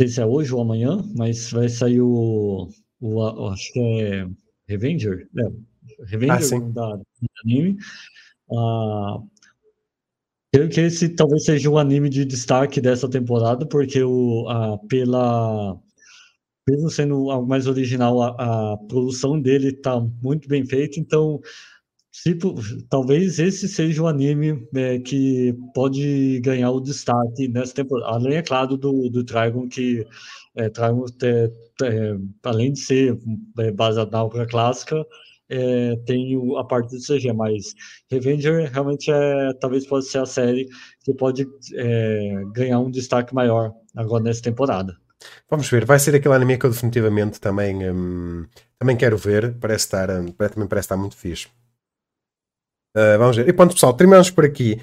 Sei 0.00 0.08
se 0.08 0.20
é 0.20 0.26
hoje 0.26 0.52
ou 0.54 0.62
amanhã, 0.62 1.04
mas 1.14 1.52
vai 1.52 1.68
sair 1.68 2.00
o. 2.00 2.68
o 3.00 3.48
acho 3.50 3.72
que 3.72 3.80
é 3.80 4.26
Revenger, 4.66 5.28
é, 5.38 6.04
Revenger 6.06 6.54
ah, 6.54 6.70
da, 6.70 6.96
do 6.96 7.04
anime. 7.44 7.76
Ah, 8.50 9.18
creio 10.52 10.70
que 10.70 10.80
esse 10.80 11.10
talvez 11.10 11.44
seja 11.44 11.68
o 11.68 11.78
anime 11.78 12.08
de 12.08 12.24
destaque 12.24 12.80
dessa 12.80 13.10
temporada, 13.10 13.66
porque 13.66 14.02
o, 14.02 14.48
a, 14.48 14.78
pela 14.88 15.78
mesmo 16.66 16.88
sendo 16.88 17.30
algo 17.30 17.46
mais 17.46 17.66
original, 17.66 18.22
a, 18.22 18.72
a 18.72 18.76
produção 18.88 19.38
dele 19.38 19.68
está 19.68 20.00
muito 20.00 20.48
bem 20.48 20.64
feita, 20.64 20.98
então 20.98 21.40
Tipo, 22.22 22.54
talvez 22.88 23.38
esse 23.40 23.68
seja 23.68 24.02
o 24.02 24.06
anime 24.06 24.66
é, 24.74 24.98
que 25.00 25.52
pode 25.74 26.40
ganhar 26.40 26.70
o 26.70 26.80
destaque 26.80 27.48
nessa 27.48 27.74
temporada. 27.74 28.14
Além, 28.14 28.36
é 28.36 28.42
claro, 28.42 28.76
do, 28.76 29.10
do 29.10 29.24
Dragon, 29.24 29.68
que 29.68 30.06
é, 30.54 30.70
Dragon, 30.70 31.04
é, 31.22 32.16
além 32.44 32.72
de 32.72 32.78
ser 32.78 33.18
é, 33.58 33.72
baseado 33.72 34.12
na 34.12 34.22
obra 34.22 34.46
clássica, 34.46 35.04
é, 35.48 35.96
tem 36.06 36.38
a 36.56 36.64
parte 36.64 36.96
do 36.96 37.02
CG, 37.02 37.32
mas 37.32 37.74
Revenger 38.10 38.70
realmente 38.72 39.10
é, 39.10 39.52
talvez 39.60 39.84
possa 39.84 40.08
ser 40.08 40.18
a 40.18 40.26
série 40.26 40.68
que 41.04 41.12
pode 41.14 41.44
é, 41.74 42.42
ganhar 42.54 42.78
um 42.78 42.90
destaque 42.92 43.34
maior 43.34 43.72
agora 43.94 44.22
nessa 44.22 44.40
temporada. 44.42 44.96
Vamos 45.50 45.68
ver, 45.68 45.84
vai 45.84 45.98
ser 45.98 46.14
aquele 46.14 46.34
anime 46.34 46.58
que 46.58 46.66
eu 46.66 46.70
definitivamente 46.70 47.40
também, 47.40 47.90
hum, 47.90 48.46
também 48.78 48.96
quero 48.96 49.16
ver, 49.18 49.58
parece 49.58 49.86
estar, 49.86 50.10
hum, 50.10 50.26
também 50.26 50.68
parece 50.68 50.86
estar 50.86 50.96
muito 50.96 51.16
fixe. 51.16 51.48
Uh, 52.96 53.18
vamos 53.18 53.36
ver. 53.36 53.48
E 53.48 53.52
pronto, 53.52 53.74
pessoal, 53.74 53.92
terminamos 53.92 54.30
por 54.30 54.44
aqui. 54.44 54.80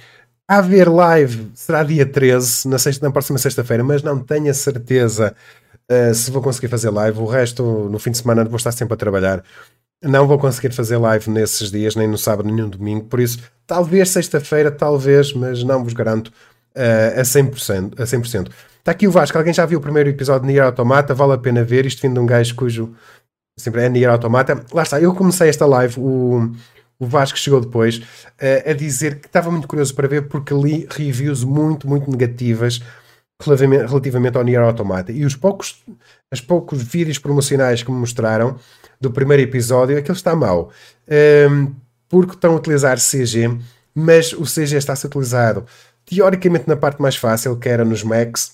A 0.47 0.59
ver 0.59 0.89
live 0.89 1.49
será 1.55 1.81
dia 1.81 2.05
13, 2.05 2.67
na, 2.67 2.77
sexta, 2.77 3.05
na 3.05 3.11
próxima 3.11 3.37
sexta-feira, 3.39 3.83
mas 3.83 4.03
não 4.03 4.19
tenho 4.19 4.51
a 4.51 4.53
certeza 4.53 5.33
uh, 5.89 6.13
se 6.13 6.29
vou 6.29 6.41
conseguir 6.41 6.67
fazer 6.67 6.89
live. 6.89 7.19
O 7.19 7.25
resto, 7.25 7.63
no 7.89 7.97
fim 7.97 8.11
de 8.11 8.17
semana, 8.17 8.43
vou 8.43 8.57
estar 8.57 8.71
sempre 8.73 8.95
a 8.95 8.97
trabalhar. 8.97 9.43
Não 10.03 10.27
vou 10.27 10.37
conseguir 10.37 10.73
fazer 10.73 10.97
live 10.97 11.29
nesses 11.29 11.71
dias, 11.71 11.95
nem 11.95 12.07
no 12.07 12.17
sábado, 12.17 12.47
nem 12.47 12.55
no 12.55 12.69
domingo. 12.69 13.05
Por 13.05 13.19
isso, 13.19 13.39
talvez 13.65 14.09
sexta-feira, 14.09 14.71
talvez, 14.71 15.31
mas 15.31 15.63
não 15.63 15.83
vos 15.83 15.93
garanto 15.93 16.27
uh, 16.75 17.19
a 17.19 17.23
100%. 17.23 17.99
A 17.99 18.03
100%. 18.03 18.51
Está 18.79 18.91
aqui 18.91 19.07
o 19.07 19.11
Vasco. 19.11 19.37
Alguém 19.37 19.53
já 19.53 19.65
viu 19.65 19.79
o 19.79 19.81
primeiro 19.81 20.09
episódio 20.09 20.41
de 20.41 20.47
Nier 20.47 20.65
Automata? 20.65 21.13
Vale 21.13 21.33
a 21.33 21.37
pena 21.37 21.63
ver. 21.63 21.85
Isto 21.85 22.01
vindo 22.01 22.15
de 22.15 22.19
um 22.19 22.25
gajo 22.25 22.55
cujo 22.55 22.93
sempre 23.57 23.83
é 23.83 23.89
Nier 23.89 24.09
Automata. 24.09 24.65
Lá 24.73 24.81
está. 24.83 24.99
Eu 24.99 25.13
comecei 25.13 25.47
esta 25.47 25.65
live. 25.67 25.99
O, 25.99 26.51
o 27.01 27.07
Vasco 27.07 27.37
chegou 27.39 27.59
depois 27.59 27.97
uh, 27.97 28.69
a 28.69 28.73
dizer 28.73 29.19
que 29.19 29.25
estava 29.25 29.49
muito 29.49 29.67
curioso 29.67 29.95
para 29.95 30.07
ver 30.07 30.27
porque 30.27 30.53
li 30.53 30.87
reviews 30.87 31.43
muito, 31.43 31.89
muito 31.89 32.07
negativas 32.11 32.79
relativamente, 33.41 33.87
relativamente 33.87 34.37
ao 34.37 34.43
Nier 34.43 34.61
Automata. 34.61 35.11
E 35.11 35.25
os 35.25 35.35
poucos, 35.35 35.83
os 36.31 36.39
poucos 36.39 36.83
vídeos 36.83 37.17
promocionais 37.17 37.81
que 37.81 37.89
me 37.89 37.97
mostraram 37.97 38.55
do 38.99 39.09
primeiro 39.09 39.41
episódio, 39.41 39.97
aquilo 39.97 40.15
está 40.15 40.35
mau. 40.35 40.69
Um, 41.09 41.13
ehm, 41.15 41.67
porque 42.07 42.35
estão 42.35 42.53
a 42.53 42.57
utilizar 42.57 42.99
CG, 42.99 43.49
mas 43.95 44.31
o 44.33 44.43
CG 44.43 44.77
está 44.77 44.93
a 44.93 44.95
ser 44.95 45.07
utilizado 45.07 45.65
teoricamente 46.05 46.67
na 46.67 46.75
parte 46.75 47.01
mais 47.01 47.15
fácil, 47.15 47.57
que 47.57 47.67
era 47.67 47.83
nos 47.83 48.03
Macs, 48.03 48.51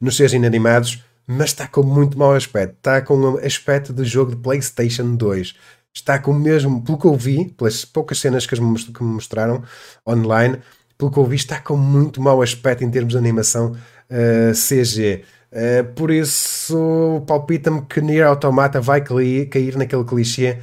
nos 0.00 0.16
CG 0.16 0.36
inanimados, 0.36 1.02
mas 1.26 1.50
está 1.50 1.66
com 1.66 1.82
muito 1.82 2.16
mau 2.16 2.32
aspecto. 2.32 2.76
Está 2.76 3.00
com 3.00 3.16
um 3.16 3.38
aspecto 3.38 3.92
de 3.92 4.04
jogo 4.04 4.30
de 4.30 4.36
PlayStation 4.36 5.16
2 5.16 5.56
está 5.94 6.18
com 6.18 6.32
o 6.32 6.34
mesmo, 6.34 6.82
pelo 6.82 6.98
que 6.98 7.06
eu 7.06 7.14
vi, 7.14 7.46
pelas 7.50 7.84
poucas 7.84 8.18
cenas 8.18 8.46
que, 8.46 8.60
me 8.60 8.76
mostraram 9.00 9.62
online, 10.06 10.58
pelo 10.98 11.10
que 11.10 11.18
eu 11.18 11.24
vi, 11.24 11.36
está 11.36 11.60
com 11.60 11.76
muito 11.76 12.20
mau 12.20 12.42
aspecto 12.42 12.82
em 12.82 12.90
termos 12.90 13.12
de 13.12 13.18
animação 13.18 13.72
uh, 13.72 13.76
eh, 14.10 14.52
CG. 14.52 15.22
Uh, 15.52 15.56
eh, 15.56 15.82
por 15.82 16.10
isso, 16.10 17.22
palpita-me 17.26 17.82
que 17.82 18.00
Nier 18.00 18.26
Automata 18.26 18.80
vai 18.80 19.00
cair, 19.00 19.48
cair 19.48 19.76
naquele 19.76 20.04
clichê 20.04 20.58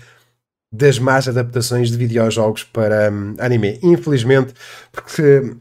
das 0.72 1.00
más 1.00 1.28
adaptações 1.28 1.92
de 1.92 1.98
videojogos 1.98 2.64
para 2.64 3.12
um, 3.12 3.36
anime. 3.40 3.80
Infelizmente, 3.84 4.54
porque 4.92 5.56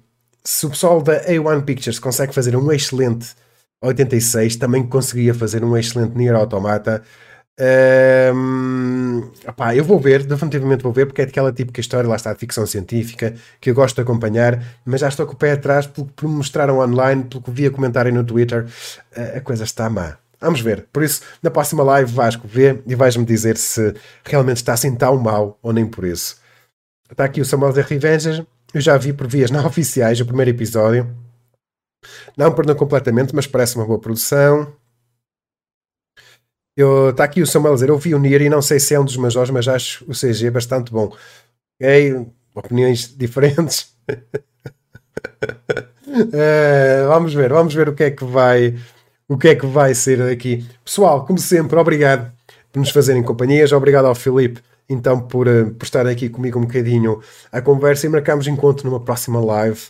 se 0.45 0.67
o 0.67 0.71
pessoal 0.71 1.03
da 1.03 1.25
A1 1.27 1.65
Pictures 1.65 1.99
consegue 1.99 2.35
fazer 2.35 2.57
um 2.57 2.71
excelente 2.73 3.35
86, 3.83 4.57
também 4.57 4.87
conseguia 4.87 5.35
fazer 5.35 5.65
um 5.65 5.77
excelente 5.77 6.17
Nier 6.17 6.35
Automata. 6.35 7.03
Opá, 9.47 9.75
eu 9.75 9.85
vou 9.85 9.99
ver, 10.01 10.25
definitivamente 10.25 10.83
vou 10.83 10.93
ver, 10.93 11.07
porque 11.07 11.21
é 11.23 11.25
aquela 11.25 11.53
típica 11.53 11.81
história, 11.81 12.09
lá 12.09 12.17
está, 12.17 12.33
de 12.33 12.39
ficção 12.39 12.65
científica, 12.65 13.35
que 13.61 13.71
eu 13.71 13.75
gosto 13.75 13.97
de 13.97 14.03
acompanhar, 14.03 14.63
mas 14.85 15.01
já 15.03 15.09
estou 15.09 15.27
com 15.27 15.35
o 15.35 15.37
pé 15.37 15.53
atrás 15.53 15.87
pelo 15.87 16.07
que 16.07 16.27
me 16.27 16.33
mostraram 16.33 16.79
online, 16.79 17.25
pelo 17.25 17.43
que 17.43 17.51
vi 17.51 17.67
a 17.67 17.71
comentarem 17.71 18.13
no 18.13 18.25
Twitter, 18.25 18.67
a 19.37 19.41
coisa 19.41 19.65
está 19.65 19.91
má. 19.91 20.17
Vamos 20.41 20.63
ver. 20.63 20.87
Por 20.91 21.03
isso, 21.03 21.21
na 21.43 21.51
próxima 21.51 21.83
live, 21.83 22.11
Vasco, 22.11 22.49
vê 22.49 22.83
e 22.87 22.95
vais-me 22.95 23.25
dizer 23.27 23.59
se 23.59 23.95
realmente 24.25 24.57
está 24.57 24.73
assim 24.73 24.95
tão 24.95 25.17
mal 25.19 25.59
ou 25.63 25.73
nem 25.73 25.87
por 25.87 26.05
isso. 26.05 26.37
Está 27.11 27.25
aqui 27.25 27.41
o 27.41 27.45
Samuel 27.45 27.75
da 27.75 27.83
Revenger. 27.83 28.47
Eu 28.73 28.81
já 28.81 28.97
vi 28.97 29.13
por 29.13 29.27
vias 29.27 29.51
não 29.51 29.65
oficiais 29.67 30.19
o 30.21 30.25
primeiro 30.25 30.51
episódio. 30.51 31.15
Não 32.37 32.53
perdão 32.53 32.75
completamente, 32.75 33.35
mas 33.35 33.47
parece 33.47 33.77
uma 33.77 33.85
boa 33.85 33.99
produção. 33.99 34.73
Está 37.11 37.24
aqui 37.24 37.43
o 37.43 37.47
Samuel 37.47 37.73
a 37.73 37.77
dizer: 37.77 37.89
Eu 37.89 37.98
vi 37.98 38.15
o 38.15 38.19
Nier 38.19 38.43
e 38.43 38.48
não 38.48 38.62
sei 38.62 38.81
se 38.81 38.94
é 38.94 39.01
um 39.01 39.05
dos 39.05 39.16
majores, 39.16 39.51
mas 39.51 39.69
acho 39.69 40.05
o 40.09 40.12
CG 40.12 40.51
bastante 40.51 40.93
bom. 40.93 41.12
Ok, 41.81 42.27
opiniões 42.55 43.15
diferentes. 43.16 43.94
uh, 46.09 47.09
vamos 47.09 47.35
ver, 47.35 47.51
vamos 47.51 47.74
ver 47.74 47.89
o 47.89 47.94
que 47.94 48.05
é 48.05 48.11
que 48.11 48.24
vai 48.24 48.77
o 49.28 49.39
que 49.39 49.48
é 49.48 49.55
que 49.55 49.66
vai 49.66 49.94
ser 49.94 50.20
aqui. 50.23 50.66
Pessoal, 50.85 51.24
como 51.24 51.39
sempre, 51.39 51.78
obrigado 51.78 52.32
por 52.73 52.81
nos 52.81 52.90
fazerem 52.90 53.23
companhias, 53.23 53.73
obrigado 53.73 54.07
ao 54.07 54.15
Filipe 54.15 54.61
então 54.90 55.20
por, 55.20 55.47
uh, 55.47 55.73
por 55.73 55.85
estar 55.85 56.07
aqui 56.07 56.28
comigo 56.28 56.59
um 56.59 56.62
bocadinho 56.62 57.23
a 57.52 57.62
conversa 57.62 58.07
e 58.07 58.09
marcamos 58.09 58.48
encontro 58.48 58.90
numa 58.90 59.01
próxima 59.01 59.40
live, 59.40 59.81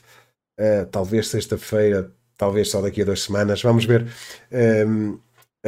uh, 0.60 0.86
talvez 0.90 1.28
sexta-feira, 1.28 2.12
talvez 2.36 2.70
só 2.70 2.82
daqui 2.82 3.00
a 3.00 3.04
duas 3.06 3.22
semanas, 3.22 3.62
vamos 3.62 3.86
ver. 3.86 4.06
Um, 4.52 5.14
eh, 5.14 5.18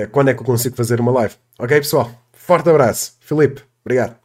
quando 0.07 0.29
é 0.29 0.35
que 0.35 0.41
eu 0.41 0.47
consigo 0.47 0.77
fazer 0.77 1.01
uma 1.01 1.13
live. 1.13 1.35
Ok, 1.59 1.77
pessoal? 1.79 2.11
Forte 2.33 2.69
abraço. 2.69 3.17
Filipe, 3.21 3.63
obrigado. 3.85 4.22